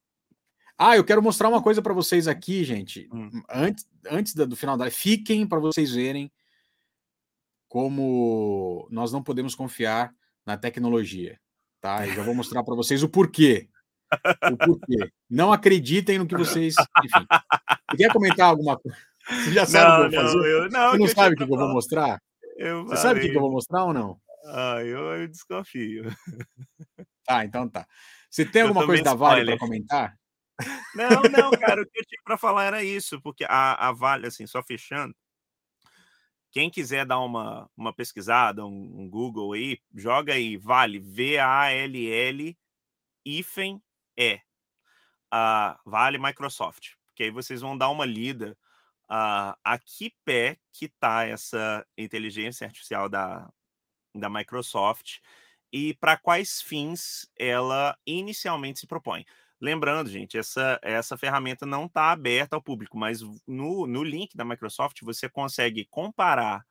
Ah, 0.79 0.97
eu 0.97 1.05
quero 1.05 1.21
mostrar 1.21 1.49
uma 1.49 1.61
coisa 1.61 1.83
para 1.83 1.93
vocês 1.93 2.29
aqui, 2.29 2.63
gente. 2.63 3.09
Hum. 3.13 3.43
Antes, 3.51 3.85
antes 4.09 4.33
do 4.33 4.55
final 4.55 4.77
da 4.77 4.89
fiquem 4.89 5.45
para 5.45 5.59
vocês 5.59 5.93
verem 5.93 6.31
como 7.67 8.89
nós 8.91 9.11
não 9.11 9.23
podemos 9.23 9.57
confiar 9.57 10.15
na 10.47 10.57
tecnologia, 10.57 11.39
tá? 11.81 12.07
Eu 12.07 12.15
já 12.15 12.23
vou 12.23 12.35
mostrar 12.35 12.63
para 12.63 12.77
vocês 12.77 13.03
o 13.03 13.09
porquê. 13.09 13.69
O 14.51 14.57
porquê. 14.57 15.11
Não 15.29 15.53
acreditem 15.53 16.17
no 16.17 16.27
que 16.27 16.37
vocês. 16.37 16.77
Enfim. 17.05 17.27
Você 17.91 17.97
quer 17.97 18.13
comentar 18.13 18.49
alguma 18.49 18.79
coisa? 18.79 18.97
Você 19.29 19.53
já 19.53 19.67
sabe 19.67 20.07
o 20.07 20.11
que 20.11 20.17
eu 20.17 20.23
vou 20.23 20.33
fazer? 20.33 20.49
eu, 20.49 20.71
não, 20.71 20.91
Você 20.91 20.99
não 20.99 21.07
que 21.07 21.15
sabe 21.15 21.35
o 21.35 21.37
tinha 21.37 21.47
que 21.49 21.53
eu 21.53 21.59
vou 21.59 21.69
mostrar? 21.69 22.23
Eu 22.57 22.85
Você 22.87 22.97
sabe 22.97 23.19
o 23.19 23.23
que 23.23 23.29
que 23.31 23.37
eu 23.37 23.41
vou 23.43 23.53
mostrar 23.53 23.85
ou 23.85 23.93
não? 23.93 24.19
Ah, 24.47 24.83
eu, 24.83 25.01
eu 25.17 25.29
desconfio. 25.29 26.05
Tá, 27.27 27.45
então 27.45 27.69
tá. 27.69 27.87
Você 28.31 28.43
tem 28.43 28.63
alguma 28.63 28.87
coisa 28.87 29.03
da 29.03 29.13
Vale 29.13 29.45
para 29.45 29.59
comentar? 29.59 30.17
Não, 30.95 31.23
não, 31.23 31.51
cara, 31.53 31.83
o 31.83 31.87
que 31.87 32.01
eu 32.01 32.05
tinha 32.05 32.21
para 32.25 32.37
falar 32.37 32.65
era 32.65 32.83
isso, 32.83 33.21
porque 33.21 33.45
a, 33.45 33.89
a 33.89 33.93
Vale, 33.93 34.27
assim, 34.27 34.47
só 34.47 34.63
fechando, 34.63 35.15
quem 36.51 36.71
quiser 36.71 37.05
dar 37.07 37.21
uma, 37.21 37.71
uma 37.77 37.93
pesquisada, 37.93 38.65
um, 38.65 39.03
um 39.03 39.09
Google 39.09 39.53
aí, 39.53 39.79
joga 39.95 40.33
aí, 40.33 40.57
Vale, 40.57 40.99
V-A-L-L, 40.99 42.59
hífen 43.25 43.83
E, 44.17 44.41
a 45.31 45.79
Vale 45.85 46.19
Microsoft, 46.19 46.95
porque 47.07 47.25
aí 47.25 47.31
vocês 47.31 47.61
vão 47.61 47.77
dar 47.77 47.91
uma 47.91 48.07
lida 48.07 48.57
a, 49.09 49.57
a 49.65 49.79
que 49.79 50.15
pé 50.25 50.59
que 50.73 50.87
está 50.87 51.25
essa 51.25 51.87
inteligência 51.97 52.67
artificial 52.67 53.09
da, 53.09 53.49
da 54.15 54.29
Microsoft 54.29 55.19
e 55.73 55.95
para 55.95 56.17
quais 56.17 56.63
fins 56.63 57.31
ela 57.39 57.97
inicialmente 58.07 58.81
se 58.81 58.87
propõe. 58.87 59.25
Lembrando, 59.61 60.09
gente, 60.09 60.39
essa, 60.39 60.79
essa 60.83 61.17
ferramenta 61.17 61.67
não 61.67 61.87
está 61.87 62.13
aberta 62.13 62.55
ao 62.55 62.63
público, 62.63 62.97
mas 62.97 63.21
no, 63.47 63.87
no 63.87 64.05
link 64.05 64.37
da 64.37 64.45
Microsoft 64.45 65.01
você 65.03 65.29
consegue 65.29 65.85
comparar 65.87 66.65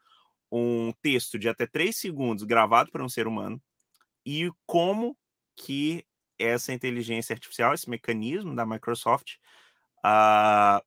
um 0.51 0.93
texto 1.01 1.37
de 1.37 1.49
até 1.49 1.67
3 1.67 1.95
segundos 1.95 2.45
gravado 2.45 2.91
por 2.91 3.01
um 3.01 3.09
ser 3.09 3.27
humano 3.27 3.61
e 4.25 4.51
como 4.65 5.17
que 5.57 6.05
essa 6.39 6.73
inteligência 6.73 7.33
artificial, 7.33 7.73
esse 7.73 7.89
mecanismo 7.89 8.55
da 8.55 8.65
Microsoft, 8.65 9.35
ah, 10.03 10.83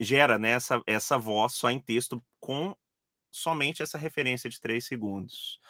gera 0.00 0.38
né, 0.38 0.50
essa, 0.52 0.82
essa 0.86 1.18
voz 1.18 1.54
só 1.54 1.70
em 1.70 1.80
texto 1.80 2.22
com 2.40 2.76
somente 3.30 3.82
essa 3.82 3.98
referência 3.98 4.50
de 4.50 4.60
3 4.60 4.84
segundos. 4.84 5.60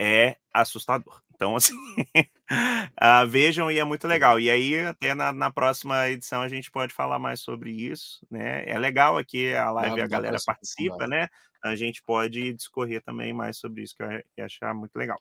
É 0.00 0.36
assustador. 0.52 1.22
Então, 1.34 1.54
assim, 1.54 1.74
ah, 2.96 3.24
vejam 3.24 3.70
e 3.70 3.78
é 3.78 3.84
muito 3.84 4.08
legal. 4.08 4.40
E 4.40 4.50
aí, 4.50 4.80
até 4.80 5.14
na, 5.14 5.32
na 5.32 5.52
próxima 5.52 6.08
edição, 6.08 6.42
a 6.42 6.48
gente 6.48 6.70
pode 6.70 6.92
falar 6.92 7.18
mais 7.18 7.40
sobre 7.40 7.70
isso, 7.70 8.26
né? 8.28 8.68
É 8.68 8.76
legal 8.76 9.16
aqui 9.16 9.54
a 9.54 9.70
live, 9.70 9.96
Dá- 9.96 10.04
a 10.04 10.08
galera 10.08 10.38
participa, 10.44 11.06
né? 11.06 11.28
A 11.62 11.76
gente 11.76 12.02
pode 12.02 12.52
discorrer 12.54 13.02
também 13.02 13.32
mais 13.32 13.56
sobre 13.56 13.82
isso, 13.82 13.94
que 13.96 14.02
eu 14.02 14.10
ia 14.36 14.46
achar 14.46 14.74
muito 14.74 14.96
legal. 14.96 15.20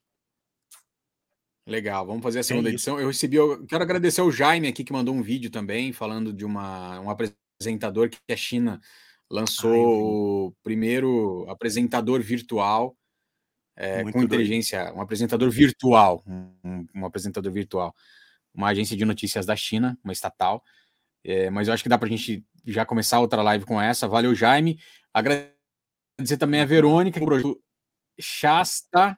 Legal, 1.68 2.06
vamos 2.06 2.24
fazer 2.24 2.40
a 2.40 2.44
segunda 2.44 2.70
É 2.70 2.74
edição. 2.74 2.99
Eu 2.99 3.08
recebi, 3.08 3.36
eu 3.36 3.66
quero 3.68 3.84
agradecer 3.84 4.22
ao 4.22 4.32
Jaime 4.32 4.70
aqui 4.70 4.84
que 4.84 4.94
mandou 4.94 5.14
um 5.14 5.22
vídeo 5.22 5.52
também 5.52 5.91
falando 5.91 6.32
de 6.32 6.45
uma, 6.45 6.99
um 7.02 7.10
apresentador 7.10 8.10
que 8.10 8.18
a 8.32 8.38
China 8.38 8.80
lançou 9.30 9.72
vi. 9.72 9.78
o 9.78 10.54
primeiro 10.64 11.45
apresentador 11.49 12.22
virtual 12.22 12.95
é, 13.78 14.04
com 14.04 14.12
doido. 14.12 14.26
inteligência, 14.26 14.91
um 14.94 15.02
apresentador 15.02 15.49
virtual, 15.52 16.24
um, 16.28 16.86
um 16.95 17.06
apresentador 17.06 17.52
virtual, 17.52 17.95
uma 18.54 18.70
agência 18.70 18.98
de 18.98 19.06
notícias 19.06 19.45
da 19.45 19.56
China, 19.56 19.98
uma 20.04 20.12
estatal. 20.12 20.64
É, 21.24 21.49
mas 21.49 21.68
eu 21.68 21.74
acho 21.74 21.84
que 21.84 21.90
dá 21.90 21.98
para 21.98 22.08
a 22.08 22.12
gente 22.12 22.44
já 22.66 22.86
começar 22.86 23.20
outra 23.20 23.41
live 23.44 23.66
com 23.66 23.80
essa. 23.80 24.08
Valeu, 24.08 24.34
Jaime. 24.34 24.80
Agradecer 25.14 26.38
também 26.40 26.62
a 26.62 26.66
Verônica, 26.66 27.20
do 27.20 27.26
projeto 27.26 27.62
Shasta 28.20 29.18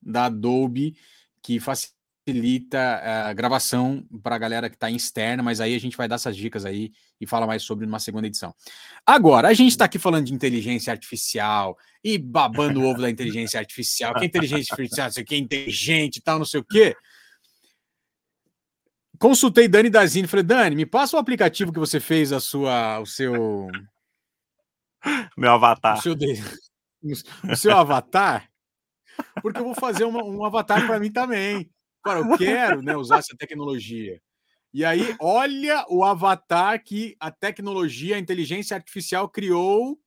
da 0.00 0.26
Adobe, 0.26 0.96
que 1.42 1.58
facilita 1.58 1.95
eh, 2.28 3.22
a 3.26 3.32
gravação 3.32 4.04
para 4.22 4.34
a 4.34 4.38
galera 4.38 4.68
que 4.68 4.74
está 4.74 4.90
externa, 4.90 5.42
mas 5.42 5.60
aí 5.60 5.74
a 5.74 5.78
gente 5.78 5.96
vai 5.96 6.08
dar 6.08 6.16
essas 6.16 6.36
dicas 6.36 6.64
aí 6.64 6.90
e 7.20 7.26
fala 7.26 7.46
mais 7.46 7.62
sobre 7.62 7.86
numa 7.86 8.00
segunda 8.00 8.26
edição. 8.26 8.52
Agora, 9.06 9.48
a 9.48 9.54
gente 9.54 9.70
está 9.70 9.84
aqui 9.84 9.98
falando 9.98 10.26
de 10.26 10.34
inteligência 10.34 10.92
artificial 10.92 11.78
e 12.02 12.18
babando 12.18 12.80
o 12.80 12.84
ovo 12.90 13.00
da 13.00 13.08
inteligência 13.10 13.60
artificial, 13.60 14.12
que 14.14 14.24
inteligência 14.24 14.72
artificial, 14.74 15.06
não 15.06 15.12
sei 15.12 15.22
o 15.22 15.26
que, 15.26 15.36
inteligente 15.36 16.16
e 16.16 16.20
tal, 16.20 16.38
não 16.38 16.44
sei 16.44 16.60
o 16.60 16.64
quê. 16.64 16.96
Consultei 19.18 19.68
Dani 19.68 19.88
Dazini, 19.88 20.26
falei, 20.28 20.44
Dani, 20.44 20.76
me 20.76 20.84
passa 20.84 21.16
o 21.16 21.20
aplicativo 21.20 21.72
que 21.72 21.78
você 21.78 22.00
fez 22.00 22.32
a 22.32 22.40
sua, 22.40 22.98
o 23.00 23.06
seu, 23.06 23.68
Meu 25.36 25.52
o 25.52 25.54
avatar. 25.54 26.02
seu, 26.02 26.14
de- 26.14 26.42
o 27.50 27.56
seu 27.56 27.76
avatar, 27.76 28.50
porque 29.40 29.60
eu 29.60 29.64
vou 29.64 29.74
fazer 29.74 30.04
uma- 30.04 30.24
um 30.24 30.44
avatar 30.44 30.84
para 30.86 30.98
mim 30.98 31.10
também. 31.10 31.70
Cara, 32.06 32.20
eu 32.20 32.26
quero 32.38 32.82
né, 32.82 32.96
usar 32.96 33.18
essa 33.18 33.36
tecnologia. 33.36 34.20
E 34.72 34.84
aí, 34.84 35.16
olha 35.20 35.84
o 35.88 36.04
avatar 36.04 36.82
que 36.82 37.16
a 37.18 37.30
tecnologia, 37.30 38.16
a 38.16 38.18
inteligência 38.18 38.76
artificial 38.76 39.28
criou 39.28 39.98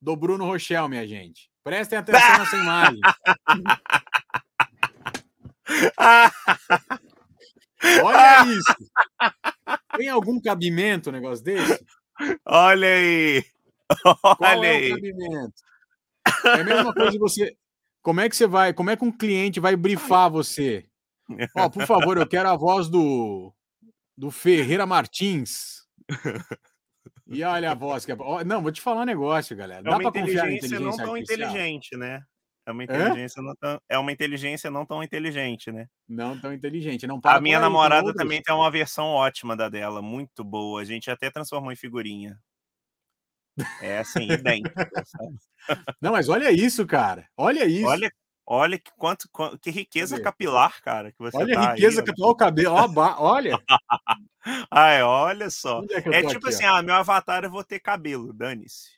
do 0.00 0.14
Bruno 0.14 0.44
Rochel, 0.44 0.88
minha 0.88 1.06
gente. 1.06 1.48
Prestem 1.64 1.98
atenção 1.98 2.38
nessa 2.38 2.56
imagem. 2.56 3.00
Olha 8.02 8.46
isso. 8.46 8.74
Tem 9.96 10.08
algum 10.08 10.40
cabimento 10.40 11.10
um 11.10 11.12
negócio 11.12 11.44
desse? 11.44 11.84
Olha 12.44 12.88
aí! 12.88 13.44
Qual 14.02 14.36
Olha 14.40 14.66
é 14.66 14.72
o 14.72 14.76
aí! 14.76 14.90
cabimento? 14.90 15.62
É 16.44 16.60
a 16.60 16.64
mesma 16.64 16.92
coisa 16.92 17.12
de 17.12 17.18
você. 17.18 17.56
Como 18.02 18.20
é 18.20 18.28
que 18.28 18.36
você 18.36 18.46
vai? 18.46 18.72
Como 18.74 18.90
é 18.90 18.96
que 18.96 19.04
um 19.04 19.12
cliente 19.12 19.60
vai 19.60 19.76
brifar 19.76 20.30
você? 20.30 20.88
Ó, 21.56 21.68
por 21.68 21.86
favor, 21.86 22.16
eu 22.16 22.26
quero 22.26 22.48
a 22.48 22.56
voz 22.56 22.88
do 22.88 23.52
do 24.16 24.30
Ferreira 24.30 24.84
Martins. 24.84 25.86
E 27.26 27.44
olha 27.44 27.70
a 27.70 27.74
voz 27.74 28.04
que 28.04 28.12
é. 28.12 28.16
Não, 28.44 28.62
vou 28.62 28.72
te 28.72 28.80
falar 28.80 29.02
um 29.02 29.04
negócio, 29.04 29.56
galera. 29.56 29.80
É 29.80 29.82
Dá 29.82 29.90
uma 29.90 30.10
para 30.10 30.22
confiar 30.22 30.46
na 30.46 30.52
inteligência 30.52 30.80
não 30.80 30.96
tão 30.96 31.14
artificial? 31.14 31.50
inteligente, 31.50 31.96
né? 31.96 32.22
É 32.66 32.70
uma 32.72 32.84
inteligência 32.84 33.42
não 33.42 33.54
tão, 33.56 33.80
é 33.88 33.98
uma 33.98 34.12
inteligência 34.12 34.70
não 34.70 34.84
tão 34.84 35.02
inteligente, 35.02 35.72
né? 35.72 35.86
Não 36.06 36.38
tão 36.38 36.52
inteligente. 36.52 37.06
Não 37.06 37.18
para 37.18 37.38
A 37.38 37.40
minha 37.40 37.58
namorada 37.58 38.12
também 38.12 38.42
tem 38.42 38.54
uma 38.54 38.70
versão 38.70 39.06
ótima 39.06 39.56
da 39.56 39.68
dela, 39.70 40.02
muito 40.02 40.44
boa. 40.44 40.82
A 40.82 40.84
gente 40.84 41.10
até 41.10 41.30
transformou 41.30 41.72
em 41.72 41.76
figurinha. 41.76 42.38
É 43.80 43.98
assim, 43.98 44.28
sabe? 44.28 44.62
Não, 46.00 46.12
mas 46.12 46.28
olha 46.28 46.52
isso, 46.52 46.86
cara. 46.86 47.26
Olha 47.36 47.64
isso. 47.64 47.86
Olha, 47.86 48.12
olha 48.50 48.78
que 48.78 48.90
quanto, 48.96 49.28
quan- 49.30 49.56
que 49.58 49.70
riqueza 49.70 50.20
capilar, 50.20 50.80
cara, 50.82 51.12
que 51.12 51.18
você 51.18 51.36
olha 51.36 51.54
tá 51.54 51.60
a 51.70 51.74
riqueza 51.74 52.00
aí, 52.00 52.04
que 52.06 52.22
olha 52.22 52.30
o 52.32 52.34
cabelo. 52.34 52.74
Ó, 52.74 53.14
olha. 53.18 53.58
Ai, 54.70 55.02
olha 55.02 55.50
só. 55.50 55.82
É 55.90 56.18
É 56.20 56.22
tipo 56.26 56.46
aqui, 56.46 56.48
assim, 56.48 56.64
ó? 56.64 56.76
ah, 56.76 56.82
meu 56.82 56.94
avatar 56.94 57.44
eu 57.44 57.50
vou 57.50 57.62
ter 57.62 57.78
cabelo, 57.80 58.32
dane-se. 58.32 58.96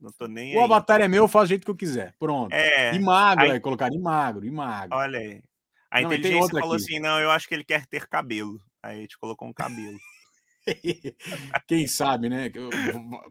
Não 0.00 0.10
tô 0.12 0.26
nem 0.26 0.54
O 0.54 0.58
aí. 0.58 0.64
avatar 0.64 1.00
é 1.00 1.08
meu, 1.08 1.24
eu 1.24 1.28
faço 1.28 1.46
do 1.46 1.48
jeito 1.48 1.64
que 1.64 1.70
eu 1.70 1.76
quiser. 1.76 2.14
Pronto. 2.18 2.52
É, 2.52 2.94
E 2.94 2.98
magro, 2.98 3.44
aí- 3.44 3.50
é, 3.52 3.60
colocar 3.60 3.92
e 3.92 3.98
magro, 3.98 4.44
e 4.46 4.50
magro. 4.50 4.96
olha 4.96 5.18
aí. 5.18 5.42
A 5.90 6.00
Não, 6.02 6.12
inteligência 6.12 6.50
falou 6.60 6.74
aqui. 6.74 6.84
assim, 6.84 6.98
não, 7.00 7.18
eu 7.20 7.30
acho 7.30 7.46
que 7.48 7.54
ele 7.54 7.64
quer 7.64 7.86
ter 7.86 8.06
cabelo. 8.08 8.58
Aí 8.82 8.98
a 8.98 9.00
gente 9.00 9.18
colocou 9.18 9.46
um 9.48 9.52
cabelo. 9.52 9.96
Quem 11.66 11.86
sabe, 11.86 12.28
né? 12.28 12.50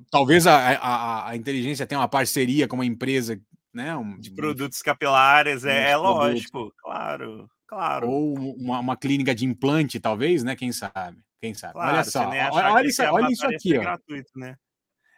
Talvez 0.10 0.48
a, 0.48 0.56
a, 0.78 1.30
a 1.30 1.36
inteligência 1.36 1.86
tenha 1.86 2.00
uma 2.00 2.08
parceria 2.08 2.68
com 2.68 2.76
uma 2.78 2.86
empresa, 2.86 3.40
né? 3.76 3.96
Um, 3.96 4.18
De 4.18 4.32
produtos 4.32 4.82
capilares, 4.82 5.66
é, 5.66 5.68
Uns 5.68 5.76
é 5.76 5.92
produtos. 5.92 6.18
lógico. 6.18 6.74
Claro, 6.78 7.50
claro. 7.68 8.10
Ou 8.10 8.34
uma, 8.58 8.80
uma 8.80 8.98
clínica 8.98 9.36
de 9.36 9.46
implante, 9.46 10.00
talvez, 10.00 10.44
né? 10.44 10.56
Quem 10.56 10.72
sabe? 10.72 11.20
Quem 11.42 11.54
sabe? 11.54 11.74
claro 11.74 11.94
olha 11.94 12.04
só, 12.04 12.28
olha, 12.28 12.50
olha 12.52 12.88
isso, 12.88 13.04
olha 13.04 13.32
isso 13.32 13.46
aqui, 13.46 13.78
ó. 13.78 13.82
gratuito, 13.82 14.32
né? 14.36 14.56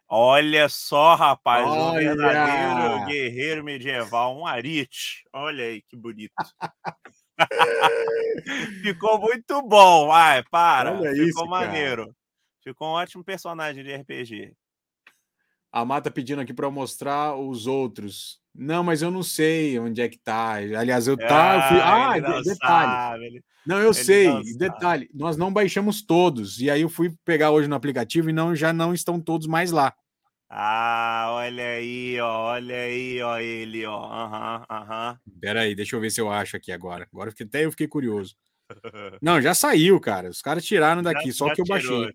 Olha 0.10 0.70
só, 0.70 1.16
rapaz, 1.16 1.68
um 1.68 1.70
Olha! 1.70 2.16
verdadeiro 2.16 3.06
guerreiro 3.08 3.64
medieval, 3.64 4.38
um 4.38 4.48
arite. 4.48 5.24
Olha 5.34 5.66
aí 5.66 5.82
que 5.82 5.98
bonito. 5.98 6.32
Ficou 8.84 9.20
muito 9.20 9.62
bom, 9.64 10.08
vai, 10.08 10.44
para. 10.50 10.94
Olha 10.94 11.12
Ficou 11.12 11.26
isso, 11.26 11.36
cara. 11.36 11.50
maneiro. 11.50 12.16
Ficou 12.64 12.88
um 12.88 12.92
ótimo 12.92 13.24
personagem 13.24 13.84
de 13.84 13.94
RPG. 13.94 14.54
A 15.72 15.84
Mata 15.84 16.10
pedindo 16.10 16.42
aqui 16.42 16.54
para 16.54 16.70
mostrar 16.72 17.36
os 17.36 17.68
outros. 17.68 18.40
Não, 18.58 18.84
mas 18.84 19.04
eu 19.04 19.12
não 19.12 19.22
sei 19.22 19.78
onde 19.78 20.02
é 20.02 20.10
que 20.10 20.18
tá. 20.18 20.54
Aliás, 20.54 21.08
eu 21.08 21.16
tá. 21.16 21.56
Eu 21.56 21.62
fui... 21.70 21.82
Ah, 21.82 22.18
ele 22.18 22.28
não 22.28 22.42
detalhe. 22.42 22.92
sabe, 22.92 23.44
Não, 23.66 23.78
eu 23.78 23.94
Ele 23.94 24.04
sei. 24.04 24.28
não 24.28 24.42
detalhe, 24.58 25.10
nós 25.14 25.38
não 25.38 25.54
baixamos 25.54 26.02
todos. 26.02 26.60
E 26.60 26.70
aí 26.72 26.82
eu 26.82 26.90
fui 26.90 27.14
pegar 27.24 27.52
hoje 27.52 27.68
no 27.68 27.76
aplicativo 27.76 28.30
e 28.30 28.34
não 28.34 28.56
já 28.56 28.74
não 28.74 28.94
estão 28.96 29.22
todos 29.22 29.46
mais 29.46 29.72
lá. 29.72 29.94
Ah, 30.50 31.28
olha 31.32 31.64
aí, 31.76 32.20
ó, 32.20 32.52
olha 32.54 32.76
aí, 32.76 33.22
ó, 33.22 33.38
ele, 33.38 33.86
ó. 33.86 34.06
Aham, 34.06 34.66
aham. 34.70 35.20
Pera 35.42 35.62
aí, 35.62 35.76
deixa 35.76 35.96
eu 35.96 36.00
ver 36.00 36.10
se 36.10 36.20
eu 36.22 36.32
acho 36.32 36.58
aqui 36.58 36.72
agora. 36.72 37.08
Agora 37.14 37.32
até 37.40 37.66
eu 37.66 37.72
fiquei 37.72 37.88
curioso. 37.88 38.36
Não, 39.22 39.40
já 39.42 39.54
saiu, 39.54 40.00
cara. 40.00 40.30
Os 40.30 40.42
caras 40.42 40.66
tiraram 40.66 41.04
daqui, 41.04 41.28
Já- 41.28 41.34
só 41.34 41.48
já 41.50 41.56
que 41.56 41.62
eu 41.62 41.66
tirou. 41.66 42.02
baixei. 42.02 42.14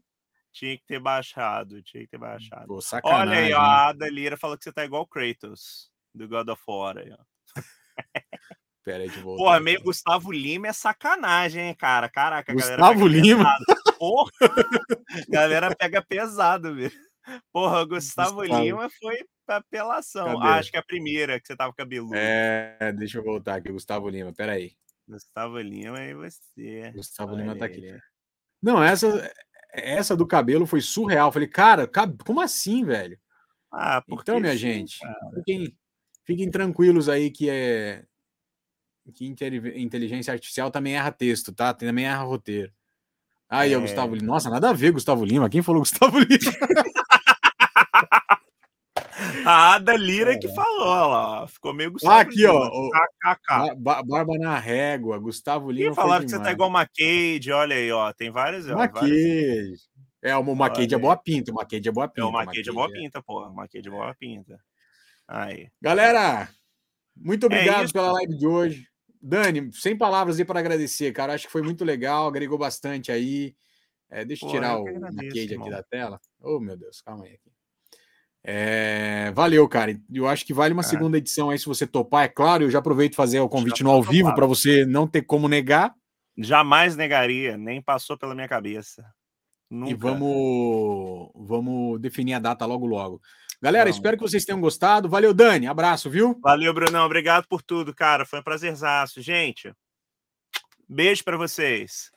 Tinha 0.53 0.77
que 0.77 0.85
ter 0.87 0.99
baixado, 1.01 1.83
tinha 1.83 2.03
que 2.03 2.11
ter 2.11 2.19
baixado. 2.19 2.67
Pô, 2.67 2.79
Olha 3.05 3.39
aí, 3.39 3.53
a 3.53 3.89
Ada 3.89 4.09
Lira 4.09 4.37
falou 4.37 4.57
que 4.59 4.65
você 4.65 4.73
tá 4.73 4.85
igual 4.85 5.03
o 5.03 5.07
Kratos, 5.07 5.91
do 6.15 6.29
God 6.29 6.49
of 6.49 6.63
War. 6.67 6.99
Aí, 6.99 7.13
ó. 7.13 7.19
Pera 8.85 8.99
aí, 8.99 9.07
deixa 9.07 9.21
eu 9.21 9.25
voltar. 9.25 9.45
Porra, 9.45 9.61
meio 9.61 9.83
Gustavo 9.83 10.33
Lima 10.33 10.69
é 10.69 10.73
sacanagem, 10.73 11.69
hein, 11.69 11.75
cara? 11.75 12.09
Caraca, 12.09 12.51
a 12.53 12.55
galera 12.55 12.77
Gustavo 12.77 13.07
Lima? 13.07 13.45
pesado. 13.45 13.83
Porra, 13.99 14.31
galera 15.29 15.77
pega 15.77 16.03
pesado, 16.03 16.75
velho. 16.75 16.93
Porra, 17.53 17.85
Gustavo, 17.85 18.37
Gustavo. 18.41 18.63
Lima 18.65 18.89
foi 19.01 19.25
apelação. 19.47 20.41
Ah, 20.43 20.57
acho 20.57 20.71
que 20.71 20.77
é 20.77 20.81
a 20.81 20.85
primeira 20.85 21.39
que 21.39 21.47
você 21.47 21.55
tava 21.57 21.73
cabeludo. 21.75 22.15
É, 22.17 22.93
deixa 22.93 23.19
eu 23.19 23.23
voltar 23.25 23.57
aqui, 23.57 23.71
Gustavo 23.71 24.09
Lima. 24.09 24.33
Pera 24.33 24.53
aí. 24.53 24.73
Gustavo 25.07 25.59
Lima 25.59 26.01
e 26.03 26.15
você. 26.15 26.91
Gustavo 26.95 27.35
Olha 27.35 27.43
Lima 27.43 27.57
tá 27.57 27.67
ele. 27.67 27.91
aqui. 27.91 28.03
Não, 28.63 28.83
essa 28.83 29.31
essa 29.73 30.17
do 30.17 30.27
cabelo 30.27 30.67
foi 30.67 30.81
surreal. 30.81 31.31
Falei, 31.33 31.49
cara, 31.49 31.89
como 32.25 32.41
assim, 32.41 32.85
velho? 32.85 33.19
Ah, 33.71 34.03
porque 34.03 34.23
Então, 34.23 34.41
minha 34.41 34.53
sim, 34.53 34.59
gente, 34.59 34.99
cara. 35.01 35.31
fiquem, 35.35 35.77
fiquem 36.25 36.51
tranquilos 36.51 37.09
aí 37.09 37.31
que 37.31 37.49
é 37.51 38.05
que 39.15 39.27
inteli- 39.27 39.83
inteligência 39.83 40.33
artificial 40.33 40.71
também 40.71 40.95
erra 40.95 41.11
texto, 41.11 41.53
tá? 41.53 41.75
Também 41.75 42.07
erra 42.07 42.23
roteiro. 42.23 42.73
Aí, 43.49 43.75
ó, 43.75 43.79
É. 43.79 43.83
Gustavo 43.83 44.15
Lima. 44.15 44.27
Nossa, 44.27 44.49
nada 44.49 44.71
a 44.71 44.73
ver, 44.73 44.93
Gustavo 44.93 45.25
Lima. 45.25 45.51
Quem 45.51 45.61
falou 45.63 45.81
Gustavo 45.83 46.19
Lima? 46.19 46.29
A 49.45 49.75
Ada 49.75 49.95
Lira 49.97 50.39
que 50.39 50.49
falou, 50.55 50.87
lá. 51.09 51.43
ó. 51.43 51.47
Ficou 51.47 51.75
meio 51.75 51.91
Gustavo 51.93 52.15
Ah, 52.15 52.21
aqui, 52.21 52.47
ó, 52.47 52.53
Lima, 52.53 52.71
o- 52.75 52.91
KKK. 52.91 53.59
Ba- 53.59 53.75
ba- 53.75 54.03
Barba 54.05 54.39
na 54.39 54.59
régua, 54.59 55.19
Gustavo 55.19 55.71
Lima. 55.71 55.95
Foi 55.95 56.05
falaram 56.05 56.25
que 56.25 56.31
você 56.31 56.41
tá 56.41 56.53
igual 56.53 56.71
o 56.71 56.73
McCade, 56.73 57.51
olha 57.53 57.77
aí, 57.77 57.91
ó. 57.91 58.13
Tem 58.13 58.31
ó, 58.31 58.33
vários- 58.33 58.67
Maquede. 58.67 59.75
É, 60.23 60.37
o 60.37 60.55
Maquede 60.55 60.95
Olha 60.95 60.97
é 60.97 60.97
aí. 60.97 61.03
boa 61.03 61.17
pinta, 61.17 61.51
o 61.51 61.55
Maquede 61.57 61.89
é 61.89 61.93
boa 61.93 62.07
É, 62.07 62.09
pinta. 62.09 62.27
o 62.29 62.33
Maquede 62.33 62.71
é 62.71 62.73
boa 62.73 62.89
pinta, 62.93 63.23
pô. 63.23 63.45
O 63.49 63.55
Maquede 63.55 63.89
é 63.89 63.91
boa 63.91 64.15
pinta. 64.15 64.61
Aí. 65.35 65.69
Galera, 65.81 66.47
muito 67.17 67.47
obrigado 67.47 67.89
É 67.89 67.93
pela 67.93 68.13
live 68.13 68.37
de 68.37 68.47
hoje. 68.47 68.87
Dani, 69.21 69.71
sem 69.73 69.97
palavras 69.97 70.39
aí 70.39 70.45
para 70.45 70.61
agradecer, 70.61 71.11
cara. 71.13 71.33
Acho 71.33 71.47
que 71.47 71.53
foi 71.53 71.63
muito 71.63 71.87
legal, 71.87 72.27
agregou 72.27 72.59
bastante 72.59 73.11
aí. 73.11 73.55
É, 74.11 74.27
deixa 74.27 74.45
eu 74.45 74.49
Pô, 74.51 74.55
tirar 74.55 74.75
eu 74.75 74.83
o 74.83 75.01
Maquede 75.01 75.55
aqui 75.55 75.71
da 75.71 75.83
tela. 75.83 76.21
Oh, 76.39 76.61
meu 76.61 76.77
Deus, 76.77 77.01
calma 77.01 77.25
aí. 77.25 77.33
Aqui. 77.33 77.51
É, 78.45 79.31
valeu, 79.35 79.67
cara. 79.67 79.99
Eu 80.13 80.29
acho 80.29 80.45
que 80.45 80.53
vale 80.53 80.75
uma 80.75 80.83
É. 80.83 80.87
segunda 80.87 81.17
edição 81.17 81.49
aí, 81.49 81.59
se 81.59 81.65
você 81.65 81.87
topar, 81.87 82.25
é 82.25 82.29
claro. 82.29 82.65
Eu 82.65 82.71
já 82.71 82.81
aproveito 82.81 83.15
fazer 83.15 83.41
o 83.41 83.49
convite 83.49 83.79
Já 83.79 83.85
no 83.85 83.91
ao 83.91 84.03
vivo 84.03 84.35
para 84.35 84.45
você 84.45 84.85
não 84.85 85.07
ter 85.07 85.23
como 85.23 85.49
negar. 85.49 85.95
Jamais 86.37 86.95
negaria, 86.95 87.57
nem 87.57 87.81
passou 87.81 88.19
pela 88.19 88.35
minha 88.35 88.49
cabeça. 88.49 89.03
Nunca. 89.71 89.91
E 89.91 89.95
vamos, 89.95 91.31
vamos 91.35 91.99
definir 92.01 92.35
a 92.35 92.39
data 92.39 92.67
logo 92.67 92.85
logo. 92.85 93.19
Galera, 93.63 93.85
Vamos. 93.85 93.97
espero 93.97 94.17
que 94.17 94.23
vocês 94.25 94.45
tenham 94.45 94.61
gostado. 94.61 95.09
Valeu, 95.09 95.33
Dani. 95.33 95.69
Abraço, 95.69 96.11
viu? 96.11 96.37
Valeu, 96.43 96.75
Brunão. 96.75 97.07
Obrigado 97.07 97.47
por 97.47 97.63
tudo, 97.63 97.95
cara. 97.95 98.27
Foi 98.27 98.41
um 98.41 98.43
prazerzaço. 98.43 99.23
Gente, 99.23 99.73
beijo 100.89 101.23
pra 101.23 101.37
vocês. 101.37 102.11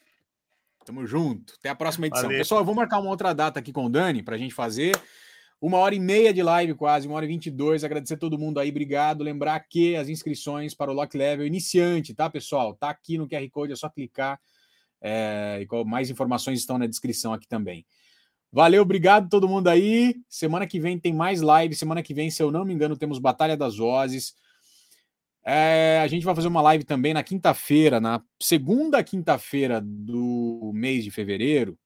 Tamo 0.84 1.06
junto. 1.06 1.54
Até 1.60 1.70
a 1.70 1.76
próxima 1.76 2.08
edição. 2.08 2.24
Valeu. 2.24 2.40
Pessoal, 2.40 2.62
eu 2.62 2.66
vou 2.66 2.74
marcar 2.74 3.00
uma 3.00 3.12
outra 3.12 3.32
data 3.32 3.60
aqui 3.60 3.72
com 3.72 3.86
o 3.86 3.90
Dani 3.90 4.24
pra 4.24 4.38
gente 4.40 4.56
fazer. 4.56 5.00
Uma 5.62 5.78
hora 5.78 5.96
e 5.96 6.00
meia 6.00 6.34
de 6.34 6.44
live, 6.44 6.74
quase, 6.74 7.08
uma 7.08 7.16
hora 7.16 7.26
e 7.26 7.28
vinte 7.28 7.46
e 7.46 7.52
dois. 7.52 7.84
Agradecer 7.84 8.16
a 8.16 8.18
todo 8.18 8.38
mundo 8.38 8.60
aí, 8.60 8.70
obrigado. 8.70 9.24
Lembrar 9.24 9.60
que 9.62 9.96
as 9.96 10.10
inscrições 10.10 10.74
para 10.74 10.92
o 10.92 10.94
Lock 10.94 11.16
Level 11.16 11.46
iniciante, 11.46 12.14
tá, 12.14 12.28
pessoal? 12.30 12.74
Tá 12.76 12.90
aqui 12.90 13.18
no 13.18 13.28
QR 13.28 13.48
Code, 13.52 13.74
é 13.74 13.76
só 13.76 13.88
clicar. 13.90 14.40
é, 15.02 15.64
e 15.64 15.86
mais 15.86 16.10
informações 16.10 16.60
estão 16.60 16.78
na 16.80 16.88
descrição 16.88 17.34
aqui 17.34 17.48
também. 17.48 17.86
Valeu, 18.56 18.84
obrigado 18.84 19.28
todo 19.28 19.50
mundo 19.50 19.68
aí. 19.68 20.16
Semana 20.30 20.66
que 20.66 20.80
vem 20.80 20.98
tem 20.98 21.14
mais 21.14 21.42
live. 21.42 21.76
Semana 21.76 22.02
que 22.02 22.14
vem, 22.14 22.32
se 22.32 22.42
eu 22.42 22.50
não 22.50 22.64
me 22.64 22.74
engano, 22.74 22.96
temos 22.96 23.20
Batalha 23.20 23.58
das 23.58 23.76
Vozes. 23.76 24.34
É, 25.44 26.00
a 26.02 26.08
gente 26.08 26.24
vai 26.24 26.34
fazer 26.34 26.48
uma 26.48 26.62
live 26.62 26.86
também 26.86 27.14
na 27.14 27.22
quinta-feira, 27.22 28.00
na 28.00 28.24
segunda 28.42 29.04
quinta-feira 29.04 29.82
do 29.84 30.72
mês 30.74 31.04
de 31.04 31.12
fevereiro, 31.12 31.78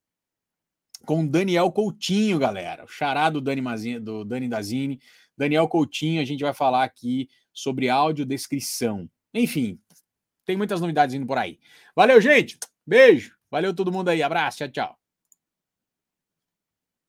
com 1.04 1.26
Daniel 1.26 1.72
Coutinho, 1.72 2.38
galera. 2.38 2.84
O 2.84 2.88
xará 2.88 3.28
do 3.30 3.40
Dani, 3.40 3.60
Mazini, 3.60 3.98
do 3.98 4.24
Dani 4.24 4.48
Dazini. 4.48 5.00
Daniel 5.36 5.66
Coutinho, 5.66 6.22
a 6.22 6.24
gente 6.24 6.44
vai 6.44 6.54
falar 6.54 6.84
aqui 6.84 7.28
sobre 7.52 7.88
audiodescrição. 7.88 9.10
Enfim, 9.34 9.76
tem 10.46 10.56
muitas 10.56 10.80
novidades 10.80 11.16
indo 11.16 11.26
por 11.26 11.36
aí. 11.36 11.58
Valeu, 11.96 12.20
gente. 12.20 12.56
Beijo. 12.86 13.34
Valeu 13.50 13.74
todo 13.74 13.90
mundo 13.90 14.08
aí. 14.08 14.22
Abraço. 14.22 14.58
Tchau, 14.58 14.68
tchau. 14.68 14.99